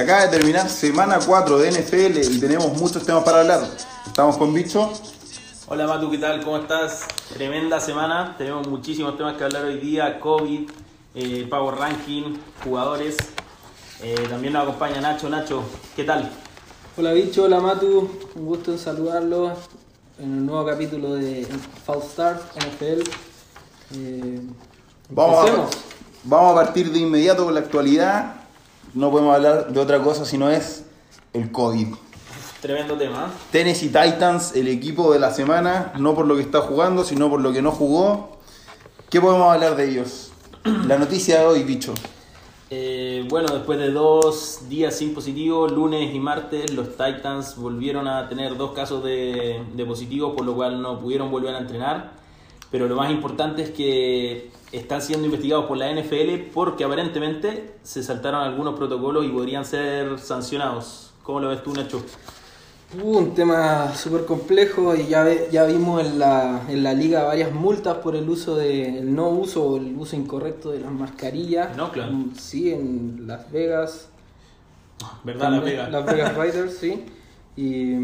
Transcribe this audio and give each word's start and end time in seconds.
Se 0.00 0.04
acaba 0.04 0.22
de 0.22 0.38
terminar 0.38 0.66
semana 0.70 1.18
4 1.18 1.58
de 1.58 1.72
NFL 1.72 2.32
y 2.32 2.40
tenemos 2.40 2.72
muchos 2.72 3.04
temas 3.04 3.22
para 3.22 3.40
hablar. 3.40 3.60
Estamos 4.06 4.38
con 4.38 4.54
Bicho. 4.54 4.90
Hola 5.68 5.86
Matu, 5.86 6.10
¿qué 6.10 6.16
tal? 6.16 6.42
¿Cómo 6.42 6.56
estás? 6.56 7.04
Tremenda 7.34 7.78
semana, 7.80 8.34
tenemos 8.38 8.66
muchísimos 8.66 9.18
temas 9.18 9.36
que 9.36 9.44
hablar 9.44 9.64
hoy 9.64 9.76
día, 9.76 10.18
COVID, 10.18 10.70
eh, 11.14 11.46
Power 11.50 11.74
Ranking, 11.74 12.34
jugadores. 12.64 13.18
Eh, 14.02 14.14
también 14.30 14.54
nos 14.54 14.62
acompaña 14.62 15.02
Nacho. 15.02 15.28
Nacho, 15.28 15.64
¿qué 15.94 16.04
tal? 16.04 16.30
Hola 16.96 17.12
bicho, 17.12 17.44
hola 17.44 17.60
Matu, 17.60 18.10
un 18.36 18.46
gusto 18.46 18.72
en 18.72 18.78
saludarlos 18.78 19.58
en 20.18 20.32
el 20.32 20.46
nuevo 20.46 20.64
capítulo 20.64 21.12
de 21.16 21.46
False 21.84 22.08
Start 22.08 22.40
NFL. 22.56 23.02
Eh, 23.96 24.40
Vamos 25.10 25.46
a, 25.46 25.68
vamos 26.24 26.52
a 26.52 26.54
partir 26.54 26.90
de 26.90 27.00
inmediato 27.00 27.44
con 27.44 27.52
la 27.52 27.60
actualidad. 27.60 28.39
No 28.92 29.10
podemos 29.10 29.36
hablar 29.36 29.72
de 29.72 29.78
otra 29.78 30.02
cosa 30.02 30.24
si 30.24 30.36
no 30.36 30.50
es 30.50 30.84
el 31.32 31.52
COVID. 31.52 31.94
Tremendo 32.60 32.96
tema. 32.96 33.30
Tennessee 33.52 33.86
Titans, 33.86 34.54
el 34.56 34.68
equipo 34.68 35.12
de 35.12 35.18
la 35.20 35.32
semana, 35.32 35.92
no 35.98 36.14
por 36.14 36.26
lo 36.26 36.34
que 36.36 36.42
está 36.42 36.60
jugando, 36.60 37.04
sino 37.04 37.30
por 37.30 37.40
lo 37.40 37.52
que 37.52 37.62
no 37.62 37.70
jugó. 37.70 38.38
¿Qué 39.08 39.20
podemos 39.20 39.52
hablar 39.52 39.76
de 39.76 39.90
ellos? 39.90 40.32
La 40.86 40.98
noticia 40.98 41.40
de 41.40 41.46
hoy, 41.46 41.62
bicho. 41.62 41.94
Eh, 42.68 43.24
bueno, 43.28 43.52
después 43.54 43.78
de 43.78 43.90
dos 43.90 44.68
días 44.68 44.96
sin 44.96 45.14
positivo, 45.14 45.68
lunes 45.68 46.14
y 46.14 46.18
martes, 46.18 46.72
los 46.72 46.90
Titans 46.90 47.56
volvieron 47.56 48.06
a 48.08 48.28
tener 48.28 48.56
dos 48.56 48.72
casos 48.72 49.02
de, 49.02 49.62
de 49.74 49.84
positivo, 49.84 50.36
por 50.36 50.44
lo 50.44 50.54
cual 50.54 50.82
no 50.82 51.00
pudieron 51.00 51.30
volver 51.30 51.54
a 51.54 51.58
entrenar. 51.58 52.19
Pero 52.70 52.86
lo 52.88 52.96
más 52.96 53.10
importante 53.10 53.62
es 53.62 53.70
que 53.70 54.50
están 54.72 55.02
siendo 55.02 55.26
investigados 55.26 55.66
por 55.66 55.76
la 55.76 55.90
NFL 55.92 56.50
porque 56.54 56.84
aparentemente 56.84 57.74
se 57.82 58.02
saltaron 58.02 58.42
algunos 58.42 58.74
protocolos 58.76 59.24
y 59.26 59.28
podrían 59.28 59.64
ser 59.64 60.18
sancionados. 60.18 61.12
¿Cómo 61.22 61.40
lo 61.40 61.48
ves 61.48 61.62
tú, 61.62 61.74
Nacho? 61.74 62.04
Uh, 62.92 63.18
un 63.18 63.34
tema 63.34 63.94
súper 63.94 64.24
complejo 64.24 64.96
y 64.96 65.06
ya, 65.06 65.22
ve- 65.22 65.48
ya 65.52 65.64
vimos 65.64 66.04
en 66.04 66.18
la, 66.18 66.62
en 66.68 66.82
la 66.82 66.92
liga 66.92 67.22
varias 67.24 67.52
multas 67.52 67.98
por 67.98 68.16
el 68.16 68.28
uso 68.28 68.56
de, 68.56 68.98
el 68.98 69.14
no 69.14 69.28
uso 69.30 69.62
o 69.64 69.76
el 69.76 69.96
uso 69.96 70.16
incorrecto 70.16 70.70
de 70.72 70.80
las 70.80 70.90
mascarillas. 70.92 71.72
En 71.74 71.80
Oakland. 71.80 72.12
Mm, 72.12 72.34
Sí, 72.36 72.72
en 72.72 73.26
Las 73.28 73.50
Vegas. 73.52 74.08
¿Verdad, 75.24 75.50
La 75.50 75.60
También, 75.60 75.76
Vega? 75.76 75.88
Las 75.88 76.06
Vegas 76.06 76.34
Raiders, 76.36 76.76
sí. 76.78 77.04
Y, 77.56 77.94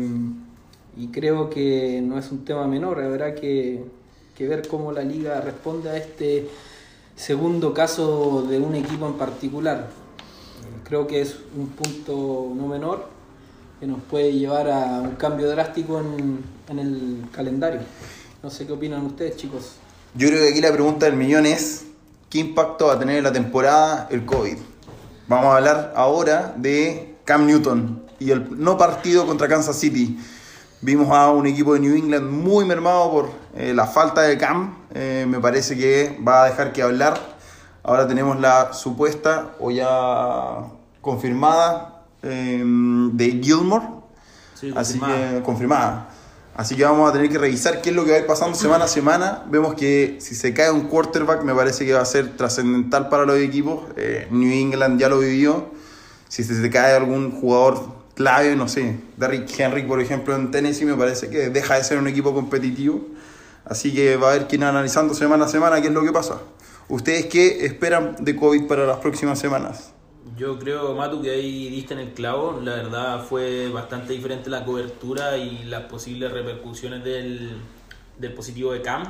y 0.97 1.09
creo 1.13 1.51
que 1.51 2.01
no 2.03 2.19
es 2.19 2.31
un 2.33 2.45
tema 2.45 2.67
menor, 2.67 3.01
habrá 3.01 3.35
que, 3.35 3.85
que 4.37 4.47
ver 4.47 4.69
cómo 4.69 4.93
la 4.93 5.03
liga 5.03 5.41
responde 5.41 5.91
a 5.91 5.97
este 5.97 6.49
segundo 7.17 7.73
caso 7.73 8.47
de 8.49 8.59
un 8.59 8.75
equipo 8.75 9.07
en 9.07 9.15
particular. 9.15 9.89
Creo 10.85 11.07
que 11.07 11.23
es 11.23 11.37
un 11.57 11.69
punto 11.69 12.53
no 12.55 12.69
menor 12.69 13.09
que 13.81 13.87
nos 13.87 14.01
puede 14.03 14.33
llevar 14.33 14.71
a 14.71 15.01
un 15.01 15.13
cambio 15.13 15.49
drástico 15.49 16.01
en, 16.01 16.45
en 16.69 16.79
el 16.79 17.25
calendario. 17.33 17.81
No 18.43 18.51
sé 18.51 18.67
qué 18.67 18.73
opinan 18.73 19.05
ustedes, 19.07 19.37
chicos. 19.37 19.73
Yo 20.15 20.29
creo 20.29 20.41
que 20.43 20.51
aquí 20.51 20.61
la 20.61 20.73
pregunta 20.73 21.07
del 21.07 21.17
millón 21.17 21.47
es, 21.47 21.87
¿qué 22.31 22.39
impacto 22.39 22.87
va 22.87 22.95
a 22.95 22.99
tener 22.99 23.17
en 23.17 23.25
la 23.25 23.33
temporada 23.33 24.07
el 24.11 24.25
COVID? 24.25 24.57
Vamos 25.29 25.47
a 25.47 25.57
hablar 25.57 25.93
ahora 25.97 26.55
de 26.57 27.17
Cam 27.25 27.47
Newton 27.47 28.03
y 28.19 28.31
el 28.31 28.63
no 28.63 28.79
partido 28.79 29.27
contra 29.27 29.49
Kansas 29.49 29.77
City. 29.77 30.19
Vimos 30.83 31.09
a 31.11 31.31
un 31.31 31.47
equipo 31.47 31.75
de 31.75 31.81
New 31.81 31.97
England 31.97 32.31
muy 32.31 32.65
mermado 32.65 33.11
por 33.11 33.46
eh, 33.57 33.73
la 33.75 33.87
falta 33.87 34.23
de 34.23 34.37
Cam. 34.39 34.75
Eh, 34.95 35.25
me 35.29 35.41
parece 35.41 35.77
que 35.77 36.19
va 36.27 36.45
a 36.45 36.51
dejar 36.51 36.73
que 36.73 36.83
hablar. 36.83 37.19
Ahora 37.83 38.07
tenemos 38.07 38.41
la 38.41 38.73
supuesta 38.73 39.53
o 39.61 39.71
ya 39.71 40.67
confirmada 41.01 42.03
eh, 42.23 42.63
de 42.65 43.41
Gilmore. 43.43 43.87
Sí, 44.55 44.73
Así 44.77 44.99
confirmada. 44.99 45.31
que 45.31 45.43
confirmada. 45.43 46.09
Así 46.57 46.75
que 46.75 46.85
vamos 46.85 47.09
a 47.11 47.13
tener 47.13 47.29
que 47.29 47.37
revisar 47.37 47.83
qué 47.83 47.91
es 47.91 47.97
lo 47.97 48.05
que 48.05 48.13
va 48.13 48.17
a 48.17 48.21
ir 48.21 48.27
pasando 48.27 48.57
semana 48.57 48.87
a 48.87 48.89
semana. 48.89 49.45
Vemos 49.51 49.75
que 49.75 50.17
si 50.21 50.35
se 50.35 50.55
cae 50.55 50.71
un 50.71 50.89
quarterback 50.89 51.43
me 51.43 51.55
parece 51.55 51.85
que 51.85 51.93
va 51.93 52.01
a 52.01 52.07
ser 52.07 52.37
trascendental 52.37 53.11
para 53.11 53.27
los 53.27 53.37
equipos. 53.39 53.85
Eh, 53.97 54.27
New 54.31 54.51
England 54.51 54.99
ya 54.99 55.09
lo 55.11 55.19
vivió. 55.19 55.71
Si 56.29 56.43
se, 56.45 56.61
se 56.61 56.71
cae 56.71 56.97
algún 56.97 57.31
jugador 57.31 57.95
clave, 58.15 58.57
no 58.57 58.67
sé, 58.67 58.99
Derrick 59.19 59.49
Henry 59.61 59.83
por 59.83 60.01
ejemplo 60.01 60.35
en 60.35 60.51
Tennessee 60.51 60.87
me 60.87 60.95
parece 60.95 61.29
que 61.29 61.51
deja 61.51 61.75
de 61.75 61.85
ser 61.85 61.99
un 61.99 62.09
equipo 62.09 62.33
competitivo. 62.35 63.03
Así 63.67 63.93
que 63.93 64.17
va 64.17 64.29
a 64.29 64.35
haber 64.35 64.47
que 64.47 64.57
ir 64.57 64.65
analizando 64.65 65.13
semana 65.13 65.47
a 65.47 65.49
semana 65.49 65.81
qué 65.81 65.89
es 65.89 65.93
lo 65.93 66.03
que 66.03 66.13
pasa. 66.13 66.41
¿Ustedes 66.89 67.27
qué 67.27 67.67
esperan 67.67 68.15
de 68.21 68.37
COVID 68.37 68.69
para 68.69 68.87
las 68.87 68.99
próximas 68.99 69.41
semanas? 69.41 69.93
Yo 70.37 70.59
creo, 70.59 70.95
Matu, 70.95 71.21
que 71.21 71.31
ahí 71.31 71.69
diste 71.69 71.95
en 71.95 72.01
el 72.01 72.13
clavo. 72.13 72.61
La 72.63 72.75
verdad 72.75 73.25
fue 73.25 73.69
bastante 73.69 74.13
diferente 74.13 74.51
la 74.51 74.65
cobertura 74.65 75.37
y 75.37 75.65
las 75.65 75.85
posibles 75.85 76.33
repercusiones 76.33 77.03
del, 77.03 77.57
del 78.19 78.33
positivo 78.35 78.73
de 78.73 78.83
Cam. 78.83 79.03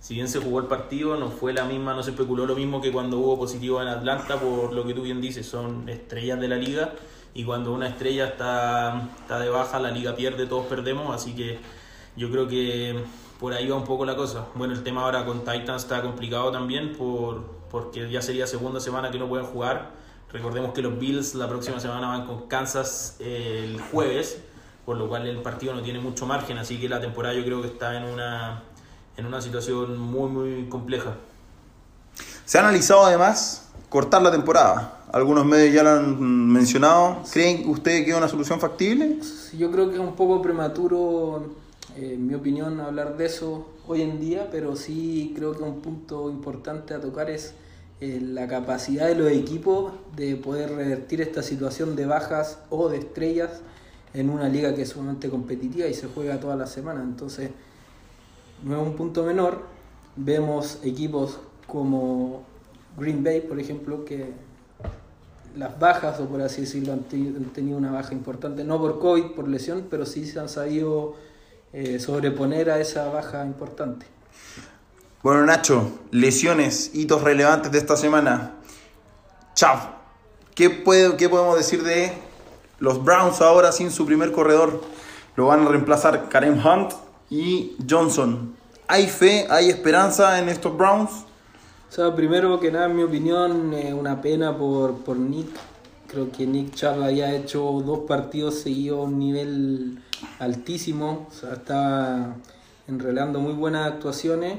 Si 0.00 0.14
bien 0.14 0.28
se 0.28 0.38
jugó 0.38 0.60
el 0.60 0.66
partido, 0.66 1.16
no 1.16 1.30
fue 1.30 1.52
la 1.52 1.64
misma, 1.64 1.92
no 1.92 2.02
se 2.02 2.10
especuló 2.10 2.46
lo 2.46 2.54
mismo 2.54 2.80
que 2.80 2.92
cuando 2.92 3.18
hubo 3.18 3.38
positivo 3.38 3.82
en 3.82 3.88
Atlanta, 3.88 4.38
por 4.38 4.72
lo 4.72 4.86
que 4.86 4.94
tú 4.94 5.02
bien 5.02 5.20
dices, 5.20 5.44
son 5.44 5.88
estrellas 5.88 6.40
de 6.40 6.48
la 6.48 6.56
liga. 6.56 6.94
Y 7.34 7.44
cuando 7.44 7.74
una 7.74 7.88
estrella 7.88 8.28
está, 8.28 9.08
está 9.20 9.38
de 9.38 9.50
baja, 9.50 9.78
la 9.80 9.90
liga 9.90 10.14
pierde, 10.14 10.46
todos 10.46 10.66
perdemos. 10.66 11.14
Así 11.14 11.34
que 11.34 11.58
yo 12.16 12.30
creo 12.30 12.48
que 12.48 13.04
por 13.38 13.52
ahí 13.52 13.68
va 13.68 13.76
un 13.76 13.84
poco 13.84 14.04
la 14.04 14.16
cosa. 14.16 14.46
Bueno, 14.54 14.74
el 14.74 14.82
tema 14.82 15.02
ahora 15.02 15.24
con 15.24 15.40
Titans 15.40 15.82
está 15.82 16.02
complicado 16.02 16.50
también 16.50 16.96
por, 16.96 17.44
porque 17.70 18.10
ya 18.10 18.20
sería 18.20 18.46
segunda 18.46 18.80
semana 18.80 19.10
que 19.10 19.18
no 19.18 19.28
pueden 19.28 19.46
jugar. 19.46 19.90
Recordemos 20.32 20.72
que 20.74 20.82
los 20.82 20.98
Bills 20.98 21.34
la 21.34 21.48
próxima 21.48 21.80
semana 21.80 22.08
van 22.08 22.26
con 22.26 22.48
Kansas 22.48 23.16
eh, 23.20 23.64
el 23.64 23.80
jueves, 23.80 24.38
por 24.84 24.96
lo 24.96 25.08
cual 25.08 25.26
el 25.26 25.38
partido 25.38 25.74
no 25.74 25.82
tiene 25.82 26.00
mucho 26.00 26.26
margen, 26.26 26.58
así 26.58 26.78
que 26.78 26.88
la 26.88 27.00
temporada 27.00 27.34
yo 27.34 27.44
creo 27.44 27.62
que 27.62 27.68
está 27.68 27.96
en 27.96 28.04
una, 28.04 28.62
en 29.16 29.24
una 29.24 29.40
situación 29.40 29.98
muy, 29.98 30.28
muy 30.30 30.68
compleja. 30.68 31.14
Se 32.44 32.58
ha 32.58 32.62
analizado 32.62 33.06
además 33.06 33.68
cortar 33.88 34.22
la 34.22 34.30
temporada. 34.30 35.00
Algunos 35.12 35.46
medios 35.46 35.74
ya 35.74 35.82
lo 35.82 35.90
han 35.90 36.48
mencionado. 36.48 37.22
¿Creen 37.32 37.68
ustedes 37.68 38.04
que 38.04 38.10
es 38.10 38.16
una 38.16 38.28
solución 38.28 38.60
factible? 38.60 39.18
Yo 39.56 39.70
creo 39.70 39.88
que 39.88 39.94
es 39.94 40.00
un 40.00 40.14
poco 40.14 40.42
prematuro, 40.42 41.54
en 41.98 42.26
mi 42.26 42.34
opinión, 42.34 42.80
hablar 42.80 43.16
de 43.16 43.26
eso 43.26 43.66
hoy 43.86 44.02
en 44.02 44.20
día, 44.20 44.48
pero 44.50 44.76
sí 44.76 45.32
creo 45.36 45.56
que 45.56 45.62
un 45.62 45.80
punto 45.80 46.30
importante 46.30 46.94
a 46.94 47.00
tocar 47.00 47.30
es 47.30 47.54
eh, 48.00 48.20
la 48.22 48.46
capacidad 48.46 49.08
de 49.08 49.14
los 49.16 49.30
equipos 49.30 49.92
de 50.16 50.36
poder 50.36 50.70
revertir 50.74 51.20
esta 51.20 51.42
situación 51.42 51.96
de 51.96 52.06
bajas 52.06 52.60
o 52.70 52.88
de 52.88 52.98
estrellas 52.98 53.60
en 54.14 54.30
una 54.30 54.48
liga 54.48 54.74
que 54.74 54.82
es 54.82 54.90
sumamente 54.90 55.28
competitiva 55.28 55.86
y 55.86 55.94
se 55.94 56.06
juega 56.06 56.38
toda 56.40 56.56
la 56.56 56.66
semana. 56.66 57.02
Entonces, 57.02 57.50
no 58.64 58.80
es 58.80 58.86
un 58.86 58.94
punto 58.94 59.24
menor. 59.24 59.62
Vemos 60.16 60.78
equipos 60.82 61.38
como 61.66 62.42
Green 62.98 63.22
Bay, 63.22 63.40
por 63.40 63.58
ejemplo, 63.60 64.04
que 64.04 64.32
las 65.56 65.78
bajas, 65.78 66.20
o 66.20 66.26
por 66.26 66.40
así 66.42 66.62
decirlo, 66.62 66.92
han, 66.92 67.00
te- 67.00 67.16
han 67.16 67.52
tenido 67.52 67.78
una 67.78 67.90
baja 67.90 68.14
importante, 68.14 68.64
no 68.64 68.78
por 68.78 68.98
COVID, 69.00 69.32
por 69.34 69.48
lesión, 69.48 69.86
pero 69.90 70.06
sí 70.06 70.24
se 70.26 70.38
han 70.38 70.48
sabido 70.48 71.14
eh, 71.72 71.98
sobreponer 71.98 72.70
a 72.70 72.80
esa 72.80 73.08
baja 73.08 73.44
importante. 73.44 74.06
Bueno, 75.22 75.44
Nacho, 75.44 75.90
lesiones, 76.10 76.92
hitos 76.94 77.22
relevantes 77.22 77.72
de 77.72 77.78
esta 77.78 77.96
semana. 77.96 78.54
Chao. 79.54 79.78
¿Qué, 80.54 80.70
puede- 80.70 81.16
¿Qué 81.16 81.28
podemos 81.28 81.56
decir 81.56 81.82
de 81.82 82.12
los 82.78 83.02
Browns 83.04 83.40
ahora 83.40 83.72
sin 83.72 83.90
su 83.90 84.06
primer 84.06 84.32
corredor? 84.32 84.80
Lo 85.36 85.46
van 85.46 85.66
a 85.66 85.68
reemplazar 85.68 86.28
Karen 86.28 86.60
Hunt 86.64 86.92
y 87.30 87.76
Johnson. 87.88 88.56
¿Hay 88.86 89.06
fe, 89.08 89.46
hay 89.50 89.68
esperanza 89.70 90.38
en 90.38 90.48
estos 90.48 90.76
Browns? 90.76 91.10
O 91.90 91.92
sea, 91.92 92.14
primero 92.14 92.58
que 92.60 92.70
nada, 92.70 92.86
en 92.86 92.96
mi 92.96 93.02
opinión, 93.02 93.72
eh, 93.74 93.92
una 93.94 94.20
pena 94.20 94.56
por, 94.56 94.94
por 95.04 95.16
Nick. 95.16 95.48
Creo 96.08 96.32
que 96.32 96.46
Nick 96.46 96.74
Chubb 96.74 97.02
había 97.02 97.34
hecho 97.34 97.60
dos 97.84 98.00
partidos 98.00 98.54
seguidos 98.54 99.00
a 99.00 99.02
un 99.02 99.18
nivel 99.18 100.02
altísimo. 100.38 101.26
O 101.28 101.32
sea, 101.32 101.52
estaba 101.52 102.36
enrolando 102.86 103.40
muy 103.40 103.52
buenas 103.52 103.86
actuaciones. 103.86 104.58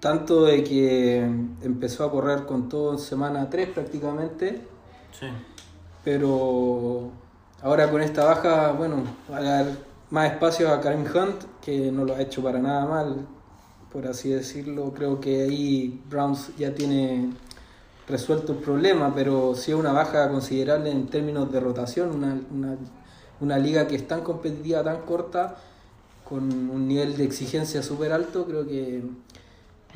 Tanto 0.00 0.44
de 0.44 0.64
que 0.64 1.18
empezó 1.62 2.04
a 2.04 2.10
correr 2.10 2.46
con 2.46 2.68
todo 2.68 2.92
en 2.92 2.98
semana 2.98 3.48
3 3.50 3.68
prácticamente. 3.68 4.62
Sí. 5.18 5.26
Pero 6.02 7.10
ahora 7.62 7.90
con 7.90 8.00
esta 8.02 8.24
baja, 8.24 8.72
bueno, 8.72 9.04
va 9.30 9.38
a 9.38 9.42
dar 9.42 9.66
más 10.10 10.32
espacio 10.32 10.72
a 10.72 10.80
Karim 10.80 11.04
Hunt, 11.04 11.44
que 11.60 11.90
no 11.90 12.04
lo 12.04 12.14
ha 12.14 12.20
hecho 12.20 12.42
para 12.42 12.58
nada 12.58 12.86
mal, 12.86 13.26
por 13.92 14.06
así 14.06 14.30
decirlo. 14.30 14.92
Creo 14.94 15.20
que 15.20 15.42
ahí 15.42 16.02
Browns 16.08 16.56
ya 16.56 16.74
tiene 16.74 17.30
resuelto 18.08 18.52
el 18.52 18.58
problema, 18.58 19.14
pero 19.14 19.54
sí 19.54 19.70
es 19.72 19.76
una 19.76 19.92
baja 19.92 20.28
considerable 20.30 20.90
en 20.90 21.06
términos 21.06 21.50
de 21.50 21.60
rotación, 21.60 22.10
una, 22.10 22.38
una, 22.52 22.76
una 23.40 23.58
liga 23.58 23.86
que 23.86 23.96
es 23.96 24.06
tan 24.06 24.22
competitiva, 24.22 24.82
tan 24.82 25.02
corta, 25.02 25.56
con 26.28 26.42
un 26.70 26.88
nivel 26.88 27.16
de 27.16 27.24
exigencia 27.24 27.82
súper 27.82 28.12
alto, 28.12 28.46
creo 28.46 28.66
que 28.66 29.02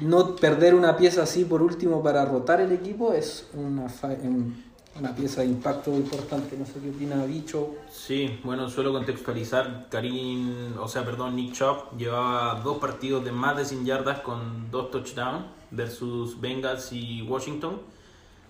no 0.01 0.37
perder 0.37 0.75
una 0.75 0.97
pieza 0.97 1.23
así 1.23 1.45
por 1.45 1.63
último 1.63 2.03
para 2.03 2.25
rotar 2.25 2.61
el 2.61 2.71
equipo 2.73 3.13
es 3.13 3.49
una 3.55 3.89
fa- 3.89 4.09
un- 4.23 4.69
una 4.99 5.15
pieza 5.15 5.43
de 5.43 5.47
impacto 5.49 5.93
importante. 5.95 6.57
No 6.59 6.67
sé 6.67 6.75
qué 6.83 6.91
opina 6.91 7.25
Bicho. 7.25 7.77
Sí, 7.91 8.41
bueno, 8.45 8.69
suelo 8.69 8.93
contextualizar. 8.93 9.87
Karim, 9.91 10.77
o 10.79 10.89
sea, 10.89 11.05
perdón, 11.05 11.37
Nick 11.37 11.53
Chop 11.55 11.97
llevaba 11.97 12.61
dos 12.63 12.79
partidos 12.79 13.25
de 13.25 13.31
más 13.33 13.57
de 13.57 13.65
100 13.65 13.85
yardas 13.85 14.21
con 14.21 14.71
dos 14.73 14.91
touchdowns 14.91 15.45
versus 15.71 16.41
Bengals 16.41 16.93
y 16.93 17.23
Washington. 17.23 17.81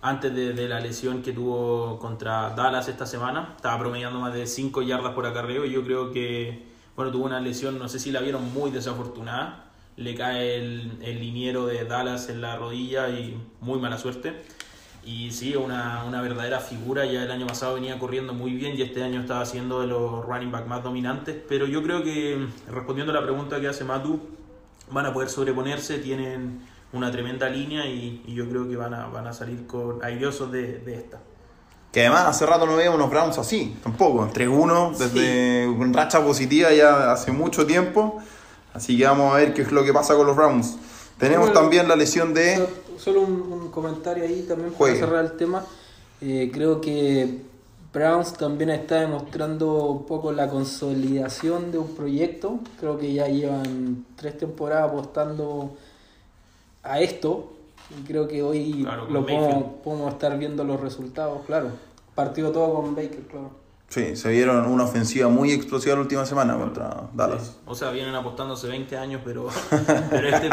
Antes 0.01 0.35
de, 0.35 0.53
de, 0.53 0.69
la 0.69 0.81
lesión 0.81 1.23
que 1.23 1.33
tuvo 1.33 1.99
contra 1.99 2.51
Dallas 2.51 2.89
esta 2.89 3.05
semana, 3.05 3.55
estaba 3.57 3.79
promediando 3.79 4.21
más 4.21 4.33
de 4.33 4.47
5 4.47 4.83
yardas 4.83 5.13
por 5.13 5.27
acarreo 5.27 5.65
y 5.65 5.73
yo 5.73 5.83
creo 5.83 6.13
que, 6.13 6.67
bueno, 6.95 7.11
tuvo 7.11 7.27
una 7.27 7.41
lesión, 7.41 7.79
no 7.79 7.89
sé 7.89 7.99
si 7.99 8.13
la 8.13 8.21
vieron 8.21 8.53
muy 8.53 8.71
desafortunada. 8.71 9.65
Le 9.97 10.15
cae 10.15 10.57
el, 10.57 10.99
el 11.03 11.19
liniero 11.19 11.67
de 11.67 11.85
Dallas 11.85 12.29
en 12.29 12.41
la 12.41 12.55
rodilla 12.57 13.09
y 13.09 13.37
muy 13.61 13.81
mala 13.81 13.99
suerte 13.99 14.45
y 15.09 15.31
sí, 15.31 15.57
una, 15.57 16.05
una 16.05 16.21
verdadera 16.21 16.61
figura. 16.61 17.07
Ya 17.07 17.23
el 17.23 17.31
año 17.31 17.47
pasado 17.47 17.75
venía 17.75 17.99
corriendo 17.99 18.35
muy 18.35 18.53
bien 18.53 18.77
y 18.77 18.83
este 18.83 19.03
año 19.03 19.21
estaba 19.21 19.45
siendo 19.47 19.81
de 19.81 19.87
los 19.87 20.25
running 20.27 20.53
back 20.53 20.67
más 20.67 20.83
dominantes. 20.83 21.35
Pero 21.49 21.67
yo 21.67 21.83
creo 21.83 22.03
que, 22.03 22.47
respondiendo 22.69 23.13
a 23.13 23.15
la 23.15 23.23
pregunta 23.23 23.59
que 23.59 23.69
hace 23.69 23.85
Matu, 23.85 24.21
van 24.91 25.07
a 25.07 25.13
poder 25.15 25.31
sobreponerse, 25.31 25.99
tienen 25.99 26.61
una 26.93 27.11
tremenda 27.11 27.49
línea 27.49 27.87
y, 27.87 28.23
y 28.27 28.35
yo 28.35 28.49
creo 28.49 28.69
que 28.69 28.77
van 28.77 28.95
a, 28.95 29.07
van 29.07 29.27
a 29.27 29.33
salir 29.33 29.67
con 29.67 30.03
airiosos 30.03 30.51
de, 30.51 30.79
de 30.79 30.95
esta. 30.95 31.21
Que 31.93 32.01
además 32.01 32.27
hace 32.27 32.45
rato 32.45 32.67
no 32.67 32.77
veíamos 32.77 32.99
unos 32.99 33.11
Browns 33.11 33.39
así, 33.39 33.77
tampoco. 33.83 34.29
3-1 34.31 34.97
desde 34.97 35.67
sí. 35.67 35.93
racha 35.93 36.23
positiva 36.23 36.73
ya 36.73 37.13
hace 37.13 37.33
mucho 37.33 37.67
tiempo. 37.67 38.19
Así 38.75 38.97
que 38.99 39.05
vamos 39.05 39.35
a 39.35 39.39
ver 39.39 39.55
qué 39.55 39.63
es 39.63 39.73
lo 39.73 39.85
que 39.85 39.93
pasa 39.93 40.15
con 40.15 40.27
los 40.27 40.37
Browns. 40.37 40.77
Tenemos 41.19 41.47
bueno, 41.47 41.61
también 41.61 41.89
la 41.89 41.97
lesión 41.97 42.35
de 42.35 42.69
solo 42.99 43.23
un, 43.23 43.53
un, 43.53 43.71
comentario 43.71 44.25
ahí 44.25 44.43
también 44.43 44.71
para 44.71 44.79
Juegue. 44.79 44.99
cerrar 44.99 45.25
el 45.25 45.37
tema. 45.37 45.65
Eh, 46.21 46.51
creo 46.53 46.81
que 46.81 47.43
Browns 47.93 48.35
también 48.35 48.71
está 48.71 49.01
demostrando 49.01 49.87
un 49.87 50.07
poco 50.07 50.33
la 50.33 50.49
consolidación 50.49 51.73
de 51.73 51.79
un 51.79 51.95
proyecto. 51.95 52.61
Creo 52.79 52.99
que 52.99 53.13
ya 53.13 53.29
llevan 53.29 54.05
tres 54.17 54.37
temporadas 54.37 54.91
apostando 54.91 55.77
a 56.83 57.01
esto. 57.01 57.53
Y 57.91 58.07
creo 58.07 58.29
que 58.29 58.43
hoy 58.43 58.83
claro, 58.83 59.09
lo 59.09 59.25
podemos, 59.25 59.65
podemos, 59.83 60.13
estar 60.13 60.39
viendo 60.39 60.65
los 60.65 60.81
resultados, 60.81 61.45
claro. 61.47 61.71
Partido 62.15 62.51
todo 62.53 62.75
con 62.75 62.95
Baker, 62.95 63.23
claro. 63.23 63.51
Sí, 63.89 64.17
se 64.17 64.29
vieron 64.29 64.67
una 64.67 64.85
ofensiva 64.85 65.31
muy 65.31 65.51
explosiva 65.53 65.95
la 65.95 66.03
última 66.03 66.27
semana 66.27 66.59
contra 66.59 67.09
Dallas. 67.15 67.43
Sí. 67.43 67.53
O 67.65 67.75
sea, 67.75 67.91
vienen 67.91 68.15
apostando 68.15 68.53
hace 68.53 68.67
20 68.67 68.99
años, 68.99 69.23
pero, 69.25 69.49
pero, 70.11 70.29
este, 70.29 70.51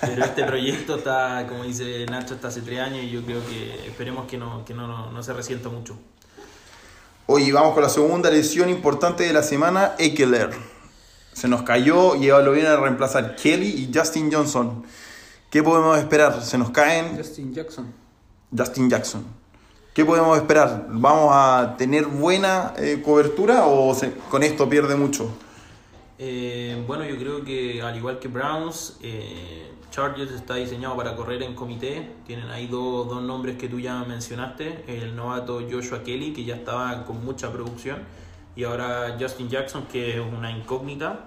pero 0.00 0.24
este 0.24 0.44
proyecto 0.44 0.96
está, 0.96 1.46
como 1.48 1.62
dice 1.62 2.04
Nacho, 2.06 2.34
está 2.34 2.48
hace 2.48 2.62
3 2.62 2.80
años 2.80 3.04
y 3.04 3.10
yo 3.10 3.22
creo 3.22 3.40
que 3.46 3.86
esperemos 3.86 4.26
que 4.26 4.36
no, 4.36 4.64
que 4.64 4.74
no, 4.74 5.12
no 5.12 5.22
se 5.22 5.32
resienta 5.32 5.68
mucho. 5.68 5.96
Oye, 7.26 7.52
vamos 7.52 7.74
con 7.74 7.84
la 7.84 7.88
segunda 7.88 8.28
lesión 8.28 8.68
importante 8.68 9.22
de 9.22 9.32
la 9.32 9.44
semana, 9.44 9.94
Eckler. 9.98 10.50
Se 11.32 11.46
nos 11.46 11.62
cayó 11.62 12.16
y 12.16 12.30
ahora 12.30 12.46
lo 12.46 12.50
viene 12.50 12.68
a 12.68 12.76
reemplazar 12.76 13.36
Kelly 13.36 13.68
y 13.68 13.96
Justin 13.96 14.32
Johnson. 14.32 14.82
¿Qué 15.50 15.64
podemos 15.64 15.98
esperar? 15.98 16.40
Se 16.42 16.56
nos 16.56 16.70
caen... 16.70 17.16
Justin 17.16 17.52
Jackson. 17.52 17.92
Justin 18.56 18.88
Jackson. 18.88 19.24
¿Qué 19.92 20.04
podemos 20.04 20.38
esperar? 20.38 20.86
¿Vamos 20.88 21.30
a 21.32 21.74
tener 21.76 22.06
buena 22.06 22.72
eh, 22.78 23.02
cobertura 23.04 23.66
o 23.66 23.92
se, 23.92 24.12
con 24.30 24.44
esto 24.44 24.68
pierde 24.68 24.94
mucho? 24.94 25.28
Eh, 26.20 26.84
bueno, 26.86 27.04
yo 27.04 27.16
creo 27.18 27.44
que 27.44 27.82
al 27.82 27.96
igual 27.96 28.20
que 28.20 28.28
Browns, 28.28 28.98
eh, 29.02 29.72
Chargers 29.90 30.30
está 30.30 30.54
diseñado 30.54 30.96
para 30.96 31.16
correr 31.16 31.42
en 31.42 31.56
comité. 31.56 32.12
Tienen 32.28 32.48
ahí 32.50 32.68
dos, 32.68 33.08
dos 33.08 33.20
nombres 33.20 33.56
que 33.56 33.68
tú 33.68 33.80
ya 33.80 34.04
mencionaste. 34.04 34.84
El 34.86 35.16
novato 35.16 35.62
Joshua 35.68 36.04
Kelly, 36.04 36.32
que 36.32 36.44
ya 36.44 36.54
estaba 36.54 37.04
con 37.04 37.24
mucha 37.24 37.50
producción. 37.50 37.98
Y 38.54 38.62
ahora 38.62 39.16
Justin 39.18 39.48
Jackson, 39.48 39.86
que 39.90 40.20
es 40.20 40.20
una 40.20 40.52
incógnita. 40.52 41.26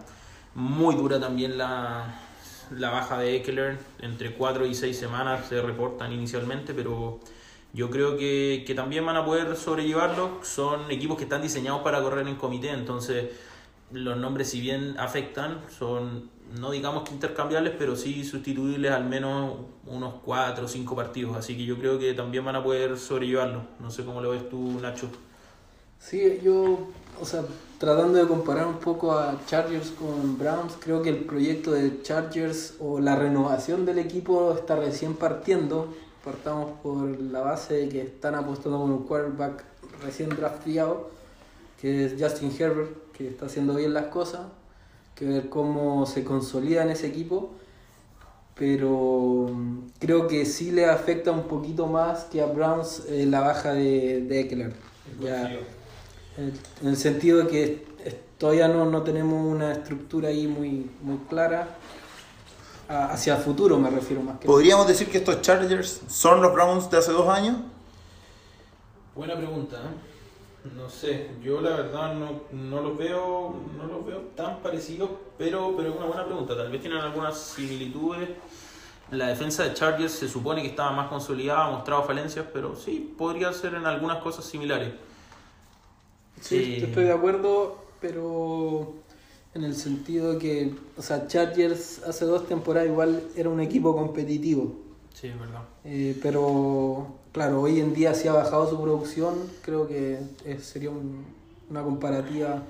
Muy 0.56 0.96
dura 0.96 1.20
también 1.20 1.58
la, 1.58 2.22
la 2.72 2.90
baja 2.90 3.20
de 3.20 3.36
Eckler. 3.36 3.78
Entre 4.00 4.34
4 4.34 4.66
y 4.66 4.76
6 4.76 4.98
semanas 4.98 5.48
se 5.48 5.62
reportan 5.62 6.12
inicialmente, 6.12 6.74
pero 6.74 7.20
yo 7.74 7.90
creo 7.90 8.18
que, 8.18 8.64
que, 8.66 8.76
también 8.76 9.06
van 9.06 9.18
a 9.18 9.26
poder 9.26 9.56
sobrellevarlo. 9.56 10.40
Son 10.44 10.92
equipos 10.92 11.18
que 11.18 11.24
están 11.24 11.42
diseñados 11.42 11.82
para 11.82 12.02
correr 12.02 12.28
en 12.28 12.36
comité, 12.36 12.70
entonces 12.70 13.32
los 13.92 14.18
nombres 14.18 14.50
si 14.50 14.60
bien 14.60 14.96
afectan, 14.98 15.62
son 15.78 16.32
no 16.60 16.72
digamos 16.72 17.04
que 17.04 17.14
intercambiables, 17.14 17.74
pero 17.78 17.96
sí 17.96 18.24
sustituibles 18.24 18.92
al 18.92 19.06
menos 19.06 19.56
unos 19.88 20.16
4 20.24 20.66
o 20.66 20.68
5 20.68 20.96
partidos. 20.96 21.36
Así 21.36 21.58
que 21.58 21.66
yo 21.66 21.78
creo 21.78 21.98
que 21.98 22.14
también 22.14 22.46
van 22.46 22.56
a 22.56 22.64
poder 22.64 22.98
sobrellevarlo. 22.98 23.64
No 23.80 23.90
sé 23.90 24.06
cómo 24.06 24.22
lo 24.22 24.32
ves 24.32 24.50
tú, 24.50 24.80
Nacho. 24.82 25.10
Sí, 26.00 26.40
yo, 26.44 26.90
o 27.22 27.26
sea, 27.26 27.44
tratando 27.78 28.18
de 28.18 28.28
comparar 28.28 28.68
un 28.68 28.78
poco 28.78 29.14
a 29.14 29.40
Chargers 29.46 29.92
con 29.92 30.38
Browns, 30.38 30.74
creo 30.80 31.02
que 31.02 31.10
el 31.10 31.26
proyecto 31.26 31.72
de 31.72 32.02
Chargers 32.02 32.76
o 32.80 33.00
la 33.00 33.16
renovación 33.16 33.86
del 33.86 34.00
equipo 34.00 34.54
está 34.54 34.76
recién 34.76 35.16
partiendo. 35.16 35.94
Partamos 36.24 36.80
por 36.82 37.20
la 37.20 37.42
base 37.42 37.74
de 37.74 37.90
que 37.90 38.02
están 38.02 38.36
apostando 38.36 38.80
con 38.80 38.92
un 38.92 39.04
quarterback 39.04 39.64
recién 40.04 40.30
drafteado, 40.30 41.10
que 41.82 42.06
es 42.06 42.16
Justin 42.18 42.54
Herbert, 42.58 43.12
que 43.12 43.28
está 43.28 43.48
haciendo 43.48 43.76
bien 43.76 43.94
las 43.94 44.06
cosas, 44.06 44.42
que 45.16 45.26
ver 45.26 45.50
cómo 45.50 46.06
se 46.06 46.24
consolida 46.24 46.84
en 46.84 46.90
ese 46.92 47.08
equipo, 47.08 47.52
pero 48.56 49.50
mm, 49.52 49.90
creo 50.00 50.28
que 50.28 50.46
sí 50.46 50.72
le 50.72 50.86
afecta 50.86 51.32
un 51.32 51.44
poquito 51.44 51.88
más 51.88 52.26
que 52.26 52.42
a 52.42 52.46
Browns 52.46 53.04
eh, 53.10 53.26
la 53.26 53.42
baja 53.42 53.74
de, 53.74 54.22
de 54.22 54.40
Eckler. 54.40 54.74
Ya, 55.20 55.52
en, 56.38 56.54
el 56.88 56.98
sentido 56.98 57.40
de 57.40 57.48
que 57.48 57.86
todavía 58.38 58.68
no, 58.68 58.86
no 58.86 59.04
tenemos 59.04 59.46
una 59.46 59.74
estructura 59.74 60.30
ahí 60.30 60.48
muy, 60.48 60.90
muy 61.02 61.18
clara 61.30 61.78
hacia 62.88 63.38
el 63.38 63.42
futuro 63.42 63.80
me 63.80 63.90
refiero 63.90 64.22
más 64.22 64.40
que 64.40 64.46
¿Podríamos 64.46 64.88
decir 64.88 65.10
que 65.10 65.20
estos 65.20 65.42
Chargers 65.42 66.02
son 66.08 66.42
los 66.42 66.54
Browns 66.54 66.90
de 66.90 66.98
hace 66.98 67.12
dos 67.12 67.28
años? 67.30 67.58
Buena 69.16 69.36
pregunta, 69.36 69.78
¿eh? 69.78 70.14
No 70.76 70.90
sé, 70.90 71.30
yo 71.44 71.60
la 71.60 71.72
verdad 71.72 72.14
no, 72.14 72.44
no 72.54 72.82
los 72.82 72.98
veo 72.98 73.54
no 73.78 73.86
los 73.86 74.06
veo 74.06 74.20
tan 74.36 74.60
parecidos, 74.60 75.10
pero, 75.38 75.74
pero 75.76 75.90
es 75.90 75.96
una 75.96 76.06
buena 76.06 76.26
pregunta. 76.26 76.56
Tal 76.56 76.72
vez 76.72 76.80
tienen 76.80 77.00
algunas 77.00 77.38
similitudes. 77.38 78.30
La 79.12 79.28
defensa 79.28 79.64
de 79.64 79.74
Chargers 79.74 80.14
se 80.14 80.30
supone 80.30 80.62
que 80.62 80.70
estaba 80.70 80.92
más 80.92 81.10
consolidada, 81.10 81.66
ha 81.66 81.72
mostrado 81.72 82.04
falencias, 82.04 82.46
pero 82.54 82.78
sí, 82.78 83.14
podría 83.18 83.52
ser 83.52 83.74
en 83.74 83.86
algunas 83.86 84.24
cosas 84.24 84.46
similares. 84.46 84.94
Sí, 86.44 86.56
eh, 86.56 86.86
estoy 86.86 87.06
de 87.06 87.14
acuerdo, 87.14 87.78
pero 88.02 88.94
en 89.54 89.64
el 89.64 89.76
sentido 89.76 90.34
de 90.34 90.40
que, 90.40 90.76
o 90.98 91.02
sea, 91.02 91.28
Chargers 91.28 92.02
hace 92.06 92.26
dos 92.26 92.48
temporadas 92.48 92.90
igual 92.90 93.24
era 93.36 93.50
un 93.50 93.62
equipo 93.62 93.96
competitivo. 93.96 94.76
Sí, 95.14 95.28
es 95.28 95.40
verdad. 95.40 95.62
Eh, 95.86 96.20
pero, 96.22 97.08
claro, 97.32 97.62
hoy 97.62 97.80
en 97.80 97.94
día 97.94 98.14
sí 98.14 98.28
ha 98.28 98.34
bajado 98.34 98.70
su 98.70 98.82
producción, 98.82 99.36
creo 99.62 99.88
que 99.88 100.20
es, 100.44 100.66
sería 100.66 100.90
un, 100.90 101.26
una 101.70 101.82
comparativa 101.82 102.62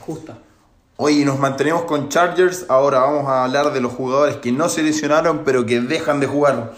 justa. 0.00 0.38
Hoy 0.96 1.24
nos 1.24 1.38
mantenemos 1.38 1.84
con 1.84 2.08
Chargers, 2.08 2.66
ahora 2.68 3.00
vamos 3.00 3.26
a 3.26 3.44
hablar 3.44 3.72
de 3.72 3.80
los 3.80 3.92
jugadores 3.92 4.36
que 4.36 4.52
no 4.52 4.68
se 4.68 4.82
lesionaron 4.82 5.42
pero 5.44 5.66
que 5.66 5.80
dejan 5.80 6.20
de 6.20 6.26
jugar. 6.26 6.74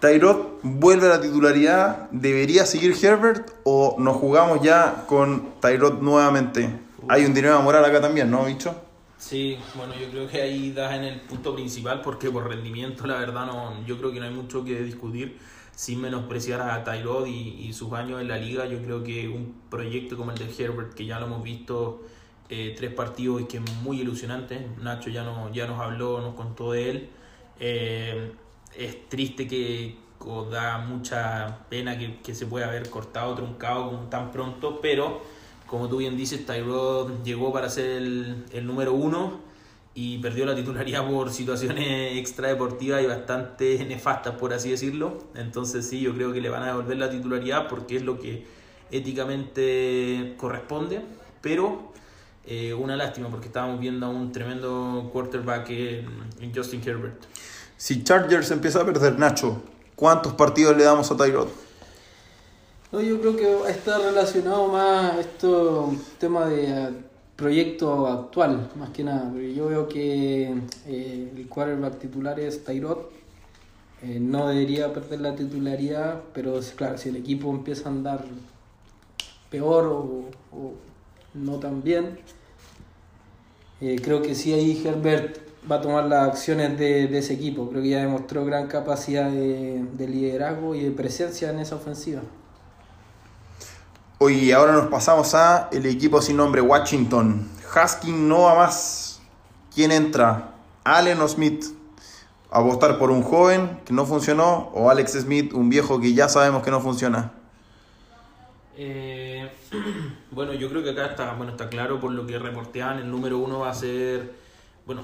Tyrod 0.00 0.60
vuelve 0.62 1.06
a 1.06 1.10
la 1.10 1.20
titularidad, 1.20 2.08
¿debería 2.12 2.64
seguir 2.66 2.94
Herbert 3.02 3.50
o 3.64 3.96
nos 3.98 4.16
jugamos 4.16 4.62
ya 4.62 5.04
con 5.08 5.54
Tyrod 5.60 6.00
nuevamente? 6.00 6.70
Hay 7.08 7.24
un 7.24 7.34
dilema 7.34 7.60
moral 7.60 7.84
acá 7.84 8.00
también, 8.00 8.30
¿no, 8.30 8.44
bicho? 8.44 8.74
Sí, 9.18 9.58
bueno, 9.74 9.94
yo 10.00 10.08
creo 10.10 10.28
que 10.28 10.40
ahí 10.40 10.70
das 10.70 10.94
en 10.94 11.02
el 11.02 11.20
punto 11.22 11.52
principal 11.52 12.00
porque 12.02 12.30
por 12.30 12.48
rendimiento, 12.48 13.08
la 13.08 13.18
verdad, 13.18 13.46
no, 13.46 13.84
yo 13.86 13.98
creo 13.98 14.12
que 14.12 14.20
no 14.20 14.26
hay 14.26 14.32
mucho 14.32 14.64
que 14.64 14.80
discutir 14.82 15.36
sin 15.74 16.00
menospreciar 16.00 16.60
a 16.60 16.84
Tyrod 16.84 17.26
y, 17.26 17.72
sus 17.72 17.92
años 17.92 18.20
en 18.20 18.28
la 18.28 18.36
liga. 18.36 18.66
Yo 18.66 18.80
creo 18.80 19.02
que 19.02 19.28
un 19.28 19.62
proyecto 19.68 20.16
como 20.16 20.30
el 20.30 20.38
de 20.38 20.46
Herbert, 20.56 20.94
que 20.94 21.06
ya 21.06 21.18
lo 21.18 21.26
hemos 21.26 21.42
visto 21.42 22.04
eh, 22.48 22.74
tres 22.76 22.92
partidos 22.92 23.42
y 23.42 23.44
que 23.46 23.56
es 23.56 23.72
muy 23.82 24.00
ilusionante, 24.00 24.64
Nacho 24.80 25.10
ya, 25.10 25.24
no, 25.24 25.52
ya 25.52 25.66
nos 25.66 25.80
habló, 25.80 26.20
nos 26.20 26.34
contó 26.34 26.72
de 26.72 26.90
él. 26.90 27.08
Eh, 27.58 28.32
es 28.76 29.08
triste 29.08 29.46
que 29.46 29.96
o 30.20 30.44
da 30.44 30.78
mucha 30.78 31.60
pena 31.70 31.96
que, 31.96 32.18
que 32.20 32.34
se 32.34 32.46
pueda 32.46 32.66
haber 32.66 32.90
cortado, 32.90 33.34
truncado 33.34 33.90
tan 34.10 34.30
pronto, 34.30 34.80
pero 34.80 35.22
como 35.66 35.88
tú 35.88 35.98
bien 35.98 36.16
dices, 36.16 36.44
Tyrod 36.44 37.22
llegó 37.22 37.52
para 37.52 37.68
ser 37.68 37.90
el, 37.90 38.44
el 38.52 38.66
número 38.66 38.92
uno 38.92 39.40
y 39.94 40.18
perdió 40.18 40.46
la 40.46 40.54
titularidad 40.54 41.06
por 41.08 41.30
situaciones 41.30 42.16
extradeportivas 42.16 43.02
y 43.02 43.06
bastante 43.06 43.84
nefastas, 43.84 44.36
por 44.36 44.52
así 44.52 44.70
decirlo. 44.70 45.18
Entonces 45.34 45.88
sí, 45.88 46.00
yo 46.00 46.14
creo 46.14 46.32
que 46.32 46.40
le 46.40 46.48
van 46.48 46.62
a 46.62 46.66
devolver 46.66 46.96
la 46.98 47.10
titularidad 47.10 47.68
porque 47.68 47.96
es 47.96 48.02
lo 48.02 48.18
que 48.18 48.46
éticamente 48.90 50.34
corresponde, 50.36 51.02
pero 51.40 51.92
eh, 52.46 52.72
una 52.74 52.96
lástima 52.96 53.28
porque 53.28 53.48
estábamos 53.48 53.80
viendo 53.80 54.06
a 54.06 54.08
un 54.08 54.32
tremendo 54.32 55.10
quarterback 55.12 55.68
en, 55.70 56.06
en, 56.40 56.54
Justin 56.54 56.80
Herbert. 56.86 57.24
Si 57.78 58.02
Chargers 58.02 58.50
empieza 58.50 58.80
a 58.80 58.84
perder, 58.84 59.20
Nacho, 59.20 59.62
¿cuántos 59.94 60.34
partidos 60.34 60.76
le 60.76 60.82
damos 60.82 61.12
a 61.12 61.16
Tyrod? 61.16 61.46
No, 62.90 63.00
yo 63.00 63.20
creo 63.20 63.36
que 63.36 63.70
está 63.70 63.98
relacionado 63.98 64.66
más 64.66 65.16
esto 65.18 65.94
tema 66.18 66.46
de 66.46 66.92
proyecto 67.36 68.08
actual, 68.08 68.68
más 68.74 68.90
que 68.90 69.04
nada. 69.04 69.32
Yo 69.54 69.68
veo 69.68 69.88
que 69.88 70.60
eh, 70.88 71.32
el 71.36 71.48
quarterback 71.48 72.00
titular 72.00 72.40
es 72.40 72.64
Tyrod. 72.64 72.98
Eh, 74.02 74.18
no 74.18 74.48
debería 74.48 74.92
perder 74.92 75.20
la 75.20 75.36
titularidad, 75.36 76.20
pero 76.34 76.58
claro, 76.74 76.98
si 76.98 77.10
el 77.10 77.16
equipo 77.16 77.48
empieza 77.50 77.88
a 77.88 77.92
andar 77.92 78.24
peor 79.50 79.86
o, 79.86 80.24
no 81.32 81.60
tan 81.60 81.84
bien, 81.84 82.18
eh, 83.80 84.00
creo 84.02 84.20
que 84.20 84.34
sí 84.34 84.52
ahí 84.52 84.82
Herbert 84.84 85.47
va 85.70 85.76
a 85.76 85.80
tomar 85.80 86.04
las 86.04 86.28
acciones 86.28 86.78
de, 86.78 87.16
ese 87.18 87.34
equipo. 87.34 87.68
Creo 87.68 87.82
que 87.82 87.90
ya 87.90 88.00
demostró 88.00 88.44
gran 88.44 88.68
capacidad 88.68 89.30
de, 89.30 89.84
de 89.92 90.08
liderazgo 90.08 90.74
y 90.74 90.82
de 90.84 90.90
presencia 90.90 91.50
en 91.50 91.58
esa 91.58 91.76
ofensiva. 91.76 92.22
Hoy 94.18 94.50
ahora 94.50 94.72
nos 94.72 94.88
pasamos 94.88 95.34
a 95.34 95.68
el 95.70 95.86
equipo 95.86 96.20
sin 96.20 96.36
nombre 96.36 96.60
Washington. 96.60 97.48
Haskin 97.72 98.28
no 98.28 98.42
va 98.42 98.54
más. 98.56 99.20
¿Quién 99.74 99.92
entra? 99.92 100.54
Allen 100.84 101.20
o 101.20 101.28
Smith. 101.28 101.64
Apostar 102.50 102.98
por 102.98 103.10
un 103.10 103.22
joven 103.22 103.80
que 103.84 103.92
no 103.92 104.06
funcionó 104.06 104.70
o 104.74 104.90
Alex 104.90 105.12
Smith, 105.12 105.52
un 105.52 105.68
viejo 105.68 106.00
que 106.00 106.14
ya 106.14 106.28
sabemos 106.30 106.62
que 106.62 106.70
no 106.70 106.80
funciona. 106.80 107.32
Eh, 108.76 109.50
bueno, 110.30 110.54
yo 110.54 110.70
creo 110.70 110.82
que 110.82 110.90
acá 110.90 111.06
está, 111.06 111.34
bueno, 111.34 111.52
está 111.52 111.68
claro 111.68 112.00
por 112.00 112.10
lo 112.10 112.26
que 112.26 112.38
reportean. 112.38 112.98
El 112.98 113.10
número 113.10 113.38
uno 113.38 113.60
va 113.60 113.70
a 113.70 113.74
ser, 113.74 114.32
bueno, 114.86 115.02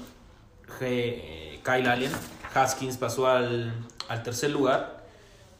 Kyle 0.77 1.87
Allen. 1.87 2.11
Haskins 2.53 2.97
pasó 2.97 3.27
al, 3.27 3.73
al 4.07 4.23
tercer 4.23 4.51
lugar 4.51 4.95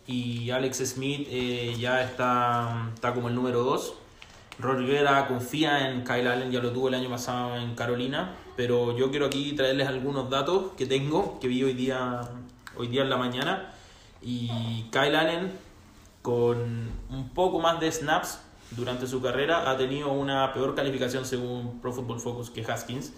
y 0.08 0.52
Alex 0.52 0.78
Smith 0.86 1.28
eh, 1.32 1.76
ya 1.80 2.04
está, 2.04 2.90
está 2.94 3.14
como 3.14 3.30
el 3.30 3.36
número 3.36 3.64
2. 3.64 3.96
Rod 4.60 4.86
confía 5.28 5.90
en 5.90 6.04
Kyle 6.06 6.28
Allen, 6.28 6.52
ya 6.52 6.62
lo 6.62 6.72
tuvo 6.72 6.88
el 6.88 6.94
año 6.94 7.10
pasado 7.10 7.58
en 7.58 7.76
Carolina, 7.76 8.36
pero 8.56 8.96
yo 8.96 9.12
quiero 9.12 9.26
aquí 9.26 9.54
traerles 9.54 9.88
algunos 9.88 10.30
datos 10.30 10.72
que 10.78 10.86
tengo, 10.86 11.40
que 11.42 11.50
vi 11.50 11.64
hoy 11.64 11.74
día, 11.74 12.22
hoy 12.78 12.88
día 12.88 13.02
en 13.02 13.10
la 13.10 13.18
mañana. 13.18 13.74
Y 14.22 14.86
Kyle 14.92 15.16
Allen, 15.16 15.52
con 16.22 16.90
un 17.10 17.30
poco 17.34 17.60
más 17.60 17.80
de 17.82 17.92
snaps 17.92 18.40
durante 18.72 19.08
su 19.08 19.22
carrera, 19.22 19.70
ha 19.70 19.76
tenido 19.76 20.12
una 20.12 20.54
peor 20.54 20.74
calificación 20.74 21.26
según 21.26 21.82
Pro 21.82 21.92
Football 21.92 22.22
Focus 22.22 22.50
que 22.50 22.64
Haskins. 22.64 23.12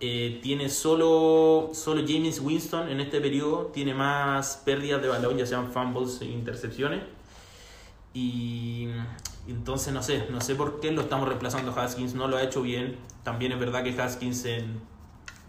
Eh, 0.00 0.38
tiene 0.42 0.68
solo, 0.68 1.70
solo 1.72 2.02
James 2.06 2.40
Winston 2.40 2.88
en 2.88 3.00
este 3.00 3.20
periodo, 3.20 3.66
tiene 3.66 3.94
más 3.94 4.62
pérdidas 4.64 5.02
de 5.02 5.08
balón, 5.08 5.36
ya 5.36 5.46
sean 5.46 5.72
fumbles 5.72 6.20
e 6.20 6.26
intercepciones. 6.26 7.02
Y 8.14 8.88
entonces 9.48 9.92
no 9.92 10.02
sé, 10.02 10.26
no 10.30 10.40
sé 10.40 10.54
por 10.54 10.80
qué 10.80 10.92
lo 10.92 11.02
estamos 11.02 11.26
reemplazando 11.28 11.72
Haskins, 11.72 12.14
no 12.14 12.28
lo 12.28 12.36
ha 12.36 12.42
hecho 12.42 12.62
bien. 12.62 12.96
También 13.24 13.52
es 13.52 13.58
verdad 13.58 13.82
que 13.82 14.00
Haskins 14.00 14.44
en 14.44 14.80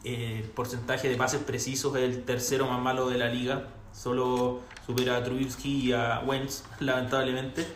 eh, 0.03 0.49
porcentaje 0.55 1.09
de 1.09 1.15
pases 1.15 1.41
precisos 1.41 1.95
es 1.95 2.03
el 2.03 2.23
tercero 2.23 2.67
más 2.67 2.81
malo 2.81 3.09
de 3.09 3.17
la 3.17 3.27
liga, 3.27 3.67
solo 3.91 4.61
supera 4.85 5.17
a 5.17 5.23
Trubisky 5.23 5.89
y 5.89 5.91
a 5.93 6.21
Wentz, 6.25 6.63
lamentablemente. 6.79 7.67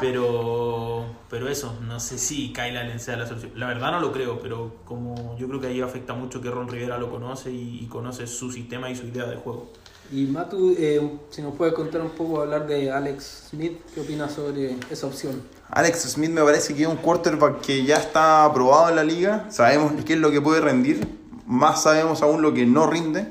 Pero, 0.00 1.04
pero 1.28 1.48
eso, 1.48 1.76
no 1.86 2.00
sé 2.00 2.18
si 2.18 2.52
Kyle 2.52 2.76
Allen 2.76 3.00
sea 3.00 3.16
la 3.16 3.26
solución. 3.26 3.52
La 3.56 3.66
verdad 3.66 3.92
no 3.92 4.00
lo 4.00 4.12
creo, 4.12 4.40
pero 4.40 4.76
como 4.84 5.36
yo 5.38 5.48
creo 5.48 5.60
que 5.60 5.66
ahí 5.68 5.80
afecta 5.80 6.14
mucho 6.14 6.40
que 6.40 6.50
Ron 6.50 6.68
Rivera 6.68 6.98
lo 6.98 7.10
conoce 7.10 7.50
y, 7.50 7.86
conoce 7.90 8.26
su 8.26 8.50
sistema 8.52 8.90
y 8.90 8.96
su 8.96 9.06
idea 9.06 9.24
de 9.24 9.36
juego. 9.36 9.70
Y 10.10 10.24
Matu, 10.26 10.74
eh, 10.78 11.18
si 11.30 11.42
nos 11.42 11.54
puedes 11.54 11.74
contar 11.74 12.00
un 12.00 12.10
poco, 12.10 12.40
hablar 12.40 12.66
de 12.66 12.90
Alex 12.90 13.48
Smith, 13.50 13.78
¿qué 13.94 14.00
opinas 14.00 14.32
sobre 14.32 14.76
esa 14.90 15.06
opción? 15.06 15.42
Alex 15.70 16.12
Smith 16.12 16.30
me 16.30 16.42
parece 16.42 16.74
que 16.74 16.82
es 16.82 16.88
un 16.88 16.96
quarterback 16.96 17.60
que 17.60 17.84
ya 17.84 17.96
está 17.96 18.44
aprobado 18.44 18.88
en 18.88 18.96
la 18.96 19.04
liga, 19.04 19.46
sabemos 19.50 19.92
qué 20.06 20.14
es 20.14 20.18
lo 20.18 20.30
que 20.30 20.40
puede 20.40 20.62
rendir, 20.62 21.06
más 21.46 21.82
sabemos 21.82 22.22
aún 22.22 22.40
lo 22.40 22.54
que 22.54 22.64
no 22.64 22.86
rinde. 22.86 23.26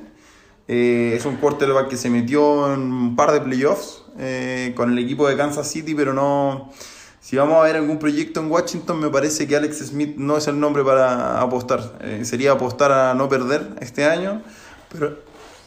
Eh, 0.68 1.14
es 1.16 1.26
un 1.26 1.38
quarterback 1.38 1.88
que 1.88 1.96
se 1.96 2.10
metió 2.10 2.74
en 2.74 2.92
un 2.92 3.16
par 3.16 3.32
de 3.32 3.40
playoffs, 3.40 4.04
eh, 4.18 4.74
con 4.76 4.92
el 4.92 5.00
equipo 5.00 5.28
de 5.28 5.38
Kansas 5.38 5.70
City, 5.70 5.96
pero 5.96 6.14
no... 6.14 6.72
Si 7.20 7.36
vamos 7.36 7.58
a 7.58 7.64
ver 7.64 7.76
algún 7.76 8.00
proyecto 8.00 8.40
en 8.40 8.50
Washington, 8.50 9.02
me 9.02 9.10
parece 9.10 9.48
que 9.48 9.58
Alex 9.58 9.88
Smith 9.88 10.16
no 10.16 10.38
es 10.38 10.48
el 10.48 10.60
nombre 10.60 10.84
para 10.84 11.42
apostar. 11.42 11.98
Eh, 12.00 12.22
sería 12.24 12.54
apostar 12.54 12.92
a 12.92 13.14
no 13.16 13.28
perder 13.28 13.76
este 13.82 14.06
año, 14.06 14.42
pero 14.90 15.18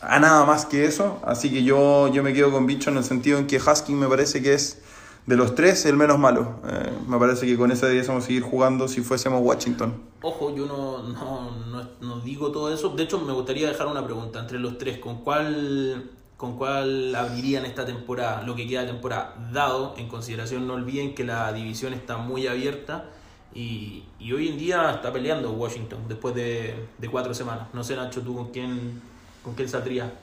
a 0.01 0.19
nada 0.19 0.47
más 0.47 0.65
que 0.65 0.87
eso. 0.87 1.21
Así 1.23 1.51
que 1.51 1.63
yo, 1.63 2.09
yo 2.09 2.23
me 2.23 2.33
quedo 2.33 2.51
con 2.51 2.67
bicho 2.67 2.89
en 2.89 2.97
el 2.97 3.05
sentido 3.05 3.39
en 3.39 3.47
que 3.47 3.59
Husking 3.59 3.99
me 3.99 4.09
parece 4.09 4.41
que 4.43 4.55
es 4.55 4.81
de 5.27 5.37
los 5.37 5.55
tres 5.55 5.85
el 5.85 5.97
menos 5.97 6.19
malo. 6.19 6.61
Eh, 6.67 6.91
me 7.07 7.19
parece 7.19 7.47
que 7.47 7.59
con 7.59 7.71
ese 7.71 7.87
deberíamos 7.87 8.25
seguir 8.25 8.43
jugando 8.43 8.89
si 8.89 9.03
fuésemos 9.03 9.43
Washington. 9.43 9.93
Ojo, 10.23 10.55
yo 10.57 10.67
no, 10.67 11.03
no, 11.03 11.51
no, 11.67 11.89
no 12.01 12.21
digo 12.21 12.51
todo 12.53 12.73
eso. 12.73 12.89
De 12.91 13.03
hecho, 13.03 13.21
me 13.21 13.33
gustaría 13.33 13.69
dejar 13.69 13.87
una 13.87 14.05
pregunta 14.05 14.41
entre 14.41 14.59
los 14.59 14.79
tres. 14.79 14.99
¿Con 14.99 15.23
cuál 15.23 16.11
con 16.41 16.57
cuál 16.57 17.15
abrirían 17.15 17.67
esta 17.67 17.85
temporada, 17.85 18.41
lo 18.41 18.57
que 18.57 18.67
queda 18.67 18.81
de 18.81 18.87
temporada, 18.87 19.35
dado 19.53 19.95
en 19.99 20.09
consideración, 20.09 20.67
no 20.67 20.73
olviden 20.73 21.15
que 21.15 21.23
la 21.23 21.53
división 21.53 21.93
está 21.93 22.17
muy 22.17 22.47
abierta 22.47 23.11
y, 23.55 24.05
y 24.19 24.33
hoy 24.33 24.49
en 24.49 24.57
día 24.57 24.91
está 24.91 25.13
peleando 25.13 25.53
Washington 25.53 25.99
después 26.09 26.35
de, 26.35 26.87
de, 26.97 27.09
cuatro 27.11 27.35
semanas. 27.35 27.69
No 27.75 27.85
sé, 27.85 27.95
Nacho, 27.95 28.23
tú 28.23 28.35
con 28.35 28.53
quién, 28.53 29.03
con 29.45 29.53
quién 29.55 29.69
saldría. 29.69 30.15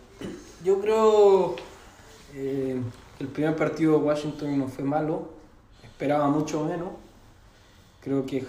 Yo 0.64 0.82
creo 0.82 1.56
eh, 2.34 2.82
el 3.20 3.28
primer 3.28 3.56
partido 3.56 3.92
de 3.92 3.98
Washington 4.00 4.58
no 4.58 4.68
fue 4.70 4.86
malo, 4.86 5.30
esperaba 5.84 6.28
mucho 6.30 6.64
menos. 6.64 6.90
Creo 8.02 8.26
que 8.26 8.42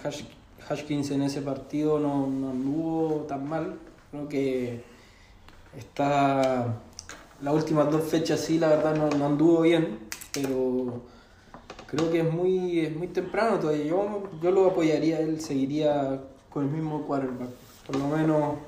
Hashkins 0.67 1.11
en 1.11 1.21
ese 1.21 1.43
partido 1.43 2.01
no, 2.01 2.29
no 2.29 2.49
anduvo 2.49 3.27
tan 3.29 3.47
mal. 3.47 3.79
Creo 4.11 4.27
que 4.27 4.83
está 5.77 6.81
las 7.41 7.55
últimas 7.55 7.91
dos 7.91 8.03
fechas 8.05 8.41
sí, 8.41 8.59
la 8.59 8.69
verdad 8.69 8.97
no, 8.97 9.09
no, 9.17 9.27
anduvo 9.27 9.63
bien, 9.63 9.99
pero 10.33 11.03
creo 11.87 12.11
que 12.11 12.21
es 12.21 12.33
muy, 12.33 12.81
es 12.81 12.97
muy 12.97 13.09
temprano 13.09 13.59
todavía. 13.59 13.85
Yo, 13.85 14.25
yo 14.43 14.51
lo 14.51 14.67
apoyaría, 14.67 15.21
él 15.21 15.41
seguiría 15.41 16.21
con 16.51 16.65
el 16.65 16.71
mismo 16.71 17.07
quarterback, 17.07 17.51
por 17.87 17.97
lo 17.97 18.09
menos 18.09 18.59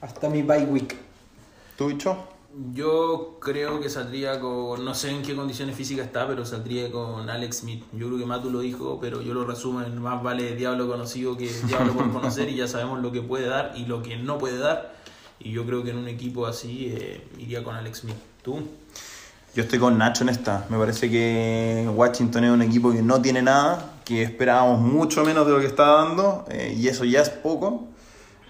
hasta 0.00 0.28
mi 0.28 0.42
bye 0.42 0.66
week. 0.66 0.96
¿Tú, 1.76 1.88
Bicho? 1.88 2.16
Yo 2.72 3.38
creo 3.40 3.80
que 3.80 3.88
saldría 3.88 4.38
con, 4.38 4.84
no 4.84 4.94
sé 4.94 5.10
en 5.10 5.22
qué 5.22 5.34
condiciones 5.34 5.74
físicas 5.74 6.06
está, 6.06 6.28
pero 6.28 6.44
saldría 6.44 6.92
con 6.92 7.28
Alex 7.28 7.58
Smith. 7.58 7.82
Yo 7.92 8.06
creo 8.06 8.18
que 8.18 8.26
Matu 8.26 8.48
lo 8.48 8.60
dijo, 8.60 8.98
pero 9.00 9.22
yo 9.22 9.34
lo 9.34 9.44
resumo 9.44 9.82
en 9.82 10.00
más 10.00 10.22
vale 10.22 10.54
diablo 10.54 10.86
conocido 10.86 11.36
que 11.36 11.48
diablo 11.66 11.94
por 11.94 12.12
conocer 12.12 12.48
y 12.48 12.56
ya 12.56 12.68
sabemos 12.68 13.00
lo 13.02 13.10
que 13.10 13.22
puede 13.22 13.46
dar 13.46 13.72
y 13.74 13.86
lo 13.86 14.02
que 14.02 14.16
no 14.16 14.38
puede 14.38 14.58
dar. 14.58 14.94
Y 15.38 15.52
yo 15.52 15.66
creo 15.66 15.82
que 15.82 15.90
en 15.90 15.98
un 15.98 16.08
equipo 16.08 16.46
así 16.46 16.94
eh, 16.96 17.26
iría 17.38 17.62
con 17.62 17.74
Alex 17.74 17.98
Smith. 17.98 18.16
¿Tú? 18.42 18.62
Yo 19.54 19.62
estoy 19.62 19.78
con 19.78 19.96
Nacho 19.96 20.24
en 20.24 20.30
esta. 20.30 20.66
Me 20.68 20.76
parece 20.76 21.08
que 21.08 21.88
Washington 21.94 22.44
es 22.44 22.50
un 22.50 22.62
equipo 22.62 22.90
que 22.90 23.02
no 23.02 23.22
tiene 23.22 23.40
nada, 23.40 23.92
que 24.04 24.22
esperábamos 24.22 24.80
mucho 24.80 25.24
menos 25.24 25.46
de 25.46 25.52
lo 25.52 25.60
que 25.60 25.66
está 25.66 25.86
dando, 25.86 26.44
eh, 26.50 26.74
y 26.76 26.88
eso 26.88 27.04
ya 27.04 27.22
es 27.22 27.30
poco. 27.30 27.86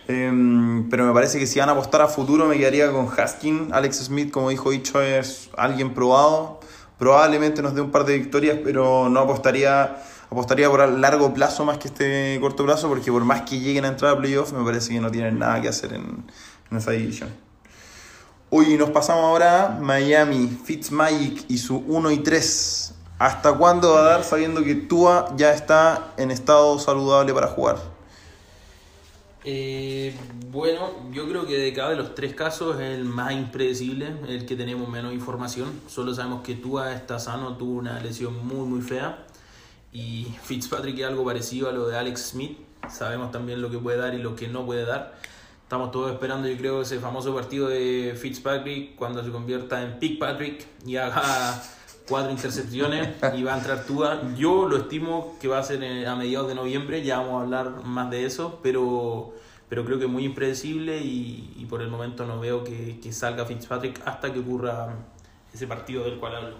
Em, 0.08 0.88
pero 0.88 1.06
me 1.06 1.12
parece 1.12 1.38
que 1.38 1.46
si 1.46 1.58
van 1.58 1.68
a 1.68 1.72
apostar 1.72 2.00
a 2.00 2.08
futuro 2.08 2.46
me 2.46 2.56
quedaría 2.56 2.90
con 2.90 3.06
Haskin. 3.08 3.68
Alex 3.72 3.96
Smith, 4.04 4.30
como 4.30 4.48
dijo 4.48 4.70
Dicho, 4.70 5.02
es 5.02 5.50
alguien 5.58 5.92
probado. 5.92 6.60
Probablemente 6.98 7.60
nos 7.60 7.74
dé 7.74 7.82
un 7.82 7.90
par 7.90 8.06
de 8.06 8.16
victorias, 8.16 8.58
pero 8.64 9.10
no 9.10 9.20
apostaría, 9.20 9.96
apostaría 10.30 10.70
por 10.70 10.88
largo 10.88 11.34
plazo 11.34 11.66
más 11.66 11.76
que 11.76 11.88
este 11.88 12.38
corto 12.40 12.64
plazo, 12.64 12.88
porque 12.88 13.12
por 13.12 13.24
más 13.24 13.42
que 13.42 13.60
lleguen 13.60 13.84
a 13.84 13.88
entrar 13.88 14.12
a 14.12 14.18
playoffs, 14.18 14.54
me 14.54 14.64
parece 14.64 14.94
que 14.94 15.00
no 15.00 15.10
tienen 15.10 15.38
nada 15.38 15.60
que 15.60 15.68
hacer 15.68 15.92
en, 15.92 16.24
en 16.70 16.76
esa 16.76 16.92
división. 16.92 17.30
Hoy 18.50 18.76
nos 18.76 18.90
pasamos 18.90 19.24
ahora 19.24 19.66
a 19.66 19.80
Miami, 19.80 20.48
Fitzmagic 20.64 21.44
y 21.48 21.58
su 21.58 21.78
1 21.78 22.10
y 22.12 22.18
3. 22.18 22.94
¿Hasta 23.18 23.52
cuándo 23.54 23.94
va 23.94 24.00
a 24.00 24.04
dar 24.04 24.24
sabiendo 24.24 24.62
que 24.62 24.74
Tua 24.74 25.34
ya 25.36 25.52
está 25.52 26.12
en 26.16 26.30
estado 26.30 26.78
saludable 26.78 27.32
para 27.32 27.48
jugar? 27.48 27.78
Eh, 29.44 30.14
bueno, 30.50 30.90
yo 31.12 31.28
creo 31.28 31.46
que 31.46 31.58
de 31.58 31.72
cada 31.72 31.90
de 31.90 31.96
los 31.96 32.14
tres 32.14 32.34
casos 32.34 32.80
es 32.80 32.94
el 32.94 33.04
más 33.04 33.32
impredecible, 33.32 34.14
el 34.26 34.46
que 34.46 34.56
tenemos 34.56 34.88
menos 34.88 35.12
información. 35.12 35.68
Solo 35.86 36.14
sabemos 36.14 36.42
que 36.42 36.54
Tua 36.54 36.94
está 36.94 37.18
sano, 37.18 37.56
tuvo 37.56 37.78
una 37.78 38.00
lesión 38.00 38.46
muy 38.46 38.66
muy 38.66 38.80
fea. 38.80 39.26
Y 39.92 40.26
Fitzpatrick 40.42 40.98
es 40.98 41.06
algo 41.06 41.24
parecido 41.24 41.68
a 41.68 41.72
lo 41.72 41.86
de 41.86 41.96
Alex 41.96 42.30
Smith. 42.30 42.58
Sabemos 42.90 43.30
también 43.32 43.62
lo 43.62 43.70
que 43.70 43.78
puede 43.78 43.98
dar 43.98 44.14
y 44.14 44.18
lo 44.18 44.34
que 44.34 44.48
no 44.48 44.66
puede 44.66 44.84
dar. 44.84 45.14
Estamos 45.64 45.90
todos 45.90 46.12
esperando, 46.12 46.46
yo 46.46 46.56
creo, 46.58 46.82
ese 46.82 47.00
famoso 47.00 47.34
partido 47.34 47.68
de 47.68 48.14
Fitzpatrick 48.20 48.94
cuando 48.96 49.24
se 49.24 49.30
convierta 49.30 49.82
en 49.82 50.18
Patrick 50.18 50.66
y 50.86 50.96
haga 50.96 51.60
cuatro 52.06 52.30
intercepciones 52.30 53.16
y 53.34 53.42
va 53.42 53.54
a 53.54 53.58
entrar 53.58 53.84
Tua. 53.86 54.20
Yo 54.36 54.68
lo 54.68 54.76
estimo 54.76 55.36
que 55.40 55.48
va 55.48 55.58
a 55.58 55.62
ser 55.62 56.06
a 56.06 56.16
mediados 56.16 56.48
de 56.48 56.54
noviembre, 56.54 57.02
ya 57.02 57.18
vamos 57.18 57.40
a 57.40 57.44
hablar 57.44 57.82
más 57.82 58.10
de 58.10 58.26
eso, 58.26 58.60
pero, 58.62 59.32
pero 59.70 59.86
creo 59.86 59.98
que 59.98 60.04
es 60.04 60.10
muy 60.10 60.26
impredecible 60.26 60.98
y, 60.98 61.66
por 61.70 61.80
el 61.80 61.88
momento 61.88 62.26
no 62.26 62.38
veo 62.38 62.62
que, 62.62 63.00
que, 63.00 63.10
salga 63.10 63.46
Fitzpatrick 63.46 64.02
hasta 64.04 64.32
que 64.32 64.40
ocurra 64.40 64.94
ese 65.52 65.66
partido 65.66 66.04
del 66.04 66.18
cual 66.20 66.36
hablo. 66.36 66.56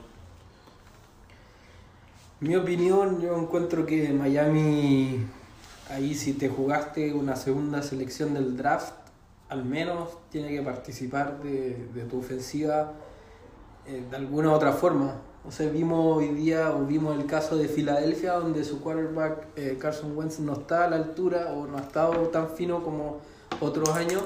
Mi 2.41 2.57
opinión, 2.57 3.21
yo 3.21 3.37
encuentro 3.37 3.85
que 3.85 4.09
Miami, 4.09 5.27
ahí 5.91 6.15
si 6.15 6.33
te 6.33 6.49
jugaste 6.49 7.13
una 7.13 7.37
segunda 7.37 7.83
selección 7.83 8.35
del 8.35 8.57
draft, 8.57 8.95
al 9.49 9.65
menos 9.65 10.11
tiene 10.31 10.49
que 10.49 10.63
participar 10.63 11.43
de, 11.43 11.89
de 11.95 12.05
tu 12.05 12.19
ofensiva 12.19 12.93
eh, 13.87 14.03
de 14.11 14.17
alguna 14.17 14.53
otra 14.53 14.73
forma. 14.73 15.15
O 15.47 15.51
sea, 15.51 15.69
vimos 15.69 16.17
hoy 16.17 16.29
día, 16.29 16.75
o 16.75 16.87
vimos 16.87 17.19
el 17.19 17.27
caso 17.27 17.57
de 17.59 17.69
Filadelfia, 17.69 18.33
donde 18.33 18.65
su 18.65 18.81
quarterback 18.81 19.49
eh, 19.57 19.77
Carson 19.79 20.17
Wentz 20.17 20.41
no 20.41 20.55
está 20.55 20.85
a 20.85 20.89
la 20.89 20.97
altura 20.97 21.53
o 21.55 21.67
no 21.67 21.77
ha 21.77 21.83
estado 21.83 22.15
tan 22.29 22.49
fino 22.49 22.83
como 22.83 23.19
otros 23.61 23.91
años. 23.91 24.23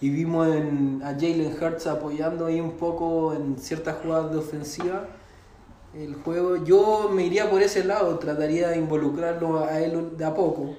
Y 0.00 0.08
vimos 0.08 0.48
en, 0.48 1.02
a 1.04 1.08
Jalen 1.08 1.54
Hurts 1.60 1.86
apoyando 1.86 2.46
ahí 2.46 2.60
un 2.60 2.72
poco 2.72 3.34
en 3.34 3.58
ciertas 3.58 3.96
jugadas 4.02 4.32
de 4.32 4.38
ofensiva 4.38 5.08
el 5.94 6.14
juego. 6.14 6.56
Yo 6.64 7.10
me 7.12 7.24
iría 7.24 7.50
por 7.50 7.62
ese 7.62 7.84
lado, 7.84 8.18
trataría 8.18 8.68
de 8.68 8.78
involucrarlo 8.78 9.64
a 9.64 9.78
él 9.80 10.16
de 10.16 10.24
a 10.24 10.34
poco. 10.34 10.74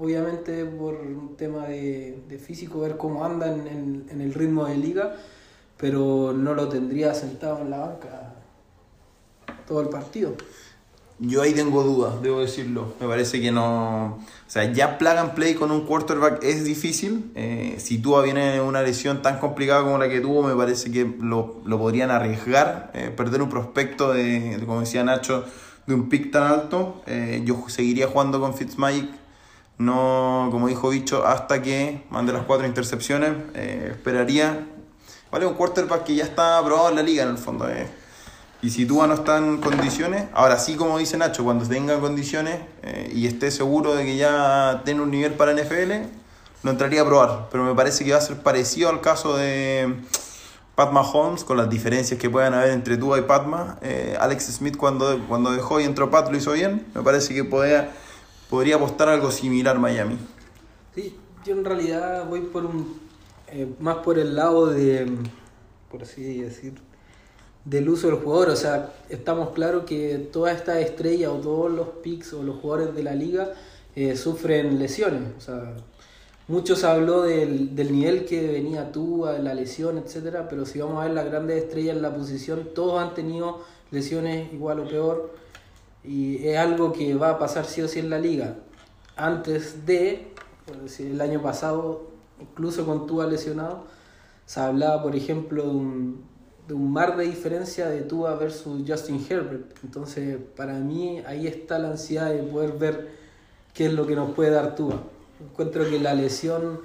Obviamente 0.00 0.64
por 0.64 0.94
un 0.94 1.36
tema 1.36 1.66
de, 1.66 2.40
físico, 2.42 2.80
ver 2.80 2.96
cómo 2.96 3.22
anda 3.22 3.54
en, 3.54 4.06
el 4.08 4.32
ritmo 4.32 4.64
de 4.64 4.78
liga, 4.78 5.14
pero 5.76 6.32
no 6.32 6.54
lo 6.54 6.70
tendría 6.70 7.12
sentado 7.12 7.60
en 7.60 7.68
la 7.68 7.80
banca 7.80 8.32
todo 9.68 9.82
el 9.82 9.90
partido. 9.90 10.34
Yo 11.18 11.42
ahí 11.42 11.52
tengo 11.52 11.82
dudas, 11.82 12.22
debo 12.22 12.40
decirlo. 12.40 12.94
Me 12.98 13.06
parece 13.06 13.42
que 13.42 13.52
no. 13.52 14.06
O 14.06 14.20
sea, 14.46 14.72
ya 14.72 14.96
plug 14.96 15.18
and 15.18 15.34
play 15.34 15.52
con 15.54 15.70
un 15.70 15.84
quarterback 15.84 16.42
es 16.42 16.64
difícil. 16.64 17.30
Eh, 17.34 17.74
si 17.76 17.98
Tua 17.98 18.22
viene 18.22 18.62
una 18.62 18.80
lesión 18.80 19.20
tan 19.20 19.38
complicada 19.38 19.82
como 19.82 19.98
la 19.98 20.08
que 20.08 20.20
tuvo, 20.20 20.42
me 20.42 20.54
parece 20.54 20.90
que 20.90 21.04
lo, 21.20 21.60
lo 21.66 21.78
podrían 21.78 22.10
arriesgar. 22.10 22.90
Eh, 22.94 23.12
perder 23.14 23.42
un 23.42 23.50
prospecto 23.50 24.14
de, 24.14 24.56
de, 24.56 24.64
como 24.64 24.80
decía 24.80 25.04
Nacho, 25.04 25.44
de 25.86 25.92
un 25.92 26.08
pick 26.08 26.30
tan 26.30 26.44
alto. 26.44 27.02
Eh, 27.06 27.42
yo 27.44 27.64
seguiría 27.68 28.08
jugando 28.08 28.40
con 28.40 28.54
Fitzmagic. 28.54 29.19
No, 29.80 30.48
como 30.50 30.68
dijo 30.68 30.90
Bicho, 30.90 31.26
hasta 31.26 31.62
que 31.62 32.02
mande 32.10 32.34
las 32.34 32.42
cuatro 32.42 32.66
intercepciones. 32.66 33.32
Eh, 33.54 33.92
esperaría. 33.92 34.66
Vale, 35.32 35.46
un 35.46 35.54
quarterback 35.54 36.04
que 36.04 36.16
ya 36.16 36.24
está 36.24 36.58
aprobado 36.58 36.90
en 36.90 36.96
la 36.96 37.02
liga 37.02 37.22
en 37.22 37.30
el 37.30 37.38
fondo. 37.38 37.66
Eh. 37.66 37.88
Y 38.60 38.68
si 38.68 38.84
Tua 38.84 39.06
no 39.06 39.14
está 39.14 39.38
en 39.38 39.56
condiciones, 39.56 40.26
ahora 40.34 40.58
sí, 40.58 40.76
como 40.76 40.98
dice 40.98 41.16
Nacho, 41.16 41.44
cuando 41.44 41.66
tenga 41.66 41.98
condiciones 41.98 42.60
eh, 42.82 43.10
y 43.14 43.26
esté 43.26 43.50
seguro 43.50 43.94
de 43.94 44.04
que 44.04 44.18
ya 44.18 44.82
tiene 44.84 45.00
un 45.00 45.10
nivel 45.10 45.32
para 45.32 45.54
NFL, 45.54 45.92
lo 46.62 46.70
entraría 46.70 47.00
a 47.00 47.06
probar. 47.06 47.48
Pero 47.50 47.64
me 47.64 47.74
parece 47.74 48.04
que 48.04 48.12
va 48.12 48.18
a 48.18 48.20
ser 48.20 48.36
parecido 48.42 48.90
al 48.90 49.00
caso 49.00 49.38
de 49.38 49.94
Pat 50.74 50.92
Mahomes, 50.92 51.42
con 51.42 51.56
las 51.56 51.70
diferencias 51.70 52.20
que 52.20 52.28
puedan 52.28 52.52
haber 52.52 52.72
entre 52.72 52.98
Tua 52.98 53.18
y 53.18 53.22
Patma. 53.22 53.78
Alex 54.20 54.44
Smith 54.44 54.76
cuando, 54.76 55.18
cuando 55.26 55.52
dejó 55.52 55.80
y 55.80 55.84
entró 55.84 56.10
Pat 56.10 56.30
lo 56.30 56.36
hizo 56.36 56.52
bien. 56.52 56.86
Me 56.94 57.00
parece 57.00 57.32
que 57.32 57.44
podría, 57.44 57.92
podría 58.50 58.76
apostar 58.76 59.08
algo 59.08 59.30
similar 59.30 59.78
Miami. 59.78 60.18
Sí, 60.94 61.16
yo 61.46 61.54
en 61.54 61.64
realidad 61.64 62.28
voy 62.28 62.40
por 62.40 62.66
un 62.66 63.00
eh, 63.52 63.66
más 63.80 63.96
por 63.98 64.18
el 64.18 64.36
lado 64.36 64.66
de, 64.66 65.10
por 65.90 66.02
así 66.02 66.40
decir, 66.40 66.74
del 67.64 67.88
uso 67.88 68.08
del 68.08 68.16
jugador. 68.16 68.50
O 68.50 68.56
sea, 68.56 68.92
estamos 69.08 69.50
claros 69.50 69.84
que 69.84 70.28
todas 70.32 70.56
estas 70.56 70.78
estrellas 70.78 71.30
o 71.30 71.36
todos 71.36 71.70
los 71.70 71.88
picks 72.02 72.32
o 72.32 72.42
los 72.42 72.60
jugadores 72.60 72.94
de 72.94 73.02
la 73.02 73.14
liga 73.14 73.52
eh, 73.96 74.16
sufren 74.16 74.78
lesiones. 74.78 75.22
O 75.36 75.40
sea, 75.40 75.74
muchos 76.46 76.84
habló 76.84 77.22
del, 77.22 77.74
del 77.74 77.92
nivel 77.92 78.24
que 78.24 78.46
venía 78.48 78.92
tú, 78.92 79.26
la 79.26 79.54
lesión, 79.54 79.98
etcétera, 79.98 80.48
pero 80.48 80.64
si 80.64 80.78
vamos 80.80 81.00
a 81.00 81.06
ver 81.06 81.14
las 81.14 81.26
grandes 81.26 81.64
estrellas 81.64 81.96
en 81.96 82.02
la 82.02 82.14
posición, 82.14 82.68
todos 82.74 83.00
han 83.00 83.14
tenido 83.14 83.62
lesiones 83.90 84.52
igual 84.52 84.80
o 84.80 84.88
peor. 84.88 85.34
Y 86.04 86.46
es 86.46 86.56
algo 86.56 86.92
que 86.92 87.14
va 87.14 87.30
a 87.30 87.38
pasar 87.38 87.66
sí 87.66 87.82
o 87.82 87.88
sí 87.88 87.98
en 87.98 88.10
la 88.10 88.18
liga. 88.18 88.56
Antes 89.16 89.84
de, 89.86 90.32
por 90.66 90.78
decir, 90.78 91.10
el 91.10 91.20
año 91.20 91.42
pasado, 91.42 92.08
incluso 92.40 92.86
con 92.86 93.06
Tua 93.06 93.26
lesionado, 93.26 93.84
se 94.46 94.60
hablaba, 94.60 95.02
por 95.02 95.14
ejemplo, 95.14 95.62
de 95.62 95.68
un, 95.68 96.24
de 96.66 96.74
un 96.74 96.92
mar 96.92 97.16
de 97.16 97.24
diferencia 97.24 97.88
de 97.88 98.00
Tua 98.02 98.34
versus 98.36 98.82
Justin 98.88 99.24
Herbert. 99.28 99.76
Entonces, 99.84 100.38
para 100.56 100.74
mí, 100.74 101.20
ahí 101.26 101.46
está 101.46 101.78
la 101.78 101.90
ansiedad 101.90 102.30
de 102.30 102.42
poder 102.42 102.72
ver 102.72 103.10
qué 103.74 103.86
es 103.86 103.92
lo 103.92 104.06
que 104.06 104.16
nos 104.16 104.32
puede 104.32 104.50
dar 104.50 104.74
Tua. 104.74 105.02
Encuentro 105.40 105.88
que 105.88 106.00
la 106.00 106.14
lesión 106.14 106.80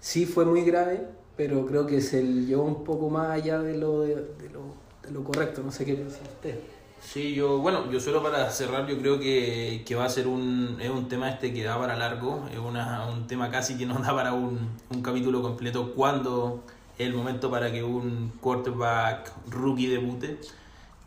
sí 0.00 0.26
fue 0.26 0.44
muy 0.44 0.62
grave, 0.62 1.06
pero 1.36 1.66
creo 1.66 1.86
que 1.86 2.00
se 2.00 2.22
llevó 2.22 2.64
un 2.64 2.84
poco 2.84 3.10
más 3.10 3.30
allá 3.30 3.60
de 3.60 3.76
lo, 3.76 4.02
de, 4.02 4.14
lo, 4.52 4.62
de 5.02 5.10
lo 5.10 5.24
correcto. 5.24 5.62
No 5.62 5.72
sé 5.72 5.84
qué 5.84 5.94
piensa 5.94 6.18
usted. 6.22 6.58
Sí, 7.04 7.34
yo, 7.34 7.58
bueno, 7.58 7.90
yo 7.92 8.00
solo 8.00 8.22
para 8.22 8.50
cerrar, 8.50 8.88
yo 8.88 8.98
creo 8.98 9.20
que, 9.20 9.84
que 9.86 9.94
va 9.94 10.06
a 10.06 10.08
ser 10.08 10.26
un, 10.26 10.78
es 10.80 10.90
un 10.90 11.06
tema 11.06 11.28
este 11.28 11.52
que 11.52 11.62
da 11.62 11.78
para 11.78 11.96
largo, 11.96 12.48
es 12.50 12.58
una, 12.58 13.06
un 13.06 13.26
tema 13.26 13.50
casi 13.50 13.76
que 13.76 13.86
nos 13.86 14.02
da 14.02 14.14
para 14.14 14.32
un, 14.32 14.70
un 14.90 15.02
capítulo 15.02 15.42
completo 15.42 15.92
cuando 15.94 16.64
es 16.98 17.06
el 17.06 17.14
momento 17.14 17.50
para 17.50 17.70
que 17.70 17.82
un 17.84 18.32
quarterback 18.40 19.32
rookie 19.50 19.86
debute. 19.86 20.38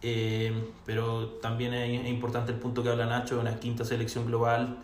Eh, 0.04 0.54
pero 0.86 1.30
también 1.42 1.74
es, 1.74 2.02
es, 2.02 2.08
importante 2.08 2.52
el 2.52 2.60
punto 2.60 2.84
que 2.84 2.90
habla 2.90 3.08
Nacho, 3.08 3.40
una 3.40 3.60
quinta 3.60 3.84
selección 3.84 4.28
global. 4.28 4.78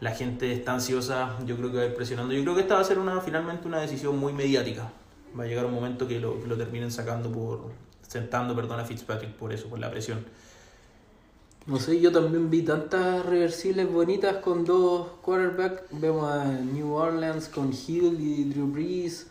La 0.00 0.10
gente 0.10 0.52
está 0.52 0.74
ansiosa, 0.74 1.36
yo 1.46 1.56
creo 1.56 1.70
que 1.70 1.76
va 1.78 1.82
a 1.84 1.86
ir 1.86 1.94
presionando. 1.94 2.34
Yo 2.34 2.42
creo 2.42 2.54
que 2.54 2.62
esta 2.62 2.74
va 2.74 2.80
a 2.80 2.84
ser 2.84 2.98
una, 2.98 3.20
finalmente 3.20 3.66
una 3.66 3.78
decisión 3.78 4.18
muy 4.18 4.32
mediática. 4.32 4.90
Va 5.38 5.44
a 5.44 5.46
llegar 5.46 5.64
un 5.66 5.74
momento 5.74 6.08
que 6.08 6.20
lo, 6.20 6.40
que 6.42 6.48
lo 6.48 6.56
terminen 6.56 6.90
sacando 6.90 7.30
por, 7.30 7.70
sentando, 8.06 8.54
perdón, 8.54 8.80
a 8.80 8.84
Fitzpatrick 8.84 9.32
por 9.32 9.52
eso, 9.52 9.68
por 9.68 9.78
la 9.78 9.90
presión. 9.90 10.24
No 11.68 11.78
sé, 11.78 12.00
yo 12.00 12.10
también 12.10 12.48
vi 12.48 12.62
tantas 12.62 13.26
reversibles 13.26 13.92
bonitas 13.92 14.38
con 14.38 14.64
dos 14.64 15.08
quarterbacks. 15.20 15.82
Vemos 15.90 16.24
a 16.24 16.46
New 16.46 16.94
Orleans 16.94 17.46
con 17.50 17.74
Hill 17.74 18.18
y 18.18 18.44
Drew 18.44 18.68
Brees, 18.68 19.26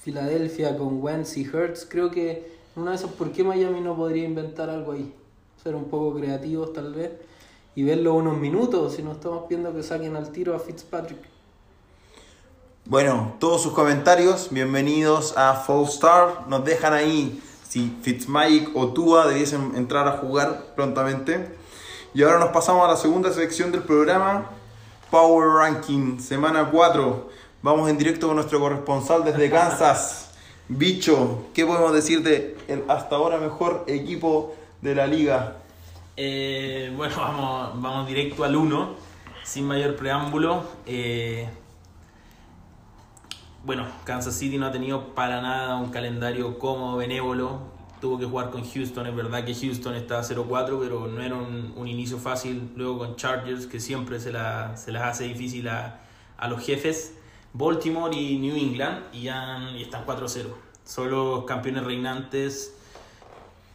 Filadelfia 0.00 0.74
con 0.78 1.02
Wentz 1.02 1.36
y 1.36 1.46
Hurts. 1.46 1.86
Creo 1.86 2.10
que 2.10 2.50
una 2.76 2.92
de 2.92 2.96
esas, 2.96 3.10
¿por 3.10 3.30
qué 3.30 3.44
Miami 3.44 3.82
no 3.82 3.94
podría 3.94 4.24
inventar 4.24 4.70
algo 4.70 4.92
ahí? 4.92 5.12
Ser 5.62 5.74
un 5.74 5.84
poco 5.84 6.18
creativos 6.18 6.72
tal 6.72 6.94
vez 6.94 7.10
y 7.74 7.82
verlo 7.82 8.14
unos 8.14 8.38
minutos, 8.38 8.94
si 8.94 9.02
no 9.02 9.12
estamos 9.12 9.46
viendo 9.46 9.70
que 9.74 9.82
saquen 9.82 10.16
al 10.16 10.32
tiro 10.32 10.56
a 10.56 10.58
Fitzpatrick. 10.58 11.20
Bueno, 12.86 13.34
todos 13.38 13.60
sus 13.60 13.74
comentarios, 13.74 14.48
bienvenidos 14.50 15.36
a 15.36 15.52
Fall 15.52 15.84
Star. 15.84 16.48
Nos 16.48 16.64
dejan 16.64 16.94
ahí 16.94 17.42
si 17.74 17.90
Fitzmagic 18.02 18.70
o 18.76 18.92
Tua 18.92 19.26
debiesen 19.26 19.72
entrar 19.74 20.06
a 20.06 20.12
jugar 20.18 20.74
prontamente. 20.76 21.48
Y 22.14 22.22
ahora 22.22 22.38
nos 22.38 22.50
pasamos 22.50 22.84
a 22.84 22.92
la 22.92 22.96
segunda 22.96 23.32
sección 23.32 23.72
del 23.72 23.82
programa, 23.82 24.48
Power 25.10 25.48
Ranking, 25.48 26.20
semana 26.20 26.70
4. 26.70 27.30
Vamos 27.62 27.90
en 27.90 27.98
directo 27.98 28.28
con 28.28 28.36
nuestro 28.36 28.60
corresponsal 28.60 29.24
desde 29.24 29.50
Kansas. 29.58 30.30
Bicho, 30.68 31.46
¿qué 31.52 31.66
podemos 31.66 31.92
decir 31.92 32.22
de 32.22 32.56
el 32.68 32.84
hasta 32.86 33.16
ahora 33.16 33.38
mejor 33.38 33.82
equipo 33.88 34.54
de 34.80 34.94
la 34.94 35.08
liga? 35.08 35.56
Eh, 36.16 36.92
bueno, 36.96 37.16
vamos, 37.16 37.82
vamos 37.82 38.06
directo 38.06 38.44
al 38.44 38.54
1, 38.54 38.94
sin 39.42 39.66
mayor 39.66 39.96
preámbulo. 39.96 40.62
Eh, 40.86 41.48
bueno, 43.64 43.86
Kansas 44.04 44.34
City 44.34 44.58
no 44.58 44.66
ha 44.66 44.72
tenido 44.72 45.14
para 45.14 45.40
nada 45.40 45.76
un 45.76 45.90
calendario 45.90 46.58
cómodo, 46.58 46.98
benévolo. 46.98 47.72
Tuvo 48.00 48.18
que 48.18 48.26
jugar 48.26 48.50
con 48.50 48.62
Houston. 48.62 49.06
Es 49.06 49.16
verdad 49.16 49.44
que 49.44 49.54
Houston 49.54 49.94
está 49.94 50.20
0-4, 50.20 50.78
pero 50.80 51.06
no 51.06 51.22
era 51.22 51.36
un, 51.36 51.72
un, 51.74 51.88
inicio 51.88 52.18
fácil. 52.18 52.70
Luego 52.76 52.98
con 52.98 53.16
Chargers, 53.16 53.66
que 53.66 53.80
siempre 53.80 54.20
se, 54.20 54.32
la, 54.32 54.76
se 54.76 54.92
las 54.92 55.04
hace 55.04 55.24
difícil 55.24 55.68
a, 55.68 56.02
a, 56.36 56.48
los 56.48 56.64
jefes. 56.64 57.14
Baltimore 57.54 58.14
y 58.14 58.38
New 58.38 58.54
England, 58.54 59.04
y, 59.14 59.22
ya, 59.22 59.70
y 59.74 59.82
están 59.82 60.04
4-0. 60.04 60.48
Son 60.84 61.10
los 61.10 61.44
campeones 61.44 61.84
reinantes. 61.84 62.74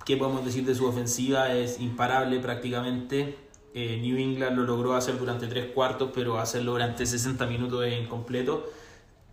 ¿Qué 0.05 0.17
podemos 0.17 0.45
decir 0.45 0.65
de 0.65 0.75
su 0.75 0.85
ofensiva? 0.85 1.51
Es 1.53 1.79
imparable 1.79 2.39
prácticamente. 2.39 3.39
Eh, 3.73 3.97
New 4.01 4.17
England 4.17 4.55
lo 4.55 4.65
logró 4.65 4.93
hacer 4.93 5.17
durante 5.17 5.47
tres 5.47 5.71
cuartos, 5.73 6.11
pero 6.13 6.37
hacerlo 6.37 6.73
durante 6.73 7.07
60 7.07 7.43
minutos 7.47 7.83
es 7.85 7.99
incompleto 7.99 8.67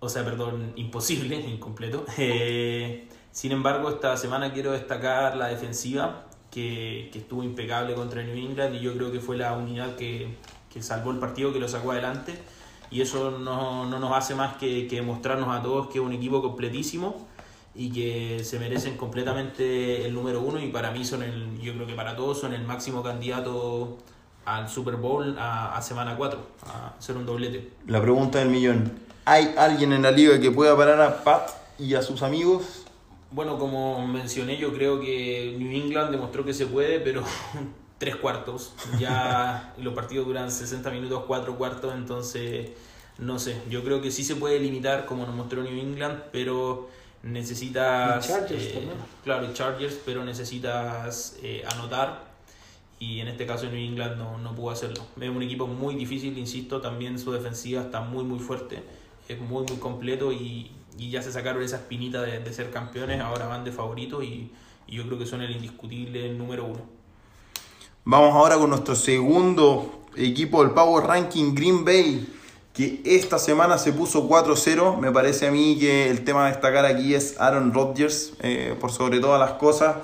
o 0.06 0.08
sea, 0.08 0.24
perdón, 0.24 0.72
imposible, 0.76 1.36
incompleto. 1.48 2.04
Eh, 2.18 3.08
sin 3.32 3.52
embargo, 3.52 3.90
esta 3.90 4.16
semana 4.16 4.52
quiero 4.52 4.72
destacar 4.72 5.36
la 5.36 5.48
defensiva, 5.48 6.24
que, 6.50 7.10
que, 7.12 7.18
estuvo 7.18 7.42
impecable 7.42 7.94
contra 7.94 8.22
New 8.22 8.34
England 8.34 8.76
y 8.76 8.80
yo 8.80 8.94
creo 8.94 9.12
que 9.12 9.20
fue 9.20 9.36
la 9.36 9.52
unidad 9.52 9.94
que, 9.96 10.36
que 10.72 10.82
salvó 10.82 11.10
el 11.10 11.18
partido, 11.18 11.52
que 11.52 11.60
lo 11.60 11.68
sacó 11.68 11.92
adelante. 11.92 12.34
Y 12.90 13.02
eso 13.02 13.32
no, 13.32 13.84
no 13.84 13.98
nos 13.98 14.12
hace 14.12 14.34
más 14.34 14.56
que, 14.56 14.86
que 14.86 15.02
mostrarnos 15.02 15.54
a 15.54 15.62
todos 15.62 15.88
que 15.88 15.98
es 15.98 16.04
un 16.04 16.12
equipo 16.12 16.40
completísimo 16.40 17.26
y 17.74 17.90
que 17.90 18.42
se 18.42 18.58
merecen 18.58 18.96
completamente 18.96 20.06
el 20.06 20.14
número 20.14 20.40
uno 20.40 20.58
y 20.60 20.68
para 20.68 20.90
mí 20.90 21.04
son 21.04 21.22
el, 21.22 21.60
yo 21.60 21.74
creo 21.74 21.86
que 21.86 21.94
para 21.94 22.16
todos 22.16 22.40
son 22.40 22.54
el 22.54 22.64
máximo 22.64 23.02
candidato 23.02 23.98
al 24.46 24.68
Super 24.68 24.96
Bowl 24.96 25.36
a, 25.38 25.76
a 25.76 25.82
semana 25.82 26.16
4, 26.16 26.40
a 26.66 26.94
hacer 26.98 27.16
un 27.16 27.26
doblete. 27.26 27.70
La 27.86 28.00
pregunta 28.00 28.38
del 28.38 28.48
millón, 28.48 28.92
¿Hay 29.28 29.52
alguien 29.58 29.92
en 29.92 30.02
la 30.02 30.12
liga 30.12 30.40
que 30.40 30.52
pueda 30.52 30.76
parar 30.76 31.00
a 31.00 31.24
Pat 31.24 31.50
y 31.80 31.94
a 31.94 32.02
sus 32.02 32.22
amigos? 32.22 32.84
Bueno, 33.32 33.58
como 33.58 34.06
mencioné, 34.06 34.56
yo 34.56 34.72
creo 34.72 35.00
que 35.00 35.56
New 35.58 35.72
England 35.72 36.12
demostró 36.12 36.44
que 36.44 36.54
se 36.54 36.66
puede, 36.66 37.00
pero 37.00 37.24
tres 37.98 38.14
cuartos. 38.14 38.72
Ya 39.00 39.74
los 39.78 39.94
partidos 39.94 40.28
duran 40.28 40.52
60 40.52 40.88
minutos, 40.92 41.24
cuatro 41.26 41.58
cuartos, 41.58 41.92
entonces 41.96 42.70
no 43.18 43.40
sé. 43.40 43.60
Yo 43.68 43.82
creo 43.82 44.00
que 44.00 44.12
sí 44.12 44.22
se 44.22 44.36
puede 44.36 44.60
limitar, 44.60 45.06
como 45.06 45.26
nos 45.26 45.34
mostró 45.34 45.64
New 45.64 45.76
England, 45.76 46.22
pero 46.30 46.88
necesitas. 47.24 48.24
Y 48.24 48.28
Chargers 48.28 48.62
eh, 48.62 48.70
también. 48.74 48.96
claro, 49.24 49.50
y 49.50 49.52
Chargers, 49.54 49.98
pero 50.06 50.24
necesitas 50.24 51.36
eh, 51.42 51.64
anotar. 51.72 52.26
Y 53.00 53.18
en 53.18 53.26
este 53.26 53.44
caso 53.44 53.66
New 53.66 53.74
England 53.74 54.18
no, 54.18 54.38
no 54.38 54.54
pudo 54.54 54.70
hacerlo. 54.70 55.04
Es 55.20 55.28
un 55.28 55.42
equipo 55.42 55.66
muy 55.66 55.96
difícil, 55.96 56.38
insisto, 56.38 56.80
también 56.80 57.18
su 57.18 57.32
defensiva 57.32 57.82
está 57.82 58.02
muy 58.02 58.22
muy 58.22 58.38
fuerte, 58.38 58.84
es 59.28 59.40
muy 59.40 59.64
muy 59.64 59.76
completo 59.78 60.32
y, 60.32 60.72
y 60.98 61.10
ya 61.10 61.22
se 61.22 61.32
sacaron 61.32 61.62
esa 61.62 61.76
espinita 61.76 62.22
de, 62.22 62.40
de 62.40 62.52
ser 62.52 62.70
campeones, 62.70 63.20
ahora 63.20 63.46
van 63.46 63.64
de 63.64 63.72
favoritos 63.72 64.24
y, 64.24 64.50
y 64.86 64.96
yo 64.96 65.06
creo 65.06 65.18
que 65.18 65.26
son 65.26 65.42
el 65.42 65.50
indiscutible 65.50 66.32
número 66.32 66.64
uno. 66.64 66.80
Vamos 68.04 68.34
ahora 68.34 68.56
con 68.56 68.70
nuestro 68.70 68.94
segundo 68.94 70.04
equipo 70.14 70.62
del 70.62 70.72
Power 70.72 71.06
Ranking, 71.06 71.54
Green 71.54 71.84
Bay, 71.84 72.32
que 72.72 73.00
esta 73.04 73.38
semana 73.38 73.78
se 73.78 73.92
puso 73.92 74.28
4-0. 74.28 74.98
Me 74.98 75.10
parece 75.10 75.48
a 75.48 75.50
mí 75.50 75.76
que 75.78 76.08
el 76.08 76.24
tema 76.24 76.46
a 76.46 76.48
destacar 76.48 76.84
aquí 76.84 77.14
es 77.14 77.34
Aaron 77.40 77.74
Rodgers, 77.74 78.34
eh, 78.40 78.76
por 78.80 78.92
sobre 78.92 79.18
todas 79.18 79.40
las 79.40 79.58
cosas. 79.58 79.96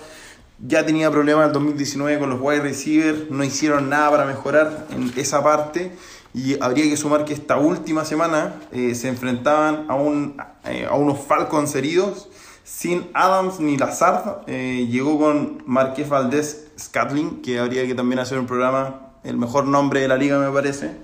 Ya 0.59 0.85
tenía 0.85 1.11
problemas 1.11 1.43
en 1.43 1.49
el 1.49 1.53
2019 1.53 2.19
con 2.19 2.31
los 2.31 2.41
wide 2.41 2.61
receivers, 2.61 3.31
no 3.31 3.45
hicieron 3.45 3.89
nada 3.89 4.11
para 4.11 4.25
mejorar 4.25 4.87
en 4.91 5.13
esa 5.17 5.43
parte. 5.43 5.93
Y 6.35 6.61
habría 6.63 6.85
que 6.85 6.97
sumar 6.97 7.25
que 7.25 7.35
esta 7.35 7.59
última 7.59 8.05
semana 8.05 8.55
eh, 8.73 8.95
se 8.95 9.09
enfrentaban 9.09 9.87
a, 9.89 9.95
un, 9.95 10.37
eh, 10.65 10.87
a 10.89 10.95
unos 10.95 11.21
Falcons 11.21 11.75
heridos 11.75 12.29
sin 12.65 13.09
Adams 13.13 13.61
ni 13.61 13.77
Lazard. 13.77 14.45
Eh, 14.47 14.89
llegó 14.91 15.19
con 15.19 15.63
Marqués 15.67 16.09
Valdés 16.09 16.69
Scatling, 16.79 17.43
que 17.43 17.59
habría 17.59 17.87
que 17.87 17.95
también 17.95 18.19
hacer 18.19 18.39
un 18.39 18.47
programa, 18.47 19.13
el 19.25 19.37
mejor 19.37 19.67
nombre 19.67 20.01
de 20.01 20.09
la 20.09 20.17
liga 20.17 20.39
me 20.39 20.51
parece. 20.51 20.97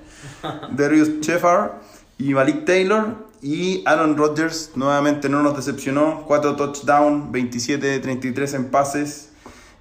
Darius 0.72 1.20
Sheffard 1.20 1.72
y 2.18 2.34
Malik 2.34 2.64
Taylor. 2.64 3.28
Y 3.40 3.84
Aaron 3.86 4.16
Rodgers 4.16 4.72
nuevamente 4.74 5.28
no 5.28 5.42
nos 5.42 5.54
decepcionó. 5.54 6.24
4 6.26 6.56
touchdowns, 6.56 7.30
27 7.30 7.86
de 7.86 7.98
33 8.00 8.54
en 8.54 8.70
pases. 8.70 9.28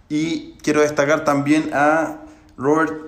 Y 0.09 0.53
quiero 0.61 0.81
destacar 0.81 1.23
también 1.23 1.71
a 1.73 2.17
Robert 2.55 3.06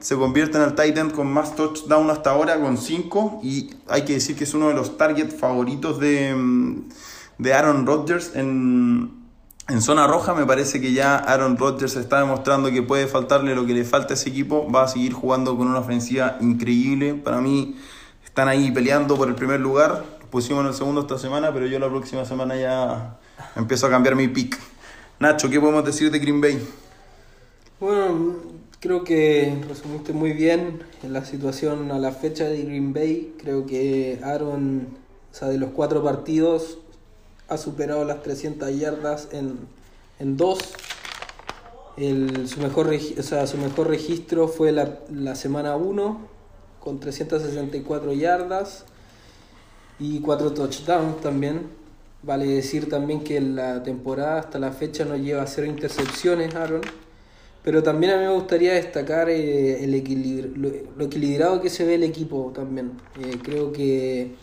Se 0.00 0.16
convierte 0.16 0.58
en 0.58 0.64
el 0.64 0.74
tight 0.74 0.96
end 0.98 1.12
con 1.12 1.32
más 1.32 1.56
touchdowns 1.56 2.10
hasta 2.10 2.30
ahora, 2.30 2.60
con 2.60 2.76
5. 2.76 3.40
Y 3.42 3.70
hay 3.88 4.04
que 4.04 4.14
decir 4.14 4.36
que 4.36 4.44
es 4.44 4.54
uno 4.54 4.68
de 4.68 4.74
los 4.74 4.96
target 4.96 5.30
favoritos 5.30 5.98
de, 5.98 6.34
mm, 6.34 6.88
de 7.38 7.54
Aaron 7.54 7.86
Rodgers 7.86 8.32
en, 8.34 9.10
en 9.68 9.82
zona 9.82 10.06
roja. 10.06 10.34
Me 10.34 10.44
parece 10.44 10.80
que 10.80 10.92
ya 10.92 11.16
Aaron 11.16 11.56
Rodgers 11.56 11.96
está 11.96 12.20
demostrando 12.20 12.70
que 12.70 12.82
puede 12.82 13.06
faltarle 13.06 13.54
lo 13.54 13.64
que 13.64 13.74
le 13.74 13.84
falta 13.84 14.14
a 14.14 14.16
ese 14.16 14.28
equipo. 14.28 14.70
Va 14.70 14.82
a 14.82 14.88
seguir 14.88 15.12
jugando 15.12 15.56
con 15.56 15.66
una 15.68 15.78
ofensiva 15.78 16.36
increíble. 16.40 17.14
Para 17.14 17.40
mí 17.40 17.76
están 18.24 18.48
ahí 18.48 18.70
peleando 18.70 19.16
por 19.16 19.28
el 19.28 19.34
primer 19.34 19.60
lugar. 19.60 20.04
Pusimos 20.30 20.60
en 20.60 20.68
el 20.68 20.74
segundo 20.74 21.00
esta 21.00 21.18
semana, 21.18 21.52
pero 21.54 21.66
yo 21.66 21.78
la 21.78 21.88
próxima 21.88 22.24
semana 22.24 22.54
ya 22.56 23.18
empiezo 23.56 23.86
a 23.86 23.90
cambiar 23.90 24.14
mi 24.14 24.28
pick. 24.28 24.58
Nacho, 25.18 25.48
¿qué 25.48 25.58
podemos 25.58 25.84
decir 25.84 26.10
de 26.10 26.18
Green 26.18 26.40
Bay? 26.40 26.62
Bueno, 27.80 28.57
creo 28.80 29.04
que 29.04 29.60
resumiste 29.68 30.12
muy 30.12 30.32
bien 30.32 30.82
la 31.02 31.24
situación 31.24 31.90
a 31.90 31.98
la 31.98 32.12
fecha 32.12 32.44
de 32.44 32.62
Green 32.62 32.92
Bay. 32.92 33.34
Creo 33.38 33.66
que 33.66 34.20
Aaron, 34.22 34.88
o 35.32 35.34
sea, 35.34 35.48
de 35.48 35.58
los 35.58 35.70
cuatro 35.70 36.02
partidos, 36.02 36.78
ha 37.48 37.56
superado 37.56 38.04
las 38.04 38.22
300 38.22 38.78
yardas 38.78 39.28
en, 39.32 39.58
en 40.18 40.36
dos. 40.36 40.58
El, 41.96 42.46
su, 42.46 42.60
mejor, 42.60 42.88
o 42.88 43.22
sea, 43.22 43.46
su 43.48 43.58
mejor 43.58 43.88
registro 43.88 44.46
fue 44.46 44.70
la, 44.70 45.00
la 45.12 45.34
semana 45.34 45.74
1 45.74 46.28
con 46.78 47.00
364 47.00 48.12
yardas 48.12 48.84
y 49.98 50.20
4 50.20 50.52
touchdowns 50.52 51.20
también. 51.20 51.76
Vale 52.22 52.46
decir 52.46 52.88
también 52.88 53.22
que 53.24 53.40
la 53.40 53.82
temporada 53.82 54.40
hasta 54.40 54.58
la 54.58 54.72
fecha 54.72 55.04
no 55.04 55.16
lleva 55.16 55.46
cero 55.46 55.66
intercepciones 55.66 56.54
Aaron. 56.54 56.82
Pero 57.62 57.82
también 57.82 58.12
a 58.12 58.16
mí 58.16 58.24
me 58.24 58.32
gustaría 58.32 58.74
destacar 58.74 59.28
eh, 59.28 59.84
el 59.84 59.94
equilibrio, 59.94 60.82
lo, 60.96 61.04
equilibrado 61.04 61.60
que 61.60 61.70
se 61.70 61.84
ve 61.84 61.96
el 61.96 62.04
equipo 62.04 62.52
también. 62.54 62.92
Eh, 63.20 63.38
creo 63.42 63.72
que 63.72 64.36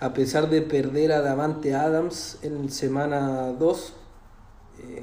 a 0.00 0.12
pesar 0.12 0.50
de 0.50 0.62
perder 0.62 1.12
a 1.12 1.20
Davante 1.20 1.74
Adams 1.74 2.38
en 2.42 2.70
semana 2.70 3.52
2, 3.52 3.92
eh, 4.80 5.02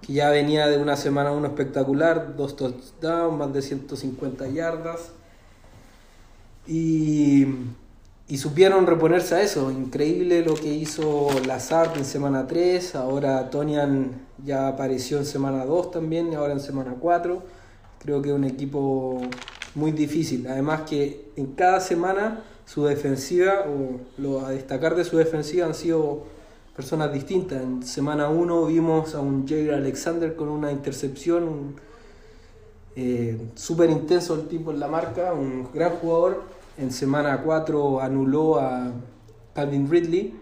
que 0.00 0.12
ya 0.12 0.30
venía 0.30 0.66
de 0.68 0.78
una 0.78 0.96
semana 0.96 1.32
1 1.32 1.46
espectacular, 1.48 2.36
dos 2.36 2.56
touchdowns, 2.56 3.36
más 3.36 3.52
de 3.52 3.62
150 3.62 4.48
yardas, 4.48 5.12
y, 6.66 7.46
y 8.30 8.38
supieron 8.38 8.86
reponerse 8.86 9.34
a 9.34 9.42
eso. 9.42 9.72
Increíble 9.72 10.44
lo 10.44 10.54
que 10.54 10.72
hizo 10.72 11.28
Lazard 11.46 11.96
en 11.96 12.04
semana 12.04 12.46
3, 12.46 12.94
ahora 12.94 13.50
Tonian 13.50 14.12
ya 14.44 14.68
apareció 14.68 15.18
en 15.18 15.26
semana 15.26 15.64
2 15.64 15.90
también, 15.90 16.32
ahora 16.36 16.52
en 16.52 16.60
semana 16.60 16.94
4. 17.00 17.42
Creo 17.98 18.22
que 18.22 18.28
es 18.28 18.34
un 18.34 18.44
equipo 18.44 19.20
muy 19.74 19.90
difícil. 19.90 20.46
Además 20.46 20.82
que 20.82 21.32
en 21.34 21.46
cada 21.54 21.80
semana 21.80 22.44
su 22.66 22.84
defensiva, 22.84 23.64
o 23.66 23.98
lo 24.16 24.46
a 24.46 24.52
destacar 24.52 24.94
de 24.94 25.04
su 25.04 25.16
defensiva 25.16 25.66
han 25.66 25.74
sido 25.74 26.22
personas 26.76 27.12
distintas. 27.12 27.60
En 27.60 27.82
semana 27.82 28.28
1 28.28 28.66
vimos 28.66 29.16
a 29.16 29.20
un 29.20 29.46
Jair 29.48 29.72
Alexander 29.72 30.36
con 30.36 30.48
una 30.48 30.70
intercepción, 30.70 31.48
un, 31.48 31.76
eh, 32.94 33.40
súper 33.56 33.90
intenso 33.90 34.36
el 34.36 34.46
tipo 34.46 34.70
en 34.70 34.78
la 34.78 34.86
marca, 34.86 35.32
un 35.32 35.68
gran 35.74 35.96
jugador. 35.96 36.59
En 36.80 36.90
semana 36.90 37.42
4 37.44 38.00
anuló 38.00 38.58
a 38.58 38.90
Calvin 39.54 39.90
Ridley, 39.90 40.34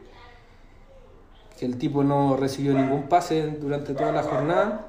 que 1.59 1.67
el 1.67 1.77
tipo 1.79 2.05
no 2.05 2.37
recibió 2.37 2.75
ningún 2.75 3.09
pase 3.09 3.57
durante 3.61 3.93
toda 3.95 4.13
la 4.13 4.23
jornada. 4.23 4.87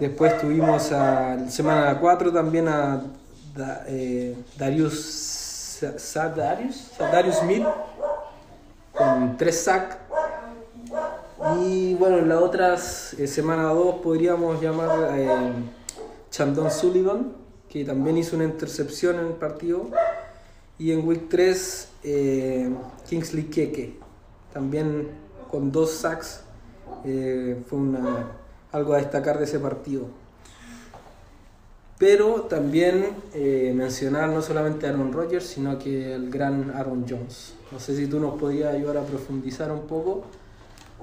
Después 0.00 0.38
tuvimos 0.40 0.90
a 0.92 1.48
semana 1.50 1.98
4 2.00 2.32
también 2.32 2.68
a 2.68 3.02
Da- 3.54 3.84
eh, 3.86 4.34
Darius 7.12 7.40
Smith 7.40 7.64
con 8.92 9.36
3 9.36 9.64
sacks. 9.64 9.96
Y 11.62 11.94
bueno, 11.94 12.18
en 12.18 12.28
las 12.30 12.38
otras 12.40 13.12
eh, 13.18 13.26
semana 13.26 13.64
2 13.64 13.96
podríamos 13.96 14.60
llamar 14.62 15.10
eh, 15.14 15.28
Chandon 16.30 16.70
Sullivan, 16.70 17.32
que 17.68 17.84
también 17.84 18.16
hizo 18.16 18.36
una 18.36 18.46
intercepción 18.46 19.16
en 19.18 19.26
el 19.26 19.32
partido. 19.34 19.90
Y 20.78 20.92
en 20.92 21.06
week 21.06 21.28
3, 21.28 21.88
eh, 22.04 22.70
Kingsley 23.08 23.44
Keke, 23.44 23.98
también 24.52 25.08
con 25.50 25.72
dos 25.72 25.90
sacks. 25.92 26.42
eh, 27.04 27.62
fue 27.68 27.78
una, 27.78 28.38
algo 28.72 28.94
a 28.94 28.98
destacar 28.98 29.38
de 29.38 29.44
ese 29.44 29.58
partido. 29.60 30.08
Pero 31.98 32.42
también 32.42 33.16
eh, 33.32 33.72
mencionar 33.74 34.28
no 34.28 34.42
solamente 34.42 34.86
a 34.86 34.90
Aaron 34.90 35.12
Rodgers, 35.12 35.46
sino 35.46 35.78
que 35.78 36.14
el 36.14 36.30
gran 36.30 36.70
Aaron 36.74 37.06
Jones. 37.08 37.54
No 37.70 37.80
sé 37.80 37.96
si 37.96 38.06
tú 38.06 38.20
nos 38.20 38.38
podrías 38.38 38.74
ayudar 38.74 38.98
a 38.98 39.02
profundizar 39.04 39.72
un 39.72 39.86
poco, 39.86 40.26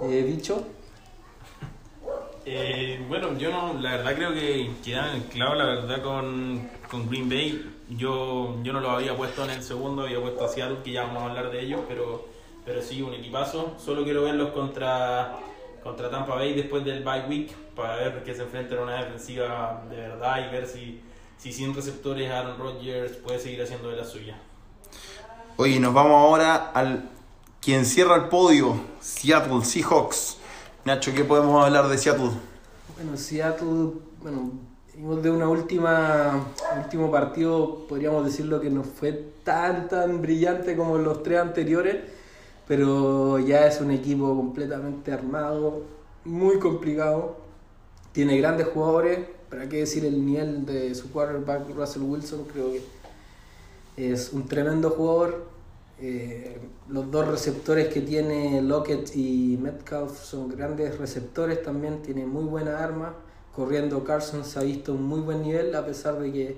eh, 0.01 0.23
Bicho. 0.27 0.63
Eh, 2.45 3.03
bueno, 3.07 3.37
yo 3.37 3.51
no, 3.51 3.73
la 3.79 3.97
verdad 3.97 4.15
creo 4.15 4.33
que 4.33 4.71
quedan 4.83 5.21
clavo, 5.23 5.55
la 5.55 5.65
verdad, 5.65 6.03
con, 6.03 6.69
con 6.89 7.09
Green 7.09 7.29
Bay. 7.29 7.71
Yo, 7.97 8.55
yo 8.63 8.73
no 8.73 8.79
lo 8.79 8.91
había 8.91 9.15
puesto 9.15 9.43
en 9.43 9.51
el 9.51 9.63
segundo, 9.63 10.03
había 10.03 10.21
puesto 10.21 10.45
a 10.45 10.47
Seattle, 10.47 10.79
que 10.83 10.91
ya 10.91 11.03
vamos 11.03 11.23
a 11.23 11.25
hablar 11.27 11.51
de 11.51 11.61
ellos, 11.61 11.81
pero, 11.87 12.27
pero 12.65 12.81
sí, 12.81 13.01
un 13.01 13.13
equipazo. 13.13 13.75
Solo 13.77 14.03
quiero 14.03 14.23
verlos 14.23 14.51
contra, 14.51 15.37
contra 15.83 16.09
Tampa 16.09 16.35
Bay 16.35 16.53
después 16.53 16.83
del 16.85 17.03
bye 17.03 17.25
week, 17.27 17.53
para 17.75 17.95
ver 17.97 18.23
que 18.23 18.33
se 18.33 18.43
enfrentan 18.43 18.79
a 18.79 18.81
una 18.83 19.03
defensiva 19.03 19.83
de 19.89 19.97
verdad 19.97 20.47
y 20.47 20.51
ver 20.51 20.67
si, 20.67 21.01
si 21.37 21.51
sin 21.51 21.75
receptores 21.75 22.31
Aaron 22.31 22.57
Rodgers 22.57 23.13
puede 23.17 23.39
seguir 23.39 23.61
haciendo 23.61 23.89
de 23.89 23.97
la 23.97 24.05
suya. 24.05 24.37
Oye, 25.57 25.79
nos 25.79 25.93
vamos 25.93 26.13
ahora 26.13 26.71
al 26.73 27.09
quien 27.61 27.85
cierra 27.85 28.15
el 28.15 28.23
podio, 28.29 28.75
Seattle 28.99 29.63
Seahawks. 29.63 30.37
Nacho, 30.83 31.13
¿qué 31.13 31.23
podemos 31.23 31.63
hablar 31.63 31.87
de 31.87 31.97
Seattle? 31.97 32.31
Bueno, 32.95 33.15
Seattle, 33.15 33.91
bueno, 34.21 34.51
de 34.95 35.31
una 35.31 35.49
última, 35.49 36.45
último 36.83 37.09
partido, 37.09 37.87
podríamos 37.87 38.25
decirlo 38.25 38.61
que 38.61 38.69
no 38.69 38.83
fue 38.83 39.11
tan, 39.43 39.87
tan 39.87 40.21
brillante 40.21 40.75
como 40.75 40.97
los 40.99 41.23
tres 41.23 41.39
anteriores, 41.39 41.97
pero 42.67 43.39
ya 43.39 43.65
es 43.65 43.81
un 43.81 43.91
equipo 43.91 44.35
completamente 44.35 45.11
armado, 45.11 45.81
muy 46.25 46.59
complicado, 46.59 47.37
tiene 48.11 48.37
grandes 48.37 48.67
jugadores, 48.67 49.19
para 49.49 49.67
qué 49.67 49.77
decir 49.77 50.05
el 50.05 50.23
nivel 50.25 50.65
de 50.65 50.93
su 50.93 51.11
quarterback 51.11 51.75
Russell 51.75 52.03
Wilson, 52.03 52.45
creo 52.51 52.71
que 52.71 52.83
es 53.97 54.31
un 54.33 54.47
tremendo 54.47 54.91
jugador. 54.91 55.45
Eh, 55.99 56.59
los 56.89 57.09
dos 57.11 57.27
receptores 57.27 57.87
que 57.87 58.01
tiene 58.01 58.61
Lockett 58.61 59.15
y 59.15 59.57
Metcalf 59.61 60.23
son 60.23 60.49
grandes 60.49 60.97
receptores 60.97 61.61
también, 61.61 62.01
tiene 62.01 62.25
muy 62.25 62.43
buena 62.43 62.83
arma. 62.83 63.13
Corriendo 63.55 64.03
Carson 64.03 64.43
se 64.43 64.59
ha 64.59 64.63
visto 64.63 64.93
un 64.93 65.03
muy 65.03 65.21
buen 65.21 65.41
nivel 65.41 65.75
a 65.75 65.85
pesar 65.85 66.19
de 66.19 66.31
que 66.31 66.57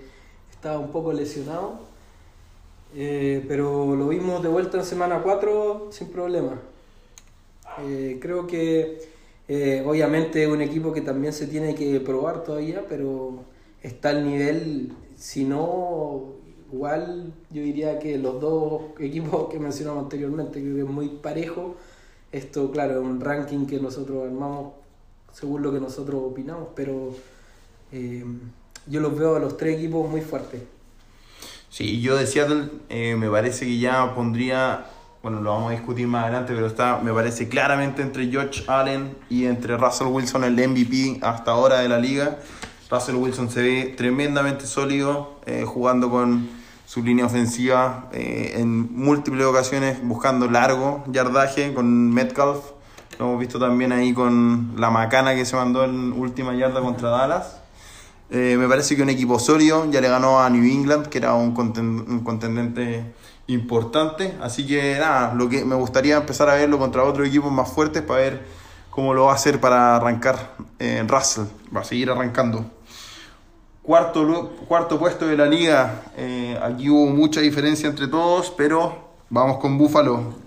estaba 0.51 0.79
un 0.79 0.91
poco 0.91 1.13
lesionado. 1.13 1.79
Eh, 2.95 3.43
pero 3.47 3.95
lo 3.95 4.07
vimos 4.07 4.41
de 4.41 4.49
vuelta 4.49 4.77
en 4.77 4.85
semana 4.85 5.21
4 5.21 5.89
sin 5.91 6.07
problema. 6.09 6.61
Eh, 7.81 8.19
creo 8.21 8.47
que 8.47 8.99
eh, 9.47 9.83
obviamente 9.85 10.43
es 10.43 10.49
un 10.49 10.61
equipo 10.61 10.93
que 10.93 11.01
también 11.01 11.33
se 11.33 11.47
tiene 11.47 11.75
que 11.75 11.99
probar 11.99 12.43
todavía, 12.43 12.85
pero 12.87 13.43
está 13.83 14.09
al 14.09 14.25
nivel, 14.25 14.93
si 15.17 15.43
no, 15.43 16.35
igual 16.71 17.33
yo 17.51 17.61
diría 17.61 17.99
que 17.99 18.17
los 18.17 18.39
dos 18.39 18.81
equipos 18.99 19.49
que 19.49 19.59
mencionamos 19.59 20.03
anteriormente, 20.03 20.61
creo 20.61 20.75
que 20.75 20.81
es 20.81 20.87
muy 20.87 21.09
parejo. 21.09 21.75
Esto, 22.31 22.71
claro, 22.71 22.93
es 23.01 23.05
un 23.05 23.21
ranking 23.21 23.65
que 23.65 23.79
nosotros 23.79 24.25
armamos 24.25 24.73
según 25.35 25.61
lo 25.61 25.71
que 25.71 25.81
nosotros 25.81 26.21
opinamos, 26.23 26.69
pero 26.73 27.13
yo 28.87 29.01
los 29.01 29.17
veo 29.17 29.35
a 29.35 29.39
los 29.39 29.57
tres 29.57 29.77
equipos 29.77 30.09
muy 30.09 30.21
fuertes. 30.21 30.61
Sí, 31.69 31.99
yo 31.99 32.15
de 32.15 32.25
Seattle 32.25 32.69
eh, 32.87 33.15
me 33.17 33.29
parece 33.29 33.65
que 33.65 33.77
ya 33.77 34.15
pondría, 34.15 34.85
bueno, 35.21 35.41
lo 35.41 35.51
vamos 35.51 35.71
a 35.71 35.75
discutir 35.75 36.07
más 36.07 36.23
adelante, 36.23 36.53
pero 36.55 36.67
está, 36.67 36.99
me 36.99 37.11
parece 37.11 37.49
claramente 37.49 38.01
entre 38.01 38.27
George 38.27 38.63
Allen 38.67 39.17
y 39.29 39.45
entre 39.45 39.75
Russell 39.75 40.07
Wilson, 40.07 40.45
el 40.45 40.53
MVP 40.53 41.19
hasta 41.21 41.51
ahora 41.51 41.79
de 41.79 41.89
la 41.89 41.99
liga. 41.99 42.37
Russell 42.89 43.15
Wilson 43.15 43.49
se 43.49 43.61
ve 43.61 43.93
tremendamente 43.97 44.67
sólido, 44.67 45.39
eh, 45.45 45.65
jugando 45.65 46.09
con 46.09 46.47
su 46.85 47.03
línea 47.03 47.25
ofensiva 47.25 48.09
eh, 48.13 48.53
en 48.55 48.93
múltiples 48.95 49.45
ocasiones, 49.45 49.97
buscando 50.01 50.49
largo 50.49 51.03
yardaje 51.07 51.73
con 51.73 52.13
Metcalf. 52.13 52.74
Lo 53.19 53.27
hemos 53.27 53.39
visto 53.39 53.59
también 53.59 53.91
ahí 53.91 54.13
con 54.13 54.73
la 54.77 54.89
macana 54.89 55.35
que 55.35 55.45
se 55.45 55.55
mandó 55.55 55.83
en 55.85 56.11
última 56.13 56.53
yarda 56.53 56.81
contra 56.81 57.09
Dallas. 57.09 57.61
Eh, 58.29 58.55
me 58.57 58.67
parece 58.67 58.95
que 58.95 59.03
un 59.03 59.09
equipo 59.09 59.39
sólido 59.39 59.89
ya 59.89 60.01
le 60.01 60.09
ganó 60.09 60.41
a 60.41 60.49
New 60.49 60.63
England, 60.63 61.07
que 61.07 61.19
era 61.19 61.33
un, 61.33 61.53
contendente 61.53 63.13
importante. 63.47 64.35
Así 64.41 64.65
que 64.65 64.97
nada, 64.99 65.33
lo 65.33 65.47
que 65.47 65.63
me 65.63 65.75
gustaría 65.75 66.17
empezar 66.17 66.49
a 66.49 66.55
verlo 66.55 66.77
contra 66.77 67.03
otros 67.03 67.27
equipos 67.27 67.51
más 67.51 67.71
fuertes 67.71 68.01
para 68.01 68.19
ver 68.19 68.45
cómo 68.89 69.13
lo 69.13 69.25
va 69.25 69.31
a 69.31 69.35
hacer 69.35 69.61
para 69.61 69.95
arrancar 69.95 70.55
en 70.79 71.07
Russell. 71.07 71.45
Va 71.75 71.81
a 71.81 71.83
seguir 71.85 72.09
arrancando. 72.09 72.65
Cuarto, 73.81 74.55
cuarto 74.67 74.99
puesto 74.99 75.27
de 75.27 75.37
la 75.37 75.45
liga. 75.45 76.01
Eh, 76.17 76.59
aquí 76.61 76.89
hubo 76.89 77.05
mucha 77.05 77.39
diferencia 77.39 77.87
entre 77.87 78.07
todos, 78.07 78.51
pero 78.57 79.13
vamos 79.29 79.57
con 79.57 79.77
Buffalo. 79.77 80.44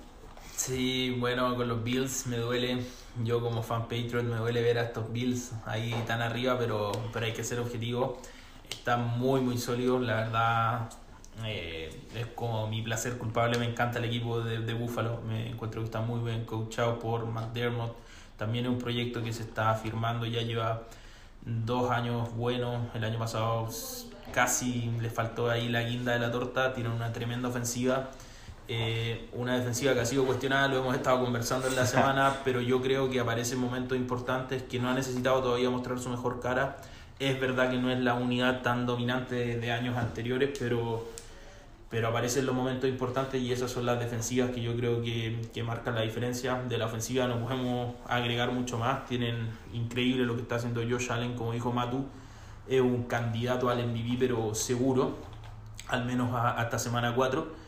Sí, 0.68 1.16
bueno, 1.18 1.56
con 1.56 1.66
los 1.66 1.82
Bills 1.82 2.26
me 2.26 2.36
duele. 2.36 2.84
Yo 3.24 3.40
como 3.40 3.62
fan 3.62 3.84
Patriot 3.84 4.22
me 4.22 4.36
duele 4.36 4.60
ver 4.60 4.76
a 4.76 4.82
estos 4.82 5.10
Bills 5.10 5.52
ahí 5.64 5.94
tan 6.06 6.20
arriba, 6.20 6.58
pero, 6.58 6.92
pero 7.10 7.24
hay 7.24 7.32
que 7.32 7.42
ser 7.42 7.58
objetivo. 7.58 8.20
Están 8.68 9.18
muy, 9.18 9.40
muy 9.40 9.56
sólidos, 9.56 10.02
la 10.02 10.16
verdad. 10.16 10.90
Eh, 11.46 11.88
es 12.14 12.26
como 12.34 12.66
mi 12.66 12.82
placer 12.82 13.16
culpable, 13.16 13.58
me 13.58 13.64
encanta 13.64 13.98
el 13.98 14.04
equipo 14.04 14.42
de, 14.42 14.58
de 14.58 14.74
Buffalo, 14.74 15.22
me 15.26 15.48
encuentro 15.48 15.80
que 15.80 15.86
está 15.86 16.02
muy 16.02 16.20
bien 16.20 16.44
coachado 16.44 16.98
por 16.98 17.24
McDermott, 17.24 17.96
también 18.36 18.66
es 18.66 18.72
un 18.72 18.78
proyecto 18.78 19.22
que 19.22 19.32
se 19.32 19.44
está 19.44 19.72
firmando, 19.76 20.26
ya 20.26 20.42
lleva 20.42 20.82
dos 21.46 21.92
años 21.92 22.34
buenos, 22.34 22.92
el 22.94 23.04
año 23.04 23.20
pasado 23.20 23.68
casi 24.32 24.90
le 25.00 25.10
faltó 25.10 25.48
ahí 25.48 25.68
la 25.68 25.82
guinda 25.82 26.12
de 26.12 26.18
la 26.18 26.32
torta, 26.32 26.74
tienen 26.74 26.90
una 26.90 27.12
tremenda 27.12 27.48
ofensiva, 27.48 28.10
eh, 28.70 29.30
una 29.32 29.56
defensiva 29.56 29.94
que 29.94 30.00
ha 30.00 30.04
sido 30.04 30.26
cuestionada, 30.26 30.68
lo 30.68 30.80
hemos 30.80 30.94
estado 30.94 31.24
conversando 31.24 31.68
en 31.68 31.74
la 31.74 31.86
semana, 31.86 32.40
pero 32.44 32.60
yo 32.60 32.82
creo 32.82 33.08
que 33.08 33.18
aparecen 33.18 33.58
momentos 33.58 33.96
importantes 33.96 34.62
que 34.62 34.78
no 34.78 34.90
ha 34.90 34.94
necesitado 34.94 35.40
todavía 35.42 35.70
mostrar 35.70 35.98
su 35.98 36.10
mejor 36.10 36.38
cara. 36.40 36.76
Es 37.18 37.40
verdad 37.40 37.70
que 37.70 37.78
no 37.78 37.90
es 37.90 37.98
la 37.98 38.12
unidad 38.12 38.60
tan 38.60 38.84
dominante 38.84 39.56
de, 39.58 39.72
años 39.72 39.96
anteriores, 39.96 40.50
pero, 40.58 41.08
pero 41.88 42.08
aparecen 42.08 42.44
los 42.44 42.54
momentos 42.54 42.90
importantes 42.90 43.40
y 43.40 43.50
esas 43.54 43.70
son 43.70 43.86
las 43.86 43.98
defensivas 43.98 44.50
que 44.50 44.60
yo 44.60 44.76
creo 44.76 45.00
que, 45.02 45.48
que 45.54 45.62
marcan 45.62 45.94
la 45.94 46.02
diferencia. 46.02 46.60
De 46.68 46.76
la 46.76 46.86
ofensiva 46.86 47.26
no 47.26 47.40
podemos 47.40 47.94
agregar 48.06 48.52
mucho 48.52 48.76
más. 48.76 49.06
Tienen 49.06 49.48
increíble 49.72 50.26
lo 50.26 50.36
que 50.36 50.42
está 50.42 50.56
haciendo 50.56 50.82
Josh 50.82 51.10
Allen, 51.10 51.36
como 51.36 51.52
dijo 51.52 51.72
Matu, 51.72 52.04
es 52.68 52.82
un 52.82 53.04
candidato 53.04 53.70
al 53.70 53.78
MVP, 53.86 54.16
pero 54.18 54.54
seguro, 54.54 55.16
al 55.88 56.04
menos 56.04 56.34
hasta 56.34 56.78
semana 56.78 57.14
4 57.14 57.66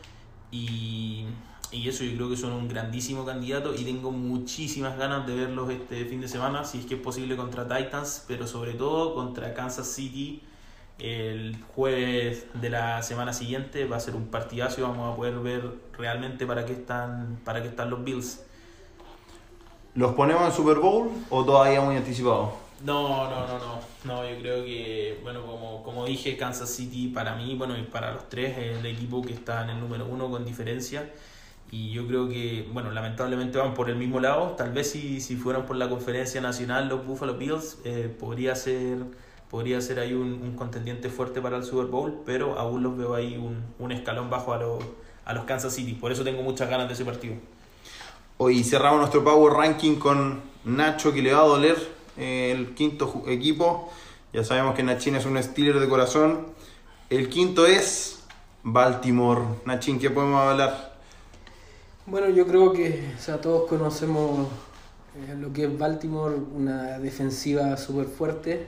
y, 0.51 1.25
y, 1.71 1.87
eso 1.87 2.03
yo 2.03 2.15
creo 2.15 2.29
que 2.29 2.37
son 2.37 2.51
un 2.51 2.67
grandísimo 2.67 3.25
candidato 3.25 3.73
y 3.73 3.83
tengo 3.83 4.11
muchísimas 4.11 4.97
ganas 4.97 5.25
de 5.25 5.35
verlos 5.35 5.69
este 5.69 6.05
fin 6.05 6.21
de 6.21 6.27
semana, 6.27 6.65
si 6.65 6.79
es 6.79 6.85
que 6.85 6.95
es 6.95 7.01
posible 7.01 7.35
contra 7.35 7.67
Titans, 7.67 8.25
pero 8.27 8.45
sobre 8.47 8.73
todo 8.73 9.15
contra 9.15 9.53
Kansas 9.53 9.87
City 9.87 10.43
el 11.01 11.57
jueves 11.75 12.45
de 12.53 12.69
la 12.69 13.01
semana 13.01 13.33
siguiente 13.33 13.85
va 13.85 13.97
a 13.97 13.99
ser 13.99 14.15
un 14.15 14.27
partidazo 14.27 14.81
y 14.81 14.83
vamos 14.83 15.11
a 15.11 15.15
poder 15.15 15.39
ver 15.39 15.73
realmente 15.97 16.45
para 16.45 16.65
qué 16.65 16.73
están, 16.73 17.39
para 17.43 17.61
qué 17.61 17.69
están 17.69 17.89
los 17.89 18.03
Bills. 18.03 18.43
¿Los 19.95 20.13
ponemos 20.13 20.43
en 20.45 20.51
Super 20.51 20.77
Bowl 20.77 21.09
o 21.29 21.43
todavía 21.43 21.81
muy 21.81 21.95
anticipado? 21.95 22.53
No, 22.83 23.29
no, 23.29 23.47
no, 23.47 23.59
no. 23.59 23.79
No, 24.03 24.27
yo 24.27 24.39
creo 24.39 24.63
que, 24.63 25.19
bueno, 25.21 25.45
como, 25.45 25.83
como 25.83 26.05
dije, 26.05 26.35
Kansas 26.35 26.69
City 26.69 27.09
para 27.09 27.35
mí, 27.35 27.55
bueno, 27.55 27.77
y 27.77 27.83
para 27.83 28.13
los 28.13 28.27
tres 28.29 28.57
es 28.57 28.77
el 28.77 28.85
equipo 28.85 29.21
que 29.21 29.33
está 29.33 29.63
en 29.63 29.71
el 29.71 29.79
número 29.79 30.05
uno 30.05 30.29
con 30.29 30.45
diferencia. 30.45 31.11
Y 31.71 31.91
yo 31.91 32.07
creo 32.07 32.27
que, 32.27 32.67
bueno, 32.73 32.91
lamentablemente 32.91 33.57
van 33.57 33.73
por 33.73 33.89
el 33.89 33.95
mismo 33.95 34.19
lado. 34.19 34.55
Tal 34.57 34.71
vez 34.71 34.91
si, 34.91 35.21
si 35.21 35.35
fueran 35.35 35.65
por 35.65 35.75
la 35.77 35.89
conferencia 35.89 36.41
nacional 36.41 36.89
los 36.89 37.05
Buffalo 37.05 37.35
Bills, 37.35 37.77
eh, 37.85 38.13
podría 38.19 38.55
ser 38.55 38.97
podría 39.51 39.81
ser 39.81 39.99
ahí 39.99 40.13
un, 40.13 40.55
contendiente 40.55 41.09
fuerte 41.09 41.41
para 41.41 41.57
el 41.57 41.65
Super 41.65 41.87
Bowl, 41.87 42.21
pero 42.25 42.57
aún 42.57 42.83
los 42.83 42.97
veo 42.97 43.13
ahí 43.13 43.35
un, 43.35 43.61
un 43.79 43.91
escalón 43.91 44.29
bajo 44.29 44.53
a, 44.53 44.57
los, 44.57 44.81
a 45.25 45.33
los 45.33 45.43
Kansas 45.43 45.73
City. 45.73 45.93
Por 45.93 46.09
eso 46.13 46.23
tengo 46.23 46.41
muchas 46.41 46.69
ganas 46.69 46.87
de 46.87 46.93
ese 46.93 47.03
partido. 47.03 47.35
Hoy 48.37 48.63
cerramos 48.63 48.99
nuestro 48.99 49.25
Power 49.25 49.51
Ranking 49.51 49.97
con 49.97 50.41
Nacho, 50.63 51.11
que 51.11 51.21
le 51.21 51.33
va 51.33 51.41
a 51.41 51.47
doler 51.47 51.75
el 52.17 52.73
quinto 52.73 53.23
equipo. 53.27 53.89
Ya 54.33 54.43
sabemos 54.43 54.75
que 54.75 54.83
Nachin 54.83 55.15
es 55.15 55.25
un 55.25 55.41
Steeler 55.41 55.79
de 55.79 55.89
corazón. 55.89 56.47
El 57.09 57.29
quinto 57.29 57.65
es 57.65 58.23
Baltimore. 58.63 59.41
Nachin, 59.65 59.99
¿qué 59.99 60.09
podemos 60.09 60.41
hablar? 60.41 60.99
Bueno, 62.05 62.29
yo 62.29 62.47
creo 62.47 62.73
que 62.73 63.13
o 63.17 63.21
sea, 63.21 63.39
todos 63.39 63.67
conocemos 63.69 64.47
eh, 65.15 65.35
lo 65.35 65.51
que 65.51 65.65
es 65.65 65.77
Baltimore, 65.77 66.35
una 66.35 66.99
defensiva 66.99 67.75
súper 67.77 68.05
fuerte. 68.05 68.67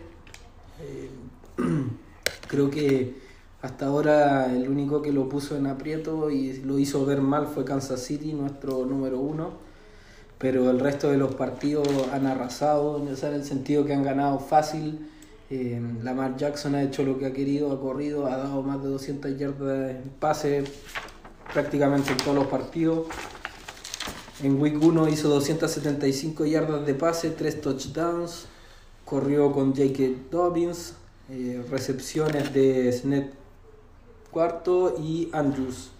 Eh, 0.81 1.09
creo 2.47 2.69
que 2.69 3.15
hasta 3.61 3.85
ahora 3.85 4.53
el 4.53 4.67
único 4.67 5.01
que 5.01 5.13
lo 5.13 5.29
puso 5.29 5.55
en 5.55 5.67
aprieto 5.67 6.29
y 6.29 6.61
lo 6.63 6.77
hizo 6.79 7.05
ver 7.05 7.21
mal 7.21 7.47
fue 7.47 7.63
Kansas 7.63 8.03
City, 8.03 8.33
nuestro 8.33 8.85
número 8.85 9.19
uno 9.19 9.72
pero 10.43 10.69
el 10.69 10.81
resto 10.81 11.09
de 11.09 11.15
los 11.15 11.35
partidos 11.35 11.87
han 12.11 12.27
arrasado, 12.27 13.01
en 13.01 13.07
el 13.07 13.45
sentido 13.45 13.85
que 13.85 13.93
han 13.93 14.03
ganado 14.03 14.39
fácil. 14.39 15.09
Eh, 15.49 15.81
Lamar 16.03 16.35
Jackson 16.35 16.75
ha 16.75 16.83
hecho 16.83 17.03
lo 17.03 17.17
que 17.17 17.27
ha 17.27 17.31
querido, 17.31 17.71
ha 17.71 17.79
corrido, 17.79 18.27
ha 18.27 18.35
dado 18.35 18.61
más 18.61 18.83
de 18.83 18.89
200 18.89 19.37
yardas 19.39 19.91
en 19.91 20.09
pase 20.19 20.65
prácticamente 21.53 22.11
en 22.11 22.17
todos 22.17 22.35
los 22.35 22.47
partidos. 22.47 23.07
En 24.41 24.59
Week 24.61 24.75
1 24.83 25.07
hizo 25.07 25.29
275 25.29 26.45
yardas 26.45 26.85
de 26.85 26.93
pase, 26.93 27.29
3 27.29 27.61
touchdowns, 27.61 28.47
corrió 29.05 29.49
con 29.53 29.73
Jake 29.73 30.13
Dobbins, 30.29 30.95
eh, 31.29 31.63
recepciones 31.71 32.53
de 32.53 32.91
Snet 32.91 33.31
cuarto 34.29 34.97
y 35.01 35.29
Andrews. 35.31 35.92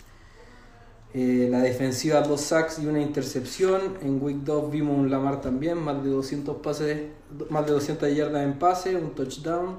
Eh, 1.16 1.48
la 1.52 1.60
defensiva, 1.60 2.22
dos 2.22 2.42
sacks 2.42 2.80
y 2.80 2.88
una 2.88 3.00
intercepción. 3.00 3.98
En 4.02 4.22
Week 4.22 4.38
2 4.38 4.72
vimos 4.72 4.98
un 4.98 5.12
Lamar 5.12 5.42
también, 5.42 5.78
más 5.78 6.04
de 6.04 6.10
200 6.10 6.58
pases, 6.58 7.10
más 7.50 7.66
de 7.68 7.74
200 7.74 8.16
yardas 8.16 8.44
en 8.44 8.54
pase, 8.58 8.96
un 8.96 9.12
touchdown, 9.14 9.78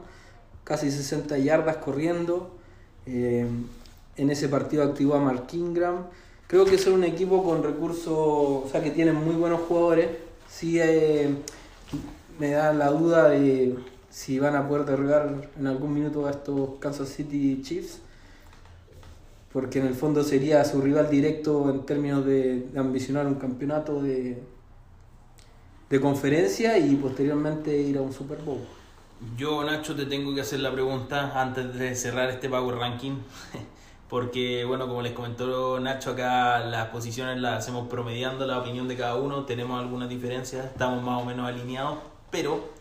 casi 0.63 0.93
60 0.93 1.37
yardas 1.39 1.79
corriendo. 1.79 2.51
Eh, 3.07 3.47
en 4.17 4.31
ese 4.31 4.49
partido 4.49 4.85
activó 4.85 5.15
a 5.15 5.21
Mark 5.21 5.49
Ingram. 5.53 6.07
Creo 6.47 6.65
que 6.65 6.77
es 6.77 6.87
un 6.87 7.03
equipo 7.03 7.43
con 7.43 7.65
recursos, 7.65 8.07
o 8.07 8.69
sea, 8.71 8.81
que 8.81 8.93
tienen 8.93 9.17
muy 9.17 9.35
buenos 9.35 9.63
jugadores. 9.63 10.11
Sí 10.49 10.79
eh, 10.81 11.35
me 12.39 12.51
da 12.51 12.73
la 12.73 12.91
duda 12.91 13.29
de 13.31 13.77
si 14.09 14.39
van 14.39 14.55
a 14.55 14.69
poder 14.69 14.85
derribar 14.85 15.51
en 15.59 15.67
algún 15.67 15.95
minuto 15.95 16.29
a 16.29 16.31
estos 16.31 16.79
Kansas 16.79 17.09
City 17.09 17.61
Chiefs 17.63 18.04
porque 19.55 19.79
en 19.79 19.87
el 19.87 19.95
fondo 19.95 20.25
sería 20.25 20.65
su 20.65 20.81
rival 20.81 21.09
directo 21.09 21.71
en 21.71 21.87
términos 21.87 22.27
de, 22.27 22.67
ambicionar 22.77 23.25
un 23.29 23.37
campeonato 23.37 24.03
de, 24.03 24.43
de 25.89 26.01
conferencia 26.01 26.77
y 26.77 26.97
posteriormente 26.97 27.81
ir 27.81 27.97
a 27.99 28.03
un 28.03 28.13
Super 28.13 28.39
Bowl. 28.39 28.59
Yo, 29.39 29.63
Nacho, 29.63 29.95
te 29.95 30.07
tengo 30.07 30.35
que 30.35 30.41
hacer 30.41 30.59
la 30.59 30.73
pregunta 30.73 31.41
antes 31.41 31.73
de 31.73 31.95
cerrar 31.95 32.31
este 32.31 32.49
Power 32.49 32.75
Ranking, 32.75 33.13
porque, 34.11 34.65
bueno, 34.65 34.89
como 34.89 35.03
les 35.03 35.13
comentó 35.13 35.79
Nacho, 35.79 36.11
acá 36.11 36.59
las 36.59 36.89
posiciones 36.89 37.41
las 37.41 37.61
hacemos 37.61 37.87
promediando 37.87 38.49
la 38.49 38.59
opinión 38.59 38.89
de 38.89 38.97
cada 38.97 39.15
uno, 39.15 39.45
tenemos 39.45 39.81
algunas 39.81 40.09
diferencias, 40.09 40.67
estamos 40.67 41.01
más 41.05 41.23
o 41.23 41.25
menos 41.25 41.47
alineados, 41.47 41.99
pero 42.29 42.74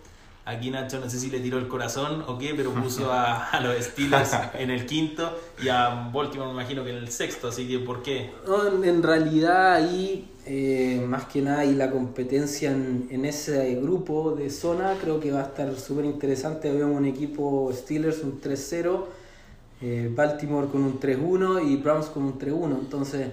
Aquí 0.45 0.71
Nacho 0.71 0.99
no 0.99 1.09
sé 1.09 1.19
si 1.19 1.29
le 1.29 1.39
tiró 1.39 1.57
el 1.57 1.69
corazón 1.69 2.25
o 2.27 2.37
qué, 2.37 2.53
pero 2.53 2.71
puso 2.73 3.11
a, 3.13 3.49
a 3.49 3.61
los 3.61 3.81
Steelers 3.81 4.31
en 4.55 4.71
el 4.71 4.85
quinto 4.85 5.37
y 5.63 5.69
a 5.69 6.09
Baltimore 6.13 6.49
me 6.49 6.53
imagino 6.59 6.83
que 6.83 6.89
en 6.89 6.97
el 6.97 7.09
sexto, 7.09 7.47
así 7.47 7.65
que 7.65 7.79
¿por 7.79 8.03
qué? 8.03 8.31
No, 8.45 8.83
en, 8.83 9.01
realidad 9.01 9.75
ahí, 9.75 10.29
eh, 10.45 11.01
más 11.07 11.25
que 11.25 11.41
nada, 11.41 11.63
y 11.63 11.75
la 11.75 11.89
competencia 11.89 12.71
en, 12.71 13.07
en 13.09 13.23
ese 13.23 13.75
grupo 13.75 14.31
de 14.31 14.49
zona 14.49 14.97
creo 14.99 15.21
que 15.21 15.31
va 15.31 15.39
a 15.39 15.43
estar 15.43 15.73
súper 15.77 16.03
interesante. 16.03 16.69
Vemos 16.71 16.97
un 16.97 17.05
equipo 17.05 17.71
Steelers 17.73 18.21
un 18.23 18.41
3-0, 18.41 19.05
eh, 19.81 20.11
Baltimore 20.13 20.67
con 20.67 20.83
un 20.83 20.99
3-1 20.99 21.71
y 21.71 21.77
Browns 21.77 22.07
con 22.07 22.23
un 22.23 22.37
3-1. 22.37 22.79
Entonces, 22.81 23.27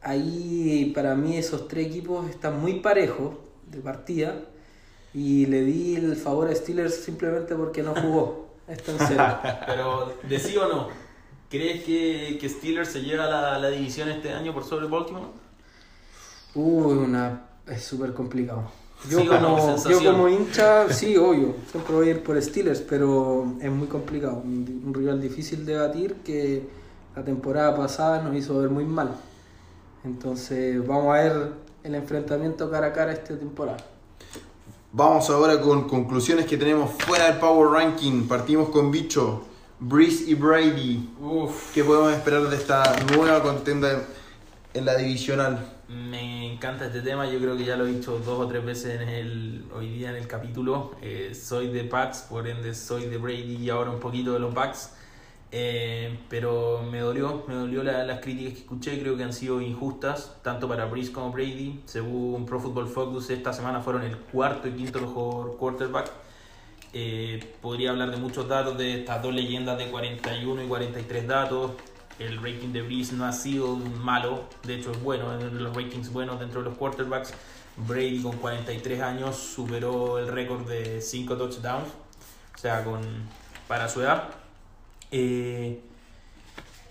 ahí 0.00 0.92
para 0.94 1.16
mí 1.16 1.36
esos 1.36 1.66
tres 1.66 1.88
equipos 1.88 2.30
están 2.30 2.60
muy 2.60 2.74
parejos 2.74 3.34
de 3.66 3.80
partida 3.80 4.44
y 5.12 5.46
le 5.46 5.62
di 5.62 5.96
el 5.96 6.16
favor 6.16 6.48
a 6.48 6.54
Steelers 6.54 6.94
simplemente 6.94 7.54
porque 7.54 7.82
no 7.82 7.94
jugó. 7.94 8.50
Está 8.68 8.92
en 8.92 8.98
cero. 8.98 9.38
Pero, 9.66 10.14
¿de 10.22 10.38
sí 10.38 10.56
o 10.56 10.68
no? 10.68 10.88
¿Crees 11.48 11.82
que, 11.82 12.38
que 12.40 12.48
Steelers 12.48 12.88
se 12.90 13.02
lleva 13.02 13.26
la, 13.26 13.58
la 13.58 13.70
división 13.70 14.08
este 14.08 14.32
año 14.32 14.54
por 14.54 14.64
sobre 14.64 14.86
Baltimore? 14.86 15.26
Uy, 16.54 16.96
una, 16.96 17.46
es 17.66 17.82
súper 17.82 18.12
complicado. 18.12 18.70
Yo, 19.08 19.20
Sí, 19.20 19.26
como, 19.26 19.76
yo 19.88 20.04
como 20.04 20.28
hincha, 20.28 20.92
sí, 20.92 21.16
obvio, 21.16 21.54
siempre 21.70 21.94
voy 21.94 22.08
a 22.08 22.10
ir 22.10 22.22
por 22.22 22.40
Steelers, 22.40 22.82
pero 22.82 23.54
es 23.60 23.70
muy 23.70 23.88
complicado. 23.88 24.42
Un, 24.44 24.82
un 24.86 24.94
rival 24.94 25.20
difícil 25.20 25.64
de 25.64 25.76
batir 25.76 26.16
que 26.16 26.68
la 27.16 27.24
temporada 27.24 27.74
pasada 27.74 28.22
nos 28.22 28.36
hizo 28.36 28.58
ver 28.58 28.68
muy 28.68 28.84
mal. 28.84 29.16
Entonces 30.04 30.86
vamos 30.86 31.14
a 31.16 31.22
ver 31.22 31.52
el 31.82 31.94
enfrentamiento 31.94 32.70
cara 32.70 32.88
a 32.88 32.92
cara 32.92 33.12
esta 33.12 33.36
temporada. 33.36 33.78
Vamos 34.92 35.30
ahora 35.30 35.60
con 35.60 35.88
conclusiones 35.88 36.46
que 36.46 36.56
tenemos 36.56 36.90
fuera 37.04 37.26
del 37.26 37.38
Power 37.38 37.70
Ranking. 37.70 38.26
Partimos 38.26 38.70
con 38.70 38.90
Bicho, 38.90 39.44
Breeze 39.78 40.28
y 40.28 40.34
Brady. 40.34 41.08
Uf, 41.20 41.72
¿Qué 41.72 41.84
podemos 41.84 42.12
esperar 42.12 42.48
de 42.48 42.56
esta 42.56 42.82
nueva 43.14 43.40
contenda 43.40 44.02
en 44.74 44.84
la 44.84 44.96
divisional? 44.96 45.76
me 45.90 46.52
encanta 46.52 46.86
este 46.86 47.00
tema, 47.00 47.26
yo 47.26 47.40
creo 47.40 47.56
que 47.56 47.64
ya 47.64 47.76
lo 47.76 47.84
he 47.84 47.92
dicho 47.92 48.18
dos 48.18 48.38
o 48.40 48.46
tres 48.46 48.64
veces 48.64 49.00
en 49.00 49.08
el, 49.08 49.64
hoy 49.74 49.88
día 49.88 50.10
en 50.10 50.16
el 50.16 50.26
capítulo. 50.26 50.92
Eh, 51.02 51.34
soy 51.34 51.68
de 51.68 51.84
Pats, 51.84 52.26
por 52.28 52.46
ende 52.46 52.74
soy 52.74 53.06
de 53.06 53.16
Brady 53.16 53.56
y 53.56 53.70
ahora 53.70 53.90
un 53.90 53.98
poquito 53.98 54.32
de 54.32 54.38
los 54.40 54.54
Bucks. 54.54 54.90
Eh, 55.52 56.16
pero 56.28 56.82
me 56.88 57.00
dolió, 57.00 57.44
me 57.48 57.54
dolió 57.54 57.82
la- 57.82 58.04
las 58.04 58.20
críticas 58.20 58.52
que 58.54 58.60
escuché, 58.60 59.00
creo 59.00 59.16
que 59.16 59.24
han 59.24 59.32
sido 59.32 59.60
injustas, 59.60 60.36
tanto 60.42 60.68
para 60.68 60.84
Breeze 60.86 61.10
como 61.12 61.32
Brady. 61.32 61.80
Según 61.86 62.46
Pro 62.46 62.60
Football 62.60 62.86
Focus, 62.88 63.30
esta 63.30 63.52
semana 63.52 63.80
fueron 63.80 64.02
el 64.02 64.16
cuarto 64.16 64.68
y 64.68 64.72
quinto 64.72 65.00
mejor 65.00 65.56
quarterback. 65.56 66.10
Eh, 66.92 67.54
podría 67.60 67.90
hablar 67.90 68.10
de 68.10 68.16
muchos 68.16 68.48
datos 68.48 68.76
de 68.78 69.00
estas 69.00 69.22
dos 69.22 69.34
leyendas 69.34 69.76
de 69.78 69.88
41 69.90 70.62
y 70.62 70.66
43 70.68 71.26
datos. 71.26 71.72
El 72.18 72.36
rating 72.36 72.68
de 72.72 72.82
Breeze 72.82 73.14
no 73.16 73.24
ha 73.24 73.32
sido 73.32 73.76
malo, 73.76 74.44
de 74.64 74.74
hecho 74.74 74.90
es 74.92 75.02
bueno, 75.02 75.32
en 75.40 75.62
los 75.64 75.74
ratings 75.74 76.12
buenos 76.12 76.38
dentro 76.38 76.62
de 76.62 76.68
los 76.68 76.78
quarterbacks. 76.78 77.32
Brady 77.88 78.20
con 78.20 78.36
43 78.36 79.00
años 79.00 79.36
superó 79.36 80.18
el 80.18 80.28
récord 80.28 80.68
de 80.68 81.00
5 81.00 81.36
touchdowns, 81.36 81.88
o 82.54 82.58
sea, 82.58 82.84
con, 82.84 83.00
para 83.66 83.88
su 83.88 84.02
edad. 84.02 84.24
Eh, 85.10 85.80